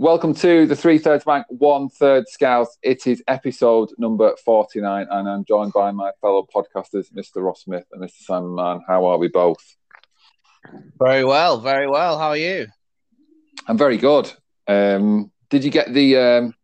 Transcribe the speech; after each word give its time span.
Welcome 0.00 0.32
to 0.36 0.64
the 0.64 0.74
Three 0.74 0.96
Thirds 0.96 1.24
Bank 1.24 1.44
One 1.50 1.90
Third 1.90 2.26
Scouts. 2.26 2.78
It 2.82 3.06
is 3.06 3.22
episode 3.28 3.90
number 3.98 4.34
49, 4.42 5.06
and 5.10 5.28
I'm 5.28 5.44
joined 5.44 5.74
by 5.74 5.90
my 5.90 6.10
fellow 6.22 6.48
podcasters, 6.54 7.12
Mr. 7.12 7.44
Ross 7.44 7.64
Smith 7.64 7.84
and 7.92 8.02
Mr. 8.02 8.22
Simon 8.22 8.54
Mann. 8.54 8.80
How 8.88 9.04
are 9.04 9.18
we 9.18 9.28
both? 9.28 9.76
Very 10.98 11.22
well, 11.22 11.60
very 11.60 11.86
well. 11.86 12.18
How 12.18 12.28
are 12.28 12.36
you? 12.38 12.68
I'm 13.68 13.76
very 13.76 13.98
good. 13.98 14.32
Um, 14.66 15.30
did 15.50 15.64
you 15.64 15.70
get 15.70 15.92
the 15.92 16.16
um, 16.16 16.54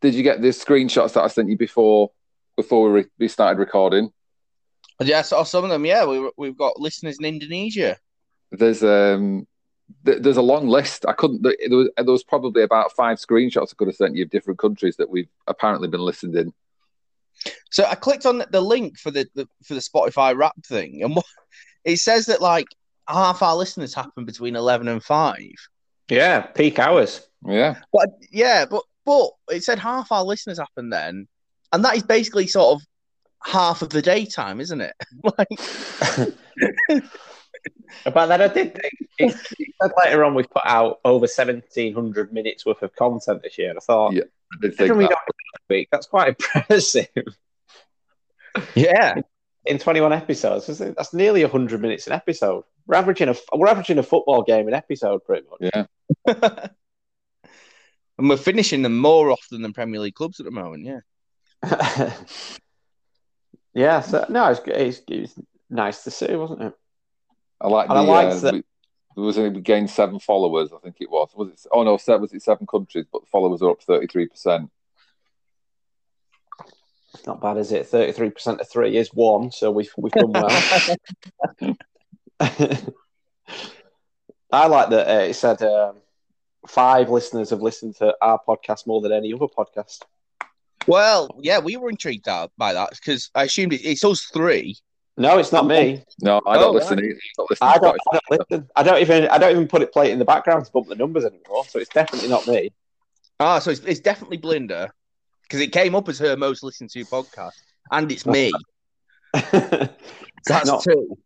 Did 0.00 0.16
you 0.16 0.24
get 0.24 0.42
the 0.42 0.48
screenshots 0.48 1.12
that 1.12 1.22
I 1.22 1.28
sent 1.28 1.48
you 1.48 1.56
before 1.56 2.10
before 2.56 2.90
we, 2.90 3.02
re- 3.02 3.10
we 3.20 3.28
started 3.28 3.60
recording? 3.60 4.10
Yeah, 5.00 5.20
I 5.20 5.22
saw 5.22 5.44
some 5.44 5.62
of 5.62 5.70
them. 5.70 5.86
Yeah, 5.86 6.06
we, 6.06 6.28
we've 6.36 6.58
got 6.58 6.80
listeners 6.80 7.18
in 7.20 7.24
Indonesia. 7.24 7.98
There's 8.50 8.82
um, 8.82 9.46
th- 10.04 10.22
there's 10.22 10.36
a 10.36 10.42
long 10.42 10.68
list. 10.68 11.04
I 11.06 11.12
couldn't. 11.12 11.42
There 11.42 11.54
was, 11.70 11.88
uh, 11.96 12.02
there 12.02 12.12
was 12.12 12.24
probably 12.24 12.62
about 12.62 12.92
five 12.92 13.18
screenshots 13.18 13.72
I 13.72 13.76
could 13.76 13.88
have 13.88 13.96
sent 13.96 14.16
you 14.16 14.24
of 14.24 14.30
different 14.30 14.58
countries 14.58 14.96
that 14.96 15.10
we've 15.10 15.28
apparently 15.46 15.88
been 15.88 16.00
listened 16.00 16.36
in. 16.36 16.52
So 17.70 17.84
I 17.84 17.94
clicked 17.94 18.26
on 18.26 18.44
the 18.50 18.60
link 18.60 18.98
for 18.98 19.10
the, 19.10 19.28
the 19.34 19.48
for 19.64 19.74
the 19.74 19.80
Spotify 19.80 20.36
rap 20.36 20.54
thing, 20.64 21.02
and 21.02 21.16
what, 21.16 21.24
it 21.84 21.98
says 21.98 22.26
that 22.26 22.40
like 22.40 22.66
half 23.08 23.42
our 23.42 23.56
listeners 23.56 23.94
happen 23.94 24.24
between 24.24 24.56
eleven 24.56 24.88
and 24.88 25.02
five. 25.02 25.54
Yeah, 26.08 26.40
peak 26.40 26.78
hours. 26.78 27.26
Yeah, 27.46 27.76
But 27.92 28.10
yeah, 28.30 28.66
but 28.66 28.82
but 29.06 29.30
it 29.48 29.64
said 29.64 29.78
half 29.78 30.12
our 30.12 30.24
listeners 30.24 30.58
happen 30.58 30.90
then, 30.90 31.26
and 31.72 31.84
that 31.84 31.96
is 31.96 32.02
basically 32.02 32.46
sort 32.46 32.74
of 32.74 32.86
half 33.42 33.82
of 33.82 33.90
the 33.90 34.02
daytime, 34.02 34.60
isn't 34.60 34.80
it? 34.80 34.94
like, 35.38 37.02
About 38.06 38.28
that, 38.28 38.40
I 38.40 38.48
did 38.48 38.74
think 38.74 38.94
it, 39.18 39.34
it 39.58 39.92
later 40.04 40.24
on 40.24 40.34
we've 40.34 40.48
put 40.50 40.62
out 40.64 41.00
over 41.04 41.26
seventeen 41.26 41.92
hundred 41.94 42.32
minutes 42.32 42.64
worth 42.64 42.82
of 42.82 42.94
content 42.96 43.42
this 43.42 43.58
year. 43.58 43.74
I 43.76 43.80
thought, 43.80 44.12
Yeah, 44.14 44.22
I 44.52 44.56
did 44.62 44.76
think 44.76 44.94
we 44.94 45.04
that. 45.04 45.10
don't 45.10 45.18
do 45.26 45.74
week, 45.74 45.88
that's 45.92 46.06
quite 46.06 46.28
impressive. 46.54 47.08
yeah, 48.74 49.14
In 49.66 49.78
twenty-one 49.78 50.12
episodes, 50.12 50.66
That's- 50.66 50.94
that's 50.96 51.14
nearly 51.14 51.42
hundred 51.44 51.80
minutes 51.80 52.06
an 52.06 52.12
episode. 52.12 52.64
We're 52.86 52.96
averaging 52.96 53.28
a 53.28 53.34
we're 53.54 53.68
averaging 53.68 53.98
a 53.98 54.02
football 54.02 54.42
game 54.42 54.66
an 54.68 54.74
episode, 54.74 55.24
pretty 55.24 55.46
much. 55.50 55.70
Yeah, 55.74 55.84
and 58.18 58.28
we're 58.28 58.36
finishing 58.36 58.82
them 58.82 58.98
more 58.98 59.30
often 59.30 59.62
than 59.62 59.72
Premier 59.72 60.00
League 60.00 60.14
clubs 60.14 60.40
at 60.40 60.44
the 60.46 60.50
moment. 60.52 60.84
Yeah. 60.84 61.00
yeah. 63.74 64.00
So 64.00 64.26
no, 64.28 64.50
it's, 64.50 64.60
it's, 64.66 65.02
it's 65.08 65.34
nice 65.68 66.04
to 66.04 66.10
see, 66.10 66.34
wasn't 66.34 66.62
it? 66.62 66.74
I 67.60 67.68
like 67.68 67.88
the. 67.88 67.94
And 67.94 68.10
I 68.10 68.12
liked 68.12 68.32
uh, 68.32 68.38
that- 68.40 68.54
we, 68.54 68.62
there 69.16 69.24
was 69.24 69.36
we 69.38 69.50
gained 69.60 69.90
seven 69.90 70.18
followers. 70.20 70.70
I 70.72 70.78
think 70.78 70.96
it 71.00 71.10
was. 71.10 71.30
Was 71.34 71.48
it? 71.50 71.66
Oh 71.72 71.82
no, 71.82 71.96
seven, 71.96 72.22
was 72.22 72.32
it 72.32 72.42
seven 72.42 72.66
countries? 72.66 73.06
But 73.12 73.28
followers 73.28 73.60
are 73.62 73.70
up 73.70 73.82
thirty 73.82 74.06
three 74.06 74.28
percent. 74.28 74.70
Not 77.26 77.40
bad, 77.40 77.56
is 77.56 77.72
it? 77.72 77.86
Thirty-three 77.86 78.30
percent 78.30 78.60
of 78.60 78.68
three 78.70 78.96
is 78.96 79.12
one, 79.12 79.50
so 79.50 79.70
we've 79.70 79.92
we've 79.96 80.12
done 80.12 80.32
well. 80.32 80.48
I 84.52 84.66
like 84.66 84.90
that 84.90 85.08
uh, 85.08 85.24
it 85.24 85.34
said 85.34 85.62
um, 85.62 85.96
five 86.66 87.08
listeners 87.10 87.50
have 87.50 87.62
listened 87.62 87.96
to 87.96 88.14
our 88.20 88.40
podcast 88.46 88.86
more 88.86 89.00
than 89.00 89.12
any 89.12 89.32
other 89.32 89.46
podcast. 89.46 90.02
Well, 90.86 91.28
yeah, 91.40 91.58
we 91.58 91.76
were 91.76 91.90
intrigued 91.90 92.24
by 92.56 92.72
that 92.72 92.90
because 92.90 93.30
I 93.34 93.44
assumed 93.44 93.72
it, 93.72 93.84
it's 93.84 94.04
us 94.04 94.22
three. 94.32 94.76
No, 95.20 95.38
it's 95.38 95.52
not 95.52 95.66
me. 95.66 96.02
No, 96.22 96.40
I 96.46 96.54
don't 96.56 96.68
Oh, 96.68 96.78
listen. 96.78 96.98
right. 96.98 97.14
I 97.14 97.32
don't 97.36 97.50
listen. 97.50 97.66
I 97.68 97.78
don't, 97.78 97.96
I 98.12 98.18
don't 98.18 98.40
listen. 98.50 98.70
I 98.76 98.82
don't 98.82 99.00
even. 99.02 99.28
I 99.28 99.38
don't 99.38 99.50
even 99.50 99.68
put 99.68 99.82
it 99.82 99.92
plate 99.92 100.12
in 100.12 100.18
the 100.18 100.24
background 100.24 100.64
to 100.64 100.72
bump 100.72 100.88
the 100.88 100.94
numbers 100.94 101.24
anymore. 101.24 101.64
So 101.66 101.78
it's 101.78 101.90
definitely 101.90 102.28
not 102.30 102.46
me. 102.46 102.70
Ah, 103.38 103.58
so 103.58 103.70
it's, 103.70 103.80
it's 103.80 104.00
definitely 104.00 104.38
Blinda 104.38 104.88
because 105.42 105.60
it 105.60 105.72
came 105.72 105.94
up 105.94 106.08
as 106.08 106.18
her 106.20 106.36
most 106.36 106.62
listened 106.62 106.90
to 106.90 107.04
podcast, 107.04 107.52
and 107.90 108.10
it's 108.10 108.24
me. 108.24 108.50
That's 109.52 110.66
Not- 110.66 110.82
two. 110.82 111.16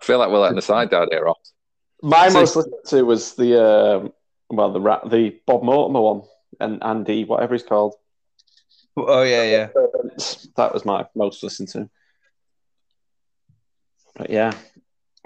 I 0.00 0.04
feel 0.04 0.18
like 0.18 0.30
we're 0.30 0.38
letting 0.40 0.56
the 0.56 0.62
side 0.62 0.90
down 0.90 1.08
here, 1.10 1.24
Ross. 1.24 1.52
My 2.02 2.28
So- 2.28 2.40
most 2.40 2.56
listened 2.56 2.74
to 2.88 3.02
was 3.02 3.34
the 3.34 3.64
um, 3.64 4.12
well 4.50 4.72
the 4.72 4.80
ra- 4.80 5.06
the 5.06 5.38
Bob 5.46 5.62
Mortimer 5.62 6.00
one 6.00 6.22
and 6.60 6.82
Andy 6.82 7.24
whatever 7.24 7.54
he's 7.54 7.62
called. 7.62 7.94
Oh 8.96 9.22
yeah, 9.22 9.42
yeah. 9.44 9.68
That 10.56 10.72
was 10.74 10.84
my 10.84 11.06
most 11.14 11.42
listened 11.42 11.68
to. 11.70 11.88
But 14.14 14.30
yeah, 14.30 14.52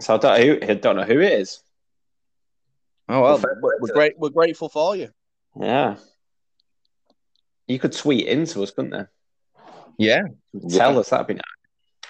so 0.00 0.14
I 0.14 0.18
don't, 0.18 0.42
who, 0.42 0.58
I 0.70 0.74
don't 0.74 0.96
know 0.96 1.02
who 1.04 1.20
it 1.20 1.32
is. 1.32 1.60
Oh 3.08 3.20
well, 3.22 3.38
Well, 3.42 3.54
we're, 3.62 3.80
we're 3.80 3.92
great. 3.94 4.18
We're 4.18 4.30
grateful 4.30 4.68
for 4.68 4.96
you. 4.96 5.10
Yeah, 5.58 5.96
you 7.66 7.78
could 7.78 7.92
tweet 7.92 8.26
into 8.26 8.62
us, 8.62 8.70
couldn't 8.70 8.90
they? 8.90 9.04
Yeah. 9.98 10.22
Tell 10.70 10.92
Yeah. 10.92 10.98
us 10.98 11.10
that'd 11.10 11.26
be 11.26 11.34
nice 11.34 11.42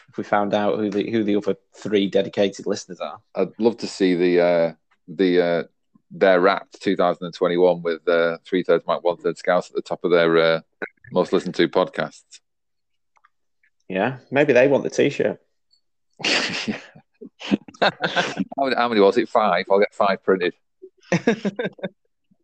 if 0.08 0.18
we 0.18 0.24
found 0.24 0.52
out 0.54 0.78
who 0.78 0.90
the 0.90 1.10
who 1.10 1.22
the 1.24 1.36
other 1.36 1.56
three 1.74 2.08
dedicated 2.08 2.66
listeners 2.66 3.00
are. 3.00 3.18
I'd 3.34 3.58
love 3.58 3.76
to 3.78 3.86
see 3.86 4.14
the 4.14 4.40
uh, 4.40 4.72
the 5.08 5.40
uh, 5.42 5.62
their 6.10 6.40
Wrapped 6.40 6.82
2021 6.82 7.82
with 7.82 8.06
uh, 8.08 8.38
three 8.44 8.62
thirds 8.62 8.84
Mike, 8.86 9.02
one 9.04 9.16
third 9.16 9.38
Scouts 9.38 9.70
at 9.70 9.76
the 9.76 9.82
top 9.82 10.04
of 10.04 10.10
their 10.10 10.36
uh, 10.38 10.60
most 11.12 11.32
listened 11.32 11.54
to 11.56 11.68
podcasts. 11.68 12.40
Yeah, 13.88 14.18
maybe 14.30 14.52
they 14.52 14.66
want 14.68 14.82
the 14.84 14.90
T-shirt. 14.90 15.40
how, 17.80 17.90
many, 18.58 18.76
how 18.76 18.88
many 18.88 19.00
was 19.00 19.18
it? 19.18 19.28
Five. 19.28 19.66
I'll 19.70 19.78
get 19.78 19.94
five 19.94 20.22
printed. 20.22 20.54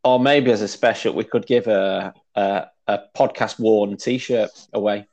Or 0.04 0.18
maybe 0.18 0.50
as 0.50 0.62
a 0.62 0.68
special, 0.68 1.14
we 1.14 1.24
could 1.24 1.46
give 1.46 1.68
a 1.68 2.12
a, 2.34 2.66
a 2.88 3.00
podcast 3.16 3.58
worn 3.58 3.96
T-shirt 3.96 4.50
away. 4.72 5.06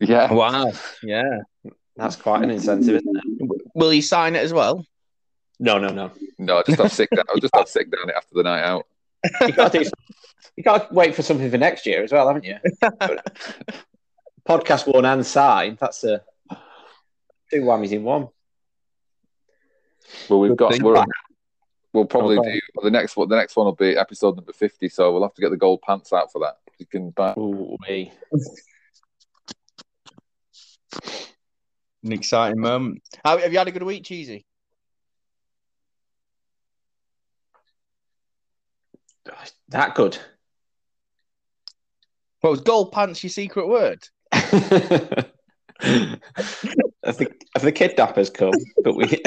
Yeah. 0.00 0.32
Wow. 0.32 0.72
Yeah. 1.02 1.40
That's 1.96 2.14
quite 2.14 2.44
an 2.44 2.50
incentive, 2.50 2.94
isn't 2.94 3.16
it? 3.16 3.62
Will 3.74 3.92
you 3.92 4.02
sign 4.02 4.36
it 4.36 4.44
as 4.44 4.52
well? 4.52 4.86
No, 5.58 5.78
no, 5.78 5.88
no. 5.88 6.12
No, 6.38 6.62
just 6.64 6.80
have 6.80 6.92
sick 6.92 7.10
down. 7.10 7.24
I'll 7.28 7.40
just 7.40 7.54
have 7.56 7.68
sick 7.68 7.90
down 7.90 8.08
it 8.08 8.14
after 8.16 8.34
the 8.34 8.44
night 8.44 8.62
out. 8.62 8.86
You 9.40 9.52
got 9.52 9.72
to 9.72 9.80
do. 9.80 9.90
You 10.54 10.62
got 10.62 10.88
to 10.88 10.94
wait 10.94 11.16
for 11.16 11.22
something 11.22 11.50
for 11.50 11.58
next 11.58 11.84
year 11.84 12.04
as 12.04 12.12
well, 12.12 12.28
haven't 12.28 12.44
you? 12.44 12.58
podcast 14.48 14.86
worn 14.86 15.04
and 15.04 15.26
signed. 15.26 15.78
That's 15.80 16.04
a 16.04 16.22
two 17.50 17.62
whammies 17.62 17.92
in 17.92 18.04
one. 18.04 18.28
Well, 20.28 20.40
we've 20.40 20.50
Good 20.50 20.58
got. 20.58 20.82
We're, 20.82 21.04
we'll 21.92 22.06
probably 22.06 22.38
Okay. 22.38 22.54
do 22.54 22.60
well, 22.74 22.84
the 22.84 22.90
next 22.90 23.16
one. 23.16 23.28
The 23.28 23.36
next 23.36 23.56
one 23.56 23.66
will 23.66 23.74
be 23.74 23.96
episode 23.96 24.36
number 24.36 24.52
fifty. 24.52 24.88
So 24.88 25.12
we'll 25.12 25.22
have 25.22 25.34
to 25.34 25.40
get 25.40 25.50
the 25.50 25.56
gold 25.56 25.82
pants 25.82 26.12
out 26.12 26.32
for 26.32 26.40
that. 26.40 26.56
You 26.78 26.86
can 26.86 27.10
buy. 27.10 27.34
Ooh, 27.38 27.76
wee. 27.88 28.12
An 32.04 32.12
exciting 32.12 32.60
moment. 32.60 33.02
How, 33.24 33.38
have 33.38 33.52
you 33.52 33.58
had 33.58 33.68
a 33.68 33.72
good 33.72 33.82
week, 33.82 34.04
Cheesy? 34.04 34.44
that 39.68 39.94
good. 39.94 40.16
What 42.40 42.50
was 42.50 42.60
gold 42.60 42.92
pants 42.92 43.22
your 43.22 43.30
secret 43.30 43.68
word? 43.68 44.06
have, 47.08 47.18
the, 47.18 47.32
have 47.54 47.62
the 47.64 47.72
kidnappers 47.72 48.30
come? 48.30 48.52
But 48.84 48.94
we 48.96 49.06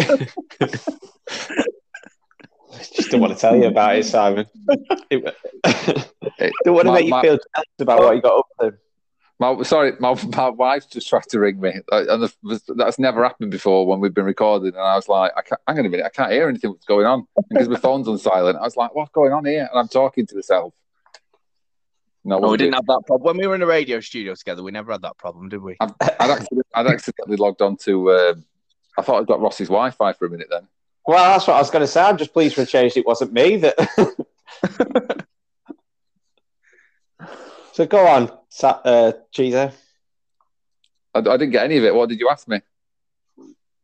just 2.95 3.11
don't 3.11 3.21
want 3.21 3.33
to 3.33 3.39
tell 3.39 3.55
you 3.55 3.65
about 3.65 3.95
it, 3.97 4.05
Simon. 4.05 4.45
It- 5.09 5.35
don't 6.63 6.73
want 6.75 6.85
to 6.87 6.91
My- 6.91 6.93
make 6.93 7.05
you 7.05 7.09
my- 7.11 7.21
feel 7.21 7.37
jealous 7.37 7.65
about 7.79 7.99
what 7.99 8.15
you 8.15 8.21
got 8.21 8.39
up 8.39 8.47
to. 8.61 8.73
My, 9.39 9.59
sorry, 9.63 9.93
my, 9.99 10.15
my 10.35 10.49
wife 10.49 10.87
just 10.91 11.09
tried 11.09 11.23
to 11.29 11.39
ring 11.39 11.59
me, 11.59 11.71
and 11.91 12.21
the, 12.23 12.31
that's 12.75 12.99
never 12.99 13.23
happened 13.23 13.49
before 13.49 13.87
when 13.87 13.99
we've 13.99 14.13
been 14.13 14.25
recording. 14.25 14.67
And 14.67 14.77
I 14.77 14.95
was 14.95 15.09
like, 15.09 15.31
I 15.35 15.41
can't, 15.41 15.59
hang 15.67 15.79
on 15.79 15.85
a 15.87 15.89
minute, 15.89 16.05
I 16.05 16.09
can't 16.09 16.31
hear 16.31 16.47
anything 16.47 16.69
what's 16.69 16.85
going 16.85 17.07
on 17.07 17.25
because 17.49 17.67
my 17.67 17.79
phone's 17.79 18.07
on 18.07 18.19
silent. 18.19 18.59
I 18.59 18.61
was 18.61 18.77
like, 18.77 18.93
what's 18.93 19.09
going 19.09 19.33
on 19.33 19.45
here? 19.45 19.67
And 19.71 19.79
I'm 19.79 19.87
talking 19.87 20.27
to 20.27 20.35
myself. 20.35 20.75
No, 22.23 22.35
Oh, 22.37 22.39
we 22.41 22.47
one 22.49 22.57
didn't 22.59 22.73
have 22.75 22.85
that 22.85 23.01
problem 23.07 23.35
when 23.37 23.37
we 23.43 23.47
were 23.47 23.55
in 23.55 23.61
a 23.63 23.65
radio 23.65 23.99
studio 23.99 24.35
together. 24.35 24.61
We 24.61 24.71
never 24.71 24.91
had 24.91 25.01
that 25.01 25.17
problem, 25.17 25.49
did 25.49 25.61
we? 25.61 25.75
I'd, 25.79 25.91
accidentally, 26.01 26.61
I'd 26.75 26.87
accidentally 26.87 27.37
logged 27.37 27.61
on 27.63 27.77
to. 27.77 28.11
Um, 28.11 28.45
I 28.97 29.01
thought 29.01 29.21
I'd 29.21 29.27
got 29.27 29.41
Ross's 29.41 29.69
Wi-Fi 29.69 30.13
for 30.13 30.25
a 30.27 30.29
minute. 30.29 30.47
Then 30.51 30.67
Well, 31.07 31.17
that's 31.33 31.47
what 31.47 31.55
I 31.55 31.59
was 31.59 31.71
going 31.71 31.81
to 31.81 31.87
say. 31.87 32.01
I'm 32.01 32.17
just 32.17 32.31
pleased 32.33 32.53
for 32.55 32.61
a 32.61 32.65
change. 32.65 32.95
It 32.95 33.07
wasn't 33.07 33.33
me 33.33 33.57
that. 33.57 35.25
so 37.73 37.85
go 37.85 38.05
on, 38.07 38.31
Sa- 38.49 38.81
uh, 38.83 39.11
Cheezer. 39.31 39.71
I, 41.13 41.19
I 41.19 41.21
didn't 41.21 41.51
get 41.51 41.63
any 41.65 41.77
of 41.77 41.83
it. 41.83 41.95
What 41.95 42.09
did 42.09 42.19
you 42.19 42.29
ask 42.29 42.47
me? 42.47 42.61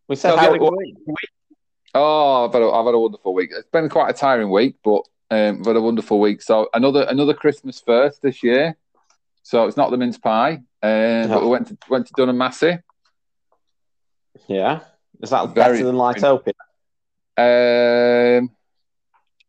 We 0.07 0.16
said 0.16 0.31
So, 0.31 0.38
how 0.38 0.44
have 0.44 0.54
it 0.56 0.62
had 0.62 0.62
a 0.62 0.63
was. 0.63 0.72
good 0.72 1.07
week? 1.07 1.30
Oh, 1.95 2.45
I've 2.45 2.54
had, 2.54 2.62
a, 2.62 2.69
I've 2.69 2.86
had 2.86 2.94
a 2.95 3.00
wonderful 3.00 3.34
week. 3.34 3.50
It's 3.54 3.68
been 3.69 3.89
quite 3.89 4.10
a 4.10 4.13
tiring 4.13 4.50
week, 4.51 4.75
but 4.84 5.01
um, 5.29 5.59
I've 5.59 5.65
had 5.65 5.75
a 5.75 5.81
wonderful 5.81 6.19
week. 6.19 6.41
So 6.41 6.69
another 6.74 7.03
another 7.09 7.33
Christmas 7.33 7.79
first 7.79 8.21
this 8.21 8.44
year. 8.44 8.77
So 9.44 9.65
it's 9.65 9.77
not 9.77 9.91
the 9.91 9.97
mince 9.97 10.18
pie, 10.18 10.62
uh, 10.83 11.27
but 11.27 11.41
we 11.44 11.47
went 11.50 11.68
to 11.68 11.77
went 11.89 12.07
to 12.07 12.13
Dunham 12.18 12.38
Massey. 12.38 12.79
Yeah, 14.47 14.81
is 15.21 15.29
that 15.31 15.50
Very- 15.50 15.77
better 15.79 15.85
than 15.85 15.95
Lightopia? 15.95 16.53
Um, 17.38 18.51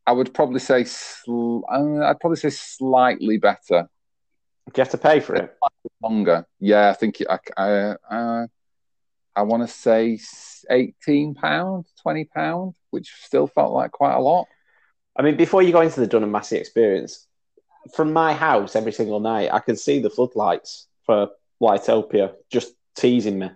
I 0.06 0.12
would 0.12 0.32
probably 0.34 0.60
say 0.60 0.84
sl- 0.84 1.60
uh, 1.70 2.04
I'd 2.06 2.20
probably 2.20 2.36
say 2.36 2.50
slightly 2.50 3.36
better, 3.38 3.88
Do 4.66 4.72
you 4.76 4.82
have 4.82 4.90
to 4.90 4.98
pay 4.98 5.20
for 5.20 5.34
it? 5.36 5.56
longer. 6.02 6.46
Yeah, 6.60 6.90
I 6.90 6.94
think 6.94 7.22
I 7.28 7.38
I, 7.56 7.70
uh, 8.10 8.46
I 9.36 9.42
want 9.42 9.62
to 9.62 9.68
say 9.72 10.18
eighteen 10.70 11.34
pound, 11.34 11.86
twenty 12.00 12.24
pound, 12.24 12.74
which 12.90 13.12
still 13.22 13.46
felt 13.46 13.72
like 13.72 13.90
quite 13.92 14.14
a 14.14 14.20
lot. 14.20 14.46
I 15.18 15.22
mean, 15.22 15.36
before 15.36 15.62
you 15.62 15.72
go 15.72 15.80
into 15.80 15.98
the 16.00 16.06
Dunham 16.06 16.30
Massey 16.30 16.56
experience, 16.56 17.26
from 17.94 18.12
my 18.12 18.32
house 18.34 18.76
every 18.76 18.92
single 18.92 19.18
night, 19.18 19.52
I 19.52 19.58
can 19.58 19.76
see 19.76 20.00
the 20.00 20.10
floodlights 20.10 20.86
for 21.04 21.30
Lightopia 21.60 22.34
just 22.50 22.74
teasing 22.96 23.38
me, 23.38 23.50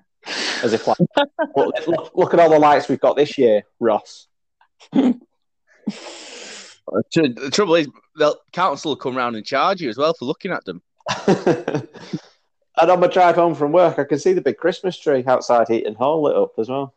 as 0.63 0.73
if 0.73 0.89
like, 0.89 0.99
look, 1.57 1.87
look, 1.87 2.11
look 2.15 2.35
at 2.35 2.41
all 2.41 2.51
the 2.51 2.59
lights 2.59 2.89
we've 2.89 3.01
got 3.01 3.17
this 3.17 3.39
year, 3.39 3.63
Ross. 3.79 4.27
The 4.93 5.21
the 7.13 7.51
trouble 7.53 7.77
is, 7.77 7.89
the 8.17 8.37
council 8.53 8.91
will 8.91 8.97
come 8.97 9.17
round 9.17 9.37
and 9.37 9.47
charge 9.47 9.81
you 9.81 9.89
as 9.89 9.97
well 9.97 10.15
for 10.15 10.25
looking 10.25 10.51
at 10.51 10.65
them. 10.65 10.83
and 11.27 11.89
on 12.77 13.01
my 13.01 13.07
drive 13.07 13.37
home 13.37 13.55
from 13.55 13.73
work, 13.73 13.99
I 13.99 14.05
can 14.05 14.19
see 14.19 14.33
the 14.33 14.41
big 14.41 14.57
Christmas 14.57 14.99
tree 14.99 15.25
outside 15.27 15.69
Heaton 15.69 15.95
Hall 15.95 16.23
lit 16.23 16.37
up 16.37 16.53
as 16.59 16.69
well. 16.69 16.95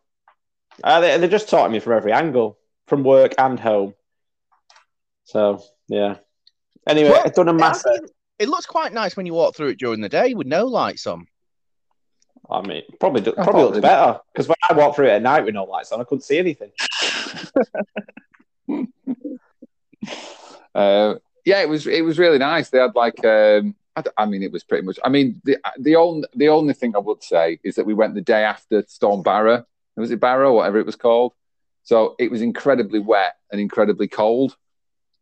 Uh, 0.84 1.00
they, 1.00 1.18
they're 1.18 1.30
just 1.30 1.50
talking 1.50 1.72
me 1.72 1.80
from 1.80 1.94
every 1.94 2.12
angle, 2.12 2.58
from 2.88 3.04
work 3.04 3.34
and 3.38 3.60
home. 3.60 3.94
So 5.26 5.62
yeah. 5.88 6.18
Anyway, 6.88 7.10
Well, 7.10 7.22
I've 7.26 7.34
done 7.34 7.50
a 7.50 7.54
massive. 7.54 8.00
It 8.40 8.48
looks 8.50 8.66
quite 8.66 8.94
nice 8.94 9.16
when 9.18 9.26
you 9.26 9.34
walk 9.34 9.56
through 9.56 9.70
it 9.70 9.80
during 9.80 10.02
the 10.02 10.10
day 10.10 10.34
with 10.34 10.48
no 10.48 10.66
lights 10.66 11.08
on. 11.08 11.28
I 12.50 12.62
mean, 12.62 12.84
probably 13.00 13.22
do- 13.22 13.34
probably 13.34 13.64
looks 13.64 13.80
better 13.80 14.20
because 14.34 14.48
when 14.48 14.56
I 14.70 14.74
walked 14.74 14.98
through 14.98 15.08
it 15.08 15.12
at 15.14 15.22
night 15.22 15.46
with 15.46 15.56
no 15.56 15.64
lights 15.64 15.92
on, 15.92 16.00
I 16.00 16.04
couldn't 16.04 16.22
see 16.24 16.38
anything. 16.38 16.72
Uh, 20.76 21.16
yeah, 21.46 21.62
it 21.62 21.70
was 21.70 21.88
it 21.88 22.04
was 22.04 22.20
really 22.20 22.38
nice. 22.38 22.70
They 22.70 22.80
had 22.80 22.96
like 22.96 23.24
um, 23.24 23.76
I, 23.96 24.02
d- 24.02 24.10
I 24.18 24.26
mean, 24.26 24.44
it 24.44 24.52
was 24.52 24.66
pretty 24.66 24.86
much. 24.86 25.00
I 25.06 25.10
mean, 25.10 25.42
the 25.46 25.58
the 25.80 25.96
only 25.96 26.28
the 26.36 26.50
only 26.50 26.74
thing 26.74 26.94
I 26.96 27.00
would 27.00 27.24
say 27.24 27.60
is 27.64 27.76
that 27.76 27.86
we 27.86 27.94
went 27.94 28.14
the 28.14 28.22
day 28.22 28.44
after 28.44 28.84
Storm 28.88 29.24
Barrow. 29.24 29.66
Was 29.96 30.12
it 30.12 30.20
Barrow, 30.20 30.54
whatever 30.54 30.78
it 30.78 30.86
was 30.86 30.98
called? 30.98 31.34
So 31.84 32.16
it 32.20 32.30
was 32.30 32.42
incredibly 32.42 33.00
wet 33.00 33.36
and 33.52 33.62
incredibly 33.62 34.10
cold. 34.10 34.58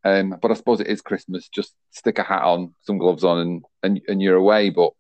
Um, 0.06 0.38
but 0.42 0.52
I 0.52 0.56
suppose 0.56 0.80
it 0.80 0.88
is 0.88 1.02
Christmas. 1.02 1.48
Just 1.48 1.74
stick 1.92 2.20
a 2.20 2.24
hat 2.24 2.44
on, 2.44 2.76
some 2.82 2.98
gloves 2.98 3.24
on, 3.24 3.40
and 3.40 3.66
and, 3.84 4.02
and 4.08 4.22
you're 4.22 4.36
away. 4.36 4.70
But 4.70 4.92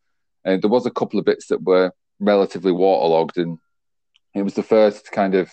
uh, 0.45 0.57
there 0.57 0.69
was 0.69 0.85
a 0.85 0.91
couple 0.91 1.19
of 1.19 1.25
bits 1.25 1.47
that 1.47 1.61
were 1.63 1.91
relatively 2.19 2.71
waterlogged, 2.71 3.37
and 3.37 3.59
it 4.33 4.43
was 4.43 4.53
the 4.53 4.63
first 4.63 5.11
kind 5.11 5.35
of 5.35 5.51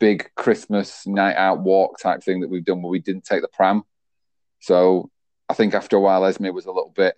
big 0.00 0.30
Christmas 0.34 1.06
night 1.06 1.36
out 1.36 1.60
walk 1.60 1.98
type 2.00 2.24
thing 2.24 2.40
that 2.40 2.50
we've 2.50 2.64
done 2.64 2.82
where 2.82 2.90
we 2.90 2.98
didn't 2.98 3.24
take 3.24 3.42
the 3.42 3.48
pram. 3.48 3.84
So 4.60 5.10
I 5.48 5.54
think 5.54 5.74
after 5.74 5.96
a 5.96 6.00
while, 6.00 6.24
Esme 6.24 6.48
was 6.48 6.66
a 6.66 6.72
little 6.72 6.92
bit 6.94 7.16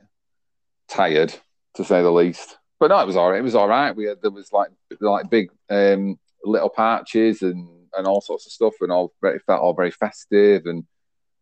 tired, 0.89 1.35
to 1.77 1.85
say 1.85 2.03
the 2.03 2.11
least. 2.13 2.59
But 2.79 2.89
no, 2.89 3.01
it 3.01 3.07
was 3.07 3.17
all 3.17 3.31
right. 3.31 3.39
It 3.39 3.45
was 3.45 3.55
all 3.55 3.69
right. 3.69 3.97
We 3.97 4.05
had 4.05 4.21
there 4.21 4.31
was 4.31 4.53
like 4.53 4.71
like 5.01 5.31
big 5.31 5.51
um, 5.71 6.19
little 6.45 6.69
patches 6.69 7.43
and 7.43 7.69
and 7.97 8.07
all 8.07 8.21
sorts 8.21 8.47
of 8.47 8.53
stuff, 8.53 8.75
and 8.81 8.93
all 8.93 9.13
very, 9.23 9.39
felt 9.39 9.63
all 9.63 9.73
very 9.73 9.91
festive. 9.91 10.67
And 10.67 10.85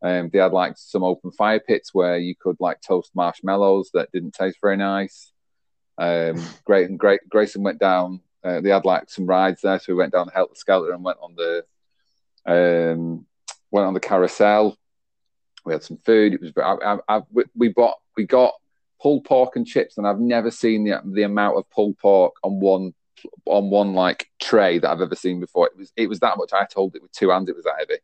um, 0.02 0.30
they 0.32 0.38
had 0.38 0.52
like 0.52 0.74
some 0.76 1.04
open 1.04 1.30
fire 1.30 1.60
pits 1.60 1.94
where 1.94 2.18
you 2.18 2.34
could 2.34 2.56
like 2.58 2.80
toast 2.80 3.12
marshmallows 3.14 3.90
that 3.94 4.10
didn't 4.12 4.34
taste 4.34 4.58
very 4.60 4.76
nice. 4.76 5.32
Um, 5.98 6.42
great 6.64 6.88
and 6.90 6.98
great. 6.98 7.20
Grayson 7.28 7.62
went 7.62 7.78
down. 7.78 8.20
Uh, 8.44 8.60
they 8.60 8.70
had 8.70 8.84
like 8.84 9.08
some 9.08 9.26
rides 9.26 9.60
there, 9.62 9.78
so 9.78 9.92
we 9.92 9.98
went 9.98 10.12
down 10.12 10.26
the 10.26 10.32
Helter 10.32 10.54
Skelter 10.56 10.92
and 10.92 11.04
went 11.04 11.18
on 11.22 11.36
the 11.36 11.64
um, 12.46 13.26
went 13.70 13.86
on 13.86 13.94
the 13.94 14.00
carousel. 14.00 14.76
We 15.64 15.72
had 15.72 15.84
some 15.84 15.98
food. 15.98 16.34
It 16.34 16.40
was. 16.40 16.52
I, 16.56 16.94
I, 16.94 17.16
I, 17.16 17.22
we- 17.30 17.44
we 17.54 17.68
bought. 17.68 17.98
We 18.16 18.26
got 18.26 18.52
pulled 19.00 19.24
pork 19.24 19.54
and 19.56 19.66
chips, 19.66 19.96
and 19.98 20.06
I've 20.06 20.18
never 20.18 20.50
seen 20.50 20.84
the 20.84 21.00
the 21.04 21.22
amount 21.22 21.56
of 21.58 21.70
pulled 21.70 21.98
pork 21.98 22.34
on 22.42 22.58
one 22.58 22.94
on 23.46 23.70
one 23.70 23.94
like 23.94 24.26
tray 24.40 24.80
that 24.80 24.90
I've 24.90 25.00
ever 25.00 25.14
seen 25.14 25.38
before. 25.38 25.66
It 25.66 25.76
was. 25.78 25.92
It 25.96 26.08
was 26.08 26.18
that 26.20 26.36
much. 26.36 26.52
I 26.52 26.64
told 26.64 26.96
it 26.96 27.02
with 27.02 27.12
two 27.12 27.30
hands. 27.30 27.48
It 27.48 27.54
was 27.54 27.64
that 27.64 27.76
heavy. 27.78 28.00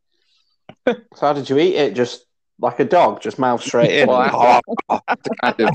So 0.86 0.96
how 1.20 1.32
did 1.32 1.48
you 1.50 1.58
eat 1.58 1.74
it? 1.76 1.94
Just 1.94 2.24
like 2.60 2.80
a 2.80 2.84
dog, 2.84 3.20
just 3.20 3.38
mouth 3.38 3.62
straight 3.62 3.92
in. 4.00 4.08
Well, 4.08 4.16
I, 4.18 4.60
I 4.88 5.14
kind 5.42 5.60
of 5.60 5.70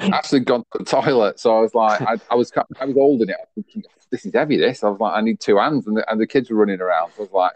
actually 0.00 0.40
gone 0.40 0.64
to 0.72 0.78
the 0.78 0.84
toilet, 0.84 1.38
so 1.38 1.56
I 1.56 1.60
was 1.60 1.74
like, 1.74 2.00
I, 2.02 2.16
I 2.30 2.34
was 2.34 2.50
I 2.80 2.84
was 2.86 2.94
holding 2.94 3.28
it, 3.28 3.36
thinking, 3.54 3.82
this 4.10 4.26
is 4.26 4.34
heavy. 4.34 4.56
This 4.56 4.82
I 4.82 4.88
was 4.88 4.98
like, 5.00 5.14
I 5.14 5.20
need 5.20 5.38
two 5.40 5.58
hands, 5.58 5.86
and 5.86 5.96
the, 5.96 6.10
and 6.10 6.20
the 6.20 6.26
kids 6.26 6.50
were 6.50 6.56
running 6.56 6.80
around. 6.80 7.10
So 7.12 7.18
I 7.18 7.22
was 7.22 7.32
like, 7.32 7.52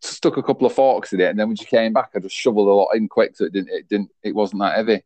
stuck 0.00 0.36
a 0.36 0.42
couple 0.42 0.66
of 0.66 0.72
forks 0.72 1.12
in 1.12 1.20
it, 1.20 1.28
and 1.30 1.38
then 1.38 1.48
when 1.48 1.56
she 1.56 1.66
came 1.66 1.92
back, 1.92 2.10
I 2.14 2.20
just 2.20 2.34
shoveled 2.34 2.68
a 2.68 2.72
lot 2.72 2.90
in 2.94 3.08
quick, 3.08 3.36
so 3.36 3.44
it 3.44 3.52
didn't 3.52 3.70
it 3.70 3.88
didn't 3.88 4.10
it 4.22 4.34
wasn't 4.34 4.60
that 4.62 4.76
heavy. 4.76 5.02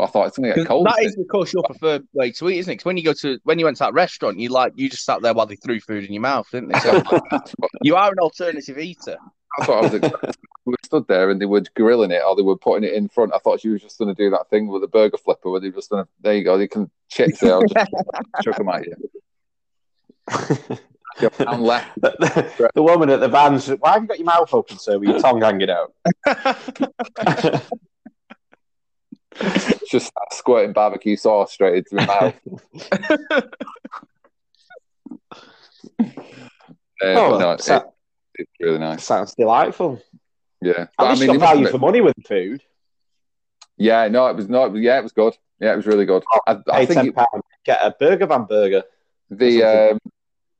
I 0.00 0.06
thought 0.06 0.28
it's 0.28 0.36
gonna 0.38 0.54
get 0.54 0.66
cold. 0.66 0.86
That 0.86 1.00
isn't 1.00 1.08
is, 1.20 1.24
of 1.24 1.28
course, 1.28 1.52
your 1.52 1.62
preferred 1.64 2.06
way 2.12 2.30
to 2.32 2.48
eat, 2.50 2.58
isn't 2.58 2.72
it? 2.72 2.76
'Cause 2.76 2.84
when 2.84 2.96
you 2.96 3.04
go 3.04 3.12
to 3.14 3.38
when 3.44 3.58
you 3.58 3.64
went 3.64 3.76
to 3.78 3.84
that 3.84 3.94
restaurant, 3.94 4.38
you 4.38 4.48
like 4.48 4.72
you 4.76 4.88
just 4.88 5.04
sat 5.04 5.22
there 5.22 5.34
while 5.34 5.46
they 5.46 5.56
threw 5.56 5.80
food 5.80 6.04
in 6.04 6.12
your 6.12 6.22
mouth, 6.22 6.46
didn't 6.52 6.68
they? 6.72 6.78
So 6.80 6.96
it? 6.96 7.04
That's 7.30 7.52
what- 7.52 7.70
you 7.82 7.96
are 7.96 8.10
an 8.12 8.18
alternative 8.20 8.78
eater. 8.78 9.16
That's 9.56 9.66
thought 9.66 9.84
I 9.84 9.98
was. 9.98 10.34
We 10.68 10.74
stood 10.84 11.08
there 11.08 11.30
and 11.30 11.40
they 11.40 11.46
were 11.46 11.62
grilling 11.74 12.10
it 12.10 12.20
or 12.26 12.36
they 12.36 12.42
were 12.42 12.54
putting 12.58 12.86
it 12.86 12.92
in 12.92 13.08
front. 13.08 13.32
I 13.34 13.38
thought 13.38 13.60
she 13.60 13.70
was 13.70 13.80
just 13.80 13.96
going 13.96 14.14
to 14.14 14.22
do 14.22 14.28
that 14.30 14.50
thing 14.50 14.66
with 14.68 14.82
the 14.82 14.88
burger 14.88 15.16
flipper 15.16 15.50
where 15.50 15.60
they 15.60 15.68
were 15.70 15.76
just 15.76 15.88
going 15.88 16.04
to, 16.04 16.10
there 16.20 16.34
you 16.34 16.44
go, 16.44 16.58
they 16.58 16.68
can 16.68 16.90
chips 17.08 17.40
there, 17.40 17.54
I'll 17.54 17.62
just 17.62 17.90
chuck 18.42 18.56
them 18.58 18.68
at 18.68 18.84
you. 18.86 18.94
Pound 21.38 21.62
left. 21.62 21.98
the, 22.02 22.70
the- 22.74 22.82
woman 22.82 23.08
at 23.08 23.20
the 23.20 23.28
van 23.28 23.58
said, 23.58 23.80
Why 23.80 23.92
have 23.94 24.02
you 24.02 24.08
got 24.08 24.18
your 24.18 24.26
mouth 24.26 24.52
open, 24.52 24.78
sir, 24.78 24.98
with 24.98 25.08
your 25.08 25.20
tongue 25.20 25.40
hanging 25.40 25.70
out? 25.70 25.94
just 29.90 30.12
squirting 30.32 30.72
barbecue 30.74 31.16
sauce 31.16 31.52
straight 31.54 31.76
into 31.90 31.94
my 31.94 32.06
mouth. 32.06 32.34
Uh, 36.00 36.12
Oh, 37.00 37.38
no, 37.38 37.52
it, 37.52 37.62
so- 37.62 37.94
it's 38.38 38.50
really 38.60 38.78
nice. 38.78 39.04
Sounds 39.04 39.34
delightful. 39.34 40.00
Yeah, 40.60 40.86
But 40.96 41.20
it 41.20 41.26
got 41.26 41.38
value 41.38 41.68
for 41.68 41.78
money 41.78 42.00
with 42.00 42.14
food. 42.26 42.62
yeah, 43.76 44.08
no, 44.08 44.26
it 44.28 44.36
was 44.36 44.48
not. 44.48 44.74
Yeah, 44.74 44.98
it 44.98 45.02
was 45.02 45.12
good. 45.12 45.36
Yeah, 45.60 45.72
it 45.72 45.76
was 45.76 45.86
really 45.86 46.04
good. 46.06 46.24
I, 46.46 46.58
I 46.70 46.86
Pay 46.86 46.94
think 46.94 47.16
it, 47.16 47.26
get 47.64 47.78
a 47.82 47.94
burger 47.98 48.26
van 48.26 48.44
burger. 48.44 48.82
the 49.30 49.62
um, 49.62 49.98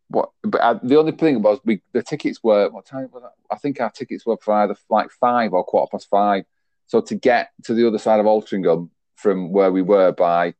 what, 0.09 0.31
but 0.43 0.61
uh, 0.61 0.79
the 0.83 0.99
only 0.99 1.13
thing 1.13 1.43
was 1.43 1.59
we 1.65 1.81
the 1.93 2.03
tickets 2.03 2.43
were 2.43 2.69
what 2.71 2.87
time 2.87 3.09
was 3.13 3.23
that? 3.23 3.33
I 3.51 3.57
think 3.59 3.81
our 3.81 3.91
tickets 3.91 4.25
were 4.25 4.37
for 4.41 4.55
either 4.55 4.77
like 4.89 5.11
five 5.11 5.53
or 5.53 5.65
quarter 5.65 5.91
past 5.91 6.09
five. 6.09 6.45
So 6.87 7.01
to 7.03 7.15
get 7.15 7.51
to 7.65 7.75
the 7.75 7.87
other 7.87 7.99
side 7.99 8.19
of 8.21 8.27
Altrincham 8.27 8.91
from 9.17 9.53
where 9.53 9.71
we 9.73 9.83
were 9.83 10.13
by, 10.13 10.47
I 10.47 10.55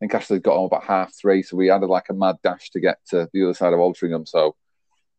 think 0.00 0.14
Ashley 0.14 0.40
got 0.40 0.56
home 0.56 0.66
about 0.66 0.84
half 0.84 1.14
three. 1.14 1.42
So 1.42 1.56
we 1.56 1.68
had 1.68 1.82
like 1.82 2.08
a 2.08 2.14
mad 2.14 2.36
dash 2.42 2.70
to 2.70 2.80
get 2.80 2.98
to 3.10 3.28
the 3.32 3.44
other 3.44 3.54
side 3.54 3.72
of 3.74 3.78
Altrincham. 3.78 4.26
So 4.26 4.56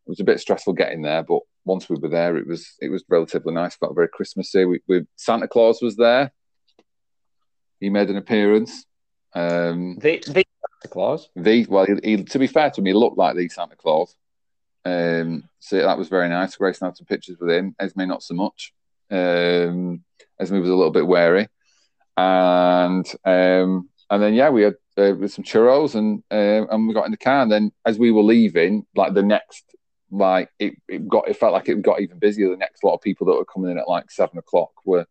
it 0.10 0.13
was 0.13 0.20
a 0.20 0.24
bit 0.24 0.39
stressful 0.39 0.74
getting 0.74 1.04
there, 1.04 1.22
but 1.22 1.42
once 1.66 1.88
we 1.88 1.96
were 1.96 2.10
there, 2.10 2.36
it 2.36 2.48
was 2.48 2.74
it 2.82 2.89
was 2.89 3.04
relatively 3.10 3.54
nice. 3.54 3.75
Felt 3.75 3.94
very 3.94 4.08
Christmassy. 4.08 4.66
We, 4.66 4.80
we 4.88 5.06
Santa 5.16 5.48
Claus 5.48 5.84
was 5.84 5.98
there. 5.98 6.32
He 7.80 7.92
made 7.92 8.10
an 8.10 8.18
appearance. 8.18 8.88
Um, 9.36 10.00
The, 10.00 10.18
the 10.25 10.34
Santa 10.34 10.89
Claus. 10.89 11.30
the 11.36 11.68
well, 11.70 11.86
he, 11.86 11.94
he, 12.18 12.24
to 12.24 12.39
be 12.39 12.48
fair 12.48 12.72
to 12.72 12.82
him, 12.82 12.88
he 12.88 12.94
looked 12.94 13.20
like 13.20 13.36
the 13.36 13.48
Santa 13.50 13.75
Claus. 13.75 14.16
Um, 14.84 15.48
so 15.60 15.78
that 15.78 16.00
was 16.00 16.10
very 16.10 16.28
nice. 16.28 16.56
Grayson 16.56 16.88
had 16.88 16.98
some 16.98 17.06
pictures 17.06 17.38
with 17.39 17.51
him. 17.51 17.75
Esme 17.80 18.08
not 18.08 18.24
so 18.24 18.34
much. 18.34 18.74
Um, 19.12 20.04
Esme 20.39 20.60
was 20.60 20.70
a 20.70 20.75
little 20.75 20.92
bit 20.92 21.06
wary, 21.06 21.50
and 22.18 23.06
um, 23.25 23.89
and 24.10 24.24
then 24.24 24.34
yeah, 24.34 24.50
we 24.50 24.63
had 24.63 24.74
uh, 24.98 25.13
with 25.13 25.34
some 25.34 25.44
churros 25.44 25.94
and 25.94 26.24
uh, 26.32 26.66
and 26.68 26.88
we 26.88 26.96
got 26.96 27.06
in 27.06 27.12
the 27.12 27.18
car. 27.18 27.44
And 27.44 27.51
then 27.51 27.72
as 27.86 28.00
we 28.00 28.10
were 28.10 28.24
leaving, 28.24 28.88
like 28.96 29.13
the 29.13 29.22
next, 29.22 29.66
like 30.12 30.50
it, 30.60 30.74
it 30.88 31.08
got 31.08 31.28
it 31.28 31.38
felt 31.38 31.54
like 31.54 31.70
it 31.70 31.82
got 31.82 32.01
even 32.01 32.20
busier. 32.20 32.50
The 32.50 32.58
next 32.58 32.84
lot 32.84 32.94
of 32.96 33.01
people 33.01 33.28
that 33.28 33.36
were 33.36 33.46
coming 33.46 33.72
in 33.72 33.78
at 33.78 33.88
like 33.88 34.10
seven 34.12 34.38
o'clock 34.38 34.72
were 34.86 35.06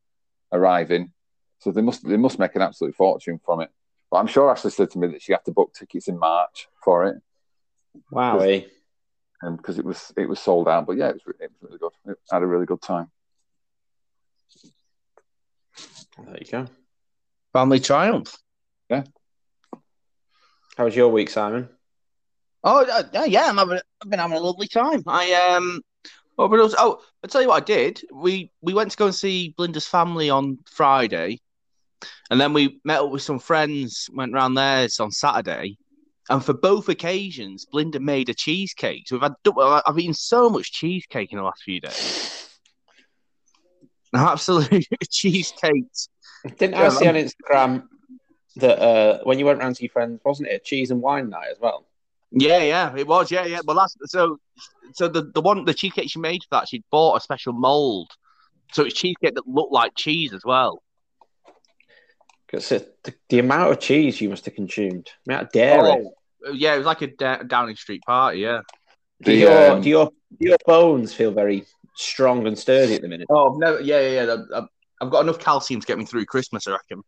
arriving, 0.52 1.12
so 1.60 1.70
they 1.70 1.82
must 1.82 2.06
they 2.06 2.16
must 2.16 2.38
make 2.38 2.54
an 2.56 2.62
absolute 2.62 2.94
fortune 2.94 3.38
from 3.44 3.60
it. 3.60 3.70
But 4.10 4.18
I'm 4.18 4.26
sure 4.26 4.50
Ashley 4.50 4.70
said 4.70 4.90
to 4.92 4.98
me 4.98 5.08
that 5.08 5.22
she 5.22 5.32
had 5.32 5.44
to 5.44 5.52
book 5.52 5.72
tickets 5.74 6.08
in 6.08 6.18
March 6.18 6.68
for 6.82 7.06
it 7.06 7.16
Wow. 8.10 8.38
eh? 8.40 8.62
because 9.56 9.78
it 9.78 9.84
was 9.84 10.12
it 10.16 10.28
was 10.28 10.40
sold 10.40 10.68
out. 10.68 10.86
But 10.86 10.96
yeah, 10.96 11.08
it 11.10 11.14
was 11.14 11.34
it 11.40 11.50
was 11.50 11.62
really 11.62 11.78
good. 11.78 11.92
It 12.12 12.18
had 12.30 12.42
a 12.42 12.46
really 12.46 12.66
good 12.66 12.82
time. 12.82 13.10
There 16.24 16.38
you 16.40 16.50
go. 16.50 16.66
Family 17.52 17.78
triumph. 17.80 18.36
Yeah. 18.90 19.04
How 20.76 20.84
was 20.84 20.96
your 20.96 21.08
week, 21.08 21.30
Simon? 21.30 21.68
Oh 22.64 22.84
uh, 22.84 23.02
yeah, 23.12 23.24
yeah, 23.24 23.46
I'm 23.48 23.58
having, 23.58 23.78
I've 24.02 24.10
been 24.10 24.18
having 24.18 24.36
a 24.36 24.40
lovely 24.40 24.68
time. 24.68 25.02
I 25.06 25.32
um, 25.32 25.80
oh, 26.38 26.48
but 26.48 26.60
also, 26.60 26.76
oh, 26.78 27.00
I'll 27.22 27.30
tell 27.30 27.42
you 27.42 27.48
what 27.48 27.62
I 27.62 27.64
did. 27.64 28.00
We 28.12 28.50
we 28.60 28.74
went 28.74 28.90
to 28.90 28.96
go 28.96 29.06
and 29.06 29.14
see 29.14 29.54
Blinda's 29.58 29.86
family 29.86 30.28
on 30.28 30.58
Friday, 30.70 31.40
and 32.30 32.40
then 32.40 32.52
we 32.52 32.80
met 32.84 33.00
up 33.00 33.10
with 33.10 33.22
some 33.22 33.38
friends. 33.38 34.08
Went 34.12 34.34
round 34.34 34.56
theirs 34.56 34.98
on 34.98 35.12
Saturday, 35.12 35.78
and 36.30 36.44
for 36.44 36.52
both 36.52 36.88
occasions, 36.88 37.66
Blinda 37.72 38.00
made 38.00 38.28
a 38.28 38.34
cheesecake. 38.34 39.06
So 39.06 39.16
we've 39.16 39.22
had 39.22 39.34
I've 39.86 39.98
eaten 39.98 40.14
so 40.14 40.50
much 40.50 40.72
cheesecake 40.72 41.32
in 41.32 41.38
the 41.38 41.44
last 41.44 41.62
few 41.62 41.80
days. 41.80 42.48
Absolute 44.14 44.86
cheesecakes. 45.10 46.08
Didn't 46.56 46.74
I 46.74 46.88
see 46.88 47.06
on 47.06 47.14
Instagram 47.14 47.84
that 48.56 48.78
uh, 48.80 49.20
when 49.24 49.38
you 49.38 49.46
went 49.46 49.60
round 49.60 49.76
to 49.76 49.82
your 49.82 49.90
friends, 49.90 50.20
wasn't 50.24 50.48
it 50.48 50.54
a 50.54 50.58
cheese 50.58 50.90
and 50.90 51.00
wine 51.00 51.30
night 51.30 51.48
as 51.50 51.60
well? 51.60 51.87
Yeah, 52.30 52.58
yeah, 52.58 52.94
it 52.96 53.06
was. 53.06 53.30
Yeah, 53.30 53.46
yeah. 53.46 53.60
Well, 53.64 53.76
that's 53.76 53.96
so. 54.06 54.38
So 54.94 55.08
the 55.08 55.30
the 55.34 55.40
one 55.40 55.64
the 55.64 55.74
cheesecake 55.74 56.10
she 56.10 56.18
made 56.18 56.42
for 56.42 56.48
that, 56.58 56.68
she'd 56.68 56.84
bought 56.90 57.16
a 57.16 57.20
special 57.20 57.52
mold, 57.52 58.10
so 58.72 58.84
it's 58.84 58.94
cheesecake 58.94 59.34
that 59.34 59.46
looked 59.46 59.72
like 59.72 59.92
cheese 59.96 60.32
as 60.32 60.42
well. 60.44 60.82
Because 62.46 62.68
the, 62.68 63.14
the 63.28 63.38
amount 63.38 63.72
of 63.72 63.80
cheese 63.80 64.20
you 64.20 64.30
must 64.30 64.46
have 64.46 64.54
consumed, 64.54 65.10
the 65.26 65.32
amount 65.32 65.46
of 65.46 65.52
dairy. 65.52 66.08
Oh, 66.46 66.52
yeah, 66.52 66.74
it 66.74 66.78
was 66.78 66.86
like 66.86 67.02
a 67.02 67.08
da- 67.08 67.42
Downing 67.42 67.76
Street 67.76 68.02
party. 68.06 68.38
Yeah. 68.38 68.60
Do, 69.22 69.32
The, 69.32 69.38
your, 69.38 69.70
um, 69.72 69.82
do 69.82 69.88
your 69.88 70.06
do 70.38 70.48
your 70.48 70.58
bones 70.66 71.12
feel 71.12 71.30
very 71.30 71.64
strong 71.94 72.46
and 72.46 72.58
sturdy 72.58 72.94
at 72.94 73.02
the 73.02 73.08
minute? 73.08 73.26
Oh, 73.28 73.52
I've 73.52 73.58
never. 73.58 73.80
Yeah, 73.80 74.00
yeah, 74.00 74.24
yeah. 74.24 74.36
I've, 74.54 74.68
I've 75.00 75.10
got 75.10 75.20
enough 75.20 75.38
calcium 75.38 75.80
to 75.80 75.86
get 75.86 75.98
me 75.98 76.04
through 76.04 76.24
Christmas, 76.26 76.66
I 76.66 76.72
reckon. 76.72 77.02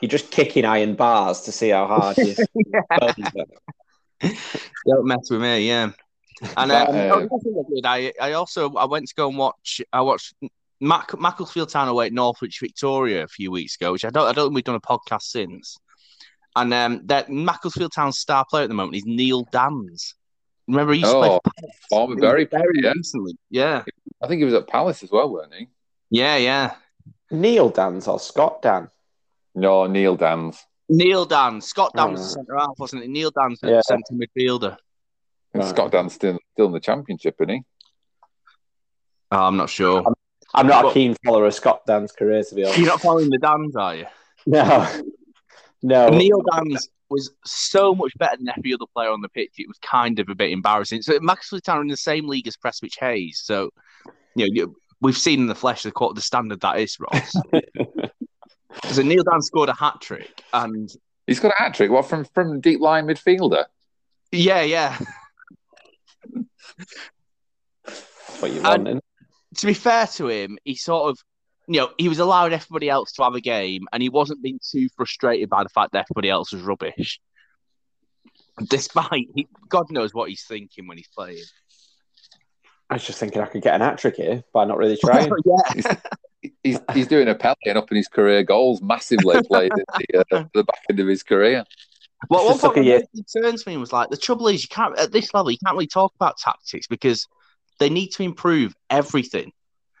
You're 0.00 0.08
just 0.08 0.30
kicking 0.30 0.64
iron 0.64 0.94
bars 0.94 1.42
to 1.42 1.52
see 1.52 1.68
how 1.68 1.86
hard 1.86 2.16
your 2.18 2.34
bones 2.98 3.14
are. 3.38 3.44
Don't 4.86 5.06
mess 5.06 5.30
with 5.30 5.40
me. 5.40 5.66
Yeah. 5.68 5.90
And 6.56 6.70
That, 6.70 6.88
um, 6.88 6.94
uh, 6.96 6.98
oh, 7.14 7.20
that's 7.20 7.44
what 7.44 7.86
I. 7.86 8.12
I 8.20 8.28
I 8.28 8.32
also 8.32 8.72
I 8.74 8.84
went 8.86 9.08
to 9.08 9.14
go 9.14 9.28
and 9.28 9.36
watch. 9.38 9.80
I 9.92 10.00
watched 10.00 10.34
Mac, 10.80 11.18
Macclesfield 11.20 11.68
Town 11.68 11.88
away 11.88 12.06
at 12.06 12.12
Northwich 12.12 12.58
Victoria 12.60 13.24
a 13.24 13.28
few 13.28 13.50
weeks 13.50 13.76
ago, 13.76 13.92
which 13.92 14.04
I 14.04 14.10
don't 14.10 14.26
I 14.26 14.32
don't 14.32 14.46
think 14.46 14.54
we've 14.54 14.64
done 14.64 14.74
a 14.76 14.80
podcast 14.80 15.22
since. 15.22 15.76
And 16.56 16.72
um, 16.74 17.02
that 17.06 17.28
Macclesfield 17.30 17.92
Town 17.92 18.12
star 18.12 18.44
player 18.48 18.64
at 18.64 18.68
the 18.68 18.74
moment 18.74 18.96
is 18.96 19.04
Neil 19.06 19.44
Danns. 19.52 20.14
Remember 20.66 20.92
he 20.92 21.00
used 21.00 21.12
to 21.12 21.18
play 21.18 21.28
Oh, 21.28 21.40
for 21.44 21.52
Palace? 21.58 21.76
former 21.88 22.16
Bury 22.16 22.46
player, 22.46 22.64
yeah. 22.74 22.92
recently. 22.92 23.36
Yeah, 23.50 23.84
I 24.22 24.26
think 24.26 24.38
he 24.38 24.44
was 24.44 24.54
at 24.54 24.66
Palace 24.66 25.02
as 25.02 25.10
well, 25.10 25.30
weren't 25.30 25.52
he? 25.54 25.68
yeah, 26.10 26.36
yeah. 26.36 26.74
Neil 27.30 27.70
Danns 27.70 28.08
or 28.08 28.18
Scott 28.18 28.62
Dann? 28.62 28.88
No, 29.54 29.86
Neil 29.86 30.16
Danns. 30.16 30.56
Neil 30.90 31.24
Danns, 31.24 31.64
Scott 31.66 31.92
Dann 31.94 32.12
was 32.12 32.20
the 32.22 32.28
centre 32.30 32.56
half, 32.58 32.78
wasn't 32.78 33.02
it? 33.04 33.08
Neil 33.08 33.30
Danns's 33.30 33.60
the 33.60 33.70
Yeah. 33.70 33.80
centre 33.82 34.12
midfielder. 34.12 34.76
And 35.54 35.62
Right. 35.62 35.68
Scott 35.70 35.92
Dann's 35.92 36.12
still, 36.14 36.38
still 36.52 36.66
in 36.66 36.72
the 36.72 36.80
championship, 36.80 37.36
isn't 37.40 37.48
he? 37.54 37.62
Oh, 39.32 39.44
I'm 39.44 39.56
not 39.56 39.70
sure. 39.70 40.04
I'm 40.54 40.66
not 40.66 40.82
Well- 40.84 40.90
a 40.90 40.94
keen 40.94 41.16
follower 41.24 41.46
of 41.46 41.54
Scott 41.54 41.86
Dann's 41.86 42.10
career, 42.12 42.42
to 42.42 42.54
be 42.54 42.64
honest. 42.64 42.78
You're 42.78 42.88
not 42.88 43.00
following 43.00 43.30
the 43.30 43.38
Dans, 43.38 43.74
are 43.76 43.94
you? 43.96 44.06
No, 44.46 44.86
no. 45.82 46.08
Neil 46.08 46.42
Danns 46.52 46.88
was 47.08 47.30
so 47.44 47.94
much 47.94 48.12
better 48.18 48.36
than 48.36 48.48
every 48.56 48.72
other 48.74 48.86
player 48.94 49.10
on 49.10 49.20
the 49.20 49.28
pitch. 49.28 49.52
It 49.58 49.68
was 49.68 49.78
kind 49.78 50.18
of 50.18 50.28
a 50.28 50.34
bit 50.34 50.50
embarrassing. 50.50 51.02
So 51.02 51.18
Macclesfield 51.20 51.62
Town 51.64 51.78
are 51.78 51.82
in 51.82 51.88
the 51.88 51.96
same 51.96 52.26
league 52.26 52.48
as 52.48 52.56
Prestwich 52.56 52.96
Heys. 52.98 53.34
So 53.44 53.70
you 54.34 54.46
know 54.46 54.50
you- 54.52 54.76
we've 55.00 55.16
seen 55.18 55.40
in 55.40 55.46
the 55.46 55.54
flesh 55.54 55.82
the 55.84 55.92
the 56.14 56.20
standard 56.20 56.60
that 56.60 56.78
is, 56.80 56.96
Ross. 57.00 57.32
so 58.90 59.02
Neil 59.02 59.24
Danns 59.24 59.46
scored 59.46 59.68
a 59.68 59.74
hat 59.74 60.00
trick, 60.00 60.42
and 60.52 60.88
He's 61.26 61.40
got 61.40 61.52
a 61.52 61.62
hat 61.62 61.74
trick. 61.74 61.90
What 61.90 62.06
from 62.06 62.24
from 62.24 62.60
deep 62.60 62.80
line 62.80 63.06
midfielder? 63.06 63.64
yeah, 64.32 64.62
yeah. 64.62 64.98
what 68.40 68.50
you 68.52 68.60
And- 68.62 69.00
To 69.56 69.66
be 69.66 69.74
fair 69.74 70.06
to 70.06 70.28
him, 70.28 70.58
he 70.64 70.74
sort 70.74 71.10
of. 71.10 71.18
You 71.68 71.80
know, 71.82 71.90
he 71.98 72.08
was 72.08 72.18
allowing 72.18 72.52
everybody 72.52 72.90
else 72.90 73.12
to 73.12 73.22
have 73.22 73.34
a 73.36 73.40
game, 73.40 73.82
and 73.92 74.02
he 74.02 74.08
wasn't 74.08 74.42
being 74.42 74.58
too 74.60 74.88
frustrated 74.96 75.48
by 75.48 75.62
the 75.62 75.68
fact 75.68 75.92
that 75.92 76.04
everybody 76.10 76.28
else 76.28 76.52
was 76.52 76.62
rubbish. 76.62 77.20
Despite, 78.68 79.28
he, 79.36 79.46
God 79.68 79.86
knows 79.92 80.12
what 80.12 80.30
he's 80.30 80.42
thinking 80.44 80.88
when 80.88 80.96
he's 80.96 81.06
playing. 81.16 81.44
I 82.88 82.94
was 82.94 83.04
just 83.04 83.20
thinking 83.20 83.40
I 83.40 83.46
could 83.46 83.62
get 83.62 83.74
an 83.76 83.82
hat 83.82 83.98
trick 83.98 84.16
here 84.16 84.42
by 84.52 84.64
not 84.64 84.78
really 84.78 84.96
trying. 84.96 85.30
yeah, 85.44 85.94
He's 86.62 86.80
he's 86.94 87.06
doing 87.06 87.28
a 87.28 87.34
Pelé 87.34 87.54
and 87.66 87.76
upping 87.76 87.96
his 87.96 88.08
career 88.08 88.42
goals 88.42 88.80
massively 88.80 89.42
played 89.46 89.72
at 89.72 89.84
the, 89.98 90.18
uh, 90.18 90.44
the 90.54 90.64
back 90.64 90.80
end 90.88 91.00
of 91.00 91.06
his 91.06 91.22
career. 91.22 91.64
Well, 92.28 92.46
one 92.46 92.58
took 92.58 92.72
a 92.72 92.74
point 92.74 92.86
year. 92.86 93.02
he 93.12 93.22
turns 93.24 93.66
me 93.66 93.76
was 93.76 93.92
like, 93.92 94.10
"The 94.10 94.16
trouble 94.16 94.48
is, 94.48 94.62
you 94.62 94.68
can't 94.68 94.98
at 94.98 95.12
this 95.12 95.32
level, 95.34 95.50
you 95.50 95.58
can't 95.64 95.74
really 95.74 95.86
talk 95.86 96.14
about 96.14 96.38
tactics 96.38 96.86
because 96.86 97.26
they 97.78 97.90
need 97.90 98.08
to 98.08 98.22
improve 98.22 98.74
everything." 98.88 99.52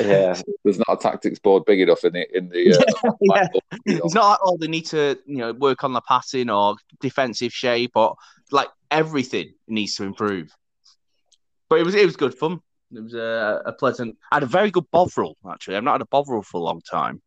yeah, 0.00 0.40
There's 0.64 0.78
not 0.78 0.88
a 0.88 0.96
tactics 0.96 1.38
board 1.38 1.64
big 1.66 1.80
enough 1.80 2.04
in 2.04 2.12
the 2.14 2.36
in 2.36 2.48
the. 2.48 2.78
Uh, 2.78 3.12
Yeah. 3.20 3.48
you. 3.86 4.00
It's 4.04 4.14
not 4.14 4.28
like, 4.28 4.38
oh, 4.42 4.56
they 4.58 4.68
need 4.68 4.86
to, 4.86 5.18
you 5.26 5.38
know, 5.38 5.52
work 5.52 5.84
on 5.84 5.92
the 5.92 6.00
passing 6.00 6.50
or 6.50 6.76
defensive 7.00 7.52
shape 7.52 7.92
or 7.94 8.16
like 8.50 8.68
everything 8.90 9.52
needs 9.68 9.94
to 9.96 10.04
improve. 10.04 10.54
But 11.68 11.80
it 11.80 11.84
was 11.84 11.94
it 11.94 12.04
was 12.04 12.16
good 12.16 12.34
fun. 12.34 12.60
It 12.92 13.02
was 13.02 13.14
a, 13.14 13.62
a 13.66 13.72
pleasant. 13.72 14.16
I 14.30 14.36
had 14.36 14.42
a 14.42 14.46
very 14.46 14.70
good 14.70 14.90
bovril 14.90 15.36
actually. 15.50 15.76
I've 15.76 15.84
not 15.84 15.92
had 15.92 16.02
a 16.02 16.06
bovril 16.06 16.42
for 16.42 16.58
a 16.58 16.64
long 16.64 16.80
time. 16.80 17.22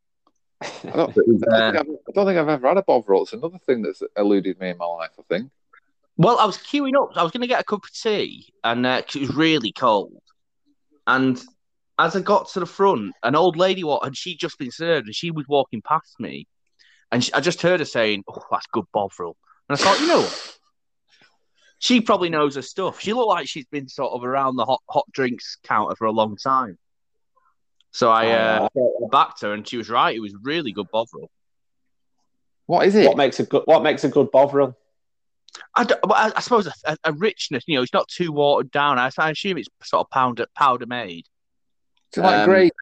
I 0.61 0.67
don't, 0.83 1.09
I, 1.09 1.13
don't 1.13 1.39
think 1.39 1.51
I've, 1.51 2.13
don't 2.15 2.25
think 2.25 2.39
I've 2.39 2.49
ever 2.49 2.67
had 2.67 2.77
a 2.77 2.83
bovril. 2.83 3.23
It's 3.23 3.33
another 3.33 3.59
thing 3.59 3.83
that's 3.83 4.01
eluded 4.17 4.59
me 4.59 4.69
in 4.69 4.77
my 4.77 4.85
life. 4.85 5.11
I 5.19 5.23
think. 5.29 5.51
Well, 6.17 6.39
I 6.39 6.45
was 6.45 6.57
queuing 6.57 6.95
up. 6.95 7.15
I 7.15 7.23
was 7.23 7.31
going 7.31 7.41
to 7.41 7.47
get 7.47 7.61
a 7.61 7.63
cup 7.63 7.83
of 7.83 7.93
tea, 7.93 8.51
and 8.63 8.85
uh 8.85 9.01
'cause 9.01 9.17
it 9.17 9.21
was 9.21 9.35
really 9.35 9.71
cold. 9.71 10.13
And 11.05 11.41
as 11.99 12.15
I 12.15 12.21
got 12.21 12.49
to 12.49 12.59
the 12.59 12.65
front, 12.65 13.13
an 13.23 13.35
old 13.35 13.55
lady 13.55 13.83
walked, 13.83 14.05
and 14.05 14.17
she'd 14.17 14.39
just 14.39 14.57
been 14.57 14.71
served, 14.71 15.07
and 15.07 15.15
she 15.15 15.31
was 15.31 15.47
walking 15.47 15.81
past 15.81 16.19
me, 16.19 16.47
and 17.11 17.23
she, 17.23 17.31
I 17.33 17.39
just 17.39 17.61
heard 17.61 17.79
her 17.79 17.85
saying, 17.85 18.23
"Oh, 18.27 18.41
that's 18.51 18.67
good 18.67 18.85
bovril." 18.93 19.37
And 19.69 19.77
I 19.77 19.81
thought, 19.81 19.99
you 19.99 20.07
know 20.07 20.21
what? 20.21 20.57
She 21.79 22.01
probably 22.01 22.29
knows 22.29 22.55
her 22.55 22.61
stuff. 22.61 22.99
She 22.99 23.13
looked 23.13 23.29
like 23.29 23.47
she's 23.47 23.65
been 23.67 23.87
sort 23.87 24.13
of 24.13 24.23
around 24.23 24.55
the 24.55 24.65
hot 24.65 24.81
hot 24.89 25.05
drinks 25.11 25.57
counter 25.63 25.95
for 25.95 26.05
a 26.05 26.11
long 26.11 26.35
time. 26.37 26.77
So 27.91 28.09
I 28.09 28.31
uh, 28.31 28.67
backed 29.11 29.41
her, 29.41 29.53
and 29.53 29.67
she 29.67 29.77
was 29.77 29.89
right. 29.89 30.15
It 30.15 30.19
was 30.19 30.33
really 30.43 30.71
good 30.71 30.87
bovril. 30.91 31.29
What 32.65 32.85
is 32.85 32.95
it? 32.95 33.07
what 33.07 33.17
makes 33.17 33.39
a 33.39 33.45
good 33.45 33.63
what 33.65 33.81
makes 33.83 34.03
a 34.03 34.09
good 34.09 34.31
bovril? 34.31 34.77
I, 35.73 35.83
don't- 35.85 35.99
I, 36.11 36.33
I 36.35 36.39
suppose 36.41 36.67
a, 36.85 36.97
a 37.03 37.13
richness. 37.13 37.63
You 37.67 37.77
know, 37.77 37.83
it's 37.83 37.93
not 37.93 38.07
too 38.07 38.31
watered 38.31 38.71
down. 38.71 38.99
I, 38.99 39.09
I 39.17 39.31
assume 39.31 39.57
it's 39.57 39.69
sort 39.83 40.05
of 40.05 40.09
powder 40.11 40.45
powder 40.55 40.85
made. 40.85 41.25
Is 42.13 42.17
it 42.17 42.21
like 42.21 42.39
um, 42.39 42.49
great? 42.49 42.73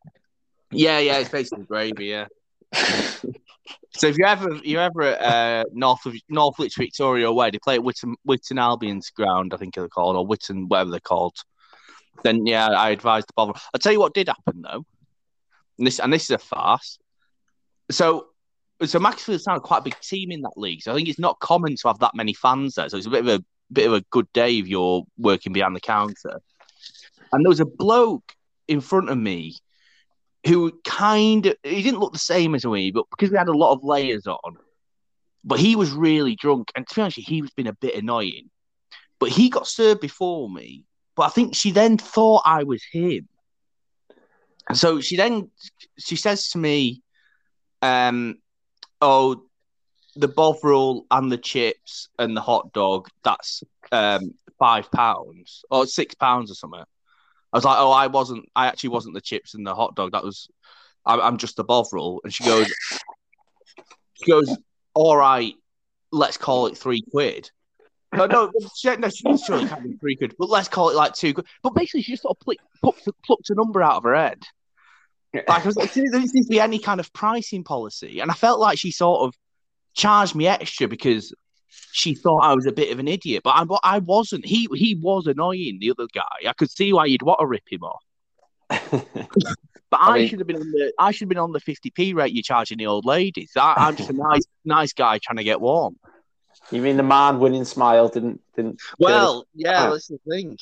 Yeah, 0.71 0.99
yeah, 0.99 1.17
it's 1.19 1.29
basically 1.29 1.65
gravy. 1.65 2.05
Yeah. 2.05 2.25
so 3.91 4.07
if 4.07 4.17
you're 4.17 4.27
ever 4.27 4.55
you're 4.63 4.81
ever 4.81 5.17
uh, 5.19 5.63
North 5.71 6.05
of 6.05 6.15
Northwich 6.29 6.75
Victoria 6.77 7.31
Way, 7.31 7.51
they 7.51 7.59
play 7.59 7.75
at 7.75 7.83
Witton 7.83 8.15
Witton 8.25 8.57
Albion's 8.57 9.09
ground, 9.09 9.53
I 9.53 9.57
think 9.57 9.75
they're 9.75 9.87
called, 9.87 10.15
or 10.15 10.25
Witton 10.25 10.67
whatever 10.67 10.91
they're 10.91 10.99
called. 10.99 11.35
Then 12.23 12.45
yeah, 12.45 12.67
I 12.67 12.89
advise 12.89 13.25
the 13.25 13.33
bother. 13.35 13.53
I'll 13.73 13.79
tell 13.79 13.91
you 13.91 13.99
what 13.99 14.13
did 14.13 14.27
happen 14.27 14.61
though. 14.61 14.85
And 15.77 15.87
this 15.87 15.99
and 15.99 16.11
this 16.11 16.25
is 16.25 16.31
a 16.31 16.37
farce. 16.37 16.97
So 17.91 18.27
so 18.83 18.99
Macclesfield 18.99 19.43
Town 19.45 19.59
quite 19.61 19.79
a 19.79 19.83
big 19.83 19.99
team 20.01 20.31
in 20.31 20.41
that 20.41 20.57
league. 20.57 20.81
So 20.81 20.91
I 20.91 20.95
think 20.95 21.07
it's 21.07 21.19
not 21.19 21.39
common 21.39 21.75
to 21.77 21.87
have 21.87 21.99
that 21.99 22.15
many 22.15 22.33
fans 22.33 22.75
there. 22.75 22.89
So 22.89 22.97
it's 22.97 23.07
a 23.07 23.11
bit 23.11 23.21
of 23.21 23.27
a 23.27 23.43
bit 23.71 23.87
of 23.87 23.93
a 23.93 24.01
good 24.11 24.31
day 24.33 24.57
if 24.57 24.67
you're 24.67 25.03
working 25.17 25.53
behind 25.53 25.75
the 25.75 25.81
counter. 25.81 26.41
And 27.31 27.43
there 27.43 27.49
was 27.49 27.59
a 27.59 27.65
bloke 27.65 28.33
in 28.67 28.81
front 28.81 29.09
of 29.09 29.17
me 29.17 29.57
who 30.45 30.71
kind 30.83 31.47
of 31.47 31.55
he 31.63 31.81
didn't 31.81 31.99
look 31.99 32.13
the 32.13 32.19
same 32.19 32.55
as 32.55 32.65
me, 32.65 32.91
but 32.91 33.05
because 33.09 33.31
we 33.31 33.37
had 33.37 33.47
a 33.47 33.57
lot 33.57 33.73
of 33.73 33.83
layers 33.83 34.27
on, 34.27 34.57
but 35.43 35.59
he 35.59 35.75
was 35.75 35.91
really 35.91 36.35
drunk, 36.35 36.71
and 36.75 36.87
to 36.87 36.95
be 36.95 37.01
honest, 37.01 37.17
he 37.17 37.41
was 37.41 37.51
being 37.51 37.67
a 37.67 37.73
bit 37.73 37.95
annoying. 37.95 38.49
But 39.19 39.29
he 39.29 39.49
got 39.49 39.67
served 39.67 40.01
before 40.01 40.49
me, 40.49 40.83
but 41.15 41.23
I 41.23 41.29
think 41.29 41.55
she 41.55 41.71
then 41.71 41.97
thought 41.97 42.43
I 42.45 42.63
was 42.63 42.83
him. 42.91 43.27
So 44.73 44.99
she 44.99 45.15
then 45.15 45.49
she 45.97 46.15
says 46.15 46.49
to 46.49 46.57
me, 46.57 47.01
um, 47.81 48.35
"Oh, 49.01 49.43
the 50.15 50.27
bovril 50.27 51.05
and 51.09 51.31
the 51.31 51.37
chips 51.37 52.09
and 52.19 52.35
the 52.35 52.41
hot 52.41 52.71
dog 52.71 53.07
that's 53.23 53.63
um 53.91 54.35
five 54.59 54.91
pounds 54.91 55.63
or 55.71 55.87
six 55.87 56.13
pounds 56.13 56.51
or 56.51 56.55
something." 56.55 56.83
I 57.55 57.57
was 57.57 57.63
like, 57.63 57.77
"Oh, 57.79 57.89
I 57.89 58.07
wasn't. 58.07 58.49
I 58.53 58.67
actually 58.67 58.89
wasn't 58.89 59.15
the 59.15 59.21
chips 59.21 59.53
and 59.53 59.65
the 59.65 59.73
hot 59.73 59.95
dog. 59.95 60.11
That 60.11 60.25
was, 60.25 60.49
I'm, 61.05 61.21
I'm 61.21 61.37
just 61.37 61.55
the 61.55 61.63
bovril." 61.63 62.19
And 62.25 62.33
she 62.33 62.43
goes, 62.43 62.67
"She 64.15 64.29
goes, 64.29 64.57
all 64.93 65.15
right, 65.15 65.53
let's 66.11 66.35
call 66.35 66.67
it 66.67 66.77
three 66.77 67.01
quid." 67.09 67.49
No, 68.13 68.25
no, 68.25 68.51
she, 68.75 68.93
no, 68.97 69.07
surely 69.09 69.69
can't 69.69 69.83
be 69.83 69.95
three 69.95 70.17
quid, 70.17 70.35
but 70.37 70.49
let's 70.49 70.67
call 70.67 70.89
it 70.89 70.97
like 70.97 71.13
two 71.13 71.33
quid. 71.33 71.45
But 71.63 71.75
basically, 71.75 72.01
she 72.01 72.11
just 72.11 72.23
sort 72.23 72.35
of 72.35 72.43
plucked, 72.43 72.59
plucked, 72.81 73.07
plucked 73.25 73.49
a 73.49 73.55
number 73.55 73.81
out 73.81 73.95
of 73.95 74.03
her 74.03 74.15
head. 74.15 74.43
Like, 75.33 75.63
I 75.63 75.65
was 75.65 75.77
like, 75.77 75.93
there 75.93 76.03
doesn't 76.11 76.27
seem 76.27 76.43
to 76.43 76.49
be 76.49 76.59
any 76.59 76.79
kind 76.79 76.99
of 76.99 77.13
pricing 77.13 77.63
policy, 77.63 78.19
and 78.19 78.29
I 78.29 78.33
felt 78.33 78.59
like 78.59 78.77
she 78.77 78.91
sort 78.91 79.21
of 79.21 79.33
charged 79.93 80.35
me 80.35 80.47
extra 80.47 80.89
because 80.89 81.33
she 81.91 82.15
thought 82.15 82.39
I 82.39 82.53
was 82.53 82.65
a 82.65 82.71
bit 82.71 82.91
of 82.91 82.99
an 82.99 83.07
idiot, 83.07 83.41
but 83.43 83.51
I, 83.51 83.63
but 83.63 83.79
I 83.83 83.99
wasn't. 83.99 84.45
He 84.45 84.67
he 84.73 84.95
was 84.95 85.27
annoying. 85.27 85.77
The 85.79 85.91
other 85.91 86.07
guy, 86.13 86.47
I 86.49 86.53
could 86.53 86.69
see 86.71 86.91
why 86.93 87.05
you'd 87.05 87.21
want 87.21 87.39
to 87.39 87.45
rip 87.45 87.63
him 87.69 87.83
off. 87.83 88.03
But 89.91 89.99
I, 90.01 90.09
I 90.09 90.13
mean- 90.17 90.27
should 90.29 90.39
have 90.39 90.47
been 90.47 90.55
on 90.57 90.71
the 90.71 90.93
I 90.97 91.11
should 91.11 91.21
have 91.21 91.29
been 91.29 91.37
on 91.37 91.51
the 91.51 91.59
fifty 91.59 91.91
p 91.91 92.13
rate 92.13 92.33
you're 92.33 92.41
charging 92.41 92.79
the 92.79 92.87
old 92.87 93.05
ladies. 93.05 93.51
I, 93.55 93.75
I'm 93.77 93.95
just 93.95 94.09
a 94.09 94.13
nice 94.13 94.41
nice 94.65 94.93
guy 94.93 95.19
trying 95.19 95.37
to 95.37 95.43
get 95.43 95.61
warm. 95.61 95.95
you 96.71 96.81
mean 96.81 96.97
the 96.97 97.03
man 97.03 97.39
winning 97.39 97.65
smile 97.65 98.09
didn't 98.09 98.41
didn't? 98.55 98.81
Well, 98.97 99.45
yeah, 99.53 99.85
Ah. 99.85 99.91
that's 99.91 100.07
the 100.07 100.17
thing. 100.27 100.57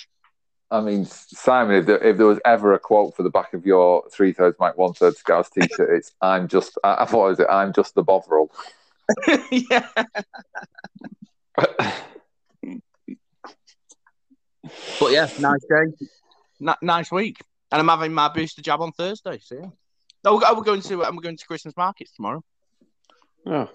I 0.72 0.82
mean, 0.82 1.06
Simon, 1.06 1.76
if 1.78 1.86
there, 1.86 2.04
if 2.04 2.18
there 2.18 2.26
was 2.28 2.40
ever 2.46 2.74
a 2.74 2.80
quote 2.80 3.16
for 3.16 3.24
the 3.24 3.30
back 3.30 3.54
of 3.54 3.66
your 3.66 4.04
three 4.12 4.34
thirds 4.34 4.58
Mike 4.60 4.78
one 4.78 4.94
third 4.94 5.16
Scouts 5.16 5.50
t-shirt, 5.52 5.90
it's 5.96 6.12
"I'm 6.22 6.48
just." 6.50 6.78
I, 6.84 6.98
I 7.04 7.06
thought 7.06 7.28
it 7.28 7.30
was 7.30 7.40
it. 7.40 7.48
I'm 7.50 7.72
just 7.74 7.96
the 7.96 8.04
Bovril. 8.04 8.52
yeah. 9.52 9.88
But 15.00 15.12
yeah, 15.12 15.28
nice 15.40 15.62
day. 15.70 16.08
N- 16.62 16.76
nice 16.82 17.12
week. 17.12 17.42
And 17.72 17.82
I'm 17.82 17.88
having 17.88 18.14
my 18.14 18.30
booster 18.30 18.62
jab 18.62 18.82
on 18.82 18.92
Thursday. 18.92 19.40
So 19.44 19.56
yeah. 19.56 19.70
Oh, 20.26 20.38
we're- 20.38 20.54
we're 20.56 20.64
going 20.64 20.82
to 20.82 20.96
we're 20.98 21.12
going 21.12 21.38
to 21.38 21.46
Christmas 21.46 21.76
markets 21.76 22.12
tomorrow. 22.14 22.44
Oh. 23.46 23.70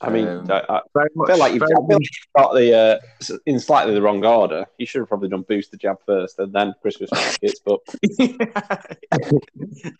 I 0.00 0.10
mean, 0.10 0.28
Um, 0.28 0.50
I, 0.50 0.60
I 0.68 0.80
Very 0.94 1.08
I 1.18 1.26
feel 1.26 1.38
like 1.38 1.54
you've, 1.54 1.62
I 1.62 1.66
feel 1.66 1.88
like 1.88 2.02
got 2.36 2.52
the 2.54 2.76
uh, 2.76 2.98
in 3.46 3.58
slightly 3.58 3.94
the 3.94 4.02
wrong 4.02 4.24
order. 4.24 4.66
You 4.78 4.84
should 4.86 4.98
have 5.00 5.08
probably 5.08 5.30
done 5.30 5.42
boost 5.48 5.70
the 5.70 5.78
jab 5.78 5.96
first 6.04 6.38
and 6.38 6.52
then 6.52 6.74
Christmas 6.82 7.10
markets. 7.10 7.60
But 7.64 7.80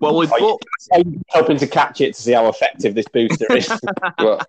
well, 0.00 0.16
we 0.16 0.26
Are 0.26 0.38
you- 0.38 0.46
booked. 0.46 0.66
I'm 0.92 1.22
hoping 1.28 1.56
to 1.58 1.66
catch 1.66 2.00
it 2.00 2.14
to 2.14 2.22
see 2.22 2.32
how 2.32 2.48
effective 2.48 2.94
this 2.94 3.06
booster 3.08 3.54
is. 3.56 3.68
well, 4.18 4.40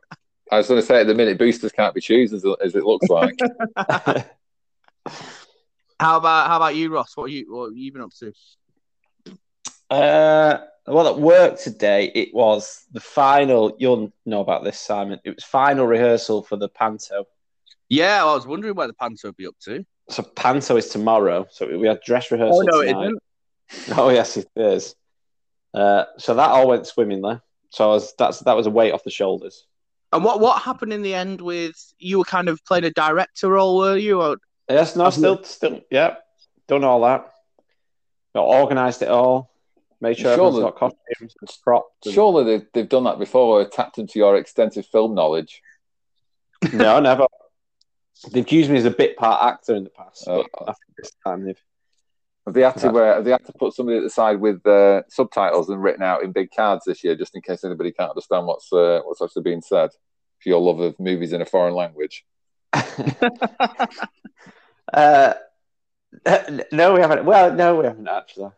I 0.52 0.58
was 0.58 0.68
going 0.68 0.80
to 0.80 0.86
say 0.86 1.02
at 1.02 1.08
the 1.08 1.16
minute, 1.16 1.38
boosters 1.38 1.72
can't 1.72 1.94
be 1.94 2.02
choosers 2.02 2.46
as, 2.46 2.56
as 2.64 2.76
it 2.76 2.84
looks 2.84 3.08
like. 3.10 3.36
How 6.00 6.18
about 6.18 6.48
how 6.48 6.58
about 6.58 6.76
you, 6.76 6.94
Ross? 6.94 7.16
What 7.16 7.26
are 7.26 7.28
you 7.30 7.54
what 7.54 7.70
have 7.70 7.78
you 7.78 7.92
been 7.92 8.02
up 8.02 8.12
to? 8.20 8.34
Uh, 9.90 10.58
well, 10.88 11.08
at 11.08 11.20
work 11.20 11.58
today, 11.58 12.12
it 12.14 12.34
was 12.34 12.84
the 12.92 13.00
final. 13.00 13.76
You'll 13.80 14.12
know 14.26 14.42
about 14.42 14.64
this, 14.64 14.80
Simon. 14.80 15.20
It 15.24 15.36
was 15.36 15.44
final 15.44 15.88
rehearsal 15.88 16.44
for 16.44 16.58
the 16.58 16.68
Panto. 16.68 17.26
Yeah, 17.88 18.24
I 18.24 18.34
was 18.34 18.46
wondering 18.46 18.76
where 18.76 18.88
the 18.88 18.94
Panto 18.94 19.30
would 19.30 19.38
be 19.38 19.48
up 19.48 19.56
to. 19.64 19.86
So 20.10 20.22
Panto 20.24 20.76
is 20.76 20.90
tomorrow. 20.90 21.48
So 21.50 21.78
we 21.78 21.88
had 21.88 22.02
dress 22.02 22.30
rehearsal. 22.32 22.60
Oh 22.60 22.64
no, 22.64 22.84
tonight. 22.84 23.14
Oh 23.96 24.10
yes, 24.10 24.38
it 24.38 24.50
is. 24.56 24.96
Uh, 25.76 26.06
so 26.18 26.34
that 26.36 26.50
all 26.50 26.68
went 26.70 26.88
swimmingly. 26.88 27.40
So 27.70 27.84
I 27.86 27.94
was, 27.94 28.14
that's 28.18 28.40
that 28.42 28.56
was 28.56 28.66
a 28.68 28.70
weight 28.70 28.94
off 28.94 29.04
the 29.04 29.12
shoulders. 29.12 29.66
And 30.14 30.24
what 30.24 30.40
what 30.40 30.62
happened 30.62 30.94
in 30.94 31.02
the 31.02 31.14
end 31.14 31.42
with 31.42 31.76
you 32.00 32.20
were 32.20 32.24
kind 32.24 32.48
of 32.48 32.64
playing 32.66 32.86
a 32.86 32.92
director 32.92 33.50
role, 33.50 33.78
were 33.78 33.98
you? 33.98 34.22
Or, 34.22 34.38
Yes, 34.70 34.96
no, 34.96 35.10
still, 35.10 35.44
still, 35.44 35.82
yeah, 35.92 36.16
done 36.68 36.84
all 36.86 37.02
that. 37.02 37.30
Got 38.34 38.46
organised 38.46 39.02
it 39.02 39.10
all. 39.10 39.52
Made 40.02 40.18
sure 40.18 40.34
Surely- 40.36 40.48
everyone's 40.62 40.64
got 40.64 40.76
costumes 40.80 41.36
and 41.42 41.50
props. 41.64 42.06
and- 42.06 42.14
Surely 42.16 42.44
they've, 42.46 42.68
they've 42.74 42.90
done 42.90 43.04
that 43.04 43.20
before, 43.20 43.62
Or 43.62 43.66
tapped 43.66 43.98
into 43.98 44.18
your 44.20 44.38
extensive 44.38 44.86
film 44.88 45.14
knowledge. 45.16 45.62
No, 46.74 47.00
never. 47.00 47.28
They've 48.32 48.50
used 48.52 48.72
me 48.72 48.78
as 48.78 48.86
a 48.86 48.92
bit 48.92 49.18
part 49.18 49.44
actor 49.54 49.76
in 49.76 49.84
the 49.84 49.90
past, 49.90 50.24
but 50.26 50.48
Oh. 50.60 50.64
I 50.64 50.66
think 50.74 50.98
this 50.98 51.12
time 51.26 51.44
they've. 51.46 51.62
Have 52.46 52.54
they 52.54 52.62
had 52.62 52.78
to 52.78 52.90
uh, 52.90 53.16
have 53.16 53.26
they 53.26 53.32
had 53.32 53.46
to 53.46 53.54
put 53.54 53.74
somebody 53.74 53.98
at 53.98 54.04
the 54.04 54.10
side 54.10 54.40
with 54.40 54.66
uh, 54.68 55.02
subtitles 55.10 55.70
and 55.70 55.82
written 55.82 56.04
out 56.04 56.24
in 56.24 56.32
big 56.32 56.50
cards 56.56 56.84
this 56.86 57.04
year, 57.04 57.16
just 57.16 57.36
in 57.36 57.42
case 57.42 57.64
anybody 57.64 57.92
can't 57.92 58.12
understand 58.12 58.46
what's 58.46 58.72
uh, 58.72 59.02
what's 59.04 59.22
actually 59.22 59.42
being 59.42 59.62
said? 59.62 59.90
For 60.44 60.50
your 60.50 60.62
love 60.62 60.80
of 60.80 61.00
movies 61.00 61.34
in 61.34 61.42
a 61.42 61.46
foreign 61.46 61.74
language. 61.74 62.24
uh, 64.94 65.34
no, 66.72 66.94
we 66.94 67.00
haven't. 67.02 67.26
Well, 67.26 67.54
no, 67.54 67.78
we 67.78 67.86
haven't 67.86 68.08
actually. 68.08 68.52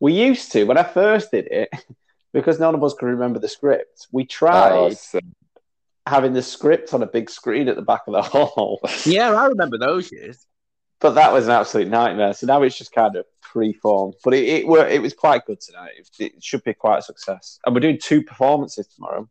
We 0.00 0.14
used 0.14 0.52
to 0.52 0.64
when 0.64 0.78
I 0.78 0.82
first 0.82 1.30
did 1.30 1.46
it, 1.48 1.68
because 2.32 2.58
none 2.58 2.74
of 2.74 2.82
us 2.82 2.94
could 2.94 3.06
remember 3.06 3.38
the 3.38 3.48
script. 3.48 4.06
We 4.12 4.24
tried 4.24 4.72
Oh, 4.72 4.90
so- 4.90 5.20
having 6.06 6.32
the 6.32 6.42
script 6.42 6.94
on 6.94 7.02
a 7.02 7.06
big 7.06 7.28
screen 7.28 7.68
at 7.68 7.76
the 7.76 7.82
back 7.82 8.02
of 8.06 8.14
the 8.14 8.22
hall, 8.30 8.80
yeah, 9.04 9.30
I 9.32 9.46
remember 9.46 9.76
those 9.76 10.10
years. 10.10 10.46
But 11.00 11.14
that 11.14 11.32
was 11.32 11.46
an 11.46 11.52
absolute 11.52 11.88
nightmare. 11.88 12.32
So 12.34 12.46
now 12.46 12.62
it's 12.62 12.76
just 12.78 12.92
kind 12.92 13.16
of 13.16 13.26
free-form. 13.40 14.12
But 14.24 14.34
it 14.34 14.44
it, 14.48 14.66
were, 14.66 14.86
it 14.86 15.02
was 15.02 15.14
quite 15.14 15.44
good 15.44 15.60
tonight. 15.60 15.92
It, 15.98 16.08
it 16.36 16.44
should 16.44 16.64
be 16.64 16.74
quite 16.74 16.98
a 16.98 17.02
success. 17.02 17.58
And 17.64 17.74
we're 17.74 17.80
doing 17.80 17.98
two 18.02 18.22
performances 18.22 18.86
tomorrow, 18.88 19.28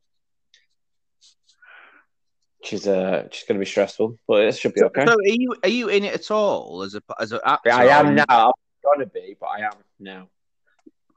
which 2.59 2.73
is 2.73 2.87
uh, 2.87 3.21
which 3.25 3.39
is 3.39 3.43
going 3.47 3.59
to 3.59 3.63
be 3.63 3.69
stressful, 3.69 4.17
but 4.27 4.43
it 4.43 4.57
should 4.57 4.73
be 4.73 4.83
okay. 4.83 5.05
so 5.05 5.13
are 5.13 5.17
you 5.23 5.55
are 5.63 5.69
you 5.69 5.89
in 5.89 6.03
it 6.03 6.13
at 6.13 6.31
all 6.31 6.83
as 6.83 6.95
a 6.95 7.01
as 7.19 7.31
an 7.31 7.39
actor? 7.45 7.71
I 7.71 7.85
am 7.87 8.15
now. 8.15 8.25
I'm 8.29 8.51
going 8.83 8.99
to 8.99 9.05
be, 9.07 9.35
but 9.39 9.47
I 9.47 9.59
am 9.61 9.73
now. 9.99 10.29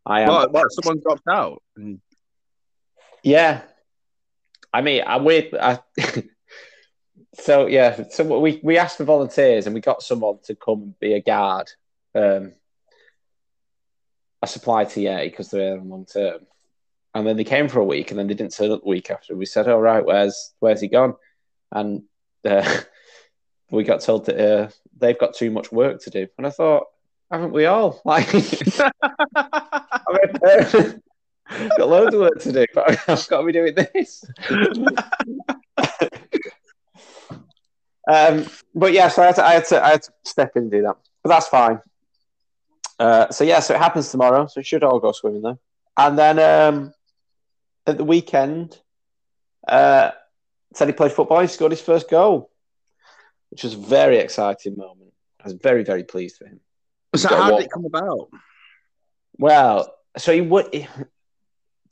I 0.06 0.22
am. 0.22 0.28
What, 0.28 0.52
what, 0.52 0.66
someone 0.72 1.00
dropped 1.02 1.28
out. 1.28 1.62
And- 1.76 2.00
Yeah, 3.22 3.62
I 4.72 4.80
mean, 4.80 5.02
I 5.06 5.18
wait. 5.18 5.52
I, 5.54 5.80
so 7.38 7.66
yeah, 7.66 8.08
so 8.10 8.38
we 8.40 8.60
we 8.62 8.78
asked 8.78 8.96
for 8.96 9.04
volunteers 9.04 9.66
and 9.66 9.74
we 9.74 9.80
got 9.80 10.02
someone 10.02 10.38
to 10.44 10.54
come 10.54 10.82
and 10.82 10.98
be 10.98 11.14
a 11.14 11.22
guard, 11.22 11.70
um, 12.14 12.52
a 14.42 14.46
supply 14.46 14.84
TA 14.84 15.22
because 15.24 15.50
they're 15.50 15.78
on 15.78 15.88
long 15.88 16.06
term, 16.06 16.40
and 17.14 17.26
then 17.26 17.36
they 17.36 17.44
came 17.44 17.68
for 17.68 17.80
a 17.80 17.84
week 17.84 18.10
and 18.10 18.18
then 18.18 18.26
they 18.26 18.34
didn't 18.34 18.54
turn 18.54 18.70
up 18.70 18.82
the 18.82 18.88
week 18.88 19.10
after. 19.10 19.36
We 19.36 19.46
said, 19.46 19.68
"All 19.68 19.80
right, 19.80 20.04
where's 20.04 20.52
where's 20.58 20.80
he 20.80 20.88
gone?" 20.88 21.14
And 21.70 22.02
uh, 22.44 22.80
we 23.70 23.84
got 23.84 24.00
told 24.00 24.26
that 24.26 24.38
uh, 24.38 24.68
they've 24.98 25.18
got 25.18 25.34
too 25.34 25.50
much 25.50 25.70
work 25.70 26.02
to 26.02 26.10
do, 26.10 26.26
and 26.38 26.46
I 26.46 26.50
thought, 26.50 26.86
haven't 27.30 27.52
we 27.52 27.66
all? 27.66 28.00
Like, 28.04 28.28
I 28.34 28.90
mean, 30.12 31.02
got 31.76 31.88
loads 31.88 32.14
of 32.14 32.20
work 32.20 32.40
to 32.40 32.52
do, 32.52 32.66
but 32.74 32.90
I've 33.08 33.28
got 33.28 33.40
to 33.40 33.46
be 33.46 33.52
doing 33.52 33.74
this. 33.74 34.24
Um, 38.08 38.46
but 38.74 38.92
yeah, 38.92 39.08
so 39.08 39.22
I 39.22 39.26
had, 39.26 39.34
to, 39.34 39.44
I 39.44 39.52
had 39.52 39.64
to 39.66 39.84
I 39.84 39.88
had 39.90 40.02
to 40.02 40.12
step 40.24 40.52
in 40.56 40.62
and 40.62 40.70
do 40.70 40.82
that, 40.82 40.96
but 41.22 41.28
that's 41.28 41.48
fine. 41.48 41.80
Uh, 42.98 43.30
so 43.30 43.44
yeah, 43.44 43.60
so 43.60 43.74
it 43.74 43.80
happens 43.80 44.10
tomorrow, 44.10 44.46
so 44.46 44.54
we 44.56 44.64
should 44.64 44.82
all 44.82 44.98
go 44.98 45.12
swimming 45.12 45.42
there. 45.42 45.58
And 45.96 46.18
then 46.18 46.38
um, 46.38 46.94
at 47.86 47.98
the 47.98 48.04
weekend, 48.04 48.78
uh, 49.68 50.12
said 50.74 50.88
he 50.88 50.94
played 50.94 51.12
football. 51.12 51.40
He 51.40 51.48
scored 51.48 51.72
his 51.72 51.82
first 51.82 52.08
goal, 52.08 52.50
which 53.50 53.62
was 53.62 53.74
a 53.74 53.78
very 53.78 54.18
exciting 54.18 54.76
moment. 54.76 55.12
I 55.40 55.44
was 55.44 55.52
very 55.52 55.84
very 55.84 56.04
pleased 56.04 56.38
for 56.38 56.46
him. 56.46 56.60
so 57.14 57.28
how 57.28 57.52
what? 57.52 57.58
did 57.58 57.66
it 57.66 57.70
come 57.70 57.84
about? 57.84 58.30
Well, 59.38 59.94
so 60.16 60.32
he 60.32 60.40
would. 60.40 60.88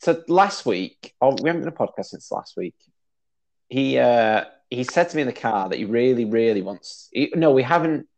So 0.00 0.22
last 0.28 0.66
week, 0.66 1.14
oh, 1.20 1.36
we 1.40 1.48
haven't 1.48 1.62
done 1.62 1.72
a 1.72 1.76
podcast 1.76 2.06
since 2.06 2.30
last 2.30 2.54
week. 2.56 2.74
He 3.68 3.98
uh, 3.98 4.44
he 4.70 4.84
said 4.84 5.08
to 5.08 5.16
me 5.16 5.22
in 5.22 5.28
the 5.28 5.32
car 5.32 5.68
that 5.68 5.78
he 5.78 5.84
really, 5.84 6.24
really 6.24 6.62
wants. 6.62 7.08
He, 7.12 7.32
no, 7.34 7.52
we 7.52 7.62
haven't. 7.62 8.08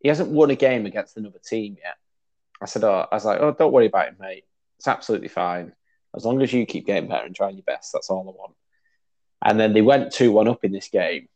He 0.00 0.08
hasn't 0.08 0.30
won 0.30 0.50
a 0.50 0.56
game 0.56 0.84
against 0.84 1.16
another 1.16 1.38
team 1.38 1.76
yet. 1.82 1.96
I 2.60 2.66
said, 2.66 2.84
oh, 2.84 3.06
I 3.10 3.14
was 3.14 3.24
like, 3.24 3.40
oh, 3.40 3.52
don't 3.52 3.72
worry 3.72 3.86
about 3.86 4.08
it, 4.08 4.20
mate. 4.20 4.44
It's 4.78 4.88
absolutely 4.88 5.28
fine 5.28 5.72
as 6.14 6.24
long 6.24 6.40
as 6.42 6.52
you 6.52 6.66
keep 6.66 6.86
getting 6.86 7.08
better 7.08 7.24
and 7.24 7.34
trying 7.34 7.56
your 7.56 7.64
best. 7.64 7.92
That's 7.92 8.10
all 8.10 8.20
I 8.20 8.32
want. 8.32 8.54
And 9.44 9.58
then 9.58 9.72
they 9.72 9.82
went 9.82 10.12
two 10.12 10.32
one 10.32 10.48
up 10.48 10.64
in 10.64 10.72
this 10.72 10.88
game, 10.88 11.28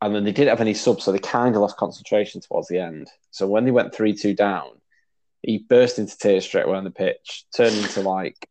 and 0.00 0.14
then 0.14 0.24
they 0.24 0.32
didn't 0.32 0.50
have 0.50 0.60
any 0.60 0.74
subs, 0.74 1.04
so 1.04 1.12
they 1.12 1.18
kind 1.18 1.54
of 1.54 1.62
lost 1.62 1.76
concentration 1.76 2.40
towards 2.40 2.68
the 2.68 2.78
end. 2.78 3.08
So 3.30 3.46
when 3.46 3.64
they 3.64 3.70
went 3.70 3.94
three 3.94 4.14
two 4.14 4.34
down, 4.34 4.70
he 5.42 5.58
burst 5.58 5.98
into 5.98 6.16
tears 6.16 6.44
straight 6.44 6.66
away 6.66 6.76
on 6.76 6.84
the 6.84 6.90
pitch, 6.90 7.44
turned 7.56 7.76
into 7.76 8.00
like 8.02 8.48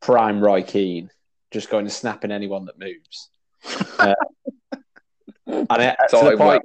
prime 0.00 0.40
Roy 0.40 0.62
Keane, 0.62 1.10
just 1.50 1.70
going 1.70 1.84
and 1.84 1.92
snapping 1.92 2.32
anyone 2.32 2.66
that 2.66 2.78
moves. 2.78 3.28
Uh, 3.98 4.14
and 5.70 5.82
it, 5.82 5.96
to 6.10 6.16
the 6.16 6.36
point, 6.36 6.64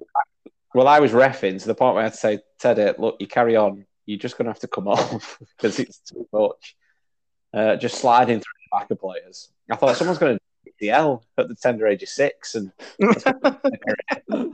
well, 0.73 0.87
I 0.87 0.99
was 0.99 1.11
refing 1.11 1.61
to 1.61 1.67
the 1.67 1.75
point 1.75 1.95
where 1.95 2.01
I 2.01 2.07
had 2.07 2.13
to 2.13 2.19
say, 2.19 2.39
Teddy, 2.59 2.91
look, 2.97 3.17
you 3.19 3.27
carry 3.27 3.55
on. 3.55 3.85
You're 4.05 4.19
just 4.19 4.37
going 4.37 4.45
to 4.45 4.51
have 4.51 4.59
to 4.59 4.67
come 4.67 4.87
off 4.89 5.39
because 5.39 5.79
it's 5.79 5.99
too 5.99 6.27
much. 6.33 6.75
Uh, 7.53 7.77
just 7.77 7.99
sliding 7.99 8.39
through 8.39 8.53
the 8.65 8.77
back 8.77 8.91
of 8.91 8.99
players. 8.99 9.49
I 9.71 9.77
thought 9.77 9.95
someone's 9.95 10.19
going 10.19 10.37
to 10.65 10.85
DL 10.85 11.21
at 11.37 11.47
the 11.47 11.55
tender 11.55 11.87
age 11.87 12.03
of 12.03 12.09
six, 12.09 12.55
and 12.55 12.73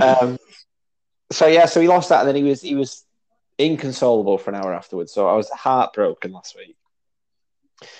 um, 0.00 0.38
so 1.32 1.48
yeah, 1.48 1.66
so 1.66 1.80
he 1.80 1.88
lost 1.88 2.10
that, 2.10 2.20
and 2.20 2.28
then 2.28 2.36
he 2.36 2.44
was 2.44 2.62
he 2.62 2.76
was 2.76 3.04
inconsolable 3.58 4.38
for 4.38 4.50
an 4.50 4.56
hour 4.56 4.72
afterwards. 4.72 5.12
So 5.12 5.26
I 5.26 5.32
was 5.32 5.50
heartbroken 5.50 6.30
last 6.30 6.56
week. 6.56 6.76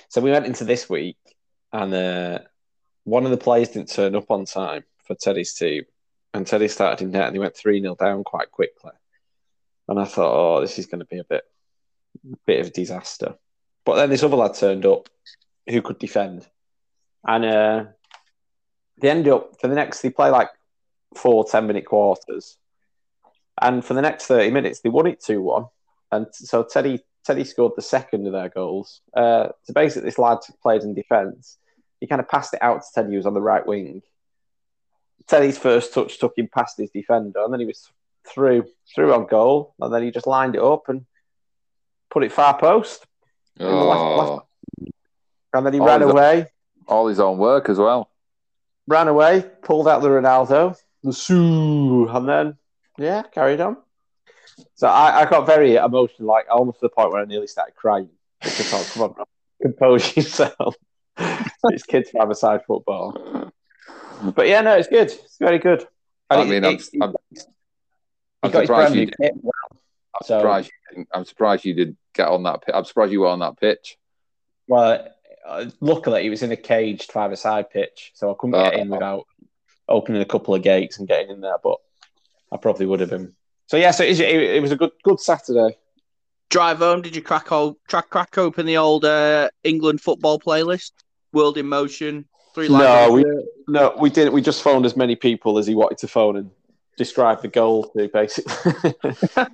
So 0.08 0.20
we 0.20 0.30
went 0.30 0.46
into 0.46 0.64
this 0.64 0.88
week, 0.88 1.18
and 1.72 1.92
uh, 1.92 2.38
one 3.02 3.24
of 3.24 3.32
the 3.32 3.36
players 3.36 3.70
didn't 3.70 3.90
turn 3.90 4.14
up 4.14 4.30
on 4.30 4.44
time 4.44 4.84
for 5.08 5.16
Teddy's 5.16 5.54
team, 5.54 5.84
and 6.32 6.46
Teddy 6.46 6.68
started 6.68 7.04
in 7.04 7.10
net, 7.10 7.26
and 7.26 7.34
he 7.34 7.40
went 7.40 7.56
three 7.56 7.80
0 7.80 7.96
down 7.96 8.22
quite 8.22 8.52
quickly. 8.52 8.92
And 9.88 9.98
I 9.98 10.04
thought, 10.04 10.58
oh, 10.58 10.60
this 10.60 10.78
is 10.78 10.86
going 10.86 11.00
to 11.00 11.06
be 11.06 11.18
a 11.18 11.24
bit, 11.24 11.42
bit 12.46 12.60
of 12.60 12.68
a 12.68 12.70
disaster. 12.70 13.34
But 13.84 13.96
then 13.96 14.10
this 14.10 14.22
other 14.22 14.36
lad 14.36 14.54
turned 14.54 14.86
up, 14.86 15.08
who 15.66 15.82
could 15.82 15.98
defend, 15.98 16.46
and 17.26 17.44
uh, 17.44 17.84
they 19.00 19.10
ended 19.10 19.32
up 19.32 19.60
for 19.60 19.66
the 19.66 19.74
next. 19.74 20.02
They 20.02 20.10
play 20.10 20.30
like 20.30 20.50
four 21.16 21.44
10 21.44 21.66
minute 21.66 21.86
quarters. 21.86 22.56
And 23.60 23.84
for 23.84 23.94
the 23.94 24.02
next 24.02 24.26
30 24.26 24.50
minutes, 24.52 24.80
they 24.80 24.88
won 24.88 25.08
it 25.08 25.20
2 25.20 25.42
1. 25.42 25.66
And 26.12 26.26
so 26.32 26.62
Teddy 26.62 27.00
Teddy 27.24 27.44
scored 27.44 27.72
the 27.76 27.82
second 27.82 28.26
of 28.26 28.32
their 28.32 28.48
goals. 28.48 29.02
Uh, 29.14 29.48
so 29.64 29.74
basically, 29.74 30.08
this 30.08 30.18
lad 30.18 30.38
played 30.62 30.82
in 30.82 30.94
defence. 30.94 31.58
He 32.00 32.06
kind 32.06 32.20
of 32.20 32.28
passed 32.28 32.54
it 32.54 32.62
out 32.62 32.80
to 32.80 32.86
Teddy, 32.94 33.10
who 33.10 33.16
was 33.16 33.26
on 33.26 33.34
the 33.34 33.40
right 33.40 33.66
wing. 33.66 34.02
Teddy's 35.28 35.58
first 35.58 35.92
touch 35.94 36.18
took 36.18 36.36
him 36.36 36.48
past 36.48 36.78
his 36.78 36.90
defender, 36.90 37.40
and 37.44 37.52
then 37.52 37.60
he 37.60 37.66
was 37.66 37.90
through 38.26 38.66
through 38.94 39.12
on 39.14 39.26
goal, 39.26 39.74
and 39.80 39.92
then 39.92 40.02
he 40.02 40.10
just 40.10 40.26
lined 40.26 40.54
it 40.54 40.62
up 40.62 40.88
and 40.88 41.04
put 42.10 42.24
it 42.24 42.32
far 42.32 42.58
post, 42.58 43.06
Oh, 43.60 44.42
and 45.52 45.66
then 45.66 45.72
he 45.72 45.80
Oh, 45.80 45.84
ran 45.86 46.02
away, 46.02 46.46
all 46.86 47.06
his 47.06 47.20
own 47.20 47.38
work 47.38 47.68
as 47.68 47.78
well. 47.78 48.10
ran 48.86 49.08
away, 49.08 49.44
pulled 49.62 49.86
out 49.88 50.00
the 50.02 50.08
Ronaldo, 50.08 50.76
the 51.02 51.12
Sue, 51.12 52.08
and 52.08 52.28
then 52.28 52.56
yeah, 52.96 53.22
carried 53.22 53.60
on. 53.60 53.76
So 54.74 54.88
I, 54.88 55.20
I 55.22 55.30
got 55.30 55.46
very 55.46 55.76
emotional, 55.76 56.26
like 56.28 56.46
almost 56.50 56.80
to 56.80 56.86
the 56.86 56.90
point 56.90 57.12
where 57.12 57.22
I 57.22 57.24
nearly 57.26 57.46
started 57.46 57.74
crying. 57.76 58.08
Because 58.40 58.66
thought, 58.70 58.90
come 58.94 59.02
on, 59.02 59.12
bro, 59.12 59.24
compose 59.62 60.16
yourself. 60.16 60.74
it's 61.64 61.82
kids 61.84 62.10
five 62.10 62.34
side 62.36 62.60
football. 62.66 63.47
But 64.34 64.48
yeah, 64.48 64.60
no, 64.62 64.76
it's 64.76 64.88
good. 64.88 65.08
It's 65.10 65.38
very 65.38 65.58
good. 65.58 65.86
And 66.30 66.40
I 66.40 66.42
it- 66.44 66.48
mean, 66.48 66.64
I'm, 66.64 66.78
I'm, 67.02 67.14
I'm 68.42 68.50
got 68.50 68.60
his 68.60 68.66
surprised 68.68 68.94
you 68.94 69.06
did. 69.06 69.16
kit. 69.20 69.32
as 69.34 69.40
well. 69.42 69.52
I'm 70.14 70.26
So- 70.26 70.38
surprised. 70.38 70.66
You 70.68 70.96
didn't, 70.96 71.08
I'm 71.12 71.24
surprised 71.24 71.64
you 71.64 71.74
did 71.74 71.96
get 72.14 72.28
on 72.28 72.42
that. 72.44 72.62
pi- 72.64 72.72
I'm 72.76 72.84
surprised 72.84 73.12
you 73.12 73.20
were 73.20 73.28
on 73.28 73.40
that 73.40 73.58
pitch. 73.60 73.96
Well, 74.66 75.06
uh, 75.46 75.66
luckily 75.80 76.22
he 76.24 76.30
was 76.30 76.42
in 76.42 76.52
a 76.52 76.56
caged 76.56 77.12
five-a-side 77.12 77.70
pitch, 77.70 78.12
so 78.14 78.30
I 78.30 78.34
couldn't 78.38 78.52
get 78.62 78.74
Oh. 78.74 78.78
in 78.82 78.88
without 78.88 79.24
opening 79.88 80.20
a 80.20 80.26
couple 80.26 80.54
of 80.54 80.62
gates 80.62 80.98
and 80.98 81.08
getting 81.08 81.30
in 81.30 81.40
there. 81.40 81.56
But 81.62 81.76
I 82.52 82.56
probably 82.56 82.86
would 82.86 83.00
have 83.00 83.10
been. 83.10 83.34
So 83.66 83.76
yeah, 83.76 83.90
so 83.92 84.02
it, 84.04 84.18
it 84.20 84.62
was 84.62 84.72
a 84.72 84.76
good 84.76 84.92
good 85.04 85.20
Saturday. 85.20 85.76
Drive 86.50 86.78
home. 86.78 87.02
Did 87.02 87.14
you 87.14 87.20
crack 87.22 87.52
old, 87.52 87.76
crack 87.88 88.08
crack 88.08 88.38
open 88.38 88.64
the 88.66 88.78
old 88.78 89.04
uh, 89.04 89.50
England 89.64 90.00
football 90.00 90.38
playlist? 90.40 90.92
World 91.32 91.58
in 91.58 91.66
Motion. 91.68 92.26
Three 92.58 92.68
lines. 92.68 92.82
No, 92.84 93.06
of- 93.06 93.12
we 93.12 93.24
no, 93.68 93.94
we 94.00 94.10
didn't. 94.10 94.32
We 94.32 94.42
just 94.42 94.62
phoned 94.62 94.84
as 94.84 94.96
many 94.96 95.14
people 95.16 95.58
as 95.58 95.66
he 95.66 95.74
wanted 95.74 95.98
to 95.98 96.08
phone 96.08 96.36
and 96.36 96.50
describe 96.96 97.40
the 97.42 97.48
goal 97.48 97.84
to, 97.96 98.08
basically. 98.08 98.94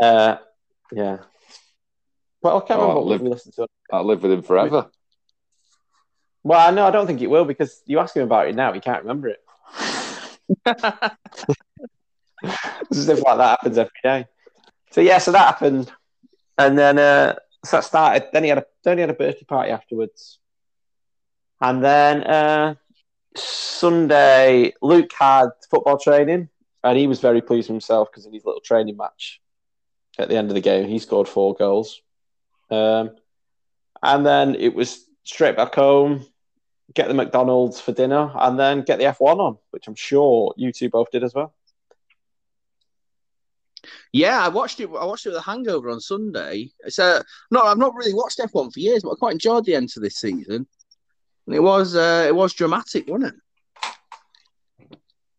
uh, 0.00 0.36
yeah. 0.92 1.18
Well, 2.42 2.56
I 2.56 2.60
can't 2.60 2.70
Oh, 2.80 2.82
remember 2.82 2.94
what 3.00 3.06
live- 3.06 3.20
we 3.22 3.28
listened 3.28 3.54
to. 3.54 3.66
I'll 3.92 4.04
live 4.06 4.22
with 4.22 4.32
him 4.32 4.42
forever. 4.42 4.90
Well, 6.42 6.72
no, 6.72 6.86
I 6.86 6.90
don't 6.90 7.06
think 7.06 7.20
it 7.22 7.28
will 7.28 7.44
because 7.44 7.82
you 7.86 7.98
ask 7.98 8.14
him 8.16 8.22
about 8.22 8.48
it 8.48 8.54
now, 8.54 8.72
he 8.72 8.80
can't 8.80 9.02
remember 9.02 9.28
it. 9.28 9.40
Stuff 12.92 13.22
like 13.24 13.38
that 13.38 13.58
happens 13.60 13.78
every 13.78 13.90
day. 14.02 14.26
So 14.90 15.00
yeah, 15.00 15.18
so 15.18 15.32
that 15.32 15.46
happened, 15.46 15.90
and 16.58 16.78
then 16.78 16.98
uh, 16.98 17.34
so 17.64 17.78
that 17.78 17.84
started. 17.84 18.28
Then 18.32 18.42
he 18.42 18.48
had 18.50 18.58
a 18.58 18.66
then 18.84 18.98
he 18.98 19.00
had 19.00 19.10
a 19.10 19.14
birthday 19.14 19.44
party 19.44 19.70
afterwards, 19.70 20.38
and 21.60 21.84
then 21.84 22.22
uh, 22.24 22.74
Sunday 23.36 24.72
Luke 24.82 25.12
had 25.18 25.48
football 25.70 25.98
training, 25.98 26.48
and 26.82 26.98
he 26.98 27.06
was 27.06 27.20
very 27.20 27.40
pleased 27.40 27.68
with 27.68 27.74
himself 27.74 28.10
because 28.10 28.26
in 28.26 28.32
his 28.32 28.44
little 28.44 28.60
training 28.60 28.96
match 28.96 29.40
at 30.18 30.28
the 30.28 30.36
end 30.36 30.50
of 30.50 30.54
the 30.54 30.60
game, 30.60 30.88
he 30.88 30.98
scored 30.98 31.28
four 31.28 31.54
goals. 31.54 32.00
Um, 32.70 33.10
and 34.02 34.24
then 34.24 34.54
it 34.54 34.74
was 34.74 35.06
straight 35.24 35.56
back 35.56 35.74
home, 35.74 36.26
get 36.92 37.08
the 37.08 37.14
McDonald's 37.14 37.80
for 37.80 37.92
dinner, 37.92 38.30
and 38.34 38.58
then 38.58 38.82
get 38.82 38.98
the 38.98 39.06
F1 39.06 39.38
on, 39.38 39.58
which 39.70 39.88
I'm 39.88 39.94
sure 39.94 40.54
you 40.56 40.72
two 40.72 40.90
both 40.90 41.10
did 41.10 41.24
as 41.24 41.34
well. 41.34 41.54
Yeah, 44.12 44.44
I 44.44 44.48
watched 44.48 44.80
it. 44.80 44.88
I 44.88 45.04
watched 45.04 45.26
it 45.26 45.30
with 45.30 45.38
a 45.38 45.42
hangover 45.42 45.90
on 45.90 46.00
Sunday. 46.00 46.70
It's 46.80 46.98
uh, 46.98 47.22
no, 47.50 47.62
I've 47.62 47.78
not 47.78 47.94
really 47.94 48.14
watched 48.14 48.38
F1 48.38 48.72
for 48.72 48.80
years, 48.80 49.02
but 49.02 49.10
I 49.10 49.16
quite 49.16 49.32
enjoyed 49.32 49.64
the 49.64 49.74
end 49.74 49.90
of 49.96 50.02
this 50.02 50.16
season. 50.16 50.66
And 51.46 51.54
it 51.54 51.62
was 51.62 51.94
uh, 51.94 52.24
it 52.26 52.34
was 52.34 52.52
dramatic, 52.54 53.08
wasn't 53.08 53.34
it? 53.34 54.98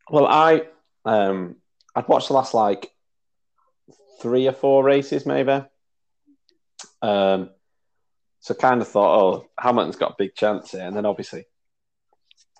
Well, 0.09 0.27
I 0.27 0.63
um, 1.03 1.57
I'd 1.95 2.07
watched 2.07 2.27
the 2.27 2.33
last 2.33 2.53
like 2.53 2.91
three 4.21 4.47
or 4.47 4.53
four 4.53 4.83
races, 4.83 5.25
maybe. 5.25 5.63
Um, 7.01 7.49
so 8.39 8.53
kind 8.53 8.81
of 8.81 8.87
thought, 8.87 9.19
oh, 9.19 9.49
Hamilton's 9.59 9.95
got 9.95 10.11
a 10.11 10.15
big 10.17 10.35
chance 10.35 10.71
here, 10.71 10.81
and 10.81 10.95
then 10.95 11.05
obviously, 11.05 11.45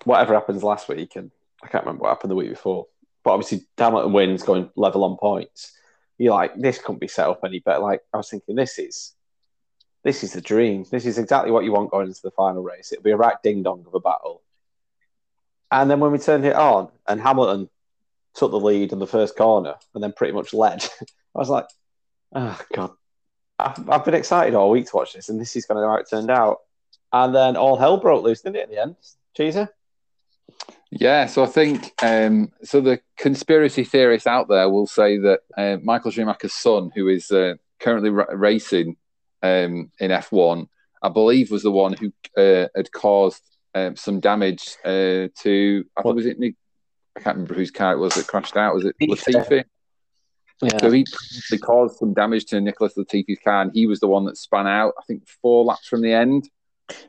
whatever 0.04 0.34
happens 0.34 0.64
last 0.64 0.88
week, 0.88 1.14
and 1.14 1.30
I 1.62 1.68
can't 1.68 1.84
remember 1.84 2.02
what 2.02 2.10
happened 2.10 2.32
the 2.32 2.36
week 2.36 2.50
before, 2.50 2.86
but 3.22 3.32
obviously 3.32 3.66
Hamilton 3.78 4.12
wins, 4.12 4.42
going 4.42 4.70
level 4.76 5.04
on 5.04 5.16
points. 5.16 5.72
You're 6.18 6.34
like, 6.34 6.52
this 6.56 6.78
couldn't 6.78 7.00
be 7.00 7.08
set 7.08 7.28
up 7.28 7.40
any 7.44 7.60
better. 7.60 7.80
Like 7.80 8.00
I 8.12 8.16
was 8.16 8.30
thinking, 8.30 8.56
this 8.56 8.78
is 8.78 9.14
this 10.06 10.22
is 10.22 10.34
the 10.34 10.40
dream. 10.40 10.86
This 10.88 11.04
is 11.04 11.18
exactly 11.18 11.50
what 11.50 11.64
you 11.64 11.72
want 11.72 11.90
going 11.90 12.06
into 12.06 12.22
the 12.22 12.30
final 12.30 12.62
race. 12.62 12.92
It'll 12.92 13.02
be 13.02 13.10
a 13.10 13.16
right 13.16 13.34
ding 13.42 13.64
dong 13.64 13.84
of 13.88 13.92
a 13.92 13.98
battle. 13.98 14.40
And 15.72 15.90
then 15.90 15.98
when 15.98 16.12
we 16.12 16.18
turned 16.18 16.44
it 16.44 16.54
on, 16.54 16.90
and 17.08 17.20
Hamilton 17.20 17.68
took 18.36 18.52
the 18.52 18.60
lead 18.60 18.92
in 18.92 19.00
the 19.00 19.06
first 19.08 19.36
corner 19.36 19.74
and 19.94 20.04
then 20.04 20.12
pretty 20.12 20.32
much 20.32 20.54
led. 20.54 20.84
I 21.02 21.38
was 21.38 21.48
like, 21.48 21.66
oh, 22.36 22.60
God. 22.72 22.92
I've, 23.58 23.90
I've 23.90 24.04
been 24.04 24.14
excited 24.14 24.54
all 24.54 24.70
week 24.70 24.86
to 24.86 24.96
watch 24.96 25.12
this, 25.12 25.28
and 25.28 25.40
this 25.40 25.56
is 25.56 25.66
going 25.66 25.82
to 25.82 25.88
how 25.88 25.96
it 25.96 26.08
turned 26.08 26.30
out. 26.30 26.58
And 27.12 27.34
then 27.34 27.56
all 27.56 27.76
hell 27.76 27.96
broke 27.96 28.22
loose, 28.22 28.42
didn't 28.42 28.56
it, 28.56 28.62
At 28.62 28.70
the 28.70 28.80
end? 28.80 28.96
Cheeser? 29.36 29.68
Yeah, 30.92 31.26
so 31.26 31.42
I 31.42 31.46
think 31.46 31.92
um, 32.00 32.52
so. 32.62 32.80
The 32.80 33.00
conspiracy 33.16 33.82
theorists 33.82 34.28
out 34.28 34.48
there 34.48 34.70
will 34.70 34.86
say 34.86 35.18
that 35.18 35.40
uh, 35.58 35.78
Michael 35.82 36.12
Schumacher's 36.12 36.52
son, 36.52 36.92
who 36.94 37.08
is 37.08 37.32
uh, 37.32 37.54
currently 37.80 38.10
ra- 38.10 38.26
racing 38.32 38.96
um, 39.42 39.90
in 40.00 40.10
F1, 40.10 40.66
I 41.02 41.08
believe 41.08 41.50
was 41.50 41.62
the 41.62 41.70
one 41.70 41.94
who 41.94 42.12
uh, 42.40 42.68
had 42.74 42.90
caused 42.92 43.42
um, 43.74 43.96
some 43.96 44.20
damage 44.20 44.76
uh, 44.84 45.28
to. 45.42 45.84
I 45.96 46.02
think 46.02 46.14
was 46.16 46.26
it 46.26 46.38
Nick. 46.38 46.54
I 47.16 47.20
can't 47.20 47.36
remember 47.36 47.54
whose 47.54 47.70
car 47.70 47.92
it 47.94 47.98
was 47.98 48.14
that 48.14 48.26
crashed 48.26 48.56
out. 48.56 48.74
Was 48.74 48.84
it 48.84 48.96
Latifi. 49.00 49.64
Yeah. 50.62 50.78
So 50.80 50.90
he 50.90 51.04
caused 51.58 51.98
some 51.98 52.14
damage 52.14 52.46
to 52.46 52.60
Nicholas 52.60 52.94
Latifi's 52.96 53.38
car, 53.44 53.62
and 53.62 53.70
he 53.74 53.86
was 53.86 54.00
the 54.00 54.08
one 54.08 54.24
that 54.24 54.36
spun 54.38 54.66
out. 54.66 54.94
I 54.98 55.02
think 55.06 55.26
four 55.42 55.64
laps 55.64 55.86
from 55.86 56.00
the 56.00 56.12
end. 56.12 56.48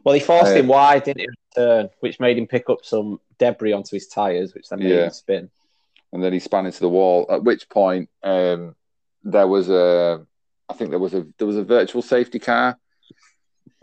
Well, 0.03 0.15
he 0.15 0.19
forced 0.19 0.51
Uh, 0.51 0.55
him 0.55 0.67
wide, 0.67 1.03
didn't 1.03 1.21
he, 1.21 1.27
turn, 1.55 1.89
which 2.01 2.19
made 2.19 2.37
him 2.37 2.47
pick 2.47 2.69
up 2.69 2.79
some 2.83 3.19
debris 3.37 3.71
onto 3.73 3.95
his 3.95 4.07
tyres, 4.07 4.53
which 4.53 4.67
then 4.69 4.79
made 4.79 4.89
Yeah. 4.89 5.05
him 5.05 5.11
spin. 5.11 5.49
and 6.13 6.23
then 6.23 6.31
he 6.33 6.39
span 6.39 6.65
into 6.65 6.79
the 6.79 6.89
wall. 6.89 7.25
At 7.29 7.43
which 7.43 7.69
point, 7.69 8.09
um, 8.23 8.75
there 9.23 9.47
was 9.47 9.69
a, 9.69 10.25
I 10.69 10.73
think 10.73 10.89
there 10.89 10.99
was 10.99 11.13
a 11.13 11.25
there 11.37 11.47
was 11.47 11.57
a 11.57 11.63
virtual 11.63 12.01
safety 12.01 12.39
car. 12.39 12.77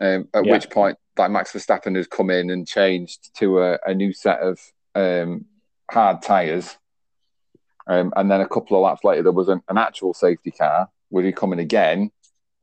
Um, 0.01 0.29
at 0.35 0.45
Yeah. 0.45 0.53
which 0.53 0.71
point, 0.71 0.99
like 1.17 1.31
Max 1.31 1.53
Verstappen 1.53 1.97
has 1.97 2.07
come 2.07 2.31
in 2.31 2.51
and 2.51 2.67
changed 2.67 3.35
to 3.37 3.61
a, 3.61 3.79
a 3.87 3.95
new 3.95 4.13
set 4.13 4.41
of 4.41 4.59
um, 4.95 5.47
hard 5.91 6.21
tires. 6.21 6.77
Um, 7.87 8.13
and 8.17 8.31
then 8.31 8.41
a 8.41 8.49
couple 8.49 8.77
of 8.77 8.83
laps 8.83 9.05
later, 9.05 9.23
there 9.23 9.33
was 9.33 9.49
an, 9.49 9.63
an 9.69 9.79
actual 9.79 10.15
safety 10.15 10.51
car 10.51 10.89
where 11.11 11.25
he 11.25 11.33
coming 11.33 11.61
again. 11.61 12.11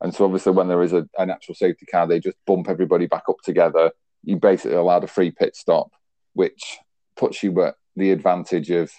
And 0.00 0.14
so 0.14 0.24
obviously, 0.24 0.52
when 0.52 0.68
there 0.68 0.82
is 0.82 0.92
a, 0.92 1.08
an 1.16 1.30
actual 1.30 1.54
safety 1.54 1.86
car, 1.86 2.06
they 2.06 2.20
just 2.20 2.36
bump 2.44 2.68
everybody 2.68 3.06
back 3.06 3.24
up 3.28 3.40
together. 3.42 3.92
You 4.24 4.36
basically 4.36 4.76
allowed 4.76 5.04
a 5.04 5.08
free 5.08 5.30
pit 5.30 5.56
stop, 5.56 5.90
which 6.34 6.78
puts 7.16 7.42
you 7.42 7.62
at 7.62 7.76
the 7.96 8.10
advantage 8.10 8.70
of 8.70 8.92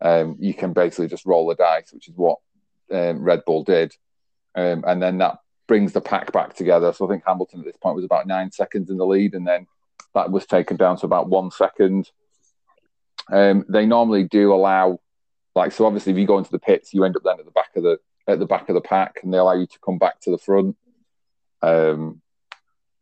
um, 0.00 0.36
you 0.38 0.54
can 0.54 0.72
basically 0.72 1.08
just 1.08 1.26
roll 1.26 1.48
the 1.48 1.54
dice, 1.54 1.92
which 1.92 2.08
is 2.08 2.14
what 2.16 2.38
um, 2.92 3.22
Red 3.22 3.44
Bull 3.44 3.64
did. 3.64 3.94
Um, 4.56 4.84
and 4.86 5.02
then 5.02 5.18
that 5.18 5.38
brings 5.68 5.92
the 5.92 6.00
pack 6.00 6.32
back 6.32 6.54
together. 6.54 6.92
So 6.92 7.06
I 7.06 7.10
think 7.10 7.24
Hamilton 7.26 7.60
at 7.60 7.66
this 7.66 7.76
point 7.76 7.96
was 7.96 8.04
about 8.04 8.26
nine 8.26 8.50
seconds 8.50 8.90
in 8.90 8.96
the 8.96 9.06
lead, 9.06 9.34
and 9.34 9.46
then 9.46 9.66
that 10.14 10.30
was 10.30 10.46
taken 10.46 10.76
down 10.76 10.96
to 10.98 11.06
about 11.06 11.28
one 11.28 11.50
second. 11.50 12.10
Um, 13.30 13.64
they 13.68 13.86
normally 13.86 14.24
do 14.24 14.52
allow, 14.52 15.00
like, 15.54 15.72
so 15.72 15.84
obviously 15.84 16.12
if 16.12 16.18
you 16.18 16.26
go 16.26 16.38
into 16.38 16.50
the 16.50 16.58
pits, 16.58 16.94
you 16.94 17.04
end 17.04 17.16
up 17.16 17.22
then 17.24 17.38
at 17.38 17.44
the 17.44 17.50
back 17.50 17.76
of 17.76 17.82
the 17.82 17.98
at 18.28 18.40
the 18.40 18.46
back 18.46 18.68
of 18.68 18.74
the 18.74 18.80
pack, 18.80 19.20
and 19.22 19.32
they 19.32 19.38
allow 19.38 19.54
you 19.54 19.66
to 19.66 19.78
come 19.84 19.98
back 19.98 20.20
to 20.20 20.30
the 20.30 20.38
front. 20.38 20.76
Um, 21.62 22.22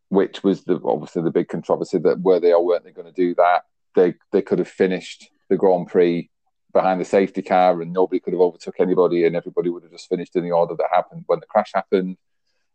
which 0.09 0.43
was 0.43 0.63
the 0.63 0.79
obviously 0.85 1.21
the 1.23 1.31
big 1.31 1.47
controversy 1.47 1.97
that 1.97 2.21
were 2.21 2.39
they 2.39 2.53
or 2.53 2.63
weren't 2.63 2.83
they 2.83 2.91
going 2.91 3.07
to 3.07 3.13
do 3.13 3.35
that? 3.35 3.63
They 3.95 4.15
they 4.31 4.41
could 4.41 4.59
have 4.59 4.67
finished 4.67 5.29
the 5.49 5.57
Grand 5.57 5.87
Prix 5.87 6.29
behind 6.75 6.99
the 6.99 7.05
safety 7.05 7.41
car 7.41 7.81
and 7.81 7.93
nobody 7.93 8.19
could 8.19 8.33
have 8.33 8.41
overtook 8.41 8.75
anybody 8.81 9.25
and 9.25 9.33
everybody 9.33 9.69
would 9.69 9.83
have 9.83 9.93
just 9.93 10.09
finished 10.09 10.35
in 10.35 10.43
the 10.43 10.51
order 10.51 10.75
that 10.75 10.89
happened 10.91 11.23
when 11.25 11.39
the 11.39 11.45
crash 11.45 11.71
happened. 11.73 12.17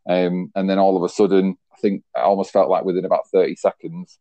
Um, 0.09 0.51
and 0.55 0.69
then 0.71 0.79
all 0.79 0.97
of 0.97 1.03
a 1.03 1.09
sudden, 1.11 1.59
I 1.71 1.77
think 1.77 2.03
I 2.17 2.21
almost 2.21 2.51
felt 2.51 2.71
like 2.71 2.85
within 2.85 3.05
about 3.05 3.29
30 3.31 3.57
seconds, 3.57 4.19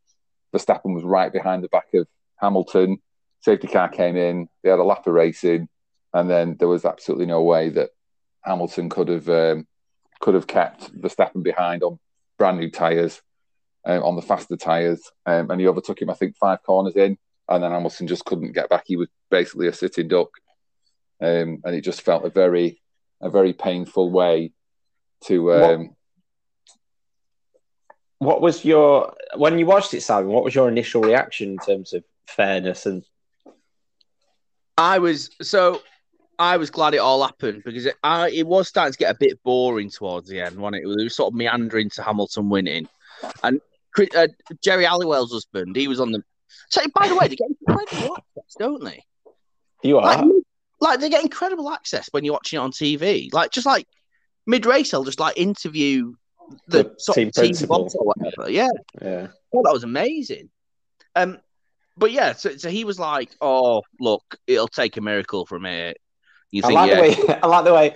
Verstappen 0.54 0.94
was 0.94 1.06
right 1.06 1.32
behind 1.32 1.64
the 1.64 1.70
back 1.70 1.94
of 1.94 2.08
Hamilton. 2.36 2.98
Safety 3.40 3.68
car 3.68 3.88
came 3.88 4.18
in, 4.18 4.50
they 4.64 4.70
had 4.70 4.80
a 4.80 4.84
lap 4.84 5.08
of 5.08 5.14
racing, 5.14 5.70
and 6.14 6.30
then 6.30 6.58
there 6.60 6.68
was 6.68 6.84
absolutely 6.84 7.26
no 7.26 7.42
way 7.42 7.70
that 7.70 7.92
Hamilton 8.42 8.90
could 8.90 9.08
have 9.08 9.30
um, 9.30 9.66
could 10.20 10.34
have 10.34 10.48
kept 10.48 10.94
Verstappen 10.94 11.42
behind 11.42 11.84
on 11.84 12.00
brand 12.38 12.60
new 12.60 12.70
tyres, 12.70 13.22
um, 13.86 14.04
on 14.04 14.18
the 14.18 14.22
faster 14.22 14.58
tyres, 14.58 15.10
um, 15.26 15.50
and 15.50 15.62
he 15.62 15.68
overtook 15.68 16.02
him. 16.02 16.10
I 16.10 16.16
think 16.16 16.36
five 16.36 16.64
corners 16.64 16.98
in, 16.98 17.18
and 17.50 17.64
then 17.64 17.72
Hamilton 17.72 18.08
just 18.08 18.26
couldn't 18.26 18.54
get 18.54 18.70
back. 18.70 18.84
He 18.86 18.96
was 18.96 19.08
basically 19.30 19.68
a 19.68 19.74
sitting 19.74 20.08
duck, 20.08 20.30
um, 21.22 21.62
and 21.64 21.76
it 21.76 21.82
just 21.82 22.02
felt 22.02 22.26
a 22.26 22.30
very, 22.30 22.82
a 23.22 23.30
very 23.30 23.54
painful 23.54 24.12
way 24.12 24.52
to. 25.26 25.54
Um, 25.54 25.96
What 28.20 28.42
was 28.42 28.66
your 28.66 29.14
when 29.36 29.58
you 29.58 29.66
watched 29.66 29.94
it, 29.94 30.02
Simon? 30.02 30.32
What 30.32 30.44
was 30.44 30.54
your 30.54 30.68
initial 30.68 31.02
reaction 31.02 31.52
in 31.52 31.58
terms 31.58 31.94
of 31.94 32.04
fairness 32.28 32.86
and 32.86 33.04
I 34.80 35.00
was 35.00 35.30
so 35.42 35.82
I 36.40 36.56
was 36.56 36.70
glad 36.70 36.94
it 36.94 37.00
all 37.00 37.22
happened 37.22 37.64
because 37.66 37.86
it, 37.86 37.96
I, 38.02 38.30
it 38.30 38.48
was 38.48 38.70
starting 38.70 38.94
to 38.94 38.98
get 38.98 39.14
a 39.14 39.18
bit 39.20 39.44
boring 39.44 39.90
towards 39.90 40.30
the 40.30 40.40
end, 40.40 40.56
wasn't 40.56 40.78
it? 40.78 40.84
It 40.84 41.04
was 41.04 41.16
sort 41.16 41.34
of 41.34 41.38
meandering 41.38 41.90
to 41.92 42.02
Hamilton 42.02 42.48
winning, 42.48 42.88
and 43.44 43.60
uh, 44.16 44.28
Geri 44.64 44.86
Halliwell's 44.86 45.34
husband, 45.34 45.76
he 45.76 45.90
was 45.90 46.00
on 46.00 46.14
the. 46.14 46.24
So 46.70 46.82
by 46.96 47.08
the 47.08 47.16
way, 47.16 47.28
they 47.28 47.36
get 47.36 47.50
incredible 47.50 48.18
access, 48.18 48.56
don't 48.58 48.84
they? 48.84 49.04
You 49.84 50.00
are. 50.00 50.26
Like, 50.26 50.36
like 50.82 51.00
they 51.00 51.10
get 51.10 51.24
incredible 51.24 51.72
access 51.72 52.08
when 52.12 52.24
you're 52.24 52.34
watching 52.34 52.58
it 52.58 52.62
on 52.62 52.72
TV. 52.72 53.34
Like 53.34 53.52
just 53.52 53.66
like 53.66 53.88
mid 54.46 54.66
race, 54.66 54.92
they'll 54.92 55.04
just 55.04 55.20
like 55.20 55.38
interview 55.38 56.14
the, 56.68 56.84
The 56.84 56.96
sort 56.98 57.16
team 57.16 57.28
of 57.28 57.34
team 57.34 57.44
principal. 57.44 57.84
boss 57.84 57.96
or 57.96 58.06
whatever. 58.06 58.50
Yeah, 58.50 58.70
yeah. 59.02 59.28
Oh, 59.54 59.62
that 59.64 59.74
was 59.74 59.84
amazing. 59.84 60.50
Um, 61.16 61.40
but 61.98 62.12
yeah, 62.12 62.34
so, 62.34 62.56
so 62.58 62.70
he 62.70 62.86
was 62.86 62.98
like, 62.98 63.30
"Oh, 63.42 63.84
look, 64.00 64.24
it'll 64.48 64.68
take 64.68 64.98
a 64.98 65.02
miracle 65.02 65.46
from 65.46 65.66
here." 65.66 65.94
You 66.52 66.64
I 66.64 66.70
like 66.70 66.90
yeah, 66.90 66.96
the 66.96 67.02
way 67.02 67.40
I 67.44 67.48
like 67.48 67.66
the 67.66 67.74
way 67.74 67.96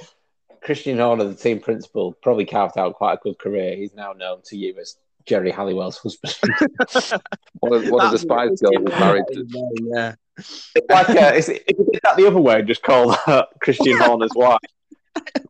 Christian 0.61 0.97
Horner, 0.97 1.25
the 1.25 1.35
team 1.35 1.59
principal, 1.59 2.13
probably 2.21 2.45
carved 2.45 2.77
out 2.77 2.93
quite 2.95 3.13
a 3.13 3.19
good 3.23 3.39
career. 3.39 3.75
He's 3.75 3.93
now 3.93 4.13
known 4.13 4.41
to 4.45 4.57
you 4.57 4.75
as 4.79 4.97
Geri 5.25 5.51
Halliwell's 5.51 5.97
husband. 5.97 6.35
One 7.59 7.73
of, 7.73 7.89
one 7.89 8.05
of 8.05 8.11
the 8.11 8.17
Spice 8.17 8.61
Girls 8.61 8.83
was 8.83 8.99
married 8.99 9.23
to. 9.31 9.45
Yeah, 9.95 10.15
It's 10.37 10.89
like 10.89 11.09
uh, 11.09 11.31
it's, 11.35 11.47
if 11.47 11.63
you 11.67 11.87
did 11.91 12.01
that 12.03 12.17
the 12.17 12.27
other 12.27 12.41
way, 12.41 12.61
just 12.63 12.83
call 12.83 13.13
her 13.13 13.45
Christian 13.61 13.97
Horner's 13.99 14.31
wife. 14.35 14.59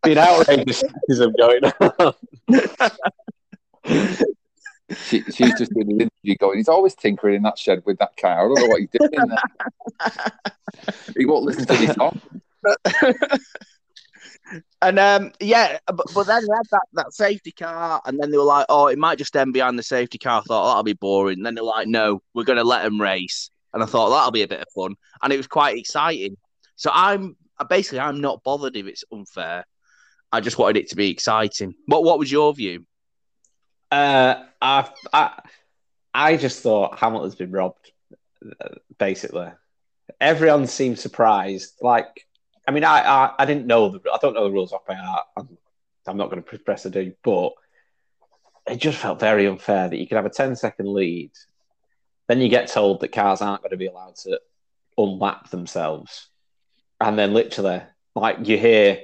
Be 0.03 0.11
an 0.11 0.19
outrageous 0.19 0.83
sexism 0.83 1.33
going 1.37 1.63
on. 1.63 2.13
She, 5.07 5.23
she's 5.23 5.57
just 5.57 5.73
doing 5.73 5.87
the 5.87 6.03
interview 6.03 6.35
going, 6.39 6.57
he's 6.57 6.67
always 6.67 6.93
tinkering 6.93 7.35
in 7.35 7.41
that 7.43 7.57
shed 7.57 7.81
with 7.85 7.97
that 7.99 8.15
car. 8.15 8.31
I 8.31 8.41
don't 8.43 8.59
know 8.59 8.67
what 8.67 8.81
he's 8.81 8.89
doing 8.91 9.09
in 9.13 9.27
there. 9.29 10.11
he 11.17 11.25
won't 11.25 11.45
listen 11.45 11.65
to 11.65 11.79
me 11.79 11.87
talk. 11.87 12.15
And 14.81 14.99
um, 14.99 15.31
yeah, 15.39 15.79
but, 15.87 16.05
but 16.13 16.27
then 16.27 16.41
they 16.41 16.55
had 16.55 16.67
that, 16.71 16.87
that 16.93 17.13
safety 17.13 17.51
car, 17.51 18.01
and 18.05 18.19
then 18.19 18.31
they 18.31 18.37
were 18.37 18.43
like, 18.43 18.65
"Oh, 18.69 18.87
it 18.87 18.97
might 18.99 19.17
just 19.17 19.35
end 19.35 19.53
behind 19.53 19.79
the 19.79 19.83
safety 19.83 20.17
car." 20.17 20.41
I 20.41 20.43
thought 20.43 20.67
that'll 20.67 20.83
be 20.83 20.93
boring. 20.93 21.39
And 21.39 21.45
then 21.45 21.55
they're 21.55 21.63
like, 21.63 21.87
"No, 21.87 22.21
we're 22.33 22.43
going 22.43 22.57
to 22.57 22.63
let 22.63 22.83
them 22.83 22.99
race," 22.99 23.49
and 23.73 23.81
I 23.81 23.85
thought 23.85 24.09
that'll 24.09 24.31
be 24.31 24.43
a 24.43 24.47
bit 24.47 24.61
of 24.61 24.67
fun, 24.75 24.95
and 25.21 25.33
it 25.33 25.37
was 25.37 25.47
quite 25.47 25.77
exciting. 25.77 26.37
So 26.75 26.91
I'm 26.93 27.35
basically 27.69 27.99
I'm 27.99 28.21
not 28.21 28.43
bothered 28.43 28.75
if 28.75 28.85
it's 28.85 29.05
unfair. 29.11 29.65
I 30.31 30.41
just 30.41 30.57
wanted 30.57 30.77
it 30.77 30.89
to 30.89 30.95
be 30.95 31.09
exciting. 31.09 31.75
What 31.85 32.03
What 32.03 32.19
was 32.19 32.31
your 32.31 32.53
view? 32.53 32.85
Uh, 33.91 34.43
I, 34.59 34.89
I, 35.13 35.41
I 36.13 36.37
just 36.37 36.63
thought 36.63 36.97
Hamilton's 36.97 37.35
been 37.35 37.51
robbed. 37.51 37.91
Basically, 38.97 39.51
everyone 40.19 40.65
seemed 40.65 40.97
surprised. 40.97 41.75
Like, 41.79 42.25
I 42.67 42.71
mean, 42.71 42.83
I, 42.83 42.99
I, 43.01 43.33
I 43.39 43.45
didn't 43.45 43.67
know 43.67 43.89
the, 43.89 43.99
I 44.11 44.17
don't 44.21 44.33
know 44.33 44.45
the 44.45 44.51
rules 44.51 44.73
off 44.73 44.85
by 44.85 44.95
heart. 44.95 45.25
I'm, 45.35 45.57
I'm 46.07 46.17
not 46.17 46.29
going 46.29 46.41
to 46.43 46.57
press 46.59 46.83
to 46.83 46.89
do, 46.89 47.13
but 47.23 47.53
it 48.67 48.77
just 48.77 48.97
felt 48.99 49.19
very 49.19 49.45
unfair 49.47 49.89
that 49.89 49.97
you 49.97 50.07
could 50.07 50.15
have 50.15 50.25
a 50.25 50.29
10 50.29 50.55
second 50.55 50.87
lead, 50.87 51.31
then 52.27 52.39
you 52.39 52.49
get 52.49 52.67
told 52.67 53.01
that 53.01 53.11
cars 53.11 53.41
aren't 53.41 53.61
going 53.61 53.71
to 53.71 53.77
be 53.77 53.87
allowed 53.87 54.15
to 54.17 54.39
unlap 54.97 55.49
themselves, 55.49 56.27
and 57.01 57.17
then 57.19 57.33
literally, 57.33 57.81
like 58.15 58.47
you 58.47 58.57
hear 58.57 59.01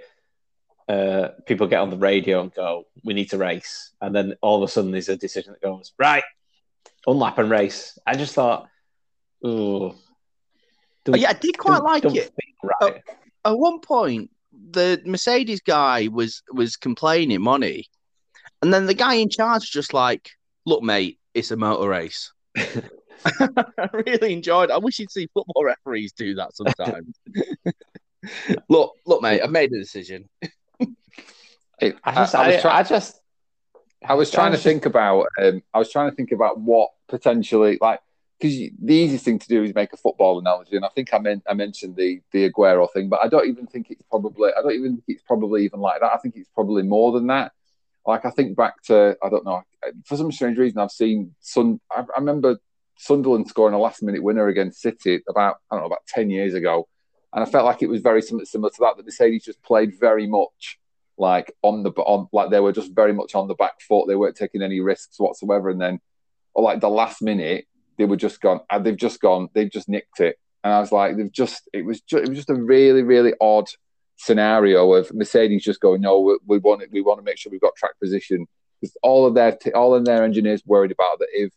uh, 0.88 1.30
people 1.46 1.68
get 1.68 1.82
on 1.82 1.90
the 1.90 1.98
radio 1.98 2.42
and 2.42 2.54
go, 2.54 2.86
"We 3.04 3.14
need 3.14 3.32
to 3.32 3.38
race," 3.38 3.92
and 4.00 4.16
then 4.16 4.36
all 4.42 4.64
of 4.64 4.70
a 4.70 4.72
sudden 4.72 4.92
there's 4.92 5.10
a 5.10 5.18
decision 5.18 5.54
that 5.54 5.62
goes, 5.62 5.92
"Right, 6.00 6.24
unlap 7.06 7.38
and 7.38 7.52
race." 7.52 8.00
I 8.08 8.16
just 8.16 8.34
thought, 8.34 8.70
"Ooh, 9.46 9.94
Oh, 11.08 11.16
yeah, 11.16 11.30
I 11.30 11.34
did 11.34 11.58
quite 11.58 11.84
like 11.84 12.06
it. 12.06 12.32
right." 12.64 13.02
At 13.46 13.58
one 13.58 13.80
point, 13.80 14.30
the 14.72 15.02
Mercedes 15.06 15.62
guy 15.62 16.08
was 16.08 16.44
was 16.52 16.76
complaining, 16.76 17.42
money, 17.42 17.86
and 18.62 18.74
then 18.74 18.86
the 18.86 18.94
guy 18.94 19.16
in 19.16 19.30
charge 19.30 19.62
was 19.62 19.70
just 19.70 19.94
like, 19.94 20.32
"Look, 20.66 20.84
mate, 20.84 21.20
it's 21.34 21.52
a 21.52 21.56
motor 21.58 21.90
race." 21.90 22.32
I 23.26 23.90
really 23.94 24.34
enjoyed. 24.34 24.70
It. 24.70 24.74
I 24.74 24.78
wish 24.78 25.00
you'd 25.00 25.12
see 25.12 25.28
football 25.34 25.64
referees 25.66 26.12
do 26.14 26.36
that 26.36 26.56
sometimes. 26.56 27.16
look, 28.70 28.94
look, 29.06 29.22
mate, 29.22 29.42
I've 29.42 29.52
made 29.52 29.72
a 29.72 29.78
decision. 29.80 30.28
I 31.82 32.14
just, 32.14 32.36
I- 32.36 32.42
I 32.42 32.44
I, 32.44 32.48
was 32.54 32.62
try- 32.62 32.78
I 32.80 32.84
just, 32.84 33.20
I 34.08 34.14
was 34.14 34.32
trying 34.32 34.52
to 34.52 34.58
just- 34.58 34.64
think 34.66 34.86
about. 34.86 35.28
Um, 35.42 35.62
I 35.74 35.80
was 35.80 35.92
trying 35.92 36.10
to 36.10 36.16
think 36.16 36.32
about 36.32 36.60
what 36.60 36.90
potentially 37.08 37.78
like 37.82 38.00
because 38.40 38.56
the 38.58 38.94
easiest 38.94 39.26
thing 39.26 39.38
to 39.38 39.48
do 39.48 39.64
is 39.64 39.76
make 39.76 39.92
a 39.92 39.98
football 39.98 40.40
analogy, 40.40 40.76
and 40.76 40.86
I 40.86 40.90
think 40.90 41.14
I 41.14 41.20
meant 41.20 41.44
I 41.48 41.54
mentioned 41.54 41.96
the 41.96 42.22
the 42.32 42.50
Aguero 42.50 42.92
thing, 42.92 43.10
but 43.10 43.20
I 43.22 43.28
don't 43.28 43.48
even 43.48 43.68
think 43.68 43.92
it's 43.92 44.04
probably. 44.10 44.52
I 44.58 44.62
don't 44.62 44.74
even 44.74 44.96
think 44.96 45.06
it's 45.10 45.24
probably 45.24 45.66
even 45.66 45.80
like 45.80 46.00
that. 46.00 46.14
I 46.14 46.18
think 46.18 46.36
it's 46.38 46.50
probably 46.50 46.84
more 46.84 47.12
than 47.12 47.28
that. 47.28 47.52
Like 48.06 48.26
I 48.26 48.30
think 48.30 48.56
back 48.56 48.82
to 48.84 49.18
I 49.22 49.30
don't 49.30 49.46
know 49.46 49.64
for 50.06 50.16
some 50.16 50.32
strange 50.32 50.58
reason 50.58 50.80
I've 50.80 50.92
seen 50.92 51.36
Sun. 51.42 51.82
I, 51.92 52.02
I 52.02 52.20
remember 52.20 52.60
Sunderland 52.98 53.48
scoring 53.48 53.76
a 53.76 53.80
last 53.80 54.02
minute 54.04 54.24
winner 54.24 54.48
against 54.48 54.82
City 54.82 55.22
about 55.28 55.58
I 55.70 55.76
don't 55.76 55.84
know 55.84 55.88
about 55.88 56.06
ten 56.08 56.30
years 56.30 56.54
ago, 56.54 56.88
and 57.34 57.44
I 57.44 57.46
felt 57.46 57.66
like 57.66 57.82
it 57.82 57.90
was 57.90 58.02
very 58.02 58.22
similar, 58.22 58.46
similar 58.46 58.70
to 58.70 58.78
that. 58.82 58.98
That 58.98 59.06
Mercedes 59.06 59.44
just 59.44 59.62
played 59.64 60.00
very 60.00 60.28
much 60.28 60.80
like 61.18 61.54
on 61.62 61.84
the 61.84 61.92
on 61.92 62.30
like 62.32 62.52
they 62.52 62.62
were 62.62 62.72
just 62.72 62.94
very 62.94 63.14
much 63.14 63.36
on 63.36 63.50
the 63.50 63.56
back 63.56 63.82
foot. 63.82 64.08
They 64.08 64.16
weren't 64.16 64.38
taking 64.38 64.62
any 64.62 64.80
risks 64.80 65.20
whatsoever, 65.20 65.70
and 65.70 65.82
then 65.82 66.00
or 66.54 66.64
like 66.64 66.80
the 66.80 66.90
last 66.90 67.22
minute 67.22 67.66
they 68.00 68.06
were 68.06 68.16
just 68.16 68.42
gone. 68.42 68.62
uh, 68.72 68.80
They've 68.80 68.98
just 68.98 69.22
gone. 69.22 69.50
They've 69.54 69.70
just 69.72 69.88
nicked 69.90 70.22
it, 70.22 70.38
and 70.64 70.74
I 70.74 70.80
was 70.80 70.92
like, 70.92 71.18
they've 71.18 71.32
just. 71.32 71.70
It 71.74 71.84
was 71.86 72.02
just. 72.02 72.24
It 72.24 72.30
was 72.30 72.38
just 72.40 72.50
a 72.50 72.56
really 72.56 73.04
really 73.04 73.34
odd 73.40 73.68
scenario 74.16 74.92
of 74.94 75.14
Mercedes 75.14 75.64
just 75.64 75.80
going, 75.80 76.02
no, 76.02 76.20
we, 76.20 76.38
we 76.48 76.58
want 76.58 76.82
it. 76.82 76.90
We 76.92 77.02
want 77.02 77.20
to 77.20 77.24
make 77.24 77.38
sure 77.38 77.52
we've 77.52 77.62
got 77.62 77.76
track 77.76 78.00
position 78.02 78.48
because 78.82 78.96
all 79.04 79.26
of 79.28 79.36
their 79.36 79.52
t- 79.56 79.74
all 79.74 79.94
of 79.94 80.06
their 80.06 80.24
engineers 80.24 80.64
worried 80.66 80.92
about 80.92 81.20
that 81.20 81.28
if 81.34 81.54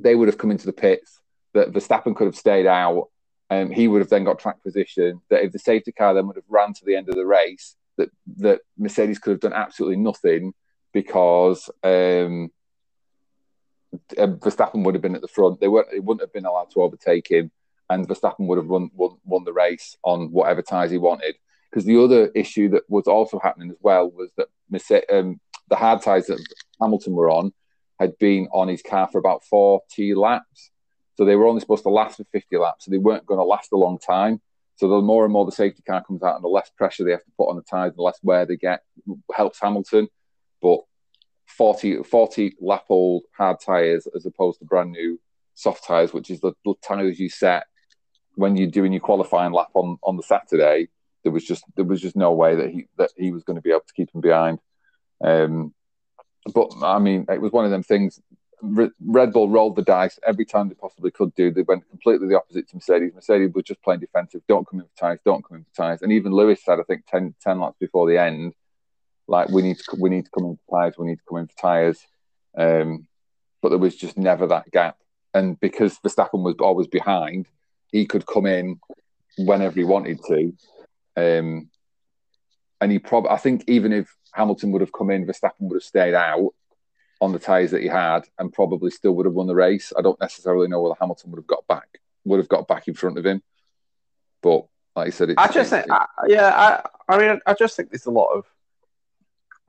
they 0.00 0.14
would 0.14 0.28
have 0.28 0.38
come 0.38 0.50
into 0.50 0.66
the 0.66 0.72
pits, 0.72 1.20
that 1.54 1.72
Verstappen 1.72 2.16
could 2.16 2.24
have 2.26 2.36
stayed 2.36 2.66
out, 2.66 3.08
and 3.50 3.72
he 3.72 3.86
would 3.86 4.00
have 4.00 4.10
then 4.10 4.24
got 4.24 4.38
track 4.38 4.62
position. 4.62 5.20
That 5.30 5.44
if 5.44 5.52
the 5.52 5.58
safety 5.58 5.92
car 5.92 6.14
then 6.14 6.26
would 6.26 6.36
have 6.36 6.44
ran 6.48 6.72
to 6.72 6.84
the 6.84 6.96
end 6.96 7.08
of 7.10 7.16
the 7.16 7.26
race, 7.26 7.76
that 7.98 8.08
that 8.38 8.60
Mercedes 8.78 9.18
could 9.18 9.32
have 9.32 9.40
done 9.40 9.52
absolutely 9.52 9.96
nothing 9.96 10.54
because 10.92 11.68
um, 11.84 12.50
Verstappen 14.16 14.84
would 14.84 14.94
have 14.94 15.02
been 15.02 15.14
at 15.14 15.20
the 15.20 15.28
front. 15.28 15.60
They 15.60 15.68
weren't. 15.68 15.90
They 15.90 16.00
wouldn't 16.00 16.22
have 16.22 16.32
been 16.32 16.46
allowed 16.46 16.70
to 16.72 16.82
overtake 16.82 17.30
him, 17.30 17.50
and 17.88 18.08
Verstappen 18.08 18.46
would 18.46 18.58
have 18.58 18.68
run 18.68 18.90
won, 18.94 19.16
won 19.24 19.44
the 19.44 19.52
race 19.52 19.96
on 20.02 20.30
whatever 20.30 20.62
tyres 20.62 20.90
he 20.90 20.98
wanted. 20.98 21.36
Because 21.70 21.84
the 21.84 22.02
other 22.02 22.30
issue 22.34 22.68
that 22.70 22.82
was 22.88 23.06
also 23.06 23.38
happening 23.38 23.70
as 23.70 23.76
well 23.80 24.10
was 24.10 24.30
that 24.36 24.48
um, 25.12 25.40
the 25.68 25.76
hard 25.76 26.02
tyres 26.02 26.26
that 26.26 26.44
Hamilton 26.80 27.14
were 27.14 27.30
on 27.30 27.52
had 27.98 28.18
been 28.18 28.48
on 28.52 28.68
his 28.68 28.82
car 28.82 29.08
for 29.10 29.18
about 29.18 29.44
40 29.44 30.14
laps. 30.14 30.70
So 31.16 31.24
they 31.24 31.36
were 31.36 31.46
only 31.46 31.60
supposed 31.60 31.82
to 31.82 31.90
last 31.90 32.16
for 32.16 32.24
50 32.32 32.56
laps. 32.56 32.86
So 32.86 32.90
they 32.90 32.98
weren't 32.98 33.26
going 33.26 33.38
to 33.38 33.44
last 33.44 33.72
a 33.72 33.76
long 33.76 33.98
time. 33.98 34.40
So 34.76 34.88
the 34.88 35.02
more 35.02 35.24
and 35.24 35.32
more 35.32 35.44
the 35.44 35.52
safety 35.52 35.82
car 35.86 36.02
comes 36.02 36.22
out 36.22 36.34
and 36.34 36.42
the 36.42 36.48
less 36.48 36.70
pressure 36.70 37.04
they 37.04 37.10
have 37.10 37.24
to 37.24 37.30
put 37.36 37.50
on 37.50 37.56
the 37.56 37.62
tyres, 37.62 37.94
the 37.94 38.02
less 38.02 38.18
wear 38.22 38.46
they 38.46 38.56
get, 38.56 38.82
helps 39.32 39.60
Hamilton. 39.60 40.08
But 40.62 40.80
40, 41.56 42.02
40 42.02 42.56
lap 42.60 42.84
old 42.88 43.24
hard 43.36 43.58
tyres 43.64 44.06
as 44.14 44.26
opposed 44.26 44.58
to 44.60 44.64
brand 44.64 44.92
new 44.92 45.20
soft 45.54 45.84
tyres, 45.86 46.12
which 46.12 46.30
is 46.30 46.40
the, 46.40 46.52
the 46.64 46.74
tyres 46.82 47.18
you 47.20 47.28
set 47.28 47.64
when 48.40 48.56
you're 48.56 48.70
doing 48.70 48.92
your 48.92 49.00
qualifying 49.00 49.52
lap 49.52 49.68
on, 49.74 49.98
on 50.02 50.16
the 50.16 50.22
Saturday, 50.22 50.88
there 51.22 51.32
was 51.32 51.44
just 51.44 51.64
there 51.76 51.84
was 51.84 52.00
just 52.00 52.16
no 52.16 52.32
way 52.32 52.56
that 52.56 52.70
he 52.70 52.86
that 52.96 53.10
he 53.16 53.30
was 53.30 53.44
going 53.44 53.56
to 53.56 53.62
be 53.62 53.70
able 53.70 53.80
to 53.86 53.94
keep 53.94 54.12
him 54.14 54.20
behind. 54.20 54.58
Um, 55.22 55.74
but 56.54 56.72
I 56.82 56.98
mean, 56.98 57.26
it 57.28 57.40
was 57.40 57.52
one 57.52 57.66
of 57.66 57.70
them 57.70 57.82
things. 57.82 58.20
Red 58.62 59.32
Bull 59.32 59.48
rolled 59.48 59.76
the 59.76 59.82
dice 59.82 60.18
every 60.26 60.44
time 60.44 60.68
they 60.68 60.74
possibly 60.74 61.10
could 61.10 61.34
do. 61.34 61.50
They 61.50 61.62
went 61.62 61.88
completely 61.88 62.28
the 62.28 62.36
opposite 62.36 62.68
to 62.68 62.76
Mercedes. 62.76 63.14
Mercedes 63.14 63.52
was 63.54 63.64
just 63.64 63.82
playing 63.82 64.00
defensive. 64.00 64.42
Don't 64.48 64.68
come 64.68 64.80
in 64.80 64.86
for 64.86 64.98
tyres. 64.98 65.20
Don't 65.24 65.46
come 65.46 65.58
in 65.58 65.64
for 65.64 65.74
tyres. 65.74 66.02
And 66.02 66.12
even 66.12 66.32
Lewis 66.32 66.62
said, 66.62 66.78
I 66.78 66.82
think 66.82 67.06
10, 67.06 67.36
10 67.40 67.58
laps 67.58 67.76
before 67.80 68.06
the 68.06 68.20
end, 68.20 68.54
like 69.30 69.48
we 69.48 69.62
need 69.62 69.78
to 69.78 69.96
we 69.98 70.10
need 70.10 70.24
to 70.24 70.30
come 70.30 70.44
in 70.44 70.58
for 70.66 70.78
tyres. 70.78 70.94
We 70.98 71.06
need 71.06 71.16
to 71.16 71.24
come 71.28 71.38
in 71.38 71.46
for 71.46 71.56
tyres. 71.56 72.06
Um, 72.56 73.06
but 73.62 73.68
there 73.68 73.78
was 73.78 73.96
just 73.96 74.18
never 74.18 74.46
that 74.48 74.70
gap. 74.70 74.96
And 75.32 75.58
because 75.60 75.98
Verstappen 75.98 76.42
was 76.42 76.56
always 76.60 76.88
behind, 76.88 77.46
he 77.92 78.06
could 78.06 78.26
come 78.26 78.46
in 78.46 78.80
whenever 79.38 79.76
he 79.76 79.84
wanted 79.84 80.18
to. 80.24 80.52
Um, 81.16 81.70
and 82.80 82.90
he 82.90 82.98
probably, 82.98 83.30
I 83.30 83.36
think, 83.36 83.64
even 83.68 83.92
if 83.92 84.12
Hamilton 84.32 84.72
would 84.72 84.80
have 84.80 84.92
come 84.92 85.10
in, 85.10 85.26
Verstappen 85.26 85.60
would 85.60 85.76
have 85.76 85.84
stayed 85.84 86.14
out 86.14 86.50
on 87.20 87.32
the 87.32 87.38
tyres 87.38 87.70
that 87.70 87.82
he 87.82 87.86
had, 87.88 88.22
and 88.38 88.52
probably 88.52 88.90
still 88.90 89.12
would 89.12 89.26
have 89.26 89.34
won 89.34 89.46
the 89.46 89.54
race. 89.54 89.92
I 89.96 90.00
don't 90.00 90.20
necessarily 90.20 90.66
know 90.66 90.80
whether 90.80 90.96
Hamilton 90.98 91.30
would 91.30 91.38
have 91.38 91.46
got 91.46 91.66
back, 91.68 92.00
would 92.24 92.38
have 92.38 92.48
got 92.48 92.66
back 92.66 92.88
in 92.88 92.94
front 92.94 93.18
of 93.18 93.26
him. 93.26 93.42
But 94.42 94.64
like 94.96 95.08
I 95.08 95.10
said, 95.10 95.30
it's, 95.30 95.38
I 95.38 95.52
just 95.52 95.70
think, 95.70 95.90
I, 95.90 96.06
yeah, 96.26 96.80
I, 97.08 97.14
I 97.14 97.18
mean, 97.18 97.38
I 97.46 97.54
just 97.54 97.76
think 97.76 97.90
there's 97.90 98.06
a 98.06 98.10
lot 98.10 98.32
of. 98.32 98.46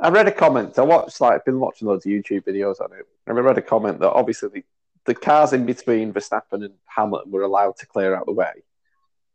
I 0.02 0.10
read 0.10 0.28
a 0.28 0.32
comment. 0.32 0.78
I 0.80 0.82
watched, 0.82 1.22
like, 1.22 1.34
I've 1.34 1.46
been 1.46 1.60
watching 1.60 1.88
loads 1.88 2.06
of 2.06 2.12
YouTube 2.12 2.44
videos 2.44 2.82
on 2.82 2.92
it. 2.92 3.06
And 3.28 3.38
I 3.38 3.42
read 3.42 3.58
a 3.58 3.62
comment 3.62 4.00
that 4.00 4.10
obviously 4.12 4.50
the, 4.50 4.64
the 5.06 5.14
cars 5.16 5.54
in 5.54 5.66
between 5.66 6.12
Verstappen 6.12 6.66
and 6.66 6.74
Hamilton 6.86 7.32
were 7.32 7.44
allowed 7.44 7.78
to 7.78 7.86
clear 7.86 8.16
out 8.16 8.26
the 8.26 8.32
way. 8.32 8.64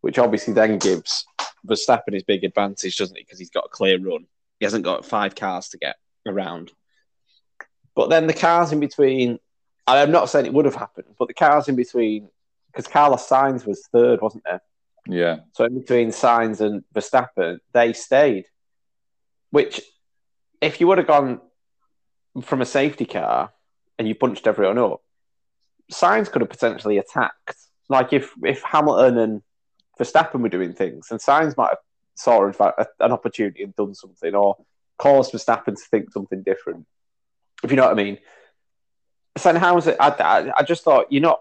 which 0.06 0.18
obviously 0.18 0.54
then 0.54 0.78
gives 0.78 1.26
Verstappen 1.66 2.12
his 2.12 2.22
big 2.22 2.44
advantage, 2.44 2.96
doesn't 2.96 3.16
it? 3.16 3.26
Because 3.26 3.40
he's 3.40 3.50
got 3.50 3.64
a 3.64 3.68
clear 3.68 3.98
run. 3.98 4.26
He 4.60 4.64
hasn't 4.64 4.84
got 4.84 5.04
five 5.04 5.34
cars 5.34 5.70
to 5.70 5.78
get 5.78 5.96
around. 6.24 6.70
But 7.96 8.08
then 8.08 8.28
the 8.28 8.32
cars 8.32 8.70
in 8.70 8.78
between, 8.78 9.40
I'm 9.86 10.12
not 10.12 10.30
saying 10.30 10.46
it 10.46 10.52
would 10.52 10.64
have 10.64 10.76
happened, 10.76 11.08
but 11.18 11.26
the 11.26 11.34
cars 11.34 11.66
in 11.68 11.74
between, 11.74 12.28
because 12.68 12.86
Carlos 12.86 13.28
Sainz 13.28 13.66
was 13.66 13.88
third, 13.90 14.20
wasn't 14.20 14.44
there? 14.44 14.60
Yeah. 15.08 15.38
So 15.54 15.64
in 15.64 15.80
between 15.80 16.10
Sainz 16.10 16.60
and 16.60 16.84
Verstappen, 16.94 17.58
they 17.72 17.92
stayed. 17.92 18.46
Which, 19.50 19.80
if 20.66 20.80
you 20.80 20.86
would 20.88 20.98
have 20.98 21.06
gone 21.06 21.40
from 22.42 22.60
a 22.60 22.66
safety 22.66 23.06
car 23.06 23.52
and 23.98 24.06
you 24.06 24.14
punched 24.14 24.46
everyone 24.46 24.78
up, 24.78 25.00
Sainz 25.92 26.30
could 26.30 26.42
have 26.42 26.50
potentially 26.50 26.98
attacked. 26.98 27.56
Like 27.88 28.12
if 28.12 28.32
if 28.42 28.62
Hamilton 28.62 29.18
and 29.18 29.42
Verstappen 29.98 30.40
were 30.40 30.48
doing 30.48 30.72
things, 30.72 31.08
and 31.10 31.20
Sainz 31.20 31.56
might 31.56 31.70
have 31.70 31.78
saw 32.16 32.50
fact 32.52 32.80
an 32.98 33.12
opportunity 33.12 33.62
and 33.62 33.74
done 33.76 33.94
something, 33.94 34.34
or 34.34 34.56
caused 34.98 35.32
Verstappen 35.32 35.76
to 35.76 35.88
think 35.90 36.12
something 36.12 36.42
different. 36.42 36.84
If 37.62 37.70
you 37.70 37.76
know 37.76 37.84
what 37.84 37.92
I 37.92 38.02
mean. 38.02 38.18
So 39.38 39.56
how 39.58 39.74
was 39.74 39.86
it? 39.86 39.96
I, 40.00 40.08
I, 40.08 40.52
I 40.58 40.62
just 40.62 40.82
thought 40.82 41.12
you're 41.12 41.22
not 41.22 41.40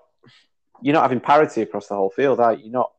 you're 0.81 0.93
not 0.93 1.03
having 1.03 1.19
parity 1.19 1.61
across 1.61 1.87
the 1.87 1.95
whole 1.95 2.11
field, 2.11 2.39
are 2.39 2.53
you? 2.53 2.65
You're 2.65 2.73
not. 2.73 2.91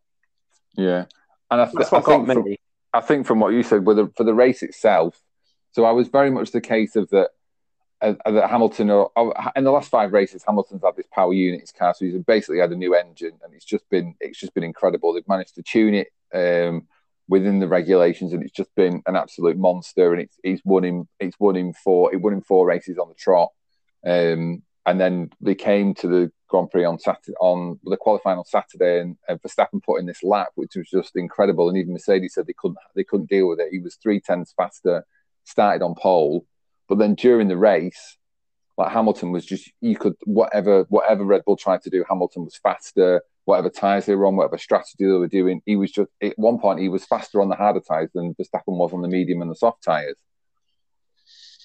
Yeah, 0.75 1.05
and 1.51 1.61
I, 1.61 1.65
th- 1.67 1.77
That's 1.77 1.93
I 1.93 2.01
got 2.01 2.27
think 2.27 2.33
from. 2.33 2.57
I 2.93 3.01
think 3.03 3.27
from 3.27 3.41
what 3.41 3.53
you 3.53 3.63
said, 3.63 3.85
with 3.85 3.99
the, 3.99 4.11
for 4.17 4.25
the 4.25 4.33
race 4.33 4.63
itself, 4.63 5.21
so 5.77 5.85
I 5.85 5.93
was 5.93 6.09
very 6.09 6.31
much 6.31 6.53
the 6.53 6.61
case 6.63 6.97
of 6.97 7.11
that. 7.11 7.31
Uh, 8.03 8.15
that 8.27 8.51
Hamilton, 8.51 8.91
or 8.91 9.11
in 9.57 9.65
the 9.65 9.71
last 9.71 9.89
five 9.91 10.13
races, 10.13 10.45
Hamilton's 10.47 10.83
had 10.83 10.97
this 10.97 11.07
power 11.11 11.33
unit 11.33 11.63
his 11.63 11.73
car, 11.73 11.95
so 11.95 12.05
he's 12.05 12.15
basically 12.25 12.59
had 12.59 12.71
a 12.71 12.77
new 12.77 12.95
engine, 12.95 13.33
and 13.43 13.55
it's 13.55 13.65
just 13.65 13.89
been 13.89 14.15
it's 14.21 14.39
just 14.39 14.53
been 14.53 14.65
incredible. 14.65 15.13
They've 15.13 15.29
managed 15.29 15.55
to 15.55 15.63
tune 15.63 15.95
it 16.03 16.09
um, 16.35 16.87
within 17.27 17.59
the 17.59 17.69
regulations, 17.69 18.35
and 18.35 18.43
it's 18.43 18.53
just 18.53 18.75
been 18.75 19.03
an 19.07 19.17
absolute 19.17 19.57
monster. 19.57 20.13
And 20.13 20.23
it's 20.23 20.37
he's 20.43 20.61
won 20.63 20.85
him, 20.85 21.09
it's 21.21 21.41
won 21.41 21.57
him 21.57 21.73
four, 21.73 22.13
it 22.13 22.21
won 22.21 22.35
him 22.35 22.43
four 22.43 22.67
races 22.67 22.99
on 22.99 23.09
the 23.09 23.15
trot, 23.15 23.51
um, 24.07 24.63
and 24.85 25.01
then 25.01 25.31
they 25.41 25.55
came 25.55 25.95
to 25.95 26.07
the 26.07 26.31
Grand 26.49 26.71
Prix 26.71 26.85
on 26.85 26.99
Saturday 26.99 27.37
on 27.41 27.81
the 27.85 27.97
qualifying 27.97 28.39
on 28.39 28.45
Saturday, 28.45 29.01
and, 29.01 29.17
and 29.27 29.41
Verstappen 29.41 29.83
put 29.83 30.01
in 30.01 30.07
this 30.07 30.23
lap, 30.23 30.49
which 30.55 30.77
was 30.77 30.89
just 30.91 31.17
incredible. 31.17 31.69
And 31.71 31.79
even 31.79 31.95
Mercedes 31.95 32.35
said 32.35 32.47
they 32.47 32.53
couldn't 32.53 32.79
they 32.95 33.05
couldn't 33.05 33.31
deal 33.31 33.49
with 33.49 33.61
it. 33.61 33.73
He 33.73 33.79
was 33.79 33.97
three 33.97 34.21
tenths 34.21 34.53
faster, 34.55 35.07
started 35.47 35.83
on 35.83 35.95
pole, 35.95 36.47
but 36.89 36.99
then 36.99 37.15
during 37.15 37.49
the 37.49 37.57
race, 37.57 38.17
like 38.77 38.93
Hamilton 38.93 39.33
was 39.33 39.47
just 39.47 39.71
you 39.81 39.97
could 39.97 40.15
whatever 40.25 40.85
whatever 40.89 41.25
Red 41.25 41.45
Bull 41.45 41.57
tried 41.57 41.83
to 41.83 41.91
do, 41.91 42.05
Hamilton 42.09 42.45
was 42.45 42.57
faster. 42.57 43.23
Whatever 43.45 43.71
tires 43.71 44.07
they 44.07 44.17
were 44.17 44.27
on, 44.27 44.35
whatever 44.35 44.59
strategy 44.59 45.05
they 45.05 45.07
were 45.07 45.29
doing, 45.29 45.63
he 45.67 45.77
was 45.77 45.93
just 45.93 46.11
at 46.21 46.37
one 46.37 46.59
point 46.59 46.81
he 46.81 46.89
was 46.89 47.05
faster 47.05 47.41
on 47.41 47.49
the 47.49 47.55
harder 47.55 47.81
tires 47.81 48.11
than 48.13 48.35
Verstappen 48.35 48.77
was 48.77 48.93
on 48.93 49.03
the 49.03 49.09
medium 49.09 49.41
and 49.41 49.51
the 49.51 49.55
soft 49.55 49.85
tires. 49.85 50.17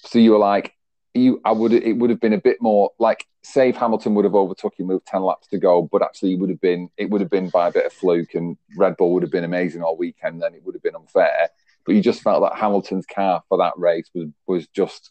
So 0.04 0.20
you 0.20 0.30
were 0.30 0.38
like, 0.38 0.74
you 1.14 1.40
I 1.44 1.52
would 1.52 1.72
it 1.72 1.94
would 1.94 2.10
have 2.10 2.20
been 2.20 2.32
a 2.32 2.40
bit 2.40 2.58
more 2.60 2.90
like 2.98 3.26
say 3.42 3.68
if 3.68 3.76
Hamilton 3.76 4.14
would 4.14 4.24
have 4.24 4.34
overtook 4.34 4.78
him 4.78 4.86
with 4.86 5.04
ten 5.04 5.22
laps 5.22 5.48
to 5.48 5.58
go, 5.58 5.82
but 5.82 6.02
actually 6.02 6.36
would 6.36 6.50
have 6.50 6.60
been 6.60 6.88
it 6.96 7.10
would 7.10 7.20
have 7.20 7.30
been 7.30 7.50
by 7.50 7.68
a 7.68 7.72
bit 7.72 7.86
of 7.86 7.92
fluke 7.92 8.34
and 8.34 8.56
Red 8.76 8.96
Bull 8.96 9.12
would 9.12 9.22
have 9.22 9.32
been 9.32 9.44
amazing 9.44 9.82
all 9.82 9.96
weekend, 9.96 10.40
then 10.40 10.54
it 10.54 10.64
would 10.64 10.74
have 10.74 10.82
been 10.82 10.94
unfair. 10.94 11.50
But 11.84 11.94
you 11.94 12.02
just 12.02 12.22
felt 12.22 12.42
that 12.42 12.58
Hamilton's 12.58 13.06
car 13.06 13.42
for 13.48 13.58
that 13.58 13.74
race 13.76 14.10
was 14.14 14.28
was 14.46 14.66
just 14.68 15.10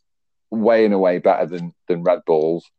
way 0.49 0.85
and 0.85 0.93
away 0.93 1.19
better 1.19 1.45
than 1.45 1.73
than 1.87 2.03
Red 2.03 2.21
Bull's. 2.25 2.69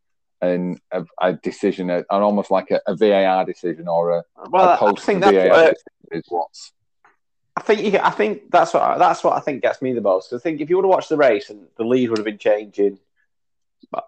And 0.41 0.81
a, 0.91 1.05
a 1.21 1.33
decision, 1.33 1.89
and 1.89 2.05
almost 2.09 2.51
like 2.51 2.69
a, 2.69 2.81
a 2.85 2.97
VAR 2.97 3.45
decision 3.45 3.87
or 3.87 4.17
a, 4.17 4.23
Well, 4.49 4.67
a 4.67 4.73
I 4.73 4.77
post 4.77 5.05
think 5.05 5.21
VAR 5.21 5.31
that's 5.31 5.49
what, 5.49 5.73
decision 5.73 6.09
is 6.11 6.25
what's 6.27 6.73
I 7.55 7.61
think 7.61 7.81
you, 7.81 7.99
I 7.99 8.09
think 8.09 8.49
that's 8.51 8.73
what 8.73 8.97
that's 8.97 9.23
what 9.23 9.37
I 9.37 9.39
think 9.39 9.61
gets 9.61 9.81
me 9.81 9.93
the 9.93 10.01
most. 10.01 10.33
I 10.33 10.39
think 10.39 10.59
if 10.59 10.69
you 10.69 10.75
would 10.75 10.85
have 10.85 10.89
watched 10.89 11.09
the 11.09 11.17
race 11.17 11.49
and 11.49 11.67
the 11.77 11.83
lead 11.83 12.09
would 12.09 12.17
have 12.17 12.25
been 12.25 12.39
changing, 12.39 12.99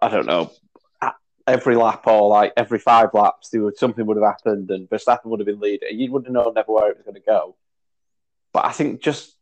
I 0.02 0.08
don't 0.08 0.26
know, 0.26 0.50
every 1.46 1.76
lap 1.76 2.06
or 2.08 2.28
like 2.28 2.52
every 2.56 2.80
five 2.80 3.10
laps, 3.14 3.50
there 3.50 3.62
would 3.62 3.78
something 3.78 4.04
would 4.04 4.16
have 4.16 4.26
happened 4.26 4.70
and 4.70 4.90
Verstappen 4.90 5.26
would 5.26 5.38
have 5.38 5.46
been 5.46 5.60
leading. 5.60 5.98
You 5.98 6.10
would 6.10 6.24
have 6.24 6.32
known 6.32 6.54
never 6.54 6.72
where 6.72 6.90
it 6.90 6.96
was 6.96 7.04
going 7.04 7.14
to 7.14 7.20
go. 7.20 7.54
But 8.52 8.66
I 8.66 8.72
think 8.72 9.00
just 9.00 9.35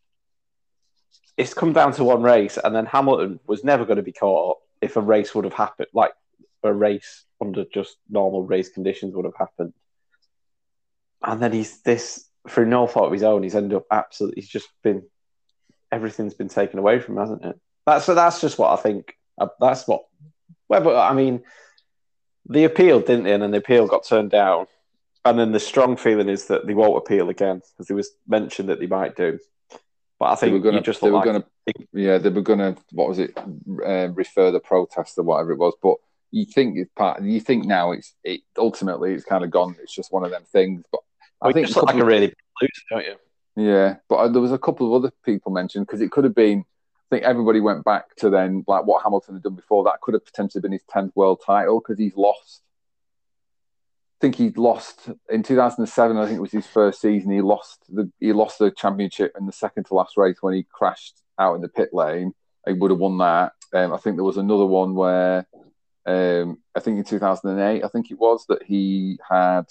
it's 1.37 1.55
come 1.55 1.73
down 1.73 1.93
to 1.95 2.05
one 2.05 2.23
race, 2.23 2.59
and 2.63 2.75
then 2.75 2.87
Hamilton 2.87 3.41
was 3.47 3.65
never 3.65 3.85
going 3.85 3.97
to 3.97 4.03
be 4.03 4.13
caught 4.13 4.59
if 4.81 4.97
a 4.97 5.01
race 5.01 5.35
would 5.35 5.45
have 5.45 5.55
happened, 5.55 5.89
like 5.93 6.13
a 6.63 6.73
race 6.73 7.25
under 7.41 7.65
just 7.65 7.97
normal 8.09 8.43
race 8.43 8.69
conditions 8.69 9.15
would 9.15 9.25
have 9.25 9.37
happened. 9.37 9.73
And 11.23 11.43
then 11.43 11.53
he's 11.53 11.81
this 11.83 12.29
through 12.49 12.67
no 12.67 12.87
fault 12.87 13.07
of 13.07 13.13
his 13.13 13.23
own. 13.23 13.43
He's 13.43 13.55
ended 13.55 13.77
up 13.77 13.87
absolutely. 13.91 14.43
He's 14.43 14.51
just 14.51 14.69
been 14.83 15.03
everything's 15.91 16.35
been 16.35 16.49
taken 16.49 16.79
away 16.79 16.99
from 16.99 17.15
him, 17.15 17.21
hasn't 17.21 17.45
it? 17.45 17.61
That's 17.87 18.07
that's 18.07 18.41
just 18.41 18.59
what 18.59 18.79
I 18.79 18.83
think. 18.83 19.17
Uh, 19.39 19.49
That's 19.61 19.87
what. 19.87 20.05
Whether 20.67 20.97
I 20.97 21.13
mean, 21.13 21.43
the 22.49 22.65
appeal 22.65 23.01
didn't, 23.01 23.25
they? 23.25 23.33
and 23.33 23.43
then 23.43 23.51
the 23.51 23.59
appeal 23.59 23.87
got 23.87 24.07
turned 24.07 24.31
down, 24.31 24.67
and 25.25 25.39
then 25.39 25.53
the 25.53 25.61
strong 25.61 25.97
feeling 25.97 26.29
is 26.29 26.47
that 26.47 26.67
they 26.67 26.75
won't 26.75 26.97
appeal 26.97 27.29
again 27.29 27.61
because 27.73 27.91
it 27.91 27.95
was 27.95 28.11
mentioned 28.27 28.69
that 28.69 28.81
they 28.81 28.87
might 28.87 29.17
do. 29.17 29.39
But 30.25 30.43
I 30.43 30.47
they 30.47 30.53
were 30.53 30.53
think 30.55 30.63
going 30.63 30.75
you 30.77 30.81
to 30.81 30.87
just 30.87 31.03
they 31.03 31.11
were 31.11 31.19
like 31.19 31.25
going 31.27 31.43
to 31.43 31.87
yeah 31.93 32.17
they 32.17 32.31
were 32.31 32.41
going 32.41 32.61
to 32.61 32.75
what 32.93 33.09
was 33.11 33.19
it 33.19 33.37
uh, 33.37 34.09
refer 34.15 34.51
the 34.51 34.59
protest 34.59 35.19
or 35.19 35.23
whatever 35.23 35.53
it 35.53 35.59
was 35.59 35.75
but 35.83 35.97
you 36.31 36.47
think 36.47 36.79
it's 36.79 36.91
part 36.97 37.23
you 37.23 37.41
think 37.41 37.67
now 37.67 37.93
it's 37.93 38.15
it 38.25 38.41
ultimately 38.57 39.13
it's 39.13 39.27
kind 39.27 39.45
of 39.45 39.51
gone 39.51 39.77
it's 39.83 39.95
just 39.95 40.15
one 40.15 40.25
of 40.25 40.31
them 40.31 40.43
things 40.51 40.83
but 40.91 41.03
I 41.43 41.53
think 41.53 41.67
just 41.67 41.77
look 41.77 41.85
like 41.85 41.97
a 41.97 42.07
really 42.07 42.29
big 42.29 42.37
loser, 42.63 42.71
don't 42.89 43.05
you? 43.05 43.17
yeah 43.71 43.97
but 44.09 44.15
uh, 44.15 44.29
there 44.29 44.41
was 44.41 44.51
a 44.51 44.57
couple 44.57 44.87
of 44.87 45.05
other 45.05 45.13
people 45.27 45.53
mentioned 45.53 45.87
because 45.87 46.01
it 46.01 46.11
could 46.11 46.25
have 46.25 46.35
been 46.35 46.61
I 46.61 47.17
think 47.17 47.25
everybody 47.25 47.61
went 47.61 47.85
back 47.85 48.17
to 48.17 48.31
then 48.31 48.65
like 48.67 48.87
what 48.87 49.03
Hamilton 49.03 49.35
had 49.35 49.43
done 49.43 49.57
before 49.57 49.85
that 49.85 50.01
could 50.01 50.15
have 50.15 50.25
potentially 50.25 50.63
been 50.63 50.73
his 50.73 50.85
10th 50.85 51.13
world 51.15 51.43
title 51.45 51.81
because 51.81 51.99
he's 51.99 52.17
lost 52.17 52.63
think 54.25 54.37
he 54.37 54.59
lost 54.59 55.11
in 55.29 55.43
2007 55.43 56.17
I 56.17 56.25
think 56.25 56.39
it 56.39 56.41
was 56.41 56.51
his 56.51 56.67
first 56.67 57.03
season 57.03 57.31
he 57.31 57.43
lost 57.43 57.85
the 57.91 58.11
he 58.21 58.33
lost 58.33 58.59
the 58.59 58.71
championship 58.71 59.35
in 59.39 59.45
the 59.45 59.53
second 59.53 59.85
to 59.85 59.95
last 59.95 60.17
race 60.17 60.39
when 60.41 60.55
he 60.55 60.67
crashed 60.73 61.21
out 61.39 61.57
in 61.57 61.61
the 61.61 61.69
pit 61.69 61.91
lane. 61.93 62.33
He 62.67 62.73
would 62.73 62.91
have 62.91 63.01
won 63.01 63.19
that. 63.19 63.53
Um, 63.75 63.93
I 63.93 63.99
think 63.99 64.17
there 64.17 64.25
was 64.25 64.39
another 64.39 64.65
one 64.65 64.95
where 64.95 65.47
um, 66.07 66.57
I 66.75 66.81
think 66.81 66.97
in 66.97 67.05
2008 67.05 67.85
I 67.85 67.89
think 67.89 68.11
it 68.11 68.19
was 68.19 68.47
that 68.49 68.63
he 68.63 69.19
had 69.29 69.65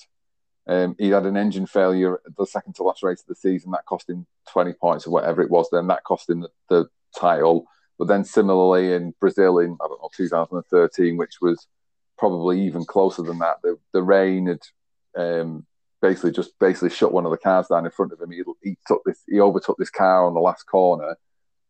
um, 0.68 0.96
he 1.00 1.10
had 1.10 1.26
an 1.26 1.36
engine 1.36 1.66
failure 1.66 2.20
at 2.24 2.38
the 2.38 2.46
second 2.46 2.74
to 2.76 2.84
last 2.84 3.02
race 3.02 3.22
of 3.22 3.28
the 3.28 3.36
season 3.36 3.72
that 3.72 3.88
cost 3.88 4.08
him 4.08 4.28
20 4.52 4.74
points 4.74 5.08
or 5.08 5.12
whatever 5.12 5.42
it 5.42 5.50
was 5.50 5.68
then. 5.72 5.88
That 5.88 6.04
cost 6.04 6.30
him 6.30 6.42
the, 6.42 6.50
the 6.70 6.86
title. 7.18 7.66
But 7.98 8.08
then 8.08 8.24
similarly 8.24 8.94
in 8.94 9.16
Brazil 9.20 9.58
in 9.58 9.78
I 9.84 9.88
don't 9.88 10.00
know 10.00 10.10
2013 10.16 11.18
which 11.18 11.42
was 11.42 11.68
probably 12.18 12.62
even 12.62 12.86
closer 12.86 13.22
than 13.22 13.40
that. 13.40 13.58
The, 13.64 13.78
the 13.94 14.04
rain 14.04 14.48
had 14.48 14.62
um, 15.16 15.66
basically 16.02 16.32
just 16.32 16.58
basically 16.60 16.90
shut 16.90 17.14
one 17.14 17.26
of 17.26 17.32
the 17.32 17.38
cars 17.38 17.68
down 17.68 17.86
in 17.86 17.92
front 17.92 18.12
of 18.14 18.22
him. 18.22 18.32
He, 18.32 18.44
he 18.62 18.78
took 18.88 19.02
this 19.06 19.22
he 19.28 19.40
overtook 19.40 19.78
this 19.78 19.90
car 19.90 20.26
on 20.26 20.34
the 20.34 20.40
last 20.40 20.64
corner 20.64 21.16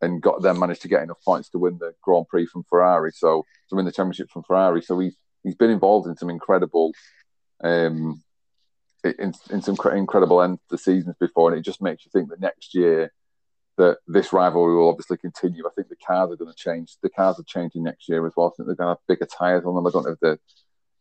and 0.02 0.22
got 0.22 0.42
then 0.42 0.60
managed 0.60 0.82
to 0.82 0.88
get 0.88 1.04
enough 1.04 1.24
points 1.24 1.50
to 1.50 1.60
win 1.60 1.78
the 1.80 1.94
Grand 2.02 2.28
Prix 2.28 2.48
from 2.48 2.64
Ferrari. 2.70 3.12
So 3.14 3.46
to 3.70 3.76
win 3.76 3.86
the 3.86 3.92
championship 3.92 4.30
from 4.30 4.44
Ferrari. 4.44 4.82
So 4.82 5.00
he's 5.00 5.16
he's 5.44 5.56
been 5.56 5.70
involved 5.70 6.08
in 6.08 6.18
some 6.18 6.30
incredible 6.30 6.92
um, 7.64 8.22
in, 9.04 9.34
in 9.50 9.62
some 9.62 9.76
cr- 9.76 9.92
incredible 9.92 10.42
end 10.42 10.60
to 10.70 10.78
seasons 10.78 11.16
before, 11.20 11.50
and 11.50 11.60
it 11.60 11.64
just 11.64 11.82
makes 11.82 12.06
you 12.06 12.12
think 12.12 12.30
that 12.30 12.40
next 12.40 12.74
year 12.74 13.12
that 13.78 13.98
this 14.08 14.32
rivalry 14.32 14.76
will 14.76 14.90
obviously 14.90 15.18
continue. 15.18 15.66
I 15.66 15.72
think 15.76 15.90
the 15.90 15.96
cars 15.96 16.32
are 16.32 16.36
going 16.36 16.52
to 16.52 16.58
change. 16.58 16.98
The 17.02 17.10
cars 17.10 17.40
are 17.40 17.44
changing 17.44 17.84
next 17.84 18.08
year 18.08 18.26
as 18.26 18.34
well. 18.36 18.48
I 18.48 18.50
think 18.56 18.68
they're 18.68 18.76
going 18.76 18.96
to 18.96 19.00
have 19.00 19.08
bigger 19.08 19.26
tires 19.26 19.66
on 19.66 19.76
them. 19.76 19.88
I 19.88 19.90
don't 19.90 20.06
know 20.06 20.12
if 20.12 20.20
the 20.20 20.40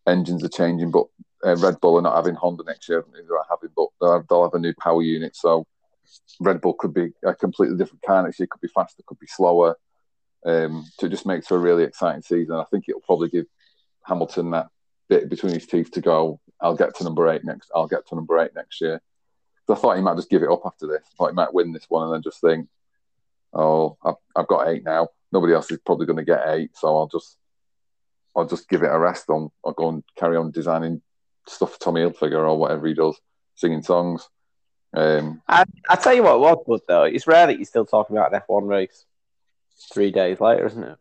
engines 0.07 0.43
are 0.45 0.49
changing, 0.49 0.91
but 0.91 1.07
uh, 1.45 1.57
Red 1.57 1.81
Bull 1.81 1.99
are 1.99 2.03
not 2.03 2.17
having 2.17 2.35
Honda 2.35 2.65
next 2.67 2.89
year. 2.89 3.01
I 3.01 3.13
they're 3.13 3.39
having, 3.51 3.71
but 3.77 3.89
they'll 4.01 4.13
have, 4.13 4.29
they'll 4.29 4.45
have 4.45 4.55
a 4.55 4.59
new 4.59 4.75
power 4.81 5.03
unit. 5.03 5.37
So 5.37 5.67
Red 6.41 6.61
Bull 6.61 6.75
could 6.75 6.95
be 6.95 7.11
a 7.25 7.35
completely 7.35 7.77
different 7.77 8.03
car 8.03 8.23
next 8.23 8.39
year. 8.39 8.47
Could 8.51 8.61
be 8.61 8.69
faster, 8.69 9.03
could 9.07 9.19
be 9.19 9.27
slower. 9.27 9.77
Um, 10.45 10.85
it 11.01 11.09
just 11.09 11.27
makes 11.27 11.47
for 11.47 11.57
a 11.57 11.61
really 11.61 11.85
exciting 11.85 12.23
season. 12.23 12.57
I 12.57 12.65
think 12.65 12.87
it'll 12.89 13.01
probably 13.01 13.29
give 13.29 13.47
Hamilton 14.05 14.51
that 14.51 14.69
bit 15.09 15.29
between 15.29 15.55
his 15.55 15.67
teeth 15.67 15.93
to 15.93 16.01
go. 16.01 16.41
I'll 16.61 16.77
get 16.77 16.97
to 16.97 17.05
number 17.05 17.29
eight 17.29 17.45
next. 17.45 17.71
I'll 17.75 17.87
get 17.87 18.07
to 18.09 18.15
number 18.15 18.39
eight 18.39 18.55
next 18.55 18.81
year. 18.81 19.01
I 19.69 19.75
thought 19.75 19.97
he 19.97 20.03
might 20.03 20.17
just 20.17 20.31
give 20.31 20.43
it 20.43 20.51
up 20.51 20.63
after 20.65 20.87
this. 20.87 21.03
I 21.05 21.15
thought 21.17 21.31
he 21.31 21.35
might 21.35 21.55
win 21.55 21.73
this 21.73 21.87
one 21.89 22.05
and 22.05 22.15
then 22.15 22.23
just 22.23 22.41
think, 22.41 22.69
"Oh, 23.53 23.97
I've, 24.05 24.15
I've 24.35 24.49
got 24.49 24.69
eight 24.69 24.85
now. 24.85 25.09
Nobody 25.31 25.55
else 25.55 25.71
is 25.71 25.79
probably 25.85 26.07
going 26.07 26.19
to 26.19 26.25
get 26.25 26.49
eight, 26.49 26.77
so 26.77 26.89
I'll 26.89 27.07
just, 27.07 27.37
I'll 28.37 28.47
just 28.47 28.69
give 28.69 28.83
it 28.83 28.91
a 28.93 28.99
rest. 28.99 29.31
On 29.31 29.51
I'll 29.65 29.73
go 29.73 29.89
and 29.89 30.05
carry 30.17 30.37
on 30.37 30.51
designing 30.51 31.01
stuff 31.49 31.75
for 31.75 31.81
Tommy 31.81 32.03
Hilfiger 32.03 32.49
or 32.49 32.59
whatever 32.59 32.87
he 32.87 32.95
does, 32.95 33.19
singing 33.55 33.83
songs." 33.83 34.29
Um, 34.95 35.41
I, 35.49 35.65
I 35.89 35.97
tell 35.97 36.15
you 36.15 36.23
what 36.23 36.41
was 36.41 36.59
good 36.67 36.81
though. 36.87 37.05
It's 37.05 37.27
rare 37.27 37.47
that 37.47 37.57
you're 37.57 37.65
still 37.65 37.87
talking 37.87 38.17
about 38.17 38.35
an 38.35 38.41
F1 38.47 38.69
race 38.69 39.07
three 39.93 40.11
days 40.11 40.41
later, 40.41 40.67
isn't 40.67 40.83
it? 40.83 40.99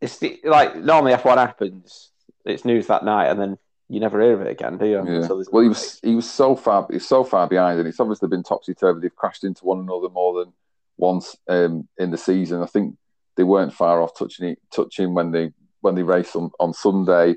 It's 0.00 0.18
the, 0.18 0.40
like 0.44 0.76
normally 0.76 1.12
F1 1.12 1.36
happens, 1.36 2.10
it's 2.44 2.64
news 2.64 2.86
that 2.86 3.04
night, 3.04 3.26
and 3.26 3.38
then 3.38 3.58
you 3.90 3.98
never 3.98 4.20
hear 4.20 4.34
of 4.34 4.40
it 4.42 4.50
again, 4.50 4.78
do 4.78 4.86
you? 4.86 5.04
Yeah. 5.04 5.26
Well, 5.50 5.62
he 5.62 5.68
was 5.68 5.98
he 6.02 6.14
was 6.14 6.30
so 6.30 6.54
far 6.54 6.86
he's 6.90 7.06
so 7.06 7.24
far 7.24 7.48
behind, 7.48 7.80
and 7.80 7.88
it's 7.88 7.98
obviously 7.98 8.28
been 8.28 8.44
topsy 8.44 8.72
turvy. 8.72 9.00
They've 9.00 9.14
crashed 9.14 9.42
into 9.42 9.64
one 9.64 9.80
another 9.80 10.08
more 10.08 10.38
than 10.38 10.52
once 10.96 11.36
um, 11.48 11.88
in 11.98 12.12
the 12.12 12.16
season. 12.16 12.62
I 12.62 12.66
think 12.66 12.96
they 13.36 13.42
weren't 13.42 13.74
far 13.74 14.00
off 14.00 14.16
touching 14.16 14.50
it, 14.50 14.58
touching 14.72 15.12
when 15.12 15.32
they 15.32 15.52
when 15.80 15.96
they 15.96 16.04
raced 16.04 16.36
on, 16.36 16.50
on 16.60 16.72
Sunday. 16.72 17.34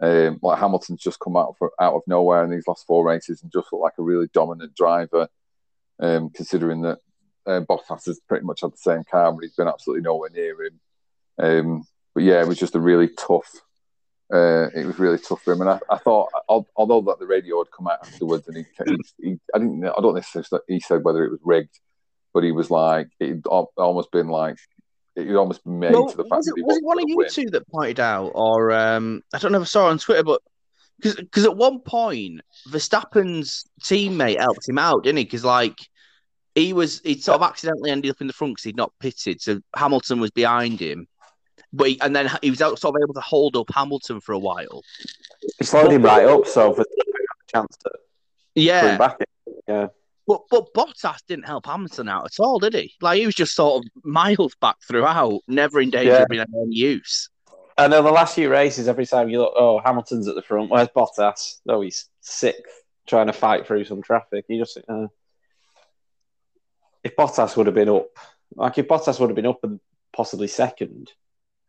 Um, 0.00 0.38
like 0.40 0.60
Hamilton's 0.60 1.02
just 1.02 1.18
come 1.18 1.36
out 1.36 1.56
for, 1.58 1.72
out 1.80 1.94
of 1.94 2.02
nowhere 2.06 2.44
in 2.44 2.50
these 2.50 2.68
last 2.68 2.86
four 2.86 3.04
races 3.04 3.42
and 3.42 3.50
just 3.50 3.72
looked 3.72 3.82
like 3.82 3.98
a 3.98 4.02
really 4.02 4.28
dominant 4.32 4.76
driver. 4.76 5.26
Um, 5.98 6.30
considering 6.30 6.82
that 6.82 6.98
uh, 7.44 7.60
Bottas 7.68 8.06
has 8.06 8.20
pretty 8.28 8.44
much 8.44 8.60
had 8.60 8.72
the 8.72 8.76
same 8.76 9.02
car, 9.10 9.32
but 9.32 9.42
he's 9.42 9.56
been 9.56 9.66
absolutely 9.66 10.02
nowhere 10.02 10.30
near 10.30 10.62
him. 10.62 10.80
Um, 11.40 11.84
but 12.14 12.22
yeah, 12.22 12.40
it 12.40 12.46
was 12.46 12.58
just 12.58 12.76
a 12.76 12.80
really 12.80 13.08
tough. 13.08 13.50
Uh, 14.32 14.68
it 14.74 14.84
was 14.84 14.98
really 14.98 15.18
tough 15.18 15.42
for 15.42 15.54
him, 15.54 15.62
and 15.62 15.70
I, 15.70 15.80
I 15.88 15.96
thought, 15.96 16.28
although 16.76 17.00
that 17.00 17.18
the 17.18 17.26
radio 17.26 17.58
had 17.60 17.70
come 17.70 17.88
out 17.88 18.00
afterwards, 18.02 18.46
and 18.46 18.58
he, 18.58 18.64
he, 18.84 18.96
he 19.22 19.38
I 19.54 19.58
didn't, 19.58 19.84
I 19.86 20.00
don't 20.02 20.14
necessarily 20.14 20.62
he 20.68 20.80
said 20.80 21.02
whether 21.02 21.24
it 21.24 21.30
was 21.30 21.40
rigged, 21.42 21.80
but 22.34 22.44
he 22.44 22.52
was 22.52 22.70
like, 22.70 23.08
it 23.20 23.46
almost 23.46 24.12
been 24.12 24.28
like, 24.28 24.58
it 25.16 25.34
almost 25.34 25.64
been 25.64 25.78
made 25.78 25.92
Well, 25.92 26.10
to 26.10 26.16
the 26.18 26.24
fact 26.24 26.36
was 26.36 26.46
that 26.46 26.52
it, 26.52 26.58
he 26.58 26.62
was 26.62 26.76
it 26.76 26.84
one 26.84 26.98
of 26.98 27.04
you 27.08 27.16
win. 27.16 27.30
two 27.30 27.46
that 27.52 27.66
pointed 27.68 28.00
out, 28.00 28.32
or 28.34 28.70
um, 28.70 29.22
I 29.32 29.38
don't 29.38 29.50
know 29.50 29.58
if 29.58 29.62
I 29.62 29.66
saw 29.66 29.86
it 29.88 29.92
on 29.92 29.98
Twitter, 29.98 30.24
but 30.24 30.42
because 31.00 31.44
at 31.44 31.56
one 31.56 31.80
point 31.80 32.40
Verstappen's 32.68 33.64
teammate 33.82 34.40
helped 34.40 34.68
him 34.68 34.78
out, 34.78 35.04
didn't 35.04 35.18
he? 35.18 35.24
Because 35.24 35.44
like 35.44 35.78
he 36.54 36.72
was, 36.74 37.00
he 37.00 37.18
sort 37.18 37.40
of 37.40 37.48
accidentally 37.48 37.90
ended 37.90 38.10
up 38.10 38.20
in 38.20 38.26
the 38.26 38.32
front 38.32 38.54
because 38.56 38.64
he'd 38.64 38.76
not 38.76 38.92
pitted, 39.00 39.40
so 39.40 39.60
Hamilton 39.74 40.20
was 40.20 40.32
behind 40.32 40.80
him, 40.80 41.06
but 41.72 41.88
he, 41.88 42.00
and 42.00 42.14
then 42.14 42.30
he 42.42 42.50
was 42.50 42.60
out, 42.62 42.78
sort 42.78 42.96
of 42.96 43.02
able 43.02 43.14
to 43.14 43.20
hold 43.20 43.56
up 43.56 43.70
Hamilton 43.74 44.20
for 44.20 44.32
a 44.32 44.38
while. 44.38 44.82
He 45.58 45.64
slowed 45.64 45.92
him 45.92 46.02
right 46.02 46.26
up, 46.26 46.46
so 46.46 46.72
for 46.72 46.82
a 46.82 46.84
chance 47.52 47.76
to 47.78 47.90
bring 48.54 48.66
Yeah, 48.66 48.96
back 48.98 49.16
it. 49.20 49.28
Yeah. 49.66 49.88
but 50.26 50.42
but 50.50 50.72
Bottas 50.74 51.24
didn't 51.26 51.46
help 51.46 51.66
Hamilton 51.66 52.08
out 52.08 52.24
at 52.26 52.40
all, 52.40 52.58
did 52.58 52.74
he? 52.74 52.94
Like 53.00 53.18
he 53.18 53.26
was 53.26 53.34
just 53.34 53.54
sort 53.54 53.84
of 53.84 54.04
miles 54.04 54.54
back 54.60 54.76
throughout, 54.86 55.40
never 55.46 55.80
in 55.80 55.90
danger 55.90 56.12
Yeah. 56.12 56.22
of 56.22 56.28
being 56.28 56.42
of 56.42 56.48
any 56.54 56.74
use. 56.74 57.28
I 57.76 57.86
know 57.86 58.02
the 58.02 58.10
last 58.10 58.34
few 58.34 58.50
races, 58.50 58.88
every 58.88 59.06
time 59.06 59.28
you 59.28 59.38
look, 59.38 59.52
oh, 59.56 59.78
Hamilton's 59.84 60.26
at 60.26 60.34
the 60.34 60.42
front. 60.42 60.68
Where's 60.68 60.88
Bottas? 60.88 61.60
Oh, 61.68 61.80
he's 61.80 62.06
sixth, 62.20 62.82
trying 63.06 63.28
to 63.28 63.32
fight 63.32 63.66
through 63.66 63.84
some 63.84 64.02
traffic. 64.02 64.46
You 64.48 64.58
just 64.58 64.78
uh, 64.88 65.06
if 67.04 67.14
Bottas 67.14 67.56
would 67.56 67.66
have 67.66 67.74
been 67.74 67.88
up, 67.88 68.08
like 68.56 68.78
if 68.78 68.88
Bottas 68.88 69.20
would 69.20 69.30
have 69.30 69.36
been 69.36 69.46
up 69.46 69.60
and 69.62 69.78
possibly 70.12 70.48
second 70.48 71.12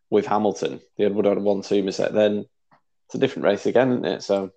with 0.09 0.25
Hamilton, 0.25 0.81
they 0.97 1.07
would 1.07 1.25
have 1.25 1.41
won 1.41 1.61
two 1.61 1.83
Mercedes. 1.83 2.13
Then 2.13 2.45
it's 3.05 3.15
a 3.15 3.19
different 3.19 3.45
race 3.45 3.65
again, 3.65 3.91
isn't 3.91 4.05
it? 4.05 4.23
So 4.23 4.51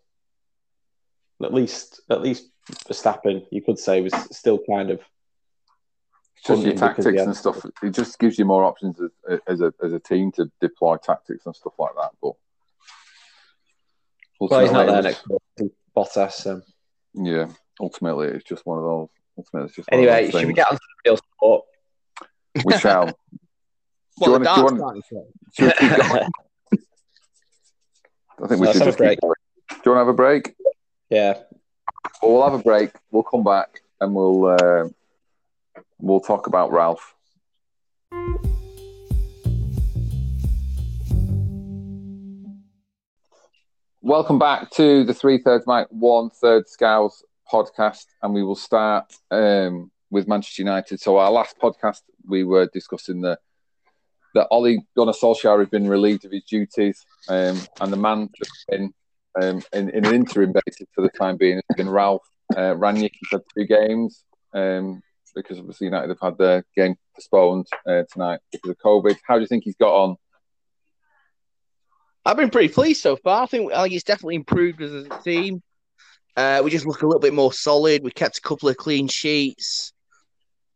at 1.43 1.55
least, 1.55 2.01
at 2.11 2.23
least 2.23 2.49
Verstappen, 2.89 3.47
you 3.51 3.63
could 3.63 3.79
say, 3.79 4.01
was 4.01 4.15
still 4.31 4.61
kind 4.69 4.91
of 4.91 5.01
just 6.45 6.63
your 6.63 6.75
tactics 6.75 7.07
had- 7.07 7.29
and 7.29 7.37
stuff. 7.37 7.65
It 7.83 7.91
just 7.91 8.19
gives 8.19 8.39
you 8.39 8.45
more 8.45 8.65
options 8.65 9.01
as, 9.29 9.41
as 9.47 9.61
a 9.61 9.73
as 9.83 9.93
a 9.93 10.01
team 10.01 10.33
to 10.33 10.51
deploy 10.61 10.97
tactics 10.97 11.47
and 11.47 11.55
stuff 11.55 11.75
like 11.79 11.93
that. 11.97 12.11
But 12.21 12.33
well, 14.41 14.61
he's 14.61 14.73
not 14.73 14.87
there 14.87 15.03
next 15.03 15.25
Bottas. 15.97 16.33
So. 16.33 16.63
Yeah, 17.15 17.49
ultimately, 17.81 18.29
it's 18.29 18.45
just 18.45 18.67
one 18.67 18.79
of 18.79 18.85
those. 18.85 19.09
Ultimately, 19.37 19.67
it's 19.67 19.77
just 19.77 19.89
Anyway, 19.93 20.31
should 20.31 20.47
we 20.47 20.53
get 20.53 20.69
on 20.69 20.75
to 20.75 20.81
the 21.05 21.11
real 21.11 21.17
sport? 21.17 21.65
We 22.65 22.79
shall. 22.79 23.11
Do 24.21 24.31
Well, 24.31 24.39
you 24.41 24.45
the 24.45 24.51
wanna- 24.51 24.55
do 24.55 24.61
you 24.61 24.65
wanna- 24.65 25.03
starting 25.03 25.03
to- 25.57 25.73
keep 25.79 26.11
going? 26.11 26.31
I 28.43 28.47
think 28.49 28.61
we 28.61 28.67
Let's 28.67 28.79
should 28.79 28.87
have 28.87 28.89
a 28.89 28.91
just 28.91 28.99
keep 28.99 28.99
break. 28.99 29.21
going. 29.21 29.35
Do 29.69 29.75
you 29.87 29.91
want 29.93 29.97
to 29.97 29.99
have 30.01 30.09
a 30.09 30.13
break? 30.13 30.55
yeah. 31.11 31.43
Well, 32.23 32.33
we'll 32.33 32.43
have 32.51 32.59
a 32.59 32.63
break. 32.63 32.91
We'll 33.11 33.23
come 33.23 33.45
back 33.45 33.81
and 34.01 34.15
we'll 34.15 34.47
uh, 34.47 34.89
we'll 35.99 36.21
talk 36.21 36.47
about 36.47 36.73
Ralph. 36.73 37.15
Welcome 44.01 44.39
back 44.39 44.71
to 44.73 45.05
the 45.05 45.15
Three 45.15 45.39
Thirds 45.39 45.67
Mike, 45.67 45.87
One 45.91 46.31
Third 46.31 46.69
Scouse 46.69 47.23
podcast, 47.51 48.07
and 48.23 48.35
we 48.35 48.43
will 48.43 48.57
start 48.57 49.13
um, 49.31 49.91
with 50.11 50.27
Manchester 50.27 50.63
United. 50.63 51.01
So, 51.01 51.17
our 51.19 51.31
last 51.31 51.57
podcast, 51.63 52.01
we 52.27 52.43
were 52.45 52.69
discussing 52.73 53.21
the 53.21 53.39
that 54.35 54.49
Ole 54.51 54.79
Gunnar 54.97 55.13
Solskjaer 55.13 55.61
has 55.61 55.69
been 55.69 55.89
relieved 55.89 56.25
of 56.25 56.33
his 56.33 56.45
duties, 56.45 57.05
um, 57.29 57.61
and 57.81 57.93
the 57.93 57.97
man 57.97 58.29
been 58.69 58.93
um, 59.41 59.63
in, 59.73 59.89
in 59.91 60.05
an 60.05 60.15
interim 60.15 60.53
basis 60.53 60.89
for 60.95 61.03
the 61.03 61.11
time 61.11 61.37
being 61.37 61.57
has 61.57 61.77
been 61.77 61.89
Ralph 61.89 62.23
uh, 62.55 62.75
Rangnick. 62.75 63.13
He's 63.13 63.31
had 63.31 63.43
two 63.57 63.67
games 63.67 64.25
um, 64.53 65.03
because 65.35 65.59
obviously 65.59 65.87
United 65.87 66.09
have 66.09 66.21
had 66.21 66.39
their 66.39 66.65
game 66.77 66.97
postponed 67.15 67.67
uh, 67.87 68.03
tonight 68.13 68.41
because 68.51 68.71
of 68.71 68.79
COVID. 68.79 69.17
How 69.27 69.37
do 69.37 69.41
you 69.41 69.47
think 69.47 69.65
he's 69.65 69.77
got 69.77 69.95
on? 69.95 70.17
I've 72.25 72.37
been 72.37 72.51
pretty 72.51 72.73
pleased 72.73 73.03
so 73.03 73.17
far. 73.17 73.43
I 73.43 73.47
think 73.47 73.73
think 73.73 73.95
it's 73.95 74.05
definitely 74.05 74.37
improved 74.37 74.81
as 74.81 74.93
a 74.93 75.09
team. 75.25 75.63
Uh, 76.37 76.63
we 76.65 76.71
just 76.71 76.87
look 76.87 77.03
a 77.03 77.07
little 77.07 77.21
bit 77.21 77.35
more 77.35 77.53
solid. 77.53 78.03
We 78.03 78.11
kept 78.11 78.39
a 78.39 78.41
couple 78.41 78.69
of 78.69 78.77
clean 78.77 79.09
sheets. 79.09 79.93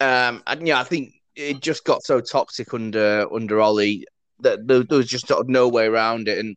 Um, 0.00 0.42
and 0.46 0.66
yeah, 0.66 0.78
I 0.78 0.84
think 0.84 1.14
it 1.36 1.60
just 1.60 1.84
got 1.84 2.02
so 2.02 2.20
toxic 2.20 2.72
under 2.74 3.26
under 3.32 3.60
Ollie 3.60 4.06
that 4.40 4.66
there, 4.66 4.84
was 4.88 5.06
just 5.06 5.28
sort 5.28 5.40
of 5.40 5.48
no 5.48 5.68
way 5.68 5.86
around 5.86 6.28
it. 6.28 6.38
And 6.38 6.56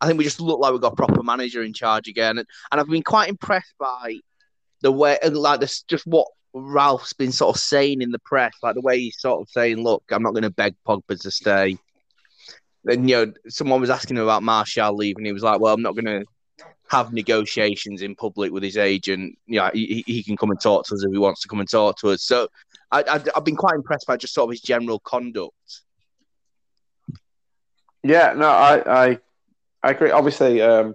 I 0.00 0.06
think 0.06 0.18
we 0.18 0.24
just 0.24 0.40
look 0.40 0.60
like 0.60 0.72
we've 0.72 0.80
got 0.80 0.92
a 0.92 0.96
proper 0.96 1.22
manager 1.22 1.62
in 1.62 1.72
charge 1.72 2.08
again. 2.08 2.38
And, 2.38 2.46
and 2.70 2.80
I've 2.80 2.88
been 2.88 3.02
quite 3.02 3.28
impressed 3.28 3.74
by 3.78 4.16
the 4.82 4.92
way, 4.92 5.18
like 5.30 5.60
this, 5.60 5.82
just 5.82 6.06
what 6.06 6.28
Ralph's 6.54 7.12
been 7.12 7.32
sort 7.32 7.56
of 7.56 7.60
saying 7.60 8.02
in 8.02 8.10
the 8.10 8.18
press, 8.20 8.54
like 8.62 8.74
the 8.74 8.80
way 8.80 8.98
he's 8.98 9.20
sort 9.20 9.40
of 9.40 9.48
saying, 9.50 9.82
"Look, 9.82 10.02
I'm 10.10 10.22
not 10.22 10.32
going 10.32 10.42
to 10.42 10.50
beg 10.50 10.74
Pogba 10.86 11.20
to 11.20 11.30
stay." 11.30 11.76
Then 12.84 13.08
you 13.08 13.16
know, 13.16 13.32
someone 13.48 13.80
was 13.80 13.90
asking 13.90 14.16
him 14.16 14.22
about 14.22 14.42
Martial 14.42 14.94
leaving. 14.94 15.24
He 15.24 15.32
was 15.32 15.42
like, 15.42 15.60
"Well, 15.60 15.74
I'm 15.74 15.82
not 15.82 15.94
going 15.94 16.06
to 16.06 16.24
have 16.88 17.12
negotiations 17.12 18.02
in 18.02 18.14
public 18.14 18.50
with 18.50 18.62
his 18.62 18.78
agent. 18.78 19.36
Yeah, 19.46 19.70
he, 19.72 20.02
he 20.06 20.22
can 20.22 20.36
come 20.36 20.50
and 20.50 20.60
talk 20.60 20.86
to 20.86 20.94
us 20.94 21.04
if 21.04 21.12
he 21.12 21.18
wants 21.18 21.42
to 21.42 21.48
come 21.48 21.60
and 21.60 21.68
talk 21.68 21.98
to 21.98 22.10
us." 22.10 22.22
So 22.22 22.48
I, 22.90 23.02
I, 23.02 23.22
I've 23.36 23.44
been 23.44 23.56
quite 23.56 23.74
impressed 23.74 24.06
by 24.06 24.16
just 24.16 24.34
sort 24.34 24.48
of 24.48 24.50
his 24.52 24.60
general 24.60 24.98
conduct. 24.98 25.82
Yeah, 28.02 28.32
no, 28.36 28.48
I, 28.48 28.82
I, 28.86 29.18
I 29.82 29.90
agree. 29.90 30.10
Obviously, 30.10 30.62
um, 30.62 30.94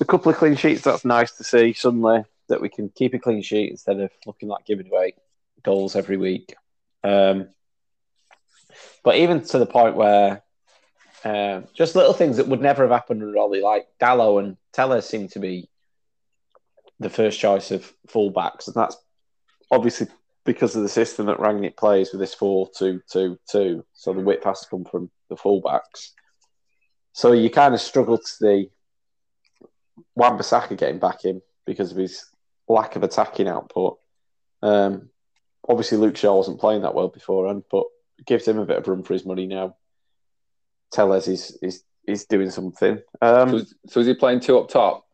a 0.00 0.04
couple 0.04 0.30
of 0.30 0.38
clean 0.38 0.56
sheets. 0.56 0.82
That's 0.82 1.04
nice 1.04 1.32
to 1.32 1.44
see. 1.44 1.72
Suddenly, 1.72 2.24
that 2.48 2.60
we 2.60 2.68
can 2.68 2.88
keep 2.88 3.14
a 3.14 3.18
clean 3.18 3.42
sheet 3.42 3.70
instead 3.70 4.00
of 4.00 4.10
looking 4.26 4.48
like 4.48 4.66
giving 4.66 4.88
away 4.88 5.14
goals 5.62 5.94
every 5.94 6.16
week. 6.16 6.54
Um, 7.04 7.48
but 9.04 9.16
even 9.16 9.42
to 9.42 9.58
the 9.58 9.66
point 9.66 9.96
where 9.96 10.42
um, 11.24 11.66
just 11.74 11.96
little 11.96 12.12
things 12.12 12.38
that 12.38 12.48
would 12.48 12.60
never 12.60 12.82
have 12.82 12.90
happened 12.90 13.36
Ollie, 13.36 13.60
like 13.60 13.86
Dalot 14.00 14.44
and 14.44 14.56
Telles, 14.72 15.08
seem 15.08 15.28
to 15.28 15.38
be 15.38 15.68
the 16.98 17.10
first 17.10 17.38
choice 17.38 17.70
of 17.70 17.92
fullbacks, 18.08 18.66
and 18.66 18.74
that's 18.74 18.96
obviously 19.70 20.08
because 20.52 20.74
of 20.74 20.82
the 20.82 20.88
system 20.88 21.26
that 21.26 21.38
Rangnick 21.38 21.76
plays 21.76 22.10
with 22.10 22.20
this 22.20 22.34
4-2-2-2. 22.34 23.84
So 23.92 24.12
the 24.12 24.20
width 24.20 24.42
has 24.42 24.62
to 24.62 24.68
come 24.68 24.84
from 24.84 25.08
the 25.28 25.36
fullbacks. 25.36 26.10
So 27.12 27.30
you 27.30 27.50
kind 27.50 27.72
of 27.72 27.80
struggle 27.80 28.18
to 28.18 28.26
see 28.26 28.70
Wan-Bissaka 30.16 30.76
getting 30.76 30.98
back 30.98 31.24
in 31.24 31.40
because 31.66 31.92
of 31.92 31.98
his 31.98 32.24
lack 32.66 32.96
of 32.96 33.04
attacking 33.04 33.46
output. 33.46 33.98
Um, 34.60 35.10
obviously, 35.68 35.98
Luke 35.98 36.16
Shaw 36.16 36.34
wasn't 36.36 36.58
playing 36.58 36.82
that 36.82 36.96
well 36.96 37.06
beforehand, 37.08 37.62
but 37.70 37.84
gives 38.26 38.48
him 38.48 38.58
a 38.58 38.66
bit 38.66 38.78
of 38.78 38.88
room 38.88 39.04
for 39.04 39.12
his 39.12 39.24
money 39.24 39.46
now. 39.46 39.76
Telles 40.92 41.28
is 41.28 41.56
is 41.62 41.84
is 42.08 42.24
doing 42.24 42.50
something. 42.50 43.00
So, 43.22 43.42
Um, 43.42 43.54
is- 43.54 43.74
so 43.86 44.00
is 44.00 44.08
he 44.08 44.14
playing 44.14 44.40
two 44.40 44.58
up 44.58 44.68
top? 44.68 45.06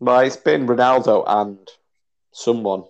but 0.00 0.26
it's 0.26 0.36
been 0.36 0.66
Ronaldo 0.66 1.22
and 1.26 1.68
someone, 2.32 2.84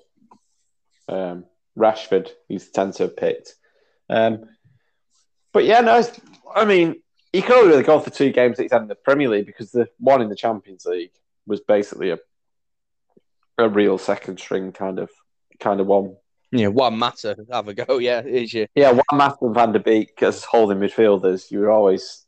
um, 1.09 1.45
Rashford, 1.77 2.31
he's 2.49 2.71
tend 2.71 2.95
to 2.95 3.05
have 3.05 3.17
picked. 3.17 3.55
Um, 4.09 4.45
but 5.53 5.65
yeah, 5.65 5.81
no, 5.81 6.03
I 6.55 6.65
mean, 6.65 7.03
he 7.33 7.43
could 7.43 7.57
only 7.57 7.71
really 7.71 7.83
go 7.83 8.01
for 8.01 8.11
two 8.11 8.31
games 8.31 8.57
that 8.57 8.65
he's 8.65 8.73
had 8.73 8.83
in 8.83 8.89
the 8.89 8.95
Premier 8.95 9.29
League 9.29 9.47
because 9.47 9.71
the 9.73 9.89
one 9.99 10.23
in 10.23 10.29
the 10.29 10.37
Champions 10.37 10.85
League 10.85 11.13
was 11.47 11.61
basically 11.61 12.11
a 12.11 12.19
a 13.59 13.69
real 13.69 13.99
second 13.99 14.39
string 14.39 14.73
kind 14.73 14.99
of 14.99 15.11
kind 15.61 15.81
of 15.81 15.87
one. 15.87 16.17
Yeah, 16.51 16.69
Juan 16.69 16.99
Mata. 16.99 17.37
Have 17.51 17.69
a 17.69 17.75
go. 17.75 17.99
Yeah, 18.01 18.21
is 18.21 18.53
you. 18.53 18.67
Yeah, 18.75 18.93
Juan 18.93 19.05
Mata 19.13 19.37
and 19.43 19.55
Van 19.55 19.73
der 19.73 19.79
Beek 19.79 20.23
as 20.23 20.45
holding 20.45 20.79
midfielders, 20.79 21.51
you 21.51 21.61
were 21.61 21.71
always. 21.71 22.27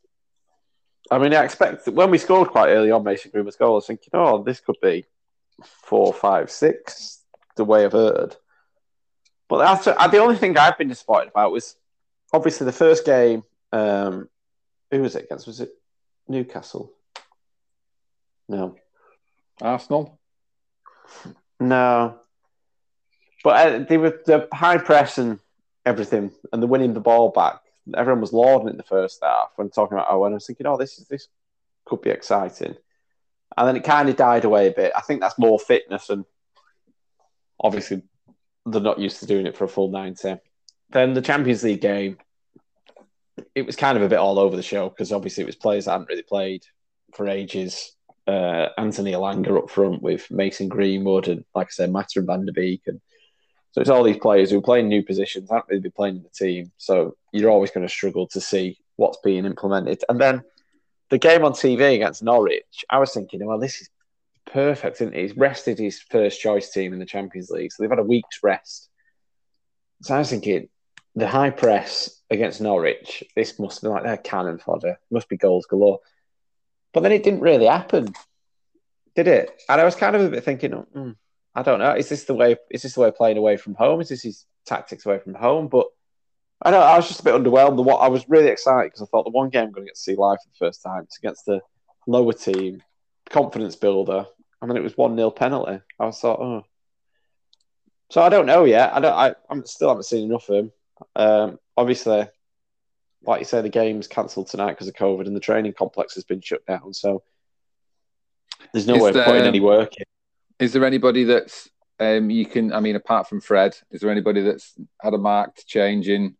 I 1.11 1.19
mean, 1.19 1.33
I 1.35 1.43
expect 1.43 1.87
when 1.87 2.09
we 2.09 2.17
scored 2.17 2.49
quite 2.49 2.69
early 2.69 2.89
on 2.89 3.03
Mason 3.03 3.29
Greenwood's 3.31 3.57
goal, 3.57 3.73
I 3.73 3.75
was 3.75 3.87
thinking, 3.87 4.09
oh, 4.13 4.41
this 4.43 4.59
could 4.59 4.77
be 4.81 5.05
four, 5.63 6.11
five, 6.11 6.49
six, 6.49 7.21
the 7.55 7.63
way 7.63 7.85
I've 7.85 7.91
heard. 7.91 8.35
But 9.47 9.59
that's 9.59 9.87
uh, 9.87 10.07
the 10.07 10.17
only 10.17 10.35
thing 10.35 10.57
I've 10.57 10.77
been 10.77 10.87
disappointed 10.87 11.29
about 11.29 11.51
was 11.51 11.75
obviously 12.33 12.65
the 12.65 12.71
first 12.71 13.05
game. 13.05 13.43
Um, 13.71 14.29
who 14.91 15.01
was 15.01 15.15
it 15.15 15.25
against? 15.25 15.47
Was 15.47 15.61
it 15.61 15.71
Newcastle? 16.27 16.91
No. 18.47 18.75
Arsenal. 19.61 20.19
No. 21.59 22.19
But 23.43 23.67
uh, 23.67 23.79
they 23.87 23.97
were 23.97 24.19
the 24.25 24.47
high 24.51 24.77
press 24.77 25.17
and 25.17 25.39
everything, 25.85 26.31
and 26.51 26.61
the 26.61 26.67
winning 26.67 26.93
the 26.93 26.99
ball 26.99 27.29
back. 27.29 27.61
Everyone 27.95 28.21
was 28.21 28.33
lauding 28.33 28.67
it 28.67 28.71
in 28.71 28.77
the 28.77 28.83
first 28.83 29.19
half 29.21 29.51
when 29.55 29.69
talking 29.69 29.97
about 29.97 30.07
oh, 30.09 30.25
and 30.25 30.33
I 30.33 30.35
was 30.35 30.47
thinking, 30.47 30.65
oh, 30.65 30.77
this 30.77 30.97
is 30.97 31.07
this 31.07 31.27
could 31.85 32.01
be 32.01 32.09
exciting, 32.09 32.75
and 33.55 33.67
then 33.67 33.75
it 33.75 33.83
kind 33.83 34.09
of 34.09 34.15
died 34.15 34.45
away 34.45 34.67
a 34.67 34.71
bit. 34.71 34.91
I 34.97 35.01
think 35.01 35.21
that's 35.21 35.37
more 35.37 35.59
fitness, 35.59 36.09
and 36.09 36.25
obviously 37.59 38.01
they're 38.65 38.81
not 38.81 38.99
used 38.99 39.19
to 39.19 39.25
doing 39.25 39.45
it 39.45 39.55
for 39.55 39.65
a 39.65 39.69
full 39.69 39.89
ninety. 39.89 40.35
Then 40.89 41.13
the 41.13 41.21
Champions 41.21 41.63
League 41.63 41.81
game, 41.81 42.17
it 43.53 43.65
was 43.65 43.75
kind 43.75 43.97
of 43.97 44.03
a 44.03 44.09
bit 44.09 44.19
all 44.19 44.39
over 44.39 44.55
the 44.55 44.63
show 44.63 44.89
because 44.89 45.11
obviously 45.11 45.43
it 45.43 45.47
was 45.47 45.55
players 45.55 45.85
that 45.85 45.91
hadn't 45.91 46.09
really 46.09 46.23
played 46.23 46.63
for 47.13 47.27
ages. 47.27 47.95
Uh, 48.27 48.69
Anthony 48.77 49.11
Elanga 49.11 49.57
up 49.57 49.69
front 49.69 50.01
with 50.01 50.29
Mason 50.31 50.67
Greenwood 50.67 51.27
and, 51.27 51.45
like 51.53 51.67
I 51.67 51.71
said, 51.71 51.91
Mata 51.91 52.19
and 52.19 52.27
Van 52.27 52.45
der 52.45 52.53
Beek. 52.53 52.81
And 52.87 52.99
so 53.71 53.81
it's 53.81 53.89
all 53.89 54.03
these 54.03 54.17
players 54.17 54.49
who 54.49 54.57
are 54.57 54.63
playing 54.63 54.87
new 54.87 55.03
positions, 55.03 55.49
haven't 55.49 55.65
really 55.69 55.81
been 55.81 55.91
playing 55.91 56.15
in 56.17 56.23
the 56.23 56.29
team. 56.29 56.71
So 56.77 57.17
you're 57.31 57.51
always 57.51 57.71
going 57.71 57.85
to 57.85 57.93
struggle 57.93 58.25
to 58.27 58.41
see 58.41 58.79
what's 58.95 59.19
being 59.23 59.45
implemented. 59.45 60.03
And 60.09 60.19
then 60.19 60.43
the 61.09 61.17
game 61.17 61.43
on 61.45 61.51
TV 61.51 61.95
against 61.95 62.23
Norwich, 62.23 62.85
I 62.89 62.97
was 62.97 63.13
thinking, 63.13 63.45
well, 63.45 63.59
this 63.59 63.81
is 63.81 63.89
perfect, 64.45 65.01
isn't 65.01 65.13
it? 65.13 65.21
He's 65.21 65.37
rested 65.37 65.77
his 65.77 65.99
first 65.99 66.39
choice 66.39 66.71
team 66.71 66.93
in 66.93 66.99
the 66.99 67.05
Champions 67.05 67.49
League. 67.49 67.71
So 67.71 67.83
they've 67.83 67.89
had 67.89 67.99
a 67.99 68.03
week's 68.03 68.43
rest. 68.43 68.89
So 70.01 70.15
I 70.15 70.19
was 70.19 70.29
thinking, 70.29 70.69
the 71.15 71.27
high 71.27 71.49
press 71.49 72.21
against 72.29 72.61
Norwich, 72.61 73.23
this 73.35 73.57
must 73.57 73.81
be 73.81 73.87
like 73.87 74.03
their 74.03 74.17
cannon 74.17 74.59
fodder. 74.59 74.99
Must 75.09 75.29
be 75.29 75.37
goals 75.37 75.65
galore. 75.65 75.99
But 76.93 77.01
then 77.01 77.11
it 77.11 77.23
didn't 77.23 77.41
really 77.41 77.65
happen, 77.65 78.07
did 79.15 79.27
it? 79.27 79.61
And 79.69 79.81
I 79.81 79.85
was 79.85 79.95
kind 79.95 80.15
of 80.15 80.21
a 80.21 80.29
bit 80.29 80.43
thinking, 80.43 80.71
mm, 80.71 81.15
I 81.53 81.61
don't 81.61 81.79
know, 81.79 81.95
is 81.95 82.09
this 82.09 82.25
the 82.25 82.33
way? 82.33 82.57
Is 82.69 82.83
this 82.83 82.93
the 82.93 83.01
way 83.01 83.07
of 83.09 83.15
playing 83.15 83.37
away 83.37 83.57
from 83.57 83.75
home? 83.75 84.01
Is 84.01 84.09
this 84.09 84.23
his 84.23 84.45
tactics 84.65 85.05
away 85.05 85.19
from 85.19 85.33
home? 85.33 85.67
But 85.67 85.87
I 86.61 86.71
know 86.71 86.79
I 86.79 86.97
was 86.97 87.07
just 87.07 87.21
a 87.21 87.23
bit 87.23 87.33
underwhelmed. 87.33 87.83
What 87.83 87.97
I 87.97 88.07
was 88.07 88.27
really 88.29 88.49
excited 88.49 88.87
because 88.87 89.01
I 89.01 89.05
thought 89.05 89.23
the 89.23 89.31
one 89.31 89.49
game 89.49 89.65
I'm 89.65 89.71
going 89.71 89.85
to 89.85 89.89
get 89.89 89.95
to 89.95 90.01
see 90.01 90.15
live 90.15 90.37
for 90.41 90.49
the 90.49 90.65
first 90.65 90.83
time 90.83 91.05
is 91.09 91.17
against 91.17 91.45
the 91.45 91.61
lower 92.07 92.33
team, 92.33 92.81
confidence 93.29 93.75
builder, 93.75 94.25
and 94.65 94.71
then 94.71 94.77
it 94.77 94.83
was 94.83 94.97
one 94.97 95.15
0 95.15 95.29
penalty. 95.29 95.79
I 95.99 96.05
was 96.07 96.19
thought, 96.19 96.39
oh. 96.39 96.65
So 98.09 98.23
I 98.23 98.29
don't 98.29 98.47
know 98.47 98.63
yet. 98.65 98.91
I 98.95 98.99
don't. 98.99 99.13
I 99.13 99.35
I'm 99.47 99.63
still 99.63 99.89
haven't 99.89 100.05
seen 100.05 100.25
enough 100.27 100.49
of 100.49 100.55
him. 100.55 100.71
Um, 101.15 101.59
obviously, 101.77 102.27
like 103.21 103.39
you 103.39 103.45
say, 103.45 103.61
the 103.61 103.69
game's 103.69 104.07
cancelled 104.07 104.47
tonight 104.47 104.71
because 104.71 104.87
of 104.87 104.95
COVID, 104.95 105.27
and 105.27 105.35
the 105.35 105.39
training 105.39 105.73
complex 105.77 106.15
has 106.15 106.23
been 106.23 106.41
shut 106.41 106.65
down. 106.65 106.95
So 106.95 107.21
there's 108.73 108.87
no 108.87 108.95
Is 108.95 109.01
way 109.03 109.11
there- 109.11 109.21
of 109.21 109.27
putting 109.27 109.43
any 109.45 109.59
work 109.59 109.97
in. 109.97 110.05
Is 110.57 110.73
there 110.73 110.83
anybody 110.83 111.25
that's 111.25 111.69
um, 111.99 112.31
you 112.31 112.47
can? 112.47 112.73
I 112.73 112.79
mean, 112.79 112.95
apart 112.95 113.29
from 113.29 113.41
Fred, 113.41 113.77
is 113.91 114.01
there 114.01 114.09
anybody 114.09 114.41
that's 114.41 114.73
had 114.99 115.13
a 115.13 115.19
marked 115.19 115.67
change 115.67 116.09
in 116.09 116.35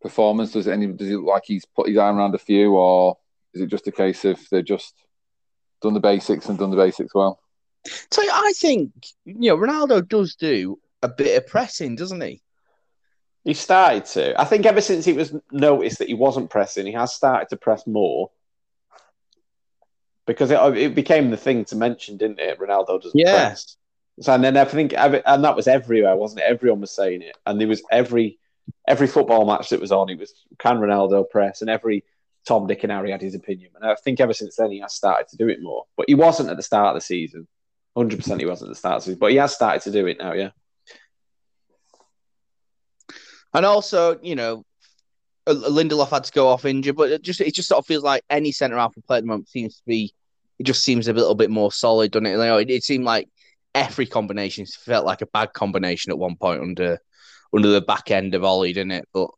performance? 0.00 0.52
Does 0.52 0.68
any 0.68 0.86
does 0.86 1.10
it 1.10 1.16
look 1.16 1.26
like 1.26 1.42
he's 1.44 1.66
put 1.66 1.88
his 1.88 1.98
arm 1.98 2.16
around 2.16 2.34
a 2.34 2.38
few, 2.38 2.74
or 2.76 3.18
is 3.52 3.60
it 3.60 3.66
just 3.66 3.88
a 3.88 3.92
case 3.92 4.24
of 4.24 4.40
they're 4.50 4.62
just 4.62 4.94
done 5.82 5.94
the 5.94 6.00
basics 6.00 6.48
and 6.48 6.58
done 6.58 6.70
the 6.70 6.76
basics 6.76 7.14
well? 7.14 7.40
So 8.10 8.22
I 8.22 8.52
think 8.56 8.90
you 9.24 9.50
know 9.50 9.56
Ronaldo 9.56 10.06
does 10.06 10.34
do 10.34 10.78
a 11.02 11.08
bit 11.08 11.36
of 11.36 11.46
pressing, 11.46 11.96
doesn't 11.96 12.20
he? 12.20 12.42
He 13.44 13.54
started 13.54 14.04
to. 14.06 14.40
I 14.40 14.44
think 14.44 14.66
ever 14.66 14.80
since 14.80 15.06
it 15.06 15.14
was 15.14 15.32
noticed 15.52 15.98
that 15.98 16.08
he 16.08 16.14
wasn't 16.14 16.50
pressing, 16.50 16.86
he 16.86 16.92
has 16.92 17.12
started 17.12 17.48
to 17.50 17.56
press 17.56 17.86
more. 17.86 18.30
Because 20.26 20.50
it, 20.50 20.58
it 20.76 20.94
became 20.96 21.30
the 21.30 21.36
thing 21.36 21.64
to 21.66 21.76
mention, 21.76 22.16
didn't 22.16 22.40
it? 22.40 22.58
Ronaldo 22.58 23.00
doesn't 23.00 23.18
Yeah. 23.18 23.30
press. 23.30 23.76
So 24.20 24.32
and 24.32 24.42
then 24.42 24.56
I 24.56 24.64
think, 24.64 24.94
and 24.96 25.44
that 25.44 25.54
was 25.54 25.68
everywhere, 25.68 26.16
wasn't 26.16 26.40
it? 26.40 26.46
Everyone 26.48 26.80
was 26.80 26.90
saying 26.90 27.22
it, 27.22 27.36
and 27.46 27.60
there 27.60 27.68
was 27.68 27.82
every 27.92 28.38
every 28.88 29.06
football 29.06 29.44
match 29.46 29.68
that 29.68 29.80
was 29.80 29.92
on, 29.92 30.08
it 30.08 30.18
was 30.18 30.34
can 30.58 30.78
Ronaldo 30.78 31.28
press, 31.28 31.60
and 31.60 31.70
every 31.70 32.02
Tom, 32.46 32.66
Dick, 32.66 32.82
and 32.84 32.92
Harry 32.92 33.10
had 33.10 33.20
his 33.20 33.34
opinion. 33.34 33.72
And 33.74 33.90
I 33.90 33.94
think 33.96 34.20
ever 34.20 34.32
since 34.32 34.56
then, 34.56 34.70
he 34.70 34.80
has 34.80 34.94
started 34.94 35.28
to 35.28 35.36
do 35.36 35.48
it 35.48 35.62
more. 35.62 35.84
But 35.96 36.06
he 36.08 36.14
wasn't 36.14 36.48
at 36.48 36.56
the 36.56 36.62
start 36.62 36.94
of 36.94 37.02
the 37.02 37.06
season. 37.06 37.46
Hundred 37.96 38.18
percent, 38.18 38.40
he 38.40 38.46
wasn't 38.46 38.68
at 38.68 38.72
the 38.72 38.78
start 38.78 38.96
of 38.96 39.00
the 39.02 39.04
season, 39.06 39.18
but 39.18 39.30
he 39.30 39.36
has 39.36 39.54
started 39.54 39.82
to 39.82 39.90
do 39.90 40.06
it 40.06 40.18
now. 40.18 40.32
Yeah. 40.32 40.50
And 43.52 43.64
also, 43.64 44.18
you 44.22 44.36
know, 44.36 44.64
uh, 45.46 45.54
Lindelof 45.54 46.10
had 46.10 46.24
to 46.24 46.32
go 46.32 46.48
off 46.48 46.64
injured, 46.64 46.96
but 46.96 47.10
it 47.10 47.22
just 47.22 47.40
it 47.40 47.54
just 47.54 47.68
sort 47.68 47.78
of 47.78 47.86
feels 47.86 48.02
like 48.02 48.22
any 48.28 48.52
centre 48.52 48.76
half 48.76 48.94
we 48.96 49.02
play 49.02 49.18
at 49.18 49.22
the 49.22 49.28
moment 49.28 49.48
seems 49.48 49.76
to 49.76 49.82
be. 49.86 50.12
It 50.58 50.64
just 50.64 50.84
seems 50.84 51.08
a 51.08 51.12
little 51.12 51.34
bit 51.34 51.50
more 51.50 51.70
solid, 51.70 52.12
doesn't 52.12 52.26
it? 52.26 52.36
Know, 52.36 52.58
it, 52.58 52.70
it 52.70 52.82
seemed 52.82 53.04
like 53.04 53.28
every 53.74 54.06
combination 54.06 54.64
felt 54.66 55.04
like 55.04 55.20
a 55.20 55.26
bad 55.26 55.52
combination 55.52 56.10
at 56.10 56.18
one 56.18 56.36
point 56.36 56.62
under 56.62 56.98
under 57.54 57.68
the 57.68 57.80
back 57.80 58.10
end 58.10 58.34
of 58.34 58.44
Ollie, 58.44 58.72
didn't 58.72 58.92
it? 58.92 59.08
But 59.12 59.30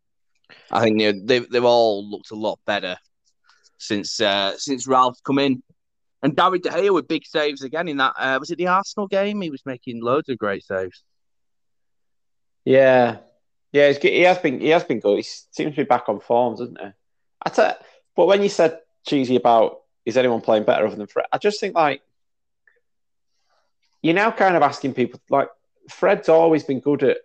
I 0.71 0.83
think 0.83 1.01
you 1.01 1.13
know, 1.13 1.21
they've 1.25 1.49
they've 1.49 1.65
all 1.65 2.09
looked 2.09 2.31
a 2.31 2.37
lot 2.37 2.59
better 2.67 2.97
since 3.79 4.21
uh, 4.21 4.57
since 4.57 4.87
Ralph's 4.87 5.21
come 5.21 5.39
in. 5.39 5.63
And 6.21 6.35
David 6.35 6.63
De 6.63 6.71
Gea 6.71 6.93
with 6.93 7.07
big 7.07 7.25
saves 7.25 7.63
again 7.63 7.87
in 7.87 7.99
that 7.99 8.15
uh, 8.19 8.39
was 8.41 8.51
it 8.51 8.59
the 8.59 8.67
Arsenal 8.67 9.07
game? 9.07 9.41
He 9.41 9.51
was 9.51 9.65
making 9.65 10.03
loads 10.03 10.29
of 10.29 10.37
great 10.37 10.65
saves. 10.65 11.05
Yeah, 12.65 13.19
yeah, 13.73 13.93
he 13.93 14.23
has 14.23 14.39
been 14.39 14.61
he 14.61 14.69
has 14.71 14.85
been 14.85 15.01
good. 15.01 15.17
He 15.17 15.23
seems 15.23 15.75
to 15.75 15.83
be 15.83 15.85
back 15.85 16.09
on 16.09 16.21
form, 16.21 16.57
doesn't 16.57 16.81
he? 16.81 16.89
I 17.43 17.51
tell, 17.51 17.77
but 18.17 18.27
when 18.27 18.43
you 18.43 18.49
said 18.49 18.81
cheesy 19.07 19.37
about 19.37 19.83
is 20.05 20.17
anyone 20.17 20.41
playing 20.41 20.65
better 20.65 20.87
other 20.87 20.97
than 20.97 21.07
Fred, 21.07 21.27
I 21.33 21.39
just 21.39 21.61
think 21.61 21.75
like 21.75 22.03
you're 24.03 24.15
now 24.15 24.31
kind 24.31 24.57
of 24.57 24.63
asking 24.63 24.95
people 24.95 25.21
like 25.31 25.49
Fred's 25.89 26.29
always 26.29 26.65
been 26.65 26.81
good 26.81 27.03
at 27.05 27.19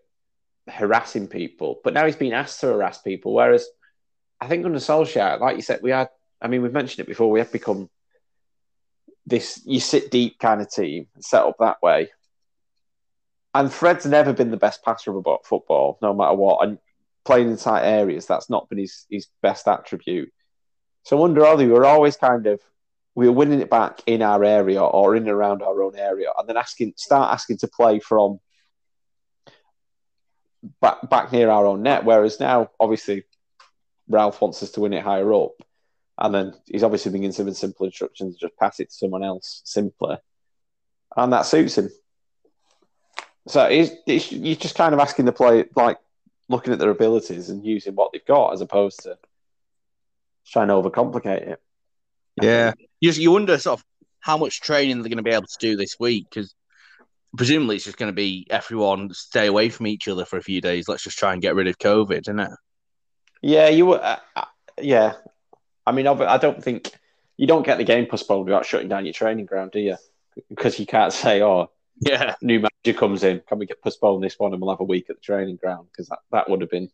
harassing 0.68 1.28
people, 1.28 1.80
but 1.84 1.94
now 1.94 2.06
he's 2.06 2.16
been 2.16 2.34
asked 2.34 2.62
to 2.62 2.68
harass 2.68 3.02
people. 3.02 3.34
Whereas 3.34 3.68
I 4.40 4.48
think 4.48 4.66
under 4.66 4.80
Solskjaer, 4.80 5.40
like 5.40 5.56
you 5.56 5.62
said, 5.62 5.82
we 5.82 5.92
had. 5.92 6.10
I 6.42 6.48
mean, 6.48 6.62
we've 6.62 6.74
mentioned 6.74 7.06
it 7.06 7.08
before. 7.08 7.32
We 7.32 7.40
have 7.40 7.52
become 7.52 7.90
this 9.26 9.62
you 9.66 9.80
sit 9.80 10.12
deep 10.12 10.40
kind 10.40 10.62
of 10.62 10.70
team 10.70 11.08
set 11.20 11.44
up 11.44 11.56
that 11.60 11.82
way. 11.82 12.10
And 13.56 13.72
Fred's 13.72 14.06
never 14.06 14.34
been 14.34 14.52
the 14.52 14.58
best 14.58 14.84
passer 14.84 15.16
of 15.16 15.26
football, 15.46 16.00
no 16.02 16.14
matter 16.14 16.34
what. 16.34 16.68
And 16.68 16.80
playing 17.24 17.52
in 17.52 17.58
tight 17.58 17.86
areas, 17.86 18.26
that's 18.26 18.50
not 18.50 18.68
been 18.68 18.80
his, 18.80 19.06
his 19.10 19.28
best 19.42 19.68
attribute. 19.68 20.34
So 21.04 21.24
under 21.24 21.46
Ollie, 21.46 21.68
we 21.68 21.74
were 21.74 21.86
always 21.86 22.18
kind 22.18 22.48
of 22.48 22.60
we 23.16 23.28
were 23.28 23.36
winning 23.36 23.62
it 23.62 23.70
back 23.70 24.02
in 24.08 24.22
our 24.22 24.44
area 24.44 24.82
or 24.82 25.16
in 25.16 25.24
and 25.24 25.32
around 25.32 25.62
our 25.62 25.84
own 25.84 25.96
area, 25.96 26.30
and 26.38 26.50
then 26.50 26.58
asking 26.58 26.94
start 26.98 27.32
asking 27.32 27.58
to 27.60 27.68
play 27.68 28.00
from 28.00 28.40
back 30.82 31.10
back 31.10 31.32
near 31.32 31.50
our 31.50 31.66
own 31.66 31.84
net. 31.84 32.06
Whereas 32.06 32.40
now, 32.40 32.70
obviously, 32.80 33.24
Ralph 34.08 34.42
wants 34.42 34.64
us 34.64 34.72
to 34.72 34.82
win 34.82 34.94
it 34.94 35.04
higher 35.04 35.34
up, 35.34 35.54
and 36.18 36.34
then 36.34 36.54
he's 36.66 36.84
obviously 36.84 37.12
been 37.12 37.30
given 37.30 37.54
simple 37.54 37.86
instructions: 37.86 38.36
to 38.36 38.48
just 38.48 38.58
pass 38.58 38.80
it 38.80 38.90
to 38.90 38.96
someone 38.96 39.24
else 39.24 39.62
simpler, 39.66 40.20
and 41.16 41.34
that 41.34 41.44
suits 41.44 41.78
him. 41.78 41.90
So 43.48 43.66
it's, 43.66 44.32
you're 44.32 44.56
just 44.56 44.76
kind 44.76 44.94
of 44.94 45.02
asking 45.02 45.26
the 45.26 45.34
play, 45.34 45.66
like 45.76 45.98
looking 46.48 46.72
at 46.72 46.80
their 46.80 46.90
abilities 46.90 47.50
and 47.50 47.66
using 47.66 47.94
what 47.94 48.14
they've 48.14 48.26
got, 48.26 48.54
as 48.54 48.62
opposed 48.62 49.02
to 49.04 49.18
trying 50.48 50.70
to 50.70 50.76
overcomplicate 50.76 51.48
it. 51.50 51.62
Yeah, 52.42 52.74
you 53.00 53.12
you 53.12 53.32
wonder 53.32 53.58
sort 53.58 53.80
of 53.80 53.86
how 54.20 54.38
much 54.38 54.62
training 54.62 55.02
they're 55.02 55.10
going 55.10 55.18
to 55.18 55.24
be 55.24 55.32
able 55.32 55.48
to 55.48 55.58
do 55.60 55.76
this 55.76 56.00
week 56.00 56.28
because 56.30 56.56
presumably 57.36 57.76
it's 57.76 57.86
just 57.86 57.98
going 57.98 58.12
to 58.12 58.16
be 58.16 58.48
everyone 58.50 59.14
stay 59.14 59.48
away 59.48 59.70
from 59.70 59.88
each 59.88 60.08
other 60.08 60.26
for 60.26 60.38
a 60.38 60.44
few 60.44 60.62
days. 60.62 60.88
Let's 60.88 61.04
just 61.04 61.18
try 61.18 61.34
and 61.34 61.42
get 61.42 61.56
rid 61.56 61.68
of 61.68 61.78
COVID, 61.78 62.22
isn't 62.22 62.40
it? 62.40 62.52
Yeah, 63.42 63.68
you. 63.70 63.94
Uh, 63.94 64.20
uh, 64.36 64.46
yeah, 64.82 65.14
I 65.86 65.92
mean, 65.92 66.08
I 66.08 66.38
don't 66.38 66.64
think 66.64 66.92
you 67.38 67.48
don't 67.48 67.66
get 67.66 67.78
the 67.78 67.84
game 67.84 68.06
postponed 68.06 68.46
without 68.46 68.66
shutting 68.66 68.90
down 68.90 69.06
your 69.06 69.14
training 69.14 69.46
ground, 69.46 69.72
do 69.72 69.80
you? 69.80 69.98
Because 70.50 70.80
you 70.80 70.86
can't 70.86 71.14
say, 71.14 71.42
"Oh, 71.42 71.70
Yeah, 72.00 72.36
new 72.42 72.60
manager 72.60 72.98
comes 72.98 73.24
in, 73.24 73.42
can 73.48 73.60
we 73.60 73.66
get 73.66 73.82
postpone 73.82 74.22
this 74.22 74.40
one 74.40 74.54
and 74.54 74.62
we'll 74.62 74.72
have 74.72 74.80
a 74.80 74.86
week 74.86 75.10
at 75.10 75.18
the 75.18 75.22
training 75.22 75.58
ground?" 75.58 75.88
Because 75.92 76.08
that, 76.10 76.20
that 76.32 76.50
would 76.50 76.62
have 76.62 76.70
been 76.72 76.90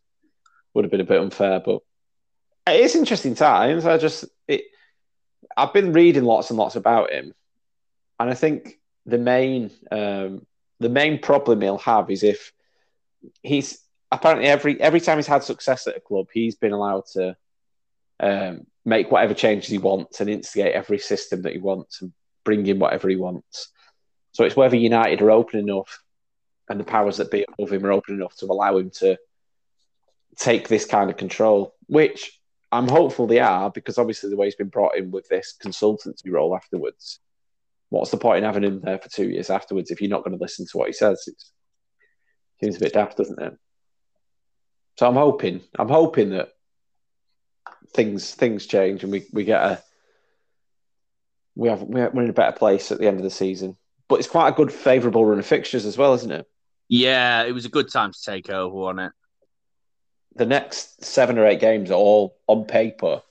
would 0.74 0.84
have 0.84 0.90
been 0.90 1.00
a 1.00 1.04
bit 1.04 1.20
unfair. 1.20 1.60
But 1.60 1.80
it 2.66 2.80
is 2.80 2.96
interesting 2.96 3.34
times. 3.34 3.86
I 3.86 3.98
just 3.98 4.24
it. 4.48 4.64
I've 5.56 5.72
been 5.72 5.92
reading 5.92 6.24
lots 6.24 6.50
and 6.50 6.58
lots 6.58 6.76
about 6.76 7.12
him, 7.12 7.32
and 8.18 8.30
I 8.30 8.34
think 8.34 8.79
the 9.10 9.18
main 9.18 9.70
um, 9.90 10.46
the 10.78 10.88
main 10.88 11.18
problem 11.18 11.60
he'll 11.60 11.78
have 11.78 12.10
is 12.10 12.22
if 12.22 12.52
he's 13.42 13.78
apparently 14.10 14.48
every 14.48 14.80
every 14.80 15.00
time 15.00 15.18
he's 15.18 15.26
had 15.26 15.44
success 15.44 15.86
at 15.86 15.96
a 15.96 16.00
club, 16.00 16.26
he's 16.32 16.56
been 16.56 16.72
allowed 16.72 17.06
to 17.12 17.36
um, 18.20 18.66
make 18.84 19.10
whatever 19.10 19.34
changes 19.34 19.70
he 19.70 19.78
wants 19.78 20.20
and 20.20 20.30
instigate 20.30 20.74
every 20.74 20.98
system 20.98 21.42
that 21.42 21.52
he 21.52 21.58
wants 21.58 22.00
and 22.00 22.12
bring 22.44 22.66
in 22.66 22.78
whatever 22.78 23.08
he 23.08 23.16
wants. 23.16 23.68
So 24.32 24.44
it's 24.44 24.56
whether 24.56 24.76
United 24.76 25.20
are 25.22 25.30
open 25.30 25.60
enough 25.60 26.02
and 26.68 26.78
the 26.78 26.84
powers 26.84 27.16
that 27.16 27.30
be 27.30 27.44
above 27.44 27.72
him 27.72 27.84
are 27.84 27.92
open 27.92 28.14
enough 28.14 28.36
to 28.36 28.46
allow 28.46 28.76
him 28.76 28.90
to 28.90 29.18
take 30.36 30.68
this 30.68 30.84
kind 30.84 31.10
of 31.10 31.16
control, 31.16 31.74
which 31.86 32.40
I'm 32.72 32.88
hopeful 32.88 33.26
they 33.26 33.40
are 33.40 33.70
because 33.70 33.98
obviously 33.98 34.30
the 34.30 34.36
way 34.36 34.46
he's 34.46 34.54
been 34.54 34.68
brought 34.68 34.96
in 34.96 35.10
with 35.10 35.28
this 35.28 35.54
consultancy 35.62 36.30
role 36.30 36.54
afterwards, 36.54 37.18
what's 37.90 38.10
the 38.10 38.16
point 38.16 38.38
in 38.38 38.44
having 38.44 38.64
him 38.64 38.80
there 38.80 38.98
for 38.98 39.08
two 39.08 39.28
years 39.28 39.50
afterwards 39.50 39.90
if 39.90 40.00
you're 40.00 40.10
not 40.10 40.24
going 40.24 40.36
to 40.36 40.42
listen 40.42 40.66
to 40.66 40.78
what 40.78 40.88
he 40.88 40.92
says? 40.92 41.22
It 41.26 41.34
seems 42.60 42.76
a 42.76 42.80
bit 42.80 42.94
daft, 42.94 43.18
doesn't 43.18 43.40
it? 43.40 43.56
So 44.98 45.06
I'm 45.06 45.14
hoping, 45.14 45.60
I'm 45.78 45.88
hoping 45.88 46.30
that 46.30 46.50
things 47.92 48.34
things 48.34 48.66
change 48.66 49.02
and 49.02 49.10
we, 49.10 49.26
we 49.32 49.44
get 49.44 49.62
a 49.62 49.82
we 51.56 51.68
have 51.68 51.82
we're 51.82 52.22
in 52.22 52.30
a 52.30 52.32
better 52.32 52.56
place 52.56 52.92
at 52.92 52.98
the 52.98 53.06
end 53.06 53.18
of 53.18 53.22
the 53.22 53.30
season. 53.30 53.76
But 54.08 54.18
it's 54.18 54.28
quite 54.28 54.48
a 54.48 54.52
good 54.52 54.72
favourable 54.72 55.24
run 55.24 55.38
of 55.38 55.46
fixtures 55.46 55.86
as 55.86 55.98
well, 55.98 56.14
isn't 56.14 56.30
it? 56.30 56.46
Yeah, 56.88 57.44
it 57.44 57.52
was 57.52 57.64
a 57.64 57.70
good 57.70 57.90
time 57.90 58.12
to 58.12 58.22
take 58.22 58.50
over, 58.50 58.74
wasn't 58.74 59.00
it? 59.00 59.12
The 60.36 60.46
next 60.46 61.04
seven 61.04 61.38
or 61.38 61.46
eight 61.46 61.60
games 61.60 61.90
are 61.90 61.94
all 61.94 62.36
on 62.46 62.64
paper. 62.64 63.22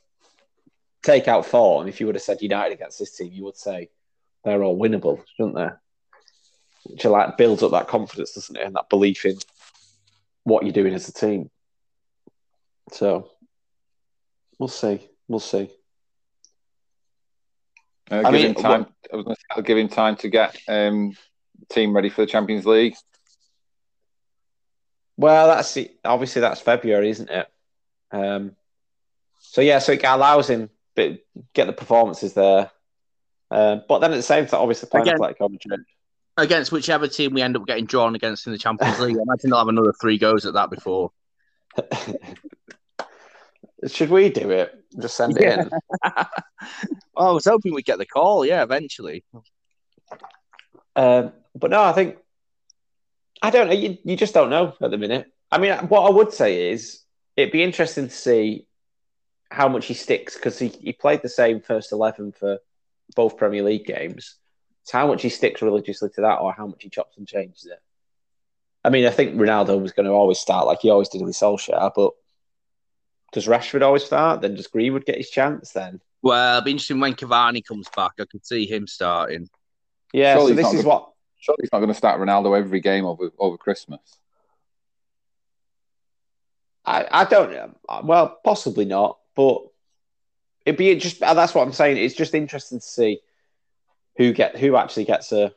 Take 1.04 1.28
out 1.28 1.46
form. 1.46 1.88
If 1.88 2.00
you 2.00 2.06
would 2.06 2.16
have 2.16 2.22
said 2.22 2.42
United 2.42 2.74
against 2.74 3.00
this 3.00 3.16
team, 3.16 3.32
you 3.34 3.44
would 3.46 3.58
say 3.58 3.90
they're 4.44 4.64
all 4.64 4.78
winnable, 4.78 5.24
shouldn't 5.36 5.56
they? 5.56 5.70
Which 6.86 7.06
like 7.06 7.38
builds 7.38 7.64
up 7.64 7.72
that 7.72 7.88
confidence, 7.88 8.34
doesn't 8.34 8.56
it, 8.56 8.66
and 8.66 8.76
that 8.76 8.90
belief 8.90 9.26
in 9.26 9.38
what 10.44 10.64
you're 10.64 10.74
doing 10.74 10.94
as 10.94 11.08
a 11.10 11.14
team. 11.14 11.50
So 12.92 13.32
we'll 14.58 14.70
see. 14.70 15.08
We'll 15.28 15.40
see. 15.40 15.70
Uh, 18.12 18.24
I 18.26 18.32
mean, 18.32 18.56
time. 18.56 18.88
I 19.12 19.16
was 19.16 19.26
going 19.26 19.36
to 19.36 19.42
say, 19.56 19.62
give 19.62 19.78
him 19.78 19.90
time 19.90 20.16
to 20.18 20.30
get 20.30 20.58
um, 20.68 21.16
team 21.70 21.96
ready 21.96 22.10
for 22.10 22.22
the 22.22 22.28
Champions 22.28 22.66
League. 22.66 22.96
Well, 25.18 25.48
that's 25.48 25.78
obviously 26.06 26.42
that's 26.42 26.62
February, 26.62 27.10
isn't 27.10 27.30
it? 27.30 27.48
Um, 28.12 28.56
so 29.40 29.62
yeah, 29.62 29.80
so 29.80 29.92
it 29.92 30.04
allows 30.04 30.50
him 30.50 30.70
to 30.96 31.20
get 31.54 31.68
the 31.68 31.74
performances 31.74 32.34
there, 32.34 32.72
uh, 33.52 33.78
but 33.88 34.00
then 34.00 34.12
at 34.12 34.18
the 34.18 34.24
same 34.24 34.46
time, 34.46 34.62
obviously 34.62 34.90
playing 34.90 35.08
Again, 35.08 35.20
Atletico 35.20 35.50
Madrid 35.52 35.82
against 36.38 36.72
whichever 36.72 37.08
team 37.08 37.34
we 37.34 37.42
end 37.42 37.56
up 37.56 37.66
getting 37.66 37.86
drawn 37.86 38.16
against 38.16 38.46
in 38.48 38.54
the 38.54 38.58
Champions 38.58 39.00
League. 39.00 39.18
I 39.18 39.22
imagine 39.22 39.50
they'll 39.50 39.60
have 39.60 39.68
another 39.68 39.94
three 40.00 40.18
goes 40.18 40.46
at 40.46 40.54
that 40.54 40.70
before. 40.70 41.12
Should 43.88 44.10
we 44.10 44.30
do 44.30 44.50
it? 44.52 44.74
Just 45.00 45.16
send 45.16 45.38
it 45.38 45.44
yeah. 45.44 45.62
in. 45.62 45.70
oh, 47.16 47.30
I 47.30 47.32
was 47.32 47.46
hoping 47.46 47.74
we'd 47.74 47.86
get 47.86 47.98
the 47.98 48.06
call. 48.06 48.46
Yeah, 48.46 48.64
eventually. 48.64 49.24
Um, 50.96 51.32
but 51.56 51.72
no, 51.72 51.82
I 51.82 51.94
think 51.94 52.18
I 53.42 53.50
don't 53.52 53.68
know. 53.68 53.74
You, 53.74 53.98
you 54.04 54.18
just 54.18 54.34
don't 54.34 54.50
know 54.50 54.74
at 54.82 54.92
the 54.92 54.98
minute. 54.98 55.32
I 55.52 55.58
mean, 55.60 55.74
what 55.88 56.06
I 56.06 56.10
would 56.10 56.34
say 56.34 56.72
is 56.72 57.02
it'd 57.38 57.54
be 57.54 57.64
interesting 57.64 58.08
to 58.08 58.14
see 58.14 58.68
how 59.50 59.68
much 59.70 59.86
he 59.86 59.94
sticks 59.94 60.36
because 60.36 60.60
he, 60.60 60.68
he 60.68 60.94
played 60.94 61.22
the 61.22 61.30
same 61.30 61.62
first 61.62 61.92
11 61.92 62.34
for 62.34 62.60
both 63.16 63.38
Premier 63.38 63.64
League 63.64 63.86
games. 63.86 64.36
It's 64.84 64.92
how 64.92 65.08
much 65.08 65.22
he 65.22 65.30
sticks 65.30 65.62
religiously 65.62 66.10
to 66.16 66.22
that 66.22 66.38
or 66.38 66.54
how 66.54 66.68
much 66.68 66.84
he 66.84 66.90
chops 66.90 67.18
and 67.18 67.28
changes 67.28 67.66
it. 67.66 67.80
I 68.84 68.90
mean, 68.90 69.06
I 69.06 69.10
think 69.10 69.36
Ronaldo 69.36 69.82
was 69.82 69.92
going 69.92 70.06
to 70.06 70.12
always 70.12 70.40
start 70.40 70.66
like 70.66 70.80
he 70.82 70.90
always 70.90 71.10
did 71.10 71.22
with 71.22 71.36
Solskjaer, 71.36 71.92
but 71.96 72.14
does 73.34 73.46
Rashford 73.46 73.82
always 73.82 74.06
start? 74.06 74.42
Then 74.42 74.56
does 74.56 74.68
Greenwood 74.68 75.06
get 75.06 75.18
his 75.18 75.30
chance 75.30 75.72
then? 75.72 76.00
Well, 76.22 76.58
it'll 76.58 76.66
be 76.66 76.72
interesting 76.72 77.00
when 77.00 77.14
Cavani 77.14 77.64
comes 77.64 77.88
back. 77.96 78.14
I 78.20 78.26
could 78.26 78.46
see 78.46 78.66
him 78.66 78.88
starting. 78.88 79.50
Yeah, 80.14 80.36
surely 80.36 80.52
so 80.52 80.56
this 80.56 80.74
is 80.74 80.84
gonna, 80.84 80.88
what. 80.88 81.12
Surely 81.38 81.60
he's 81.62 81.72
not 81.72 81.80
going 81.80 81.90
to 81.90 81.94
start 81.94 82.20
Ronaldo 82.20 82.58
every 82.58 82.80
game 82.80 83.06
over 83.06 83.30
over 83.38 83.58
Christmas. 83.58 84.00
I, 86.86 87.06
I 87.12 87.26
don't. 87.26 87.78
Well, 88.04 88.40
possibly 88.44 88.86
not, 88.86 89.20
but 89.36 89.62
it'd 90.66 90.78
be 90.78 90.96
just. 90.96 91.22
Uh, 91.22 91.34
that's 91.34 91.54
what 91.54 91.64
I'm 91.64 91.74
saying. 91.74 91.98
It's 91.98 92.16
just 92.16 92.34
interesting 92.34 92.80
to 92.80 92.86
see 92.86 93.22
who 94.18 94.34
get 94.34 94.58
who 94.58 94.76
actually 94.76 95.06
gets 95.06 95.32
a 95.32 95.54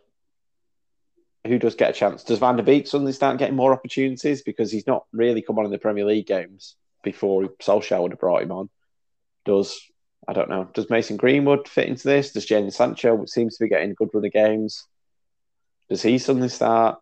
who 1.46 1.58
does 1.58 1.74
get 1.74 1.90
a 1.90 1.92
chance. 1.92 2.22
Does 2.22 2.38
Van 2.38 2.56
der 2.56 2.62
Beek 2.62 2.86
suddenly 2.86 3.12
start 3.12 3.38
getting 3.38 3.56
more 3.56 3.72
opportunities 3.72 4.42
because 4.42 4.70
he's 4.70 4.86
not 4.86 5.06
really 5.12 5.42
come 5.42 5.58
on 5.58 5.64
in 5.64 5.72
the 5.72 5.78
Premier 5.78 6.04
League 6.04 6.26
games? 6.26 6.76
before 7.02 7.44
Solskjaer 7.60 8.00
would 8.00 8.12
have 8.12 8.20
brought 8.20 8.42
him 8.42 8.52
on. 8.52 8.70
Does 9.44 9.80
I 10.26 10.32
don't 10.32 10.48
know. 10.48 10.68
Does 10.72 10.88
Mason 10.88 11.16
Greenwood 11.16 11.66
fit 11.66 11.88
into 11.88 12.06
this? 12.06 12.32
Does 12.32 12.46
Jadon 12.46 12.72
Sancho 12.72 13.24
seems 13.26 13.56
to 13.56 13.64
be 13.64 13.68
getting 13.68 13.90
a 13.90 13.94
good 13.94 14.10
run 14.14 14.24
of 14.24 14.32
games? 14.32 14.86
Does 15.88 16.02
he 16.02 16.18
suddenly 16.18 16.48
start? 16.48 17.00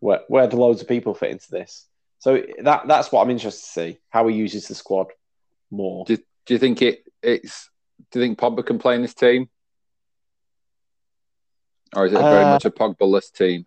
Where 0.00 0.22
where 0.28 0.48
do 0.48 0.56
loads 0.56 0.82
of 0.82 0.88
people 0.88 1.14
fit 1.14 1.30
into 1.30 1.50
this? 1.50 1.86
So 2.18 2.42
that 2.62 2.88
that's 2.88 3.12
what 3.12 3.22
I'm 3.22 3.30
interested 3.30 3.60
to 3.60 3.72
see 3.72 3.98
how 4.10 4.26
he 4.26 4.36
uses 4.36 4.68
the 4.68 4.74
squad 4.74 5.08
more. 5.70 6.04
Do 6.46 6.54
you 6.54 6.58
think 6.58 6.82
it 6.82 7.04
it's? 7.22 7.70
Do 8.10 8.18
you 8.18 8.26
think 8.26 8.38
Pogba 8.38 8.64
can 8.66 8.78
play 8.78 8.94
in 8.94 9.02
this 9.02 9.14
team, 9.14 9.48
or 11.94 12.06
is 12.06 12.12
it 12.12 12.18
very 12.18 12.44
uh, 12.44 12.50
much 12.50 12.64
a 12.64 12.70
Pogba-less 12.70 13.30
team? 13.30 13.66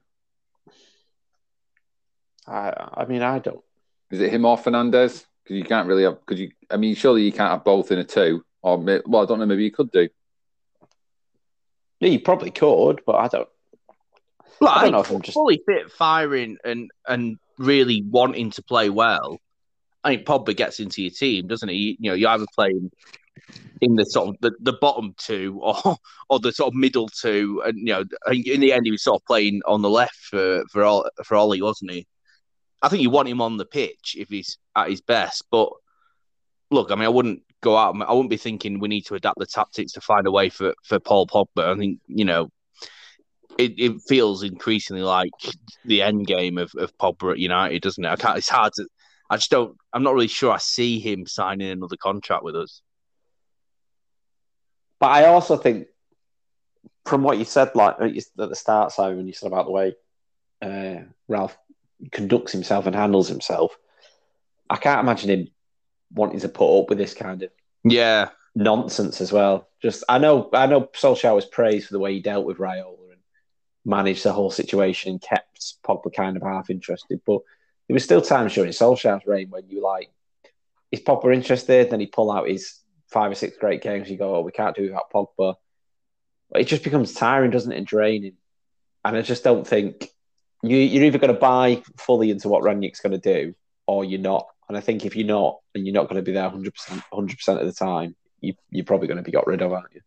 I 2.48 2.74
I 2.94 3.06
mean 3.06 3.22
I 3.22 3.40
don't. 3.40 3.64
Is 4.12 4.22
it 4.22 4.32
him 4.32 4.46
or 4.46 4.58
Fernandes? 4.58 5.26
because 5.46 5.58
you 5.58 5.64
can't 5.64 5.88
really 5.88 6.04
have. 6.04 6.20
Because 6.26 6.42
you, 6.42 6.52
I 6.70 6.78
mean, 6.78 6.96
surely 6.96 7.24
you 7.24 7.32
can't 7.32 7.52
have 7.52 7.64
both 7.64 7.92
in 7.92 8.00
a 8.00 8.04
two. 8.04 8.44
Or 8.62 8.78
well, 8.78 9.24
I 9.24 9.26
don't 9.26 9.40
know. 9.40 9.46
Maybe 9.46 9.64
you 9.64 9.72
could 9.72 9.92
do. 9.92 10.10
Yeah, 12.00 12.10
you 12.10 12.20
probably 12.20 12.52
could, 12.52 13.02
but 13.06 13.16
I 13.16 13.28
don't. 13.28 13.48
Well, 14.60 14.72
I, 14.72 14.84
don't 14.84 14.92
know 14.94 15.00
if 15.02 15.12
I'm 15.12 15.22
just 15.22 15.36
fully 15.36 15.62
fit, 15.66 15.92
firing, 15.92 16.58
and 16.64 16.90
and 17.08 17.38
really 17.58 18.02
wanting 18.02 18.52
to 18.52 18.64
play 18.64 18.90
well. 18.90 19.40
I 20.06 20.10
think 20.10 20.28
Pogba 20.28 20.56
gets 20.56 20.80
into 20.80 21.02
your 21.02 21.12
team, 21.12 21.48
doesn't 21.48 21.68
he? 21.68 21.98
You 22.00 22.12
know, 22.12 22.16
you 22.16 22.28
either 22.28 22.46
playing 22.54 22.92
in 23.82 23.96
the 23.96 24.06
sort 24.06 24.30
of 24.30 24.36
the, 24.42 24.52
the 24.62 24.78
bottom 24.80 25.14
two 25.18 25.60
or 25.62 25.98
or 26.30 26.40
the 26.40 26.52
sort 26.52 26.74
of 26.74 26.76
middle 26.76 27.10
two, 27.10 27.62
and 27.66 27.78
you 27.80 27.94
know, 27.94 28.04
in 28.32 28.62
the 28.62 28.72
end 28.72 28.86
he 28.86 28.92
was 28.92 29.04
sort 29.04 29.22
of 29.22 29.26
playing 29.26 29.62
on 29.66 29.82
the 29.82 29.90
left 29.90 30.16
for 30.16 30.64
for 30.72 30.84
all 30.84 31.10
for 31.24 31.36
Ollie, 31.36 31.62
wasn't 31.62 31.92
he? 31.92 32.08
I 32.82 32.88
think 32.88 33.02
you 33.02 33.10
want 33.10 33.28
him 33.28 33.42
on 33.42 33.58
the 33.58 33.66
pitch 33.66 34.16
if 34.18 34.30
he's 34.30 34.58
at 34.76 34.90
his 34.90 35.02
best. 35.02 35.44
But 35.50 35.70
look, 36.70 36.92
I 36.92 36.96
mean, 36.96 37.06
I 37.06 37.10
wouldn't 37.10 37.42
go 37.62 37.76
out. 37.76 38.00
I 38.00 38.12
wouldn't 38.12 38.30
be 38.30 38.38
thinking 38.38 38.80
we 38.80 38.88
need 38.88 39.08
to 39.08 39.16
adapt 39.16 39.40
the 39.40 39.48
tactics 39.48 39.94
to 39.94 40.02
find 40.02 40.28
a 40.28 40.32
way 40.32 40.50
for 40.50 40.76
for 40.84 41.00
Paul 41.00 41.28
Pogba. 41.28 41.74
I 41.74 41.78
think 41.78 42.00
you 42.08 42.26
know. 42.26 42.50
It, 43.58 43.76
it 43.78 44.02
feels 44.06 44.44
increasingly 44.44 45.02
like 45.02 45.32
the 45.86 46.02
end 46.02 46.28
game 46.28 46.58
of, 46.58 46.74
of 46.76 46.92
Pogba 46.98 47.32
at 47.32 47.40
United, 47.40 47.84
doesn't 47.84 48.04
it? 48.04 48.10
I 48.10 48.18
can't, 48.18 48.38
it's 48.38 48.50
hard 48.50 48.74
to. 48.74 48.86
I 49.30 49.38
just 49.38 49.52
don't. 49.52 49.78
I'm 49.92 50.04
not 50.04 50.14
really 50.14 50.28
sure. 50.28 50.52
I 50.52 50.58
see 50.58 51.00
him 51.00 51.26
signing 51.26 51.70
another 51.70 51.98
contract 51.98 52.44
with 52.44 52.56
us. 52.56 52.82
But 55.00 55.08
I 55.08 55.26
also 55.26 55.58
think, 55.58 55.88
from 57.06 57.24
what 57.24 57.38
you 57.38 57.46
said, 57.46 57.72
like 57.76 57.96
at 58.00 58.26
the 58.36 58.56
start, 58.56 58.92
Simon, 58.92 59.28
you 59.28 59.34
said 59.34 59.48
about 59.48 59.66
the 59.66 59.72
way 59.72 59.96
uh, 60.62 61.04
Ralph 61.28 61.58
conducts 62.12 62.52
himself 62.52 62.86
and 62.86 62.96
handles 62.96 63.28
himself, 63.28 63.76
I 64.70 64.78
can't 64.78 65.02
imagine 65.02 65.30
him 65.30 65.48
wanting 66.14 66.40
to 66.40 66.50
put 66.50 66.82
up 66.82 66.90
with 66.90 66.98
this 66.98 67.14
kind 67.14 67.44
of 67.44 67.52
yeah 67.84 68.30
nonsense 68.56 69.22
as 69.22 69.32
well. 69.32 69.68
Just 69.82 70.04
I 70.08 70.18
know 70.18 70.50
I 70.54 70.66
know 70.68 70.82
Solskjaer 70.82 71.36
was 71.36 71.46
praised 71.46 71.88
for 71.88 71.94
the 71.94 72.00
way 72.00 72.14
he 72.14 72.22
dealt 72.22 72.46
with 72.46 72.58
Raiola 72.58 73.12
and 73.12 73.22
managed 73.84 74.24
the 74.24 74.34
whole 74.34 74.52
situation 74.52 75.12
and 75.12 75.22
kept 75.22 75.76
Pogba 75.84 76.14
kind 76.14 76.38
of 76.38 76.44
half 76.44 76.70
interested, 76.70 77.22
but 77.26 77.42
there 77.88 77.94
was 77.94 78.04
still 78.04 78.22
times 78.22 78.54
during 78.54 78.72
Solskjaer's 78.72 79.26
reign 79.26 79.50
when 79.50 79.64
you 79.70 79.82
like 79.82 80.10
is 80.92 81.02
Pogba 81.02 81.34
interested, 81.34 81.90
then 81.90 82.00
he 82.00 82.08
pull 82.08 82.32
out 82.32 82.48
his 82.48 82.80
five 83.10 83.32
or 83.32 83.36
six 83.36 83.58
great 83.58 83.82
games. 83.82 84.10
You 84.10 84.18
go, 84.18 84.36
oh, 84.36 84.42
we 84.42 84.52
can't 84.52 84.76
do 84.76 84.84
without 84.84 85.12
Pogba. 85.14 85.56
But 86.52 86.62
it 86.62 86.66
just 86.66 86.84
becomes 86.84 87.14
tiring, 87.14 87.52
doesn't 87.52 87.72
it, 87.72 87.78
and 87.78 87.88
draining. 87.88 88.34
And 89.04 89.16
I 89.16 89.22
just 89.22 89.44
don't 89.44 89.68
think 89.68 90.10
you, 90.64 90.78
you're 90.78 91.04
either 91.04 91.18
going 91.18 91.34
to 91.34 91.40
buy 91.40 91.84
fully 91.98 92.32
into 92.32 92.50
what 92.50 92.64
Rangnick's 92.64 93.02
going 93.02 93.20
to 93.20 93.44
do, 93.44 93.56
or 93.88 94.06
you're 94.06 94.20
not. 94.20 94.48
And 94.68 94.78
I 94.78 94.82
think 94.82 95.06
if 95.06 95.16
you're 95.16 95.28
not, 95.28 95.60
and 95.76 95.86
you're 95.86 95.94
not 95.94 96.10
going 96.10 96.18
to 96.18 96.24
be 96.24 96.32
there 96.32 96.44
100 96.44 96.74
percent 96.74 97.02
100 97.10 97.38
percent 97.38 97.60
of 97.60 97.68
the 97.68 97.74
time, 97.74 98.16
you, 98.42 98.54
you're 98.70 98.86
probably 98.86 99.08
going 99.08 99.18
to 99.18 99.24
be 99.24 99.32
got 99.32 99.48
rid 99.48 99.62
of, 99.62 99.74
aren't 99.74 99.94
you? 99.94 100.02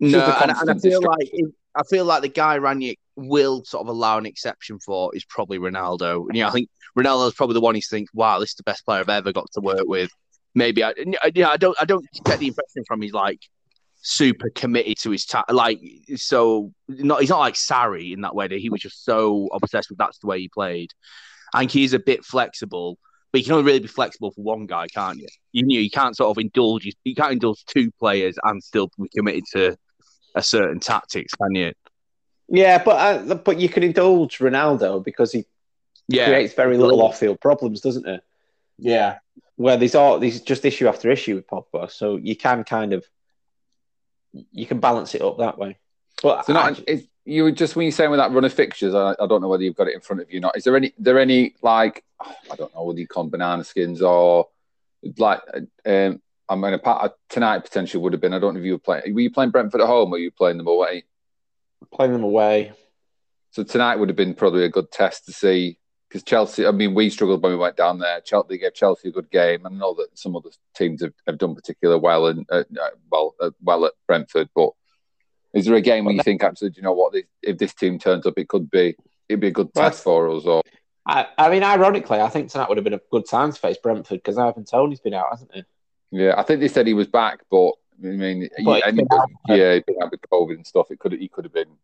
No, 0.00 0.24
and, 0.40 0.50
and, 0.50 0.70
I 0.70 0.74
feel 0.78 1.02
like 1.02 1.30
I 1.74 1.82
feel 1.88 2.06
like 2.06 2.22
the 2.22 2.28
guy 2.28 2.58
Rangnick 2.58 2.96
will 3.16 3.64
sort 3.64 3.82
of 3.82 3.88
allow 3.88 4.18
an 4.18 4.26
exception 4.26 4.78
for 4.78 5.14
is 5.14 5.24
probably 5.24 5.58
Ronaldo. 5.58 6.26
You 6.32 6.42
know, 6.42 6.48
I 6.48 6.50
think 6.50 6.68
Ronaldo's 6.96 7.34
probably 7.34 7.54
the 7.54 7.60
one 7.60 7.74
he's 7.74 7.88
think, 7.88 8.08
wow, 8.14 8.38
this 8.38 8.50
is 8.50 8.56
the 8.56 8.62
best 8.62 8.84
player 8.84 9.00
I've 9.00 9.08
ever 9.08 9.32
got 9.32 9.50
to 9.52 9.60
work 9.60 9.84
with. 9.84 10.10
Maybe 10.54 10.82
I, 10.82 10.94
yeah, 11.34 11.48
I 11.48 11.56
don't, 11.56 11.76
I 11.80 11.84
don't 11.84 12.04
get 12.24 12.38
the 12.40 12.48
impression 12.48 12.84
from 12.86 13.02
he's 13.02 13.12
like 13.12 13.40
super 14.02 14.50
committed 14.50 14.96
to 14.98 15.10
his 15.10 15.26
ta- 15.26 15.44
like 15.50 15.78
so 16.16 16.72
not 16.88 17.20
he's 17.20 17.28
not 17.28 17.38
like 17.38 17.54
Sarri 17.54 18.12
in 18.12 18.22
that 18.22 18.34
way 18.34 18.48
that 18.48 18.58
he 18.58 18.70
was 18.70 18.80
just 18.80 19.04
so 19.04 19.48
obsessed 19.52 19.90
with 19.90 19.98
that's 19.98 20.18
the 20.18 20.26
way 20.26 20.40
he 20.40 20.48
played. 20.48 20.90
I 21.52 21.60
think 21.60 21.70
he's 21.72 21.92
a 21.92 21.98
bit 21.98 22.24
flexible, 22.24 22.98
but 23.32 23.40
you 23.40 23.44
can 23.44 23.54
only 23.54 23.64
really 23.64 23.80
be 23.80 23.88
flexible 23.88 24.30
for 24.30 24.42
one 24.42 24.66
guy, 24.66 24.86
can't 24.88 25.18
you? 25.18 25.26
You 25.52 25.66
know, 25.66 25.80
you 25.80 25.90
can't 25.90 26.16
sort 26.16 26.30
of 26.30 26.40
indulge 26.40 26.88
you 27.04 27.14
can't 27.14 27.32
indulge 27.32 27.64
two 27.66 27.90
players 27.98 28.36
and 28.42 28.62
still 28.62 28.90
be 28.98 29.08
committed 29.14 29.44
to 29.52 29.76
a 30.34 30.42
certain 30.42 30.80
tactics, 30.80 31.34
can 31.34 31.54
you? 31.54 31.72
Yeah, 32.50 32.82
but 32.82 33.30
uh, 33.30 33.34
but 33.36 33.58
you 33.58 33.68
can 33.68 33.82
indulge 33.84 34.38
Ronaldo 34.38 35.02
because 35.02 35.32
he 35.32 35.46
yeah. 36.08 36.26
creates 36.26 36.52
very 36.54 36.76
little 36.76 37.00
off-field 37.00 37.40
problems, 37.40 37.80
doesn't 37.80 38.06
he? 38.06 38.18
Yeah. 38.78 39.18
Where 39.56 39.76
there's 39.76 39.94
all 39.94 40.18
there's 40.18 40.40
just 40.40 40.64
issue 40.64 40.88
after 40.88 41.10
issue 41.10 41.36
with 41.36 41.46
Pogba, 41.46 41.90
so 41.90 42.16
you 42.16 42.34
can 42.34 42.64
kind 42.64 42.92
of 42.92 43.06
you 44.32 44.66
can 44.66 44.80
balance 44.80 45.14
it 45.14 45.22
up 45.22 45.38
that 45.38 45.58
way. 45.58 45.78
But 46.22 46.46
So 46.46 46.52
not, 46.52 46.82
I- 46.88 47.06
you 47.24 47.44
were 47.44 47.52
just 47.52 47.76
when 47.76 47.84
you're 47.84 47.92
saying 47.92 48.10
with 48.10 48.18
that 48.18 48.32
run 48.32 48.44
of 48.44 48.52
fixtures, 48.52 48.94
I, 48.94 49.14
I 49.20 49.26
don't 49.26 49.40
know 49.40 49.48
whether 49.48 49.62
you've 49.62 49.76
got 49.76 49.88
it 49.88 49.94
in 49.94 50.00
front 50.00 50.22
of 50.22 50.30
you 50.32 50.38
or 50.38 50.40
not. 50.40 50.56
Is 50.56 50.64
there 50.64 50.76
any, 50.76 50.92
there 50.98 51.18
any 51.18 51.54
like, 51.62 52.02
I 52.20 52.56
don't 52.56 52.74
know, 52.74 52.82
whether 52.82 52.98
you 52.98 53.06
call 53.06 53.24
banana 53.24 53.62
skins 53.62 54.02
or 54.02 54.48
like, 55.18 55.40
um, 55.86 56.20
I 56.48 56.56
mean, 56.56 56.78
tonight 57.28 57.60
potentially 57.60 58.02
would 58.02 58.12
have 58.12 58.20
been. 58.20 58.34
I 58.34 58.40
don't 58.40 58.54
know 58.54 58.60
if 58.60 58.66
you 58.66 58.72
were 58.72 58.78
playing. 58.78 59.14
Were 59.14 59.20
you 59.20 59.30
playing 59.30 59.50
Brentford 59.50 59.80
at 59.80 59.86
home 59.86 60.08
or 60.08 60.12
were 60.12 60.18
you 60.18 60.32
playing 60.32 60.56
them 60.56 60.66
away? 60.66 61.04
Playing 61.92 62.12
them 62.12 62.22
away. 62.22 62.72
So 63.50 63.64
tonight 63.64 63.96
would 63.96 64.08
have 64.08 64.16
been 64.16 64.34
probably 64.34 64.64
a 64.64 64.68
good 64.68 64.90
test 64.92 65.26
to 65.26 65.32
see 65.32 65.78
because 66.08 66.22
Chelsea. 66.22 66.66
I 66.66 66.70
mean, 66.70 66.94
we 66.94 67.10
struggled 67.10 67.42
when 67.42 67.52
we 67.52 67.58
went 67.58 67.76
down 67.76 67.98
there. 67.98 68.20
Chelsea 68.20 68.58
gave 68.58 68.74
Chelsea 68.74 69.08
a 69.08 69.12
good 69.12 69.30
game. 69.30 69.66
I 69.66 69.70
know 69.70 69.94
that 69.94 70.18
some 70.18 70.36
other 70.36 70.50
teams 70.74 71.02
have, 71.02 71.14
have 71.26 71.38
done 71.38 71.54
particularly 71.54 72.00
well 72.00 72.26
and 72.26 72.46
uh, 72.50 72.64
uh, 72.80 72.90
well 73.10 73.34
uh, 73.40 73.50
well 73.62 73.86
at 73.86 73.92
Brentford, 74.06 74.48
but 74.54 74.70
is 75.52 75.66
there 75.66 75.74
a 75.74 75.80
game 75.80 76.04
where 76.04 76.14
you 76.14 76.22
think 76.22 76.44
actually, 76.44 76.70
do 76.70 76.76
you 76.76 76.82
know 76.82 76.92
what? 76.92 77.12
This, 77.12 77.24
if 77.42 77.58
this 77.58 77.74
team 77.74 77.98
turns 77.98 78.26
up, 78.26 78.38
it 78.38 78.48
could 78.48 78.70
be 78.70 78.96
it'd 79.28 79.40
be 79.40 79.48
a 79.48 79.52
good 79.52 79.70
Well, 79.74 79.90
test 79.90 80.04
for 80.04 80.30
us. 80.30 80.44
Or 80.44 80.62
I, 81.06 81.26
I 81.38 81.50
mean, 81.50 81.64
ironically, 81.64 82.20
I 82.20 82.28
think 82.28 82.50
tonight 82.50 82.68
would 82.68 82.78
have 82.78 82.84
been 82.84 82.94
a 82.94 83.00
good 83.10 83.28
time 83.28 83.52
to 83.52 83.58
face 83.58 83.78
Brentford 83.78 84.18
because 84.18 84.38
Ivan 84.38 84.64
Toney's 84.64 85.00
been 85.00 85.14
out, 85.14 85.30
hasn't 85.30 85.52
he? 85.54 85.64
yeah, 86.12 86.34
I 86.36 86.42
think 86.42 86.60
they 86.60 86.68
said 86.68 86.86
he 86.86 86.94
was 86.94 87.08
back, 87.08 87.40
but 87.50 87.72
I 88.02 88.06
mean, 88.08 88.48
But 88.64 88.82
he, 88.82 88.82
and 88.82 88.98
he 88.98 89.02
he's 89.02 89.08
been 89.08 89.56
yeah, 89.56 89.74
he'd 89.74 89.86
been 89.86 89.96
out 90.02 90.10
with 90.10 90.20
COVID 90.30 90.54
and 90.54 90.66
stuff. 90.66 90.90
It 90.90 90.98
could 90.98 91.12
he 91.12 91.28
could 91.28 91.44
have 91.44 91.52
been. 91.54 91.76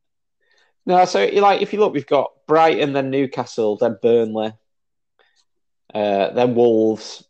No, 0.87 1.05
so 1.05 1.27
like 1.27 1.63
if 1.63 1.73
you 1.73 1.81
look, 1.81 1.93
we've 1.93 2.07
got 2.07 2.33
Brighton, 2.47 2.93
then 2.93 3.11
Newcastle, 3.11 3.77
then 3.77 3.99
Burnley, 4.01 4.53
uh, 5.93 6.31
then 6.31 6.55
Wolves, 6.55 7.25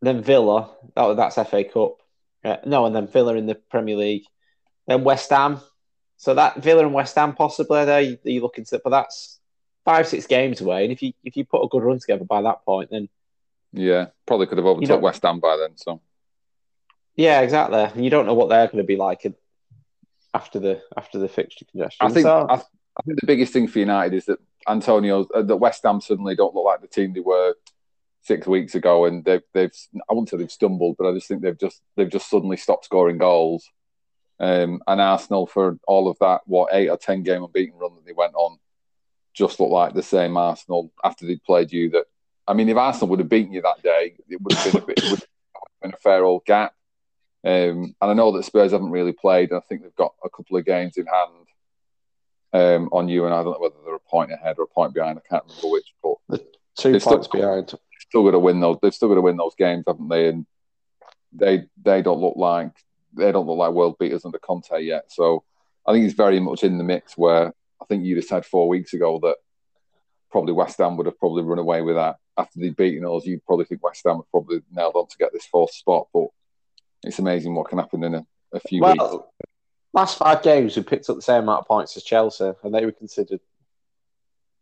then 0.00 0.22
Villa. 0.22 0.70
Oh, 0.96 1.14
that's 1.14 1.36
FA 1.36 1.64
Cup. 1.64 1.98
Uh, 2.44 2.56
no, 2.66 2.86
and 2.86 2.96
then 2.96 3.06
Villa 3.06 3.36
in 3.36 3.46
the 3.46 3.54
Premier 3.54 3.96
League, 3.96 4.24
then 4.86 5.04
West 5.04 5.30
Ham. 5.30 5.60
So 6.16 6.34
that 6.34 6.62
Villa 6.62 6.84
and 6.84 6.94
West 6.94 7.14
Ham 7.16 7.34
possibly 7.34 7.84
there 7.84 8.00
you, 8.00 8.18
you 8.24 8.50
into 8.56 8.76
it, 8.76 8.82
but 8.82 8.90
that's 8.90 9.38
five 9.84 10.08
six 10.08 10.26
games 10.26 10.60
away. 10.60 10.84
And 10.84 10.92
if 10.92 11.02
you 11.02 11.12
if 11.22 11.36
you 11.36 11.44
put 11.44 11.62
a 11.62 11.68
good 11.68 11.82
run 11.82 11.98
together 11.98 12.24
by 12.24 12.42
that 12.42 12.64
point, 12.64 12.90
then 12.90 13.08
Yeah, 13.72 14.06
probably 14.26 14.46
could 14.46 14.58
have 14.58 14.66
overtook 14.66 15.02
West 15.02 15.22
Ham 15.22 15.40
by 15.40 15.56
then. 15.56 15.76
So 15.76 16.00
yeah, 17.16 17.40
exactly. 17.40 17.78
And 17.78 18.04
you 18.04 18.10
don't 18.10 18.26
know 18.26 18.34
what 18.34 18.48
they're 18.48 18.66
going 18.66 18.78
to 18.78 18.84
be 18.84 18.96
like 18.96 19.24
after 20.34 20.58
the 20.58 20.82
after 20.96 21.18
the 21.18 21.28
fixture 21.28 21.64
congestion. 21.70 22.06
I 22.06 22.10
think 22.10 22.24
So- 22.24 22.46
I, 22.48 22.54
I 22.54 23.02
think 23.06 23.20
the 23.20 23.26
biggest 23.26 23.52
thing 23.52 23.68
for 23.68 23.78
United 23.78 24.14
is 24.16 24.26
that 24.26 24.38
Antonio, 24.68 25.26
uh, 25.34 25.42
that 25.42 25.56
West 25.56 25.82
Ham 25.84 26.00
suddenly 26.00 26.36
don't 26.36 26.54
look 26.54 26.64
like 26.64 26.80
the 26.82 26.86
team 26.86 27.12
they 27.14 27.20
were 27.20 27.54
six 28.22 28.46
weeks 28.46 28.74
ago, 28.74 29.06
and 29.06 29.24
they've 29.24 29.42
they've 29.52 29.72
I 30.08 30.14
won't 30.14 30.28
say 30.28 30.36
they've 30.36 30.50
stumbled, 30.50 30.96
but 30.98 31.08
I 31.08 31.14
just 31.14 31.26
think 31.28 31.42
they've 31.42 31.58
just 31.58 31.80
they've 31.96 32.10
just 32.10 32.28
suddenly 32.30 32.56
stopped 32.56 32.84
scoring 32.84 33.18
goals. 33.18 33.68
Um, 34.40 34.82
and 34.88 35.00
Arsenal 35.00 35.46
for 35.46 35.78
all 35.86 36.08
of 36.08 36.18
that 36.18 36.40
what 36.46 36.74
eight 36.74 36.88
or 36.88 36.96
ten 36.96 37.22
game 37.22 37.44
unbeaten 37.44 37.78
run 37.78 37.94
that 37.94 38.04
they 38.04 38.12
went 38.12 38.34
on, 38.34 38.58
just 39.34 39.60
looked 39.60 39.72
like 39.72 39.94
the 39.94 40.02
same 40.02 40.36
Arsenal 40.36 40.92
after 41.04 41.26
they'd 41.26 41.42
played 41.44 41.72
you. 41.72 41.90
That 41.90 42.06
I 42.46 42.54
mean, 42.54 42.68
if 42.68 42.76
Arsenal 42.76 43.08
would 43.08 43.20
have 43.20 43.28
beaten 43.28 43.52
you 43.52 43.62
that 43.62 43.82
day, 43.82 44.16
it 44.28 44.40
would 44.40 44.52
have 44.52 44.72
been 44.72 44.82
a 44.82 44.86
bit, 44.86 44.98
it 44.98 45.10
would 45.10 45.20
have 45.20 45.28
been 45.82 45.94
a 45.94 45.96
fair 45.98 46.24
old 46.24 46.44
gap. 46.44 46.74
Um, 47.44 47.94
and 48.00 48.10
I 48.10 48.14
know 48.14 48.32
that 48.32 48.44
Spurs 48.44 48.72
haven't 48.72 48.90
really 48.90 49.12
played. 49.12 49.50
And 49.50 49.58
I 49.58 49.62
think 49.68 49.82
they've 49.82 49.94
got 49.96 50.14
a 50.24 50.30
couple 50.30 50.56
of 50.56 50.64
games 50.64 50.96
in 50.96 51.06
hand 51.06 51.46
um, 52.52 52.88
on 52.92 53.08
you, 53.08 53.24
and 53.24 53.34
I 53.34 53.42
don't 53.42 53.52
know 53.54 53.58
whether 53.60 53.74
they're 53.84 53.94
a 53.94 53.98
point 54.00 54.32
ahead 54.32 54.56
or 54.58 54.64
a 54.64 54.68
point 54.68 54.94
behind. 54.94 55.18
I 55.18 55.28
can't 55.28 55.44
remember 55.48 55.68
which, 55.70 55.92
but 56.02 56.40
two 56.76 56.92
They've 56.92 57.00
still- 57.00 57.14
points 57.14 57.28
behind. 57.28 57.74
still 58.00 58.24
got 58.24 58.32
to 58.32 58.38
win 58.38 58.60
those. 58.60 58.78
They've 58.82 58.94
still 58.94 59.08
got 59.08 59.14
to 59.16 59.20
win 59.22 59.36
those 59.36 59.54
games, 59.56 59.84
haven't 59.86 60.08
they? 60.08 60.28
And 60.28 60.46
they 61.32 61.64
they 61.82 62.02
don't 62.02 62.20
look 62.20 62.36
like 62.36 62.72
they 63.14 63.32
don't 63.32 63.46
look 63.46 63.56
like 63.58 63.72
world 63.72 63.96
beaters 63.98 64.24
under 64.26 64.38
Conte 64.38 64.80
yet. 64.82 65.10
So 65.10 65.44
I 65.86 65.92
think 65.92 66.04
he's 66.04 66.12
very 66.14 66.40
much 66.40 66.62
in 66.62 66.76
the 66.78 66.84
mix. 66.84 67.16
Where 67.16 67.52
I 67.80 67.84
think 67.86 68.04
you 68.04 68.14
just 68.16 68.28
have 68.30 68.44
said 68.44 68.50
four 68.50 68.68
weeks 68.68 68.92
ago 68.92 69.18
that 69.22 69.36
probably 70.30 70.52
West 70.52 70.78
Ham 70.78 70.96
would 70.96 71.06
have 71.06 71.18
probably 71.18 71.42
run 71.42 71.58
away 71.58 71.80
with 71.82 71.96
that 71.96 72.16
after 72.36 72.58
they'd 72.60 72.76
beaten 72.76 73.06
us. 73.06 73.24
You'd 73.26 73.44
probably 73.46 73.64
think 73.64 73.82
West 73.82 74.02
Ham 74.06 74.16
have 74.16 74.30
probably 74.30 74.60
nailed 74.70 74.94
on 74.94 75.06
to 75.08 75.16
get 75.18 75.32
this 75.32 75.46
fourth 75.46 75.72
spot, 75.72 76.08
but 76.12 76.26
it's 77.02 77.18
amazing 77.18 77.54
what 77.54 77.68
can 77.68 77.78
happen 77.78 78.04
in 78.04 78.14
a, 78.14 78.26
a 78.52 78.60
few 78.60 78.82
weeks. 78.82 79.04
Last 79.94 80.18
five 80.18 80.42
games 80.42 80.76
we 80.76 80.82
picked 80.82 81.10
up 81.10 81.16
the 81.16 81.22
same 81.22 81.42
amount 81.42 81.60
of 81.60 81.66
points 81.68 81.96
as 81.96 82.02
Chelsea, 82.02 82.52
and 82.62 82.74
they 82.74 82.84
were 82.84 82.92
considered 82.92 83.40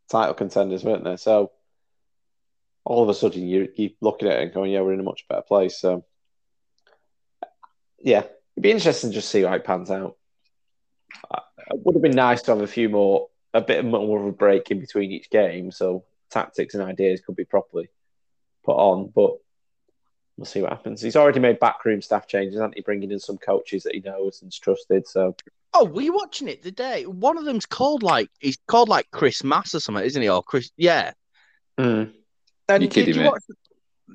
title 0.08 0.34
contenders, 0.34 0.82
weren't 0.82 1.04
they? 1.04 1.16
So 1.16 1.52
all 2.84 3.02
of 3.02 3.08
a 3.08 3.14
sudden 3.14 3.46
you 3.46 3.68
you're 3.76 3.90
looking 4.00 4.28
at 4.28 4.38
it 4.38 4.42
and 4.42 4.52
going, 4.52 4.72
"Yeah, 4.72 4.80
we're 4.80 4.94
in 4.94 5.00
a 5.00 5.04
much 5.04 5.26
better 5.28 5.42
place." 5.42 5.78
So 5.78 6.04
yeah, 8.02 8.20
it'd 8.20 8.62
be 8.62 8.72
interesting 8.72 9.10
to 9.10 9.14
just 9.14 9.30
see 9.30 9.42
how 9.42 9.52
it 9.52 9.64
pans 9.64 9.90
out. 9.90 10.16
Uh, 11.30 11.40
It 11.70 11.80
would 11.84 11.94
have 11.94 12.02
been 12.02 12.12
nice 12.12 12.42
to 12.42 12.52
have 12.52 12.62
a 12.62 12.66
few 12.66 12.88
more, 12.88 13.28
a 13.54 13.60
bit 13.60 13.84
more 13.84 14.18
of 14.18 14.26
a 14.26 14.32
break 14.32 14.70
in 14.70 14.80
between 14.80 15.12
each 15.12 15.30
game, 15.30 15.70
so 15.70 16.04
tactics 16.30 16.74
and 16.74 16.82
ideas 16.82 17.20
could 17.20 17.36
be 17.36 17.44
properly 17.44 17.88
put 18.64 18.76
on. 18.76 19.12
But 19.14 19.38
we'll 20.40 20.46
see 20.46 20.62
what 20.62 20.70
happens. 20.70 21.02
He's 21.02 21.16
already 21.16 21.38
made 21.38 21.60
backroom 21.60 22.00
staff 22.00 22.26
changes, 22.26 22.54
hasn't 22.54 22.74
he? 22.74 22.80
Bringing 22.80 23.10
in 23.10 23.20
some 23.20 23.36
coaches 23.36 23.82
that 23.82 23.94
he 23.94 24.00
knows 24.00 24.40
and's 24.42 24.58
trusted. 24.58 25.06
So 25.06 25.36
Oh, 25.74 25.84
were 25.84 26.00
you 26.00 26.14
watching 26.14 26.48
it 26.48 26.62
today? 26.62 27.04
One 27.04 27.36
of 27.36 27.44
them's 27.44 27.66
called 27.66 28.02
like 28.02 28.30
he's 28.40 28.56
called 28.66 28.88
like 28.88 29.06
Chris 29.12 29.44
Mass 29.44 29.74
or 29.74 29.80
something, 29.80 30.02
isn't 30.02 30.22
he? 30.22 30.30
Or 30.30 30.42
Chris, 30.42 30.70
yeah. 30.78 31.12
Hmm. 31.78 32.04
And 32.68 32.82
You 32.82 32.88
did 32.88 32.90
kidding 32.90 33.14
you 33.16 33.20
me? 33.20 33.26
watch? 33.28 33.42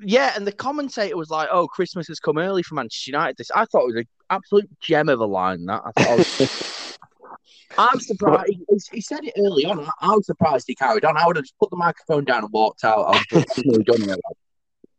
Yeah, 0.02 0.32
and 0.34 0.44
the 0.44 0.52
commentator 0.52 1.16
was 1.16 1.30
like, 1.30 1.48
"Oh, 1.50 1.68
Christmas 1.68 2.08
has 2.08 2.18
come 2.18 2.36
early 2.38 2.62
for 2.64 2.74
Manchester 2.74 3.10
United." 3.12 3.36
This 3.38 3.50
I 3.54 3.64
thought 3.66 3.84
it 3.84 3.94
was 3.94 3.96
an 3.96 4.04
absolute 4.28 4.68
gem 4.80 5.08
of 5.08 5.20
a 5.20 5.24
line. 5.24 5.64
That 5.66 5.82
I 5.86 6.02
thought. 6.02 6.08
I 6.10 6.16
was- 6.16 7.38
I'm 7.78 8.00
surprised. 8.00 8.48
He, 8.48 8.64
he 8.92 9.00
said 9.00 9.20
it 9.24 9.32
early 9.38 9.64
on. 9.64 9.80
I, 9.80 9.90
I 10.00 10.08
was 10.16 10.26
surprised 10.26 10.64
he 10.66 10.74
carried 10.74 11.04
on. 11.04 11.16
I 11.16 11.26
would 11.26 11.36
have 11.36 11.44
just 11.44 11.58
put 11.58 11.70
the 11.70 11.76
microphone 11.76 12.24
down 12.24 12.42
and 12.44 12.52
walked 12.52 12.84
out. 12.84 13.04
I 13.06 13.10
was 13.32 13.44
just 13.46 13.64
really 13.66 13.84
done 13.84 14.18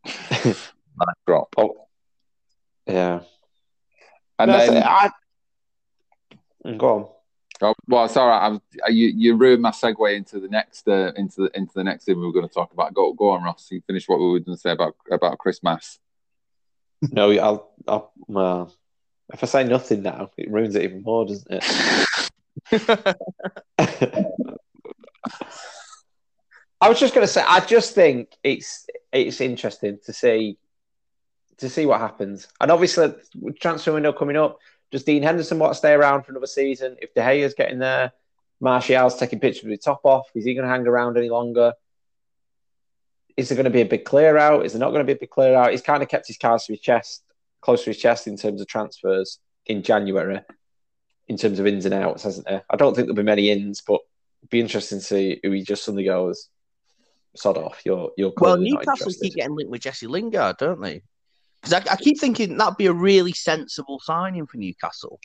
with 0.04 0.72
it. 1.08 1.14
Drop. 1.26 1.54
oh, 1.56 1.86
yeah. 2.86 3.20
And 4.38 4.50
That's 4.50 4.70
then. 4.70 4.82
I, 4.82 5.10
Mm, 6.64 6.78
go 6.78 6.88
on. 6.88 7.08
Oh, 7.60 7.74
well, 7.88 8.04
it's 8.04 8.16
all 8.16 8.28
right. 8.28 8.38
I 8.38 8.48
was, 8.48 8.60
you 8.88 9.08
you 9.08 9.34
ruined 9.36 9.62
my 9.62 9.70
segue 9.70 10.16
into 10.16 10.38
the 10.38 10.48
next 10.48 10.86
uh, 10.86 11.12
into 11.16 11.42
the 11.42 11.50
into 11.58 11.72
the 11.74 11.82
next 11.82 12.04
thing 12.04 12.18
we 12.18 12.26
were 12.26 12.32
going 12.32 12.46
to 12.46 12.54
talk 12.54 12.72
about. 12.72 12.94
Go 12.94 13.12
go 13.12 13.30
on, 13.30 13.42
Ross. 13.42 13.68
You 13.70 13.80
finish 13.86 14.08
what 14.08 14.20
we 14.20 14.26
were 14.26 14.38
going 14.38 14.56
to 14.56 14.60
say 14.60 14.70
about 14.70 14.94
about 15.10 15.38
Christmas. 15.38 15.98
No, 17.02 17.30
I'll, 17.32 17.70
I'll. 17.86 18.12
Well, 18.28 18.72
if 19.32 19.42
I 19.42 19.46
say 19.46 19.64
nothing 19.64 20.02
now, 20.02 20.30
it 20.36 20.50
ruins 20.50 20.76
it 20.76 20.84
even 20.84 21.02
more, 21.02 21.26
doesn't 21.26 21.46
it? 21.50 21.64
I 26.80 26.88
was 26.88 27.00
just 27.00 27.14
going 27.14 27.26
to 27.26 27.32
say, 27.32 27.42
I 27.44 27.58
just 27.60 27.94
think 27.94 28.36
it's 28.44 28.86
it's 29.12 29.40
interesting 29.40 29.98
to 30.06 30.12
see 30.12 30.58
to 31.58 31.68
see 31.68 31.86
what 31.86 32.00
happens, 32.00 32.48
and 32.60 32.70
obviously 32.70 33.12
with 33.40 33.58
transfer 33.58 33.92
window 33.92 34.12
coming 34.12 34.36
up. 34.36 34.58
Does 34.90 35.04
Dean 35.04 35.22
Henderson 35.22 35.58
want 35.58 35.72
to 35.72 35.78
stay 35.78 35.92
around 35.92 36.22
for 36.22 36.32
another 36.32 36.46
season? 36.46 36.96
If 37.02 37.12
De 37.12 37.20
Gea's 37.20 37.52
getting 37.52 37.78
there, 37.78 38.12
Martial's 38.60 39.18
taking 39.18 39.38
pictures 39.38 39.64
with 39.64 39.72
his 39.72 39.80
top 39.80 40.00
off. 40.04 40.28
Is 40.34 40.46
he 40.46 40.54
going 40.54 40.66
to 40.66 40.72
hang 40.72 40.86
around 40.86 41.18
any 41.18 41.28
longer? 41.28 41.74
Is 43.36 43.48
there 43.48 43.56
going 43.56 43.64
to 43.64 43.70
be 43.70 43.82
a 43.82 43.86
big 43.86 44.04
clear 44.04 44.36
out? 44.36 44.64
Is 44.64 44.72
there 44.72 44.80
not 44.80 44.90
going 44.90 45.00
to 45.00 45.04
be 45.04 45.12
a 45.12 45.20
big 45.20 45.30
clear 45.30 45.54
out? 45.54 45.72
He's 45.72 45.82
kind 45.82 46.02
of 46.02 46.08
kept 46.08 46.26
his 46.26 46.38
cards 46.38 46.64
to 46.66 46.72
his 46.72 46.80
chest, 46.80 47.22
close 47.60 47.84
to 47.84 47.90
his 47.90 47.98
chest 47.98 48.26
in 48.26 48.36
terms 48.36 48.60
of 48.60 48.66
transfers 48.66 49.38
in 49.66 49.82
January, 49.82 50.40
in 51.28 51.36
terms 51.36 51.60
of 51.60 51.66
ins 51.66 51.84
and 51.84 51.94
outs, 51.94 52.22
hasn't 52.22 52.46
there? 52.46 52.64
I 52.70 52.76
don't 52.76 52.94
think 52.94 53.06
there'll 53.06 53.16
be 53.16 53.22
many 53.22 53.50
ins, 53.50 53.82
but 53.86 54.00
it'd 54.40 54.50
be 54.50 54.60
interesting 54.60 54.98
to 54.98 55.04
see 55.04 55.40
who 55.42 55.50
he 55.50 55.62
just 55.62 55.84
suddenly 55.84 56.04
goes, 56.04 56.48
sod 57.36 57.58
off. 57.58 57.82
You're 57.84 58.10
you're 58.16 58.32
Well, 58.38 58.56
Newcastle 58.56 59.12
keep 59.20 59.34
getting 59.34 59.54
linked 59.54 59.70
with 59.70 59.82
Jesse 59.82 60.06
Lingard, 60.06 60.56
don't 60.56 60.80
they? 60.80 61.02
Because 61.60 61.72
I, 61.74 61.92
I 61.92 61.96
keep 61.96 62.18
thinking 62.20 62.56
that'd 62.56 62.76
be 62.76 62.86
a 62.86 62.92
really 62.92 63.32
sensible 63.32 64.00
signing 64.00 64.46
for 64.46 64.56
Newcastle. 64.58 65.20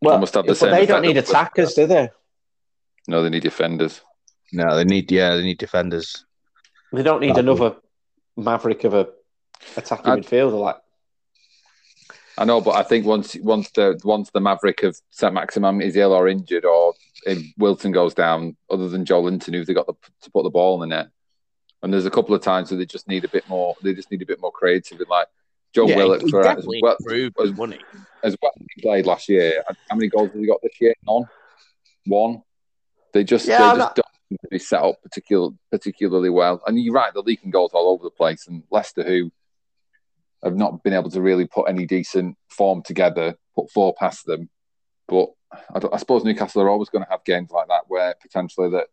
well, 0.00 0.14
Almost 0.14 0.34
had 0.34 0.44
the 0.44 0.48
but 0.48 0.56
same 0.58 0.70
they 0.72 0.86
don't 0.86 1.02
need 1.02 1.16
attackers, 1.16 1.74
do 1.74 1.86
they? 1.86 2.10
No, 3.08 3.22
they 3.22 3.30
need 3.30 3.42
defenders. 3.42 4.00
No, 4.52 4.76
they 4.76 4.84
need 4.84 5.10
yeah, 5.10 5.36
they 5.36 5.42
need 5.42 5.58
defenders. 5.58 6.24
They 6.92 7.02
don't 7.02 7.20
need 7.20 7.34
No. 7.34 7.40
another 7.40 7.76
maverick 8.36 8.84
of 8.84 8.94
a 8.94 9.08
attacking 9.76 10.12
I- 10.12 10.16
midfielder 10.16 10.58
like. 10.58 10.76
I 12.36 12.44
know, 12.44 12.60
but 12.60 12.74
I 12.74 12.82
think 12.82 13.06
once 13.06 13.36
once 13.36 13.70
the 13.70 14.00
once 14.02 14.28
the 14.34 14.40
Maverick 14.40 14.82
of 14.82 15.00
Saint-Maximin 15.10 15.80
is 15.80 15.94
ill 15.94 16.12
or 16.12 16.26
injured, 16.26 16.64
or 16.64 16.94
if 17.26 17.38
Wilson 17.58 17.92
goes 17.92 18.12
down, 18.12 18.56
other 18.68 18.88
than 18.88 19.04
Joelinton, 19.04 19.54
who's 19.54 19.68
they 19.68 19.74
got 19.74 19.86
the, 19.86 19.94
to 20.22 20.30
put 20.32 20.42
the 20.42 20.50
ball 20.50 20.82
in 20.82 20.88
the 20.90 20.96
net, 20.96 21.10
and 21.84 21.92
there's 21.92 22.06
a 22.06 22.10
couple 22.10 22.34
of 22.34 22.40
times 22.40 22.70
where 22.70 22.78
they 22.78 22.86
just 22.86 23.06
need 23.08 23.24
a 23.24 23.28
bit 23.28 23.46
more. 23.46 23.76
They 23.82 23.92
just 23.92 24.10
need 24.10 24.22
a 24.22 24.26
bit 24.26 24.40
more 24.40 24.50
creativity. 24.50 25.04
Like 25.08 25.28
Joe 25.74 25.86
yeah, 25.86 25.96
Willock, 25.96 26.22
for 26.30 26.40
as 26.46 26.66
well, 26.66 26.96
as, 27.42 27.52
wouldn't 27.52 27.78
he? 27.78 27.84
as 28.22 28.34
well 28.40 28.52
as 28.56 28.66
he 28.74 28.82
played 28.82 29.04
last 29.04 29.28
year. 29.28 29.62
How 29.90 29.94
many 29.94 30.08
goals 30.08 30.30
has 30.30 30.40
he 30.40 30.46
got 30.46 30.62
this 30.62 30.80
year? 30.80 30.94
None. 31.06 31.24
One. 32.06 32.42
They 33.12 33.22
just 33.22 33.46
Yeah, 33.46 33.58
they 33.58 33.64
I'm 33.64 33.76
just 33.76 33.78
not- 33.78 33.96
don't 33.96 34.06
seem 34.30 34.38
to 34.38 34.48
be 34.50 34.58
set 34.58 34.82
up 34.82 35.02
particular, 35.02 35.50
particularly 35.70 36.30
well. 36.30 36.62
And 36.66 36.80
you're 36.80 36.94
right, 36.94 37.12
they're 37.12 37.22
leaking 37.22 37.50
goals 37.50 37.72
all 37.74 37.90
over 37.90 38.02
the 38.02 38.10
place. 38.10 38.46
And 38.48 38.62
Leicester, 38.70 39.04
who 39.04 39.30
have 40.42 40.56
not 40.56 40.82
been 40.82 40.94
able 40.94 41.10
to 41.10 41.20
really 41.20 41.46
put 41.46 41.68
any 41.68 41.84
decent 41.84 42.38
form 42.48 42.82
together, 42.82 43.34
put 43.54 43.70
four 43.70 43.92
past 43.92 44.24
them. 44.24 44.48
But 45.06 45.28
I, 45.52 45.80
I 45.92 45.98
suppose 45.98 46.24
Newcastle 46.24 46.62
are 46.62 46.70
always 46.70 46.88
going 46.88 47.04
to 47.04 47.10
have 47.10 47.24
games 47.24 47.50
like 47.50 47.68
that 47.68 47.82
where 47.88 48.14
potentially 48.22 48.70
that 48.70 48.86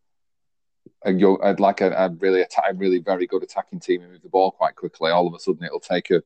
a 1.03 1.11
young, 1.11 1.39
I'd 1.43 1.59
like 1.59 1.81
a, 1.81 1.91
a 1.91 2.09
really 2.09 2.41
attack, 2.41 2.73
really 2.75 2.99
very 2.99 3.27
good 3.27 3.43
attacking 3.43 3.79
team 3.79 4.01
and 4.01 4.11
move 4.11 4.21
the 4.21 4.29
ball 4.29 4.51
quite 4.51 4.75
quickly. 4.75 5.11
All 5.11 5.27
of 5.27 5.33
a 5.33 5.39
sudden, 5.39 5.63
it'll 5.63 5.79
take 5.79 6.11
a 6.11 6.21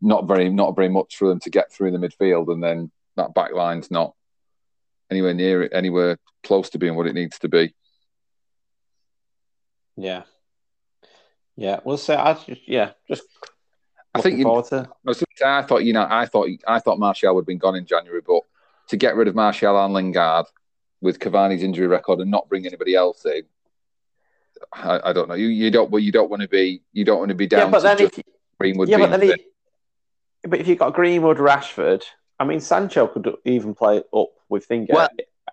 not 0.00 0.26
very 0.26 0.48
not 0.48 0.76
very 0.76 0.88
much 0.88 1.16
for 1.16 1.28
them 1.28 1.40
to 1.40 1.50
get 1.50 1.72
through 1.72 1.90
the 1.90 1.98
midfield, 1.98 2.52
and 2.52 2.62
then 2.62 2.90
that 3.16 3.34
back 3.34 3.52
line's 3.52 3.90
not 3.90 4.14
anywhere 5.10 5.34
near 5.34 5.62
it, 5.62 5.72
anywhere 5.74 6.18
close 6.42 6.70
to 6.70 6.78
being 6.78 6.94
what 6.94 7.06
it 7.06 7.14
needs 7.14 7.38
to 7.40 7.48
be. 7.48 7.74
Yeah, 9.96 10.22
yeah. 11.56 11.80
We'll 11.84 11.98
say 11.98 12.14
I 12.14 12.34
just 12.34 12.68
yeah 12.68 12.92
just. 13.08 13.22
I 14.12 14.22
think 14.22 14.38
you, 14.38 14.44
to... 14.44 14.88
I 15.44 15.62
thought 15.62 15.84
you 15.84 15.92
know 15.92 16.04
I 16.08 16.26
thought 16.26 16.48
I 16.66 16.80
thought 16.80 16.98
Martial 16.98 17.32
would 17.34 17.42
have 17.42 17.46
been 17.46 17.58
gone 17.58 17.76
in 17.76 17.86
January, 17.86 18.22
but 18.26 18.42
to 18.88 18.96
get 18.96 19.14
rid 19.14 19.28
of 19.28 19.36
Martial 19.36 19.78
and 19.84 19.94
Lingard 19.94 20.46
with 21.00 21.20
Cavani's 21.20 21.62
injury 21.62 21.86
record 21.86 22.18
and 22.18 22.30
not 22.30 22.48
bring 22.48 22.66
anybody 22.66 22.96
else 22.96 23.24
in, 23.24 23.42
I, 24.72 25.00
I 25.04 25.12
don't 25.12 25.28
know. 25.28 25.34
You 25.34 25.48
you 25.48 25.70
don't 25.70 25.90
well 25.90 26.00
you 26.00 26.12
don't 26.12 26.30
want 26.30 26.42
to 26.42 26.48
be 26.48 26.82
you 26.92 27.04
don't 27.04 27.18
want 27.18 27.30
to 27.30 27.34
be 27.34 27.46
down. 27.46 27.60
Yeah, 27.60 27.70
but 27.70 27.82
then 27.82 28.00
if, 28.00 28.20
Greenwood. 28.58 28.88
Yeah, 28.88 28.98
but 28.98 29.10
then 29.10 29.22
he, 29.22 29.34
but 30.42 30.60
if 30.60 30.68
you've 30.68 30.78
got 30.78 30.94
Greenwood, 30.94 31.38
Rashford, 31.38 32.04
I 32.38 32.44
mean 32.44 32.60
Sancho 32.60 33.06
could 33.06 33.34
even 33.44 33.74
play 33.74 34.02
up 34.12 34.28
with 34.48 34.64
Finger. 34.64 34.94
Well, 34.94 35.08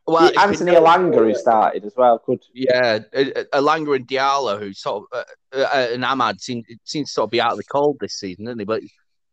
well, 0.05 0.32
yeah, 0.32 0.41
Anthony 0.41 0.72
Elanga, 0.72 1.16
who 1.16 1.36
started 1.36 1.84
as 1.84 1.93
well, 1.97 2.20
could. 2.20 2.41
Yeah, 2.53 2.99
Elanga 2.99 3.95
and 3.95 4.08
Diallo, 4.08 4.58
who 4.60 4.74
sort 4.74 5.03
of 5.12 5.26
uh, 5.53 5.64
uh, 5.64 5.88
and 5.91 6.03
Amad 6.03 6.39
seem 6.39 6.64
seems 6.86 7.10
to 7.10 7.14
sort 7.14 7.28
of 7.28 7.32
be 7.32 7.41
out 7.41 7.51
of 7.51 7.58
the 7.58 7.64
cold 7.66 7.97
this 7.99 8.14
season, 8.14 8.45
didn't 8.45 8.60
they? 8.60 8.64
But 8.64 8.84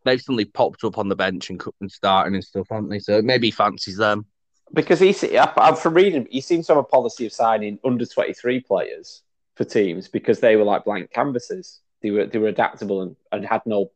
they've 0.04 0.20
suddenly 0.20 0.46
popped 0.46 0.82
up 0.82 0.98
on 0.98 1.08
the 1.08 1.16
bench 1.16 1.50
and, 1.50 1.62
and 1.80 1.90
starting 1.90 2.34
and 2.34 2.44
stuff, 2.44 2.66
haven't 2.70 2.90
they? 2.90 2.98
So 2.98 3.22
maybe 3.22 3.48
he 3.48 3.50
fancies 3.52 3.96
them. 3.96 4.26
Because 4.72 4.98
he, 4.98 5.12
from 5.12 5.94
reading, 5.94 6.26
he 6.30 6.40
seems 6.40 6.66
to 6.66 6.74
have 6.74 6.84
a 6.84 6.88
policy 6.88 7.26
of 7.26 7.32
signing 7.32 7.78
under 7.84 8.06
twenty 8.06 8.32
three 8.32 8.60
players 8.60 9.22
for 9.56 9.64
teams 9.64 10.08
because 10.08 10.40
they 10.40 10.56
were 10.56 10.64
like 10.64 10.84
blank 10.84 11.10
canvases. 11.12 11.80
They 12.02 12.10
were 12.10 12.26
they 12.26 12.38
were 12.38 12.48
adaptable 12.48 13.02
and, 13.02 13.16
and 13.32 13.46
had 13.46 13.62
no 13.66 13.90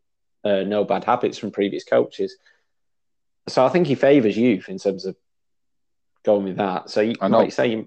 uh, 0.44 0.62
no 0.62 0.84
bad 0.84 1.04
habits 1.04 1.38
from 1.38 1.50
previous 1.50 1.84
coaches. 1.84 2.36
So 3.48 3.64
I 3.64 3.68
think 3.68 3.86
he 3.86 3.94
favours 3.94 4.36
youth 4.36 4.68
in 4.68 4.78
terms 4.78 5.04
of 5.04 5.16
going 6.24 6.44
with 6.44 6.56
that. 6.56 6.90
So 6.90 7.00
you, 7.00 7.14
I 7.20 7.28
know, 7.28 7.38
like 7.38 7.46
you 7.46 7.50
say, 7.52 7.86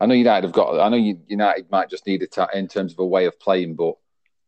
I 0.00 0.06
know 0.06 0.14
United 0.14 0.44
have 0.44 0.52
got. 0.52 0.80
I 0.80 0.88
know 0.88 0.96
United 0.96 1.70
might 1.70 1.90
just 1.90 2.06
need 2.06 2.22
it 2.22 2.36
in 2.54 2.68
terms 2.68 2.92
of 2.92 2.98
a 2.98 3.06
way 3.06 3.26
of 3.26 3.38
playing, 3.38 3.74
but 3.74 3.94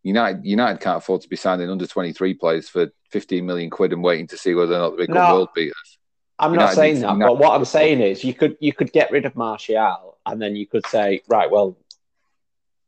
United 0.03 0.45
United 0.45 0.81
can't 0.81 0.99
afford 0.99 1.23
to 1.23 1.29
be 1.29 1.37
signing 1.37 1.71
under 1.71 1.87
twenty 1.87 2.13
three 2.13 2.35
players 2.35 2.69
for 2.69 2.89
fifteen 3.11 3.47
million 3.47 3.71
quid 3.71 3.93
and 3.93 4.03
waiting 4.03 4.27
to 4.29 4.39
see 4.39 4.55
whether 4.55 4.75
or 4.75 4.79
not 4.79 4.91
they 4.91 5.07
become 5.07 5.15
no, 5.15 5.35
world 5.35 5.49
beaters. 5.55 5.99
I'm 6.39 6.53
United 6.53 6.67
not 6.67 6.75
saying 6.75 7.01
that, 7.01 7.19
but 7.19 7.39
what 7.39 7.53
I'm 7.53 7.65
saying 7.65 8.01
is 8.01 8.25
you 8.25 8.35
could 8.35 8.57
you 8.61 8.73
could 8.73 8.93
get 8.93 9.11
rid 9.11 9.25
of 9.25 9.37
Martial 9.37 10.19
and 10.25 10.41
then 10.41 10.57
you 10.57 10.67
could 10.67 10.87
say 10.87 11.23
right, 11.29 11.51
well, 11.51 11.77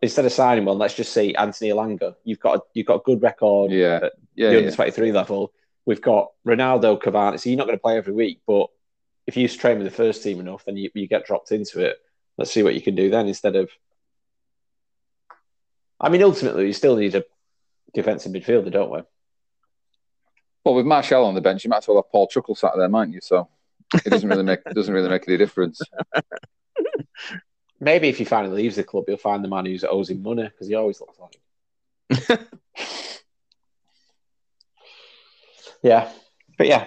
instead 0.01 0.25
of 0.25 0.33
signing 0.33 0.65
one, 0.65 0.79
let's 0.79 0.95
just 0.95 1.13
see 1.13 1.35
Anthony 1.35 1.71
Elanga. 1.71 2.15
You've 2.25 2.41
got 2.41 2.57
a, 2.57 2.61
you've 2.75 2.87
got 2.87 2.97
a 2.97 3.03
good 3.05 3.23
record 3.23 3.71
yeah. 3.71 4.01
at 4.03 4.13
yeah, 4.35 4.51
the 4.51 4.59
under 4.59 4.71
twenty 4.73 4.91
three 4.91 5.13
level. 5.13 5.53
We've 5.87 6.03
got 6.03 6.33
Ronaldo, 6.47 7.01
Cavani. 7.01 7.41
So 7.41 7.49
you're 7.49 7.59
not 7.59 7.67
going 7.67 7.79
to 7.79 7.83
play 7.83 7.97
every 7.97 8.13
week, 8.13 8.41
but 8.47 8.69
if 9.27 9.37
you 9.37 9.49
train 9.49 9.79
with 9.79 9.87
the 9.87 9.95
first 9.95 10.23
team 10.23 10.41
enough, 10.41 10.65
then 10.65 10.77
you, 10.77 10.91
you 10.95 11.07
get 11.07 11.27
dropped 11.27 11.53
into 11.53 11.85
it. 11.85 11.97
Let's 12.37 12.51
see 12.51 12.63
what 12.63 12.75
you 12.75 12.83
can 12.83 12.95
do 12.95 13.11
then 13.11 13.27
instead 13.27 13.57
of. 13.57 13.71
I 16.01 16.09
mean, 16.09 16.23
ultimately, 16.23 16.67
you 16.67 16.73
still 16.73 16.97
need 16.97 17.15
a 17.15 17.25
defensive 17.95 18.33
midfielder, 18.33 18.71
don't 18.71 18.91
we? 18.91 19.01
Well, 20.65 20.75
with 20.75 20.87
Martial 20.87 21.25
on 21.25 21.35
the 21.35 21.41
bench, 21.41 21.65
you 21.65 21.71
might 21.71 21.79
as 21.79 21.89
well 21.89 21.97
have 21.97 22.11
Paul 22.11 22.29
Chuckle 22.29 22.55
sat 22.55 22.73
there, 22.77 22.89
mightn't 22.89 23.15
you? 23.15 23.21
So 23.23 23.49
it 23.95 24.11
doesn't 24.11 24.29
really 24.29 24.43
make 24.43 24.63
doesn't 24.75 24.93
really 24.93 25.09
make 25.09 25.27
any 25.27 25.37
difference. 25.37 25.81
Maybe 27.81 28.09
if 28.09 28.19
he 28.19 28.25
finally 28.25 28.63
leaves 28.63 28.77
the 28.77 28.85
club, 28.85 29.05
you'll 29.09 29.19
find 29.19 29.43
the 29.45 29.49
man 29.49 29.67
who 29.67 29.79
owes 29.87 30.11
him 30.11 30.23
money 30.23 30.45
because 30.45 30.67
he 30.67 30.75
always 30.75 31.01
looks 31.01 31.19
like. 31.19 31.39
yeah, 35.83 36.11
but 36.57 36.67
yeah, 36.67 36.87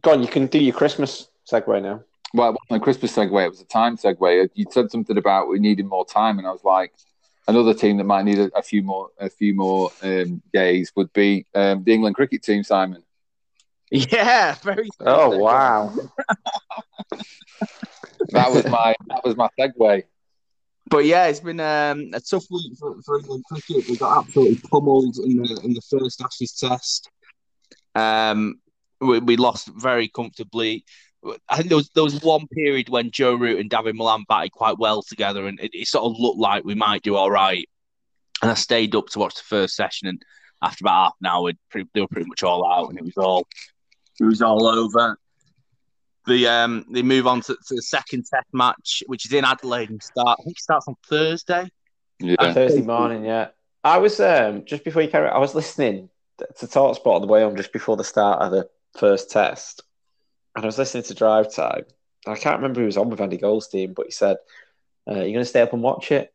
go 0.00 0.12
on. 0.12 0.22
You 0.22 0.28
can 0.28 0.46
do 0.46 0.58
your 0.58 0.74
Christmas 0.74 1.28
segue 1.50 1.82
now. 1.82 2.02
Well, 2.32 2.50
it 2.50 2.56
wasn't 2.60 2.82
a 2.82 2.84
Christmas 2.84 3.14
segue; 3.14 3.44
it 3.44 3.50
was 3.50 3.60
a 3.60 3.66
time 3.66 3.96
segue. 3.96 4.50
You 4.54 4.66
said 4.70 4.90
something 4.90 5.18
about 5.18 5.48
we 5.48 5.58
needed 5.58 5.86
more 5.86 6.06
time, 6.06 6.38
and 6.38 6.46
I 6.46 6.52
was 6.52 6.64
like, 6.64 6.92
another 7.48 7.74
team 7.74 7.96
that 7.98 8.04
might 8.04 8.24
need 8.24 8.38
a, 8.38 8.50
a 8.56 8.62
few 8.62 8.82
more 8.82 9.10
a 9.18 9.28
few 9.28 9.54
more 9.54 9.90
um, 10.02 10.42
days 10.52 10.92
would 10.96 11.12
be 11.12 11.46
um, 11.54 11.84
the 11.84 11.92
England 11.92 12.16
cricket 12.16 12.42
team. 12.42 12.62
Simon. 12.62 13.02
Yeah, 13.90 14.56
very. 14.62 14.88
Oh 15.00 15.36
wow. 15.38 15.94
that 18.30 18.50
was 18.50 18.64
my 18.66 18.94
that 19.08 19.24
was 19.24 19.36
my 19.36 19.48
segue. 19.58 20.04
But 20.88 21.04
yeah, 21.04 21.26
it's 21.26 21.40
been 21.40 21.58
um, 21.58 22.10
a 22.12 22.20
tough 22.20 22.44
week 22.50 22.72
for, 22.78 23.00
for 23.02 23.18
England 23.18 23.44
cricket. 23.50 23.88
We 23.88 23.96
got 23.96 24.18
absolutely 24.18 24.60
pummeled 24.70 25.16
in 25.18 25.38
the 25.38 25.60
in 25.64 25.72
the 25.74 25.82
first 25.90 26.22
Ashes 26.22 26.52
Test. 26.52 27.10
Um, 27.94 28.60
we, 29.00 29.18
we 29.18 29.36
lost 29.36 29.68
very 29.76 30.08
comfortably. 30.08 30.84
I 31.48 31.56
think 31.56 31.68
there 31.68 31.76
was 31.76 31.90
there 31.94 32.04
was 32.04 32.22
one 32.22 32.46
period 32.48 32.88
when 32.88 33.10
Joe 33.10 33.34
Root 33.34 33.58
and 33.58 33.68
David 33.68 33.96
Malan 33.96 34.24
batted 34.28 34.52
quite 34.52 34.78
well 34.78 35.02
together, 35.02 35.46
and 35.46 35.58
it, 35.60 35.70
it, 35.72 35.88
sort 35.88 36.04
of 36.04 36.20
looked 36.20 36.38
like 36.38 36.64
we 36.64 36.74
might 36.74 37.02
do 37.02 37.16
all 37.16 37.30
right. 37.30 37.68
And 38.42 38.50
I 38.50 38.54
stayed 38.54 38.94
up 38.94 39.08
to 39.08 39.18
watch 39.18 39.34
the 39.34 39.42
first 39.42 39.74
session, 39.74 40.06
and 40.06 40.22
after 40.62 40.84
about 40.84 41.04
half 41.04 41.14
an 41.20 41.26
hour, 41.26 41.52
they 41.72 42.00
were 42.00 42.06
pretty 42.06 42.28
much 42.28 42.44
all 42.44 42.70
out, 42.70 42.90
and 42.90 42.98
it 42.98 43.04
was 43.04 43.16
all 43.16 43.46
it 44.20 44.24
was 44.24 44.40
all 44.40 44.66
over. 44.66 45.18
The 46.26 46.48
um 46.48 46.84
they 46.90 47.02
move 47.02 47.26
on 47.26 47.40
to, 47.42 47.54
to 47.54 47.74
the 47.74 47.82
second 47.82 48.26
test 48.26 48.46
match, 48.52 49.02
which 49.06 49.26
is 49.26 49.32
in 49.32 49.44
Adelaide, 49.44 49.90
and 49.90 50.02
start. 50.02 50.38
I 50.40 50.42
think 50.42 50.56
it 50.56 50.62
starts 50.62 50.88
on 50.88 50.96
Thursday. 51.08 51.68
Yeah, 52.18 52.52
Thursday 52.52 52.82
morning. 52.82 53.24
Yeah, 53.24 53.48
I 53.84 53.98
was 53.98 54.18
um 54.18 54.64
just 54.64 54.84
before 54.84 55.02
you 55.02 55.08
carry. 55.08 55.28
I 55.28 55.38
was 55.38 55.54
listening 55.54 56.08
to 56.38 56.66
Talksport 56.66 57.14
on 57.14 57.20
the 57.20 57.28
way 57.28 57.42
home 57.42 57.56
just 57.56 57.72
before 57.72 57.96
the 57.96 58.04
start 58.04 58.42
of 58.42 58.50
the 58.50 58.68
first 58.98 59.30
test, 59.30 59.82
and 60.54 60.64
I 60.64 60.66
was 60.66 60.78
listening 60.78 61.04
to 61.04 61.14
Drive 61.14 61.52
Time. 61.54 61.84
I 62.26 62.34
can't 62.34 62.56
remember 62.56 62.80
who 62.80 62.86
was 62.86 62.96
on 62.96 63.08
with 63.08 63.20
Andy 63.20 63.36
Goldstein, 63.36 63.94
but 63.94 64.06
he 64.06 64.12
said, 64.12 64.38
uh, 65.08 65.14
"You're 65.14 65.24
going 65.26 65.34
to 65.36 65.44
stay 65.44 65.62
up 65.62 65.72
and 65.72 65.82
watch 65.82 66.10
it." 66.10 66.32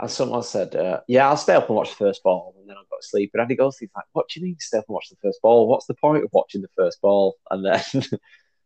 And 0.00 0.10
someone 0.10 0.42
said, 0.42 0.74
uh, 0.74 1.00
"Yeah, 1.06 1.28
I'll 1.28 1.36
stay 1.36 1.54
up 1.54 1.68
and 1.68 1.76
watch 1.76 1.90
the 1.90 1.96
first 1.96 2.22
ball, 2.24 2.54
and 2.58 2.68
then 2.68 2.76
I'll 2.76 2.82
go 2.90 2.96
to 3.00 3.06
sleep." 3.06 3.30
And 3.34 3.42
Andy 3.42 3.54
Goldstein's 3.54 3.92
like, 3.94 4.06
"What 4.12 4.28
do 4.28 4.40
you 4.40 4.46
mean 4.46 4.56
stay 4.58 4.78
up 4.78 4.86
and 4.88 4.94
watch 4.94 5.08
the 5.08 5.16
first 5.22 5.40
ball? 5.40 5.68
What's 5.68 5.86
the 5.86 5.94
point 5.94 6.24
of 6.24 6.30
watching 6.32 6.62
the 6.62 6.68
first 6.76 7.00
ball?" 7.00 7.36
And 7.50 7.64
then 7.64 7.82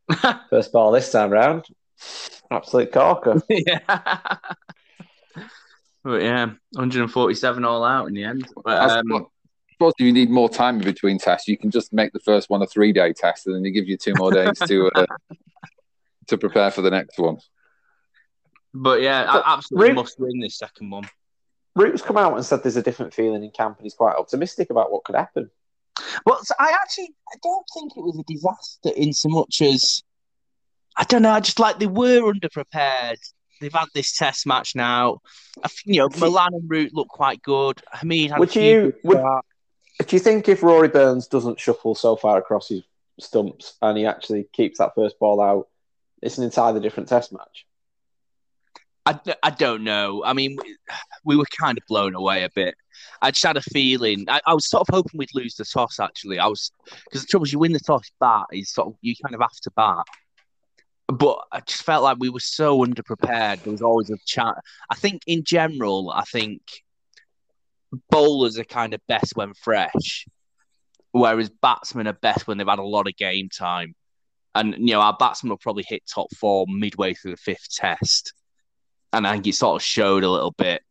first 0.50 0.72
ball 0.72 0.92
this 0.92 1.10
time 1.10 1.30
round, 1.30 1.66
absolute 2.50 2.92
corker. 2.92 3.42
yeah. 3.48 3.78
But 6.02 6.22
yeah, 6.22 6.46
147 6.72 7.64
all 7.64 7.82
out 7.82 8.08
in 8.08 8.14
the 8.14 8.24
end. 8.24 8.46
But, 8.62 8.90
um, 8.90 9.26
suppose 9.72 9.94
if 9.98 10.04
you 10.04 10.12
need 10.12 10.30
more 10.30 10.48
time 10.48 10.78
in 10.78 10.84
between 10.84 11.18
tests, 11.18 11.48
you 11.48 11.56
can 11.56 11.70
just 11.70 11.92
make 11.92 12.12
the 12.12 12.20
first 12.20 12.50
one 12.50 12.62
a 12.62 12.66
three 12.66 12.92
day 12.92 13.12
test, 13.12 13.46
and 13.46 13.56
then 13.56 13.64
it 13.64 13.70
gives 13.70 13.88
you 13.88 13.96
two 13.96 14.12
more 14.16 14.30
days 14.30 14.58
to 14.66 14.90
uh, 14.94 15.06
to 16.28 16.38
prepare 16.38 16.70
for 16.70 16.82
the 16.82 16.90
next 16.90 17.18
one. 17.18 17.38
But 18.72 19.00
yeah, 19.00 19.24
but 19.24 19.46
I 19.46 19.54
absolutely 19.54 19.88
Root, 19.90 19.94
must 19.94 20.20
win 20.20 20.40
this 20.40 20.58
second 20.58 20.90
one. 20.90 21.08
Root's 21.76 22.02
come 22.02 22.16
out 22.16 22.34
and 22.34 22.44
said 22.44 22.62
there's 22.62 22.76
a 22.76 22.82
different 22.82 23.14
feeling 23.14 23.42
in 23.42 23.50
camp, 23.50 23.78
and 23.78 23.84
he's 23.84 23.94
quite 23.94 24.16
optimistic 24.16 24.70
about 24.70 24.92
what 24.92 25.04
could 25.04 25.16
happen. 25.16 25.50
Well, 26.26 26.40
I 26.58 26.76
actually 26.82 27.14
I 27.32 27.36
don't 27.42 27.66
think 27.72 27.92
it 27.96 28.00
was 28.00 28.18
a 28.18 28.32
disaster 28.32 28.90
in 28.96 29.12
so 29.12 29.28
much 29.28 29.62
as 29.62 30.02
I 30.96 31.04
don't 31.04 31.22
know. 31.22 31.30
I 31.30 31.40
just 31.40 31.58
like 31.58 31.78
they 31.78 31.86
were 31.86 32.32
underprepared. 32.32 33.18
They've 33.60 33.72
had 33.72 33.86
this 33.94 34.16
test 34.16 34.46
match 34.46 34.74
now. 34.74 35.20
You 35.84 36.00
know, 36.00 36.08
Malan 36.18 36.54
and 36.54 36.68
Root 36.68 36.92
look 36.92 37.08
quite 37.08 37.42
good. 37.42 37.80
Hameed 37.94 38.30
had 38.30 38.40
would 38.40 38.54
you 38.54 38.92
would, 39.04 39.22
do 40.06 40.16
you 40.16 40.20
think 40.20 40.48
if 40.48 40.62
Rory 40.62 40.88
Burns 40.88 41.28
doesn't 41.28 41.60
shuffle 41.60 41.94
so 41.94 42.16
far 42.16 42.38
across 42.38 42.68
his 42.68 42.82
stumps 43.20 43.74
and 43.80 43.96
he 43.96 44.06
actually 44.06 44.48
keeps 44.52 44.78
that 44.78 44.94
first 44.94 45.18
ball 45.18 45.40
out, 45.40 45.68
it's 46.20 46.38
an 46.38 46.44
entirely 46.44 46.80
different 46.80 47.08
test 47.08 47.32
match? 47.32 47.66
I, 49.06 49.20
I 49.42 49.50
don't 49.50 49.84
know. 49.84 50.22
I 50.24 50.32
mean, 50.32 50.58
we 51.24 51.36
were 51.36 51.46
kind 51.58 51.78
of 51.78 51.84
blown 51.86 52.14
away 52.14 52.42
a 52.44 52.50
bit. 52.50 52.74
I 53.22 53.30
just 53.30 53.44
had 53.44 53.56
a 53.56 53.62
feeling. 53.62 54.26
I, 54.28 54.40
I 54.46 54.54
was 54.54 54.68
sort 54.68 54.88
of 54.88 54.94
hoping 54.94 55.18
we'd 55.18 55.34
lose 55.34 55.54
the 55.54 55.64
toss. 55.64 56.00
Actually, 56.00 56.38
I 56.38 56.46
was 56.46 56.72
because 57.04 57.22
the 57.22 57.26
trouble 57.26 57.44
is, 57.44 57.52
you 57.52 57.58
win 57.58 57.72
the 57.72 57.80
toss, 57.80 58.10
bat 58.20 58.46
is 58.52 58.70
sort 58.70 58.88
of 58.88 58.94
you 59.00 59.14
kind 59.22 59.34
of 59.34 59.40
have 59.40 59.60
to 59.62 59.70
bat. 59.76 60.04
But 61.08 61.38
I 61.52 61.60
just 61.60 61.82
felt 61.82 62.02
like 62.02 62.16
we 62.18 62.30
were 62.30 62.40
so 62.40 62.84
underprepared. 62.84 63.62
There 63.62 63.72
was 63.72 63.82
always 63.82 64.10
a 64.10 64.16
chat. 64.26 64.54
I 64.90 64.94
think 64.94 65.22
in 65.26 65.44
general, 65.44 66.10
I 66.10 66.22
think 66.22 66.62
bowlers 68.10 68.58
are 68.58 68.64
kind 68.64 68.94
of 68.94 69.00
best 69.06 69.36
when 69.36 69.54
fresh, 69.54 70.26
whereas 71.12 71.50
batsmen 71.50 72.06
are 72.06 72.14
best 72.14 72.46
when 72.46 72.58
they've 72.58 72.66
had 72.66 72.78
a 72.78 72.82
lot 72.82 73.06
of 73.06 73.16
game 73.16 73.48
time. 73.48 73.94
And 74.54 74.74
you 74.78 74.94
know, 74.94 75.00
our 75.00 75.16
batsmen 75.18 75.50
will 75.50 75.58
probably 75.58 75.84
hit 75.86 76.02
top 76.06 76.28
four 76.36 76.66
midway 76.68 77.14
through 77.14 77.32
the 77.32 77.36
fifth 77.36 77.74
test, 77.74 78.32
and 79.12 79.26
I 79.26 79.32
think 79.32 79.46
it 79.48 79.54
sort 79.54 79.76
of 79.76 79.82
showed 79.82 80.24
a 80.24 80.30
little 80.30 80.52
bit. 80.52 80.82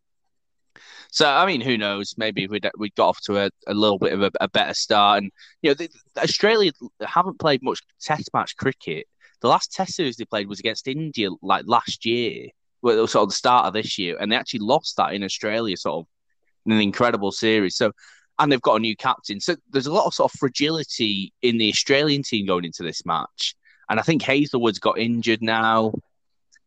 So 1.14 1.30
I 1.30 1.46
mean, 1.46 1.62
who 1.62 1.78
knows? 1.78 2.16
Maybe 2.18 2.48
we'd 2.48 2.68
we 2.76 2.90
got 2.90 3.10
off 3.10 3.22
to 3.26 3.38
a, 3.38 3.52
a 3.68 3.74
little 3.76 4.00
bit 4.00 4.14
of 4.14 4.24
a, 4.24 4.32
a 4.42 4.48
better 4.48 4.74
start, 4.74 5.22
and 5.22 5.32
you 5.62 5.70
know, 5.70 5.76
the, 5.76 5.88
Australia 6.18 6.72
haven't 7.06 7.38
played 7.38 7.62
much 7.62 7.82
Test 8.02 8.32
match 8.34 8.58
cricket. 8.58 9.06
The 9.42 9.48
last 9.48 9.72
Test 9.72 9.94
series 9.94 10.16
they 10.16 10.26
played 10.26 10.50
was 10.50 10.60
against 10.60 10.88
India, 10.88 11.30
like 11.44 11.66
last 11.68 12.04
year, 12.04 12.48
well, 12.82 13.06
sort 13.06 13.24
of 13.24 13.30
the 13.30 13.36
start 13.36 13.68
of 13.68 13.74
this 13.74 14.00
year, 14.00 14.18
and 14.20 14.32
they 14.32 14.36
actually 14.36 14.62
lost 14.62 14.98
that 14.98 15.14
in 15.14 15.24
Australia, 15.24 15.78
sort 15.78 16.00
of 16.00 16.72
an 16.72 16.82
incredible 16.82 17.32
series. 17.32 17.76
So, 17.76 17.92
and 18.40 18.52
they've 18.52 18.60
got 18.60 18.78
a 18.78 18.80
new 18.80 18.96
captain. 18.96 19.40
So 19.40 19.56
there's 19.70 19.86
a 19.86 19.94
lot 19.94 20.08
of 20.08 20.16
sort 20.16 20.34
of 20.34 20.40
fragility 20.40 21.32
in 21.44 21.60
the 21.60 21.70
Australian 21.70 22.24
team 22.24 22.48
going 22.48 22.66
into 22.66 22.82
this 22.82 23.06
match, 23.06 23.54
and 23.88 24.00
I 24.00 24.04
think 24.04 24.24
Hazlewood's 24.24 24.80
got 24.80 24.98
injured 24.98 25.44
now. 25.44 25.94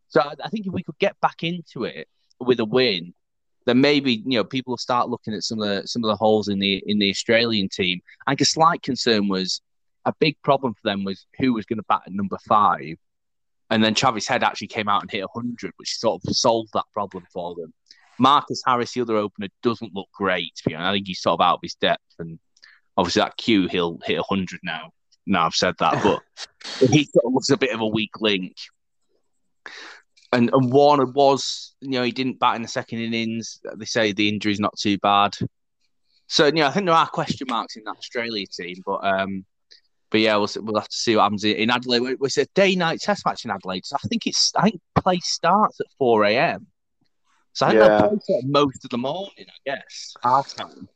So 0.07 0.21
I 0.21 0.49
think 0.51 0.69
if 0.69 0.73
we 0.73 0.85
could 0.85 1.01
get 1.01 1.19
back 1.21 1.43
into 1.43 1.83
it 1.83 2.07
with 2.39 2.61
a 2.61 2.65
win, 2.65 3.13
then 3.67 3.81
maybe 3.81 4.23
you 4.25 4.39
know 4.39 4.45
people 4.45 4.73
will 4.73 4.79
start 4.79 5.09
looking 5.09 5.35
at 5.35 5.43
some 5.43 5.61
of 5.61 5.69
the 5.69 5.87
some 5.87 6.03
of 6.03 6.09
the 6.09 6.17
holes 6.17 6.49
in 6.49 6.59
the 6.59 6.83
in 6.87 6.99
the 6.99 7.11
Australian 7.11 7.69
team. 7.69 8.01
I 8.27 8.31
think 8.31 8.41
a 8.41 8.47
slight 8.47 8.83
concern 8.83 9.29
was 9.29 9.61
a 10.05 10.15
big 10.19 10.37
problem 10.43 10.75
for 10.75 10.89
them 10.89 11.05
was 11.05 11.27
who 11.39 11.53
was 11.53 11.67
going 11.67 11.79
to 11.79 11.85
bat 11.89 12.03
at 12.07 12.13
number 12.13 12.39
five, 12.49 12.97
and 13.71 13.85
then 13.85 13.95
Travis 13.95 14.29
Head 14.29 14.45
actually 14.45 14.69
came 14.69 14.89
out 14.89 15.03
and 15.03 15.11
hit 15.11 15.25
hundred, 15.35 15.73
which 15.77 15.97
sort 15.99 16.23
of 16.25 16.37
solved 16.37 16.71
that 16.75 16.85
problem 16.93 17.25
for 17.33 17.55
them. 17.57 17.75
Marcus 18.19 18.63
Harris, 18.65 18.93
the 18.93 19.03
other 19.03 19.17
opener, 19.17 19.49
doesn't 19.63 19.95
look 19.95 20.09
great. 20.15 20.55
To 20.57 20.69
be 20.69 20.75
honest. 20.75 20.89
I 20.89 20.93
think 20.93 21.07
he's 21.09 21.21
sort 21.21 21.41
of 21.41 21.45
out 21.45 21.57
of 21.57 21.61
his 21.63 21.75
depth, 21.75 22.15
and 22.21 22.39
obviously 22.97 23.21
that 23.21 23.37
Q 23.37 23.67
he'll 23.67 23.99
hit 24.05 24.21
hundred 24.29 24.61
now. 24.63 24.91
Now 25.27 25.47
I've 25.47 25.55
said 25.55 25.75
that, 25.81 26.03
but 26.05 26.23
he 26.89 27.05
sort 27.05 27.25
of 27.25 27.33
looks 27.33 27.51
a 27.51 27.57
bit 27.57 27.75
of 27.75 27.81
a 27.81 27.87
weak 27.87 28.21
link 28.21 28.55
and, 30.33 30.51
and 30.53 30.73
Warner 30.73 31.07
was, 31.07 31.75
you 31.81 31.91
know, 31.91 32.03
he 32.03 32.13
didn't 32.13 32.39
bat 32.39 32.57
in 32.57 32.63
the 32.63 32.69
second 32.69 33.01
innings. 33.01 33.61
They 33.77 33.85
say 33.85 34.13
the 34.13 34.29
injury's 34.29 34.61
not 34.61 34.77
too 34.79 34.99
bad. 34.99 35.37
So, 36.29 36.47
you 36.47 36.53
know, 36.53 36.67
I 36.67 36.71
think 36.73 36.87
there 36.87 36.95
are 36.95 37.07
question 37.07 37.47
marks 37.49 37.77
in 37.77 37.85
that 37.85 37.97
Australia 37.97 38.47
team, 38.47 38.83
but 38.85 39.05
um, 39.05 39.45
but 40.11 40.21
yeah, 40.21 40.37
we'll, 40.37 40.49
we'll 40.57 40.81
have 40.81 40.89
to 40.89 40.97
see 40.97 41.17
what 41.17 41.23
happens 41.23 41.45
in 41.45 41.71
Adelaide. 41.71 42.17
It's 42.21 42.39
a 42.39 42.47
day 42.55 42.75
night 42.75 43.01
test 43.01 43.25
match 43.25 43.45
in 43.45 43.51
Adelaide, 43.51 43.87
so 43.87 43.97
I 43.97 44.09
think 44.09 44.27
it's 44.27 44.53
I 44.57 44.63
think 44.63 44.81
play 44.95 45.21
starts 45.21 45.81
at 45.81 45.87
four 45.99 46.25
a.m. 46.25 46.67
So 47.53 47.67
I 47.67 47.71
think 47.71 47.83
yeah. 47.83 47.99
they'll 47.99 48.19
play 48.19 48.43
most 48.45 48.85
of 48.85 48.91
the 48.91 48.99
morning, 48.99 49.31
I 49.39 49.71
guess, 49.71 50.15
half 50.23 50.55
time. 50.55 50.89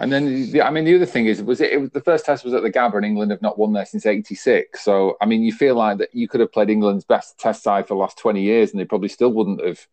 And 0.00 0.12
then, 0.12 0.52
the, 0.52 0.62
I 0.62 0.70
mean, 0.70 0.84
the 0.84 0.94
other 0.94 1.06
thing 1.06 1.26
is, 1.26 1.42
was 1.42 1.60
it, 1.60 1.72
it 1.72 1.80
was 1.80 1.90
the 1.90 2.00
first 2.00 2.24
test 2.24 2.44
was 2.44 2.54
at 2.54 2.62
the 2.62 2.70
Gabba, 2.70 2.94
and 2.94 3.04
England 3.04 3.32
have 3.32 3.42
not 3.42 3.58
won 3.58 3.72
there 3.72 3.84
since 3.84 4.06
'86. 4.06 4.82
So, 4.82 5.16
I 5.20 5.26
mean, 5.26 5.42
you 5.42 5.52
feel 5.52 5.74
like 5.74 5.98
that 5.98 6.14
you 6.14 6.28
could 6.28 6.40
have 6.40 6.52
played 6.52 6.70
England's 6.70 7.04
best 7.04 7.36
test 7.36 7.64
side 7.64 7.88
for 7.88 7.94
the 7.94 7.98
last 7.98 8.16
20 8.16 8.40
years, 8.40 8.70
and 8.70 8.78
they 8.78 8.84
probably 8.84 9.08
still 9.08 9.32
wouldn't 9.32 9.64
have. 9.64 9.84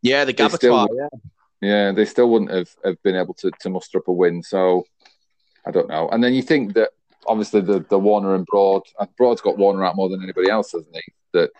Yeah, 0.00 0.24
the 0.24 0.32
Gabba 0.32 0.56
still, 0.56 0.88
yeah. 0.94 1.08
yeah, 1.60 1.92
they 1.92 2.06
still 2.06 2.30
wouldn't 2.30 2.50
have, 2.50 2.70
have 2.84 3.02
been 3.02 3.16
able 3.16 3.34
to, 3.34 3.50
to 3.60 3.68
muster 3.68 3.98
up 3.98 4.08
a 4.08 4.12
win. 4.12 4.42
So, 4.42 4.86
I 5.66 5.72
don't 5.72 5.88
know. 5.88 6.08
And 6.08 6.24
then 6.24 6.32
you 6.32 6.42
think 6.42 6.72
that 6.74 6.90
obviously 7.26 7.60
the, 7.60 7.80
the 7.80 7.98
Warner 7.98 8.34
and 8.34 8.46
Broad, 8.46 8.84
and 8.98 9.14
Broad's 9.16 9.42
got 9.42 9.58
Warner 9.58 9.84
out 9.84 9.96
more 9.96 10.08
than 10.08 10.22
anybody 10.22 10.48
else, 10.48 10.72
hasn't 10.72 10.94
he? 10.94 11.02
That 11.34 11.50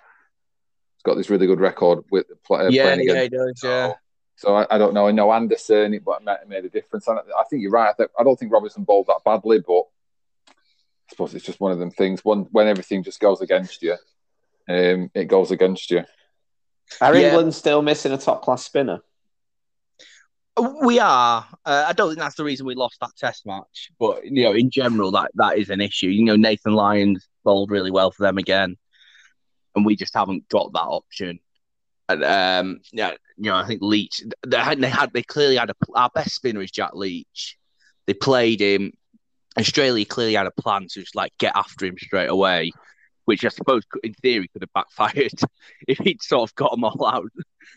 he's 0.94 1.02
got 1.02 1.16
this 1.16 1.28
really 1.28 1.46
good 1.46 1.60
record 1.60 2.04
with 2.10 2.26
play, 2.44 2.68
yeah, 2.70 2.94
playing 2.94 3.08
yeah, 3.08 3.22
he 3.24 3.28
does, 3.28 3.60
yeah. 3.62 3.88
So 3.88 3.94
I, 4.46 4.66
I, 4.70 4.78
don't 4.78 4.94
know. 4.94 5.08
I 5.08 5.10
know 5.10 5.32
Anderson, 5.32 6.00
but 6.04 6.22
it 6.24 6.48
made 6.48 6.64
a 6.64 6.68
difference. 6.68 7.08
And 7.08 7.18
I 7.18 7.44
think 7.50 7.62
you're 7.62 7.72
right. 7.72 7.90
I, 7.90 7.94
th- 7.96 8.10
I 8.18 8.22
don't 8.22 8.38
think 8.38 8.52
Robinson 8.52 8.84
bowled 8.84 9.08
that 9.08 9.24
badly, 9.24 9.60
but 9.60 9.82
I 10.50 11.10
suppose 11.10 11.34
it's 11.34 11.44
just 11.44 11.60
one 11.60 11.72
of 11.72 11.78
them 11.78 11.90
things. 11.90 12.24
When 12.24 12.42
when 12.52 12.68
everything 12.68 13.02
just 13.02 13.20
goes 13.20 13.40
against 13.40 13.82
you, 13.82 13.96
um, 14.68 15.10
it 15.14 15.24
goes 15.24 15.50
against 15.50 15.90
you. 15.90 16.04
Are 17.00 17.14
yeah. 17.14 17.28
England 17.28 17.54
still 17.54 17.82
missing 17.82 18.12
a 18.12 18.18
top 18.18 18.42
class 18.42 18.64
spinner? 18.64 19.00
We 20.82 20.98
are. 20.98 21.46
Uh, 21.64 21.84
I 21.86 21.92
don't 21.92 22.10
think 22.10 22.18
that's 22.18 22.34
the 22.34 22.44
reason 22.44 22.66
we 22.66 22.74
lost 22.74 22.98
that 23.00 23.16
Test 23.16 23.46
match, 23.46 23.90
but 23.98 24.24
you 24.24 24.42
know, 24.44 24.52
in 24.52 24.70
general, 24.70 25.12
that 25.12 25.30
that 25.34 25.58
is 25.58 25.70
an 25.70 25.80
issue. 25.80 26.08
You 26.08 26.24
know, 26.24 26.36
Nathan 26.36 26.74
Lyon's 26.74 27.28
bowled 27.44 27.70
really 27.70 27.90
well 27.90 28.10
for 28.10 28.22
them 28.24 28.38
again, 28.38 28.76
and 29.74 29.84
we 29.84 29.96
just 29.96 30.14
haven't 30.14 30.48
got 30.48 30.72
that 30.72 30.80
option. 30.80 31.40
And 32.08 32.24
um, 32.24 32.80
yeah, 32.92 33.12
you 33.36 33.50
know, 33.50 33.56
I 33.56 33.66
think 33.66 33.82
Leach. 33.82 34.22
They 34.46 34.56
had, 34.56 34.80
they 34.80 34.88
had, 34.88 35.12
they 35.12 35.22
clearly 35.22 35.56
had 35.56 35.70
a. 35.70 35.74
Our 35.94 36.10
best 36.14 36.34
spinner 36.34 36.62
is 36.62 36.70
Jack 36.70 36.94
Leach. 36.94 37.58
They 38.06 38.14
played 38.14 38.60
him. 38.60 38.92
Australia 39.58 40.04
clearly 40.04 40.34
had 40.34 40.46
a 40.46 40.52
plan 40.52 40.82
to 40.82 41.00
just 41.00 41.14
like 41.14 41.32
get 41.38 41.56
after 41.56 41.84
him 41.84 41.96
straight 41.98 42.30
away, 42.30 42.72
which 43.24 43.44
I 43.44 43.48
suppose 43.48 43.82
in 44.02 44.14
theory 44.14 44.48
could 44.48 44.62
have 44.62 44.72
backfired 44.72 45.32
if 45.88 45.98
he'd 45.98 46.22
sort 46.22 46.48
of 46.48 46.54
got 46.54 46.70
them 46.70 46.84
all 46.84 47.06
out. 47.06 47.30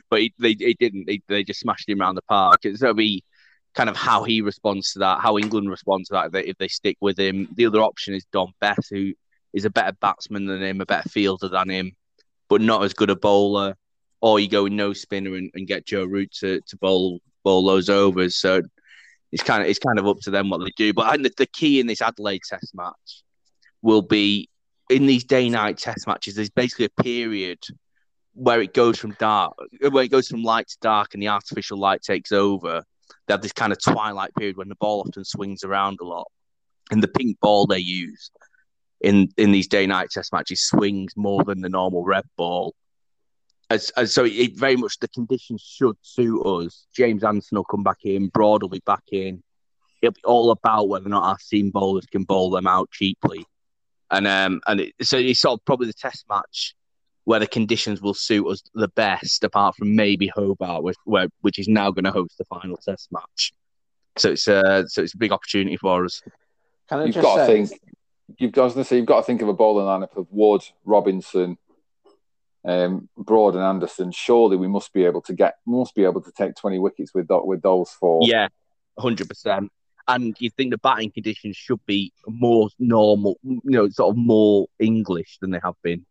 But 0.10 0.22
he, 0.22 0.34
they, 0.40 0.56
they 0.56 0.74
didn't. 0.74 1.08
They, 1.08 1.22
they 1.28 1.44
just 1.44 1.60
smashed 1.60 1.90
him 1.90 2.02
around 2.02 2.16
the 2.16 2.22
park. 2.24 2.62
So 2.64 2.70
it'll 2.70 2.94
be 2.94 3.24
kind 3.74 3.90
of 3.90 3.98
how 3.98 4.24
he 4.24 4.42
responds 4.42 4.94
to 4.94 5.00
that, 5.00 5.22
how 5.22 5.38
England 5.38 5.70
responds 5.70 6.10
to 6.10 6.14
that 6.14 6.28
if 6.28 6.32
they, 6.32 6.44
if 6.46 6.58
they 6.58 6.68
stick 6.68 6.98
with 7.02 7.20
him. 7.20 7.50
The 7.56 7.66
other 7.66 7.82
option 7.82 8.14
is 8.14 8.26
Dom 8.32 8.54
Bess, 8.62 8.88
who 8.90 9.14
is 9.54 9.66
a 9.66 9.70
better 9.70 9.96
batsman 10.00 10.46
than 10.46 10.62
him, 10.62 10.82
a 10.82 10.86
better 10.86 11.10
fielder 11.10 11.50
than 11.50 11.70
him, 11.70 11.92
but 12.48 12.62
not 12.62 12.84
as 12.84 12.94
good 12.94 13.10
a 13.10 13.16
bowler 13.16 13.76
or 14.22 14.40
you 14.40 14.48
go 14.48 14.64
with 14.64 14.74
no 14.74 14.94
spinner 14.94 15.36
and, 15.36 15.52
and 15.56 15.68
get 15.68 15.86
Joe 15.86 16.06
Root 16.06 16.32
to, 16.40 16.62
to 16.62 16.78
bowl 16.78 17.20
bowl 17.44 17.66
those 17.66 17.90
overs. 17.90 18.36
So 18.36 18.62
it's 19.32 19.44
kind 19.44 19.64
of 19.64 19.70
it's 19.70 19.80
kind 19.80 20.00
of 20.00 20.08
up 20.08 20.20
to 20.22 20.32
them 20.32 20.50
what 20.50 20.60
they 20.60 20.72
do. 20.78 20.94
But 20.94 21.22
the, 21.24 21.32
the 21.36 21.48
key 21.48 21.80
in 21.80 21.88
this 21.88 22.02
Adelaide 22.02 22.42
Test 22.48 22.74
match 22.76 23.24
will 23.82 24.02
be 24.02 24.50
in 24.90 25.08
these 25.08 25.24
day 25.24 25.50
night 25.50 25.78
Test 25.78 26.08
matches. 26.08 26.36
There's 26.36 26.50
basically 26.50 26.86
a 26.86 27.04
period 27.04 27.60
where 28.34 28.62
it 28.62 28.74
goes 28.74 28.98
from 28.98 29.16
dark, 29.20 29.54
where 29.90 30.04
it 30.04 30.12
goes 30.12 30.28
from 30.28 30.44
light 30.44 30.68
to 30.70 30.78
dark, 30.82 31.14
and 31.14 31.22
the 31.22 31.28
artificial 31.28 31.78
light 31.78 32.02
takes 32.02 32.32
over. 32.32 32.84
They 33.28 33.34
have 33.34 33.42
this 33.42 33.54
kind 33.54 33.74
of 33.74 33.82
twilight 33.82 34.34
period 34.36 34.58
when 34.58 34.70
the 34.70 34.76
ball 34.76 35.02
often 35.02 35.26
swings 35.26 35.64
around 35.64 36.00
a 36.02 36.06
lot, 36.06 36.30
and 36.92 37.02
the 37.02 37.08
pink 37.08 37.40
ball 37.40 37.66
they 37.66 37.80
use 37.80 38.32
in 39.00 39.30
in 39.38 39.52
these 39.52 39.68
day 39.68 39.88
night 39.88 40.10
Test 40.12 40.32
matches 40.32 40.62
swings 40.62 41.14
more 41.16 41.44
than 41.44 41.62
the 41.62 41.70
normal 41.70 42.04
red 42.04 42.26
ball 42.38 42.76
as, 43.72 43.90
as 43.92 44.14
so 44.14 44.26
it 44.26 44.58
very 44.58 44.76
much 44.76 45.00
the 45.00 45.08
conditions 45.08 45.62
should 45.62 45.96
suit 46.02 46.42
us. 46.42 46.88
James 46.96 47.24
Anderson 47.24 47.58
will 47.58 47.64
come 47.64 47.84
back 47.84 48.00
in, 48.04 48.28
Broad 48.28 48.62
will 48.62 48.70
be 48.70 48.82
back 48.86 49.04
in. 49.12 49.42
It'll 50.02 50.14
be 50.14 50.22
all 50.24 50.52
about 50.52 50.90
whether 50.90 51.06
or 51.06 51.10
not 51.10 51.24
our 51.24 51.40
seam 51.40 51.70
bowlers 51.70 52.06
can 52.06 52.24
bowl 52.24 52.50
them 52.50 52.68
out 52.68 52.90
cheaply, 52.92 53.46
and 54.10 54.28
um 54.28 54.62
and 54.68 54.82
it, 54.82 54.94
so 55.02 55.18
it's 55.18 55.40
sort 55.40 55.60
of 55.60 55.66
probably 55.66 55.88
the 55.88 55.94
test 55.94 56.26
match 56.30 56.76
where 57.24 57.40
the 57.40 57.48
conditions 57.48 58.02
will 58.02 58.16
suit 58.16 58.48
us 58.48 58.64
the 58.74 58.88
best, 58.90 59.44
apart 59.44 59.76
from 59.76 59.96
maybe 59.96 60.28
Hobart, 60.28 60.82
which, 60.82 60.98
where, 61.06 61.28
which 61.42 61.60
is 61.60 61.68
now 61.68 61.92
going 61.92 62.04
to 62.04 62.12
host 62.12 62.36
the 62.40 62.46
final 62.46 62.78
test 62.78 63.12
match. 63.12 63.54
So 64.18 64.32
it's 64.32 64.48
uh, 64.48 64.88
so 64.88 65.04
it's 65.04 65.14
a 65.14 65.18
big 65.18 65.32
opportunity 65.32 65.78
for 65.78 66.04
us. 66.04 66.22
you've 66.92 67.14
got 67.16 67.46
say... 67.46 67.62
to 67.62 67.68
think. 67.68 67.82
You've 68.38 68.52
got 68.54 68.74
to 68.74 68.84
say 68.84 68.98
you've 68.98 69.06
got 69.06 69.18
to 69.18 69.24
think 69.24 69.42
of 69.42 69.50
a 69.50 69.54
bowling 69.54 69.86
lineup 69.86 70.16
of 70.18 70.26
Wood, 70.32 70.64
Robinson, 70.86 71.58
um, 72.64 73.10
Broad 73.18 73.56
and 73.56 73.64
Anderson, 73.64 74.12
surely 74.12 74.58
we 74.58 74.68
must 74.68 74.94
be 74.94 75.06
able 75.06 75.22
to 75.22 75.34
get 75.34 75.56
must 75.66 75.96
be 75.96 76.04
able 76.04 76.22
to 76.22 76.32
take 76.32 76.56
twenty 76.56 76.80
wickets 76.80 77.14
with 77.14 77.28
that 77.28 77.46
with 77.46 77.62
those 77.62 77.92
four. 77.92 78.22
Yeah, 78.24 78.48
hundred 78.98 79.30
percent. 79.30 79.72
And 80.08 80.36
you 80.40 80.50
think 80.50 80.72
the 80.72 80.78
batting 80.78 81.12
conditions 81.12 81.56
should 81.56 81.80
be 81.86 82.12
more 82.28 82.70
normal, 82.80 83.38
you 83.44 83.62
know, 83.64 83.90
sort 83.90 84.12
of 84.12 84.18
more 84.18 84.68
English 84.80 85.38
than 85.40 85.52
they 85.52 85.60
have 85.64 85.76
been, 85.84 86.06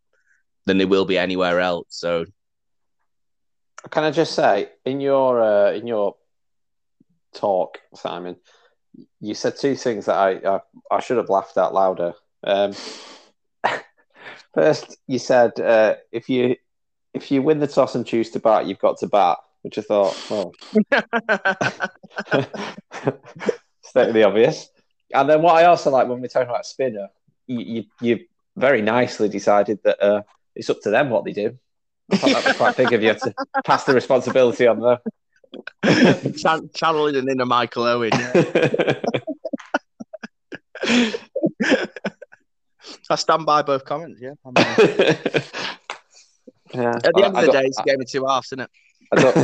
than 0.65 0.77
they 0.77 0.85
will 0.85 1.05
be 1.05 1.17
anywhere 1.17 1.59
else. 1.59 1.87
So, 1.89 2.25
can 3.89 4.03
I 4.03 4.11
just 4.11 4.33
say, 4.33 4.69
in 4.85 5.01
your 5.01 5.41
uh, 5.41 5.71
in 5.71 5.87
your 5.87 6.15
talk, 7.33 7.79
Simon, 7.93 8.37
you 9.19 9.33
said 9.33 9.57
two 9.57 9.75
things 9.75 10.05
that 10.05 10.15
I 10.15 10.55
I, 10.55 10.59
I 10.89 10.99
should 10.99 11.17
have 11.17 11.29
laughed 11.29 11.57
out 11.57 11.73
louder. 11.73 12.13
Um, 12.43 12.73
First, 14.53 14.97
you 15.07 15.19
said 15.19 15.59
uh, 15.59 15.95
if 16.11 16.29
you 16.29 16.55
if 17.13 17.31
you 17.31 17.41
win 17.41 17.59
the 17.59 17.67
toss 17.67 17.95
and 17.95 18.05
choose 18.05 18.29
to 18.31 18.39
bat, 18.39 18.65
you've 18.65 18.79
got 18.79 18.97
to 18.99 19.07
bat, 19.07 19.37
which 19.61 19.77
I 19.77 19.81
thought, 19.81 20.17
well, 20.29 20.51
stating 23.81 24.13
the 24.13 24.23
obvious. 24.23 24.69
And 25.13 25.29
then 25.29 25.41
what 25.41 25.55
I 25.55 25.65
also 25.65 25.89
like 25.89 26.07
when 26.07 26.21
we're 26.21 26.27
talking 26.27 26.49
about 26.49 26.65
spinner, 26.65 27.09
you 27.47 27.59
you, 27.59 27.83
you 28.01 28.19
very 28.57 28.81
nicely 28.81 29.29
decided 29.29 29.79
that 29.83 30.01
uh, 30.03 30.23
it's 30.55 30.69
up 30.69 30.81
to 30.81 30.89
them 30.89 31.09
what 31.09 31.25
they 31.25 31.33
do. 31.33 31.57
I 32.11 32.17
thought 32.17 32.33
that 32.33 32.45
was 32.45 32.57
quite 32.57 32.77
big 32.77 32.93
of 32.93 33.01
you 33.01 33.13
to 33.13 33.33
pass 33.63 33.85
the 33.85 33.93
responsibility 33.93 34.67
on 34.67 34.79
them. 34.81 34.97
Ch- 36.35 36.73
channeling 36.73 37.15
an 37.15 37.29
inner 37.29 37.45
Michael 37.45 37.83
Owen. 37.83 38.11
Yeah. 40.83 40.83
I 43.11 43.15
stand 43.15 43.45
by 43.45 43.61
both 43.61 43.85
comments. 43.85 44.21
Yeah. 44.21 44.33
yeah. 46.73 46.95
At 46.95 47.13
the 47.13 47.23
end 47.25 47.37
of 47.37 47.45
the 47.45 47.51
day, 47.51 47.63
it's 47.63 47.79
a 47.79 47.83
game 47.83 48.01
of 48.01 48.09
two 48.09 48.25
halves, 48.25 48.47
isn't 48.47 48.61
it? 48.61 48.69
I 49.13 49.21
don't, 49.21 49.37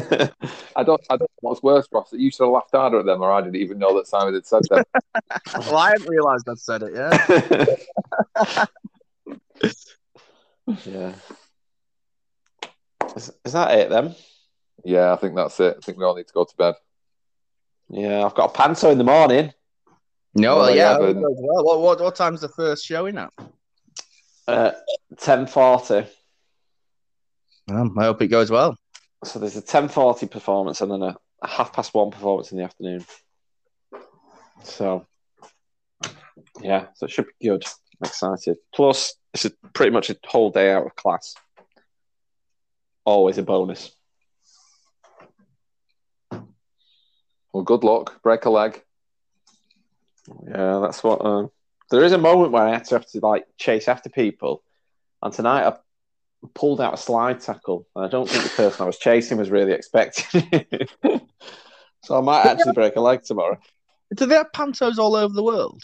I 0.78 0.84
don't, 0.84 1.02
I 1.10 1.18
don't 1.18 1.22
know 1.22 1.28
what's 1.42 1.62
worse, 1.62 1.88
Ross, 1.92 2.10
that 2.12 2.20
you 2.22 2.32
should 2.32 2.46
have 2.46 2.54
laughed 2.54 2.72
harder 2.72 3.00
at 3.00 3.06
them, 3.06 3.22
or 3.22 3.32
I 3.32 3.42
didn't 3.42 3.58
even 3.58 3.78
know 3.78 3.98
that 3.98 4.08
Simon 4.08 4.34
had 4.34 4.46
said 4.46 4.62
that. 4.70 4.88
well, 5.58 5.76
I 5.76 5.90
hadn't 5.90 6.08
realised 6.08 6.48
I'd 6.48 6.58
said 6.58 6.84
it, 6.84 6.94
yeah. 6.96 8.66
yeah. 10.86 11.14
Is, 13.16 13.34
is 13.44 13.54
that 13.54 13.78
it 13.78 13.90
then? 13.90 14.16
Yeah, 14.86 15.12
I 15.12 15.18
think 15.18 15.36
that's 15.36 15.60
it. 15.60 15.76
I 15.78 15.82
think 15.82 15.98
we 15.98 16.06
all 16.06 16.16
need 16.16 16.28
to 16.28 16.34
go 16.34 16.46
to 16.46 16.56
bed. 16.56 16.76
Yeah, 17.90 18.24
I've 18.24 18.36
got 18.36 18.52
a 18.52 18.54
panto 18.54 18.90
in 18.90 18.98
the 18.98 19.04
morning. 19.04 19.54
No, 20.34 20.58
well, 20.58 20.70
yeah. 20.70 20.76
yeah, 20.76 20.90
I 20.90 20.94
hope 20.94 21.02
but- 21.02 21.10
it 21.10 21.22
goes 21.22 21.38
well. 21.40 21.64
What, 21.66 21.82
what, 21.82 22.02
what 22.02 22.16
time's 22.16 22.42
the 22.42 22.50
first 22.50 22.86
showing 22.86 23.18
at? 23.18 23.34
Uh, 24.48 24.72
ten 25.18 25.46
forty. 25.46 26.06
Um, 27.70 27.98
I 28.00 28.06
hope 28.06 28.22
it 28.22 28.28
goes 28.28 28.50
well. 28.50 28.78
So 29.24 29.40
there's 29.40 29.58
a 29.58 29.62
ten 29.62 29.90
forty 29.90 30.28
performance 30.28 30.80
and 30.82 30.92
then 30.92 31.02
a, 31.02 31.18
a 31.42 31.48
half 31.48 31.74
past 31.74 31.94
one 31.94 32.12
performance 32.12 32.52
in 32.52 32.58
the 32.58 32.64
afternoon. 32.64 33.06
So 34.64 35.06
yeah, 36.62 36.88
so 36.96 37.06
it 37.06 37.12
should 37.12 37.26
be 37.40 37.48
good. 37.48 37.64
I'm 38.02 38.08
excited. 38.08 38.58
Plus, 38.74 39.16
it's 39.34 39.46
a, 39.46 39.52
pretty 39.74 39.92
much 39.92 40.10
a 40.10 40.18
whole 40.26 40.52
day 40.52 40.72
out 40.72 40.86
of 40.86 40.96
class. 40.96 41.36
Always 43.06 43.38
a 43.38 43.44
bonus. 43.44 43.92
Well, 46.32 47.64
good 47.64 47.84
luck. 47.84 48.22
Break 48.22 48.46
a 48.46 48.50
leg. 48.50 48.84
Yeah, 50.48 50.80
that's 50.82 51.04
what. 51.04 51.26
Um, 51.26 51.50
there 51.90 52.04
is 52.04 52.12
a 52.12 52.18
moment 52.18 52.52
where 52.52 52.64
I 52.64 52.72
had 52.72 52.86
to 52.86 52.96
have 52.96 53.06
to 53.08 53.20
like 53.20 53.46
chase 53.58 53.88
after 53.88 54.10
people, 54.10 54.64
and 55.22 55.34
tonight 55.34 55.66
I 55.66 55.78
pulled 56.54 56.82
out 56.82 56.94
a 56.94 56.98
slide 56.98 57.40
tackle, 57.40 57.88
and 57.96 58.06
I 58.06 58.10
don't 58.10 58.30
think 58.30 58.44
the 58.44 58.50
person 58.50 58.84
I 58.84 58.86
was 58.88 58.98
chasing 58.98 59.38
was 59.38 59.50
really 59.50 59.72
expecting 59.72 60.48
it. 60.52 60.92
so 62.04 62.18
I 62.18 62.22
might 62.22 62.46
actually 62.46 62.74
break 62.74 62.96
a 62.96 63.02
leg 63.02 63.24
tomorrow. 63.24 63.58
Do 64.16 64.26
they 64.26 64.36
have 64.36 64.52
pantos 64.54 64.98
all 64.98 65.16
over 65.16 65.34
the 65.34 65.44
world? 65.44 65.84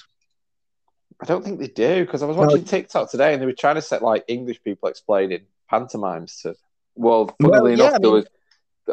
I 1.22 1.26
don't 1.26 1.44
think 1.44 1.60
they 1.60 1.68
do 1.68 2.06
because 2.06 2.24
I 2.24 2.26
was 2.26 2.36
watching 2.38 2.66
TikTok 2.66 3.10
today, 3.10 3.34
and 3.34 3.42
they 3.42 3.46
were 3.46 3.54
trying 3.54 3.76
to 3.76 3.82
set 3.82 4.02
like 4.02 4.26
English 4.28 4.62
people 4.64 4.90
explaining 4.90 5.42
pantomimes 5.70 6.42
to. 6.42 6.56
Well, 6.96 7.36
Well, 7.40 7.52
funnily 7.52 7.72
yeah, 7.72 7.86
enough, 7.86 7.94
I 7.96 8.00
there 8.00 8.12
was. 8.12 8.26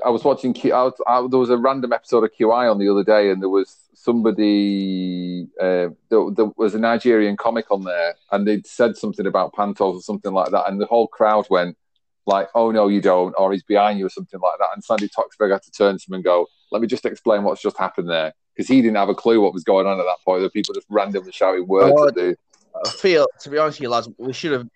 I 0.05 0.11
was 0.11 0.24
watching. 0.24 0.53
Q, 0.53 0.72
I 0.72 0.84
was, 0.84 0.95
I, 1.07 1.26
there 1.28 1.38
was 1.38 1.51
a 1.51 1.57
random 1.57 1.93
episode 1.93 2.24
of 2.24 2.30
QI 2.38 2.70
on 2.70 2.78
the 2.78 2.88
other 2.88 3.05
day, 3.05 3.30
and 3.30 3.43
there 3.43 3.49
was 3.49 3.76
somebody. 3.95 5.49
Uh, 5.61 5.88
there, 6.09 6.30
there 6.34 6.51
was 6.57 6.74
a 6.74 6.78
Nigerian 6.78 7.36
comic 7.36 7.70
on 7.70 7.82
there, 7.84 8.14
and 8.30 8.47
they'd 8.47 8.66
said 8.66 8.97
something 8.97 9.26
about 9.26 9.53
pantos 9.53 9.95
or 9.95 10.01
something 10.03 10.32
like 10.32 10.51
that, 10.53 10.68
and 10.68 10.80
the 10.80 10.86
whole 10.86 11.09
crowd 11.09 11.47
went 11.51 11.76
like, 12.26 12.49
"Oh 12.55 12.70
no, 12.70 12.88
you 12.88 13.01
don't," 13.01 13.34
or 13.36 13.53
"He's 13.53 13.62
behind 13.62 13.99
you," 13.99 14.07
or 14.07 14.11
something 14.11 14.41
like 14.41 14.59
that. 14.59 14.68
And 14.74 14.84
Sandi 14.84 15.09
Toksvig 15.09 15.53
had 15.53 15.62
to 15.62 15.70
turn 15.70 15.99
to 15.99 16.05
him 16.09 16.14
and 16.14 16.24
go, 16.24 16.47
"Let 16.70 16.82
me 16.82 16.86
just 16.86 17.05
explain 17.05 17.43
what's 17.43 17.62
just 17.62 17.76
happened 17.76 18.09
there," 18.09 18.32
because 18.55 18.68
he 18.68 18.80
didn't 18.82 18.97
have 18.97 19.09
a 19.09 19.14
clue 19.14 19.41
what 19.41 19.55
was 19.55 19.64
going 19.64 19.86
on 19.86 19.99
at 19.99 20.05
that 20.05 20.18
point. 20.24 20.43
The 20.43 20.51
people 20.51 20.74
just 20.74 20.86
randomly 20.88 21.32
shouting 21.32 21.66
words 21.66 21.95
Oh, 21.97 22.09
at 22.09 22.14
the. 22.14 22.36
I 22.84 22.88
feel, 22.91 23.26
to 23.41 23.51
be 23.51 23.59
honest 23.59 23.78
with 23.78 23.82
you, 23.82 23.91
lads, 23.91 24.09
we 24.16 24.32
should 24.32 24.53
have 24.53 24.68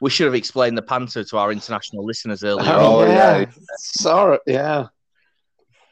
we 0.00 0.10
should 0.10 0.26
have 0.26 0.34
explained 0.34 0.76
the 0.76 0.82
panto 0.82 1.22
to 1.22 1.38
our 1.38 1.52
international 1.52 2.04
listeners 2.04 2.42
earlier. 2.44 2.72
Oh, 2.72 3.02
on. 3.02 3.08
yeah. 3.08 3.46
sorry, 3.76 4.38
yeah. 4.46 4.86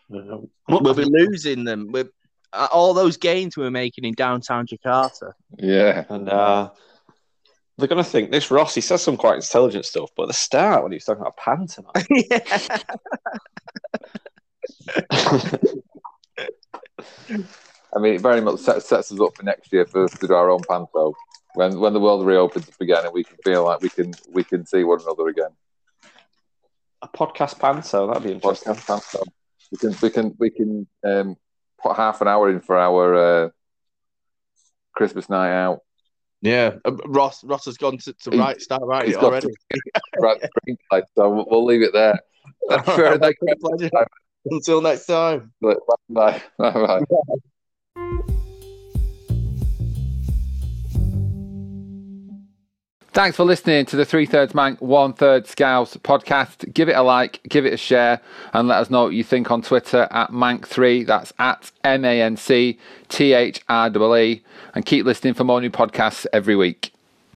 We'll 0.08 0.94
be 0.94 1.04
losing 1.04 1.64
them. 1.64 1.90
We're, 1.90 2.10
uh, 2.52 2.68
all 2.70 2.94
those 2.94 3.16
gains 3.16 3.56
we 3.56 3.62
were 3.62 3.70
making 3.70 4.04
in 4.04 4.14
downtown 4.14 4.66
Jakarta. 4.66 5.32
Yeah, 5.58 6.04
And 6.10 6.28
uh, 6.28 6.70
they're 7.78 7.88
going 7.88 8.04
to 8.04 8.10
think 8.10 8.30
this 8.30 8.50
Ross, 8.50 8.74
he 8.74 8.82
says 8.82 9.02
some 9.02 9.16
quite 9.16 9.36
intelligent 9.36 9.86
stuff, 9.86 10.10
but 10.16 10.24
at 10.24 10.28
the 10.28 10.34
start, 10.34 10.82
when 10.82 10.92
he 10.92 10.96
was 10.96 11.04
talking 11.04 11.22
about 11.22 11.38
pantomime, 11.38 11.92
I 17.94 17.98
mean, 17.98 18.14
it 18.14 18.20
very 18.20 18.40
much 18.40 18.60
sets, 18.60 18.88
sets 18.88 19.12
us 19.12 19.20
up 19.20 19.36
for 19.36 19.42
next 19.42 19.72
year 19.72 19.86
for 19.86 20.04
us 20.04 20.16
to 20.18 20.26
do 20.26 20.34
our 20.34 20.50
own 20.50 20.60
panto 20.68 21.14
when 21.54 21.78
when 21.80 21.92
the 21.92 22.00
world 22.00 22.24
reopens 22.26 22.68
up 22.68 22.80
again 22.80 23.04
and 23.04 23.12
we 23.12 23.24
can 23.24 23.36
feel 23.44 23.64
like 23.64 23.80
we 23.80 23.88
can 23.90 24.12
we 24.32 24.44
can 24.44 24.64
see 24.66 24.84
one 24.84 25.00
another 25.00 25.28
again. 25.28 25.50
a 27.02 27.08
podcast 27.08 27.58
panto, 27.58 28.06
that'd 28.06 28.22
be 28.22 28.32
interesting. 28.32 28.72
Podcast 28.74 28.86
panto. 28.86 29.24
We 29.70 29.78
can 29.78 29.94
we 30.02 30.10
can 30.10 30.34
we 30.38 30.50
can 30.50 30.86
um, 31.04 31.36
put 31.82 31.96
half 31.96 32.20
an 32.20 32.28
hour 32.28 32.48
in 32.50 32.60
for 32.60 32.78
our 32.78 33.14
uh, 33.14 33.48
Christmas 34.94 35.28
night 35.28 35.52
out. 35.52 35.80
Yeah, 36.40 36.74
uh, 36.84 36.92
Ross 37.06 37.44
Ross 37.44 37.64
has 37.66 37.76
gone 37.76 37.98
to, 37.98 38.12
to 38.12 38.30
He- 38.30 38.38
write 38.38 38.60
start 38.60 38.82
writing 38.84 39.08
he's 39.08 39.16
it 39.16 39.20
got 39.20 39.28
already. 39.32 39.48
Right, 40.18 40.40
screenplay, 40.40 41.02
so 41.16 41.30
we'll, 41.30 41.46
we'll 41.48 41.64
leave 41.64 41.82
it 41.82 41.92
there. 41.92 42.18
Fair, 42.84 43.18
thank 43.18 43.36
you. 43.42 43.54
Pleasure. 43.60 43.90
Until 44.46 44.80
next 44.80 45.06
time. 45.06 45.52
Bye 45.60 45.74
bye. 46.08 46.42
Bye 46.58 46.70
bye. 46.72 47.00
Thanks 53.12 53.36
for 53.36 53.44
listening 53.44 53.84
to 53.86 53.96
the 53.96 54.06
Three 54.06 54.24
Thirds 54.24 54.54
Manc, 54.54 54.80
One 54.80 55.12
Third 55.12 55.46
Scouse 55.46 55.98
podcast. 55.98 56.72
Give 56.72 56.88
it 56.88 56.94
a 56.94 57.02
like, 57.02 57.42
give 57.46 57.66
it 57.66 57.74
a 57.74 57.76
share, 57.76 58.22
and 58.54 58.68
let 58.68 58.78
us 58.78 58.88
know 58.88 59.04
what 59.04 59.12
you 59.12 59.22
think 59.22 59.50
on 59.50 59.60
Twitter 59.60 60.08
at 60.10 60.30
Manc3. 60.30 61.06
That's 61.06 61.30
at 61.38 61.70
M 61.84 62.06
A 62.06 62.22
N 62.22 62.38
C 62.38 62.78
T 63.10 63.34
H 63.34 63.60
R 63.68 63.90
E 63.90 64.22
E. 64.22 64.42
And 64.74 64.86
keep 64.86 65.04
listening 65.04 65.34
for 65.34 65.44
more 65.44 65.60
new 65.60 65.68
podcasts 65.68 66.24
every 66.32 66.56
week. 66.56 66.91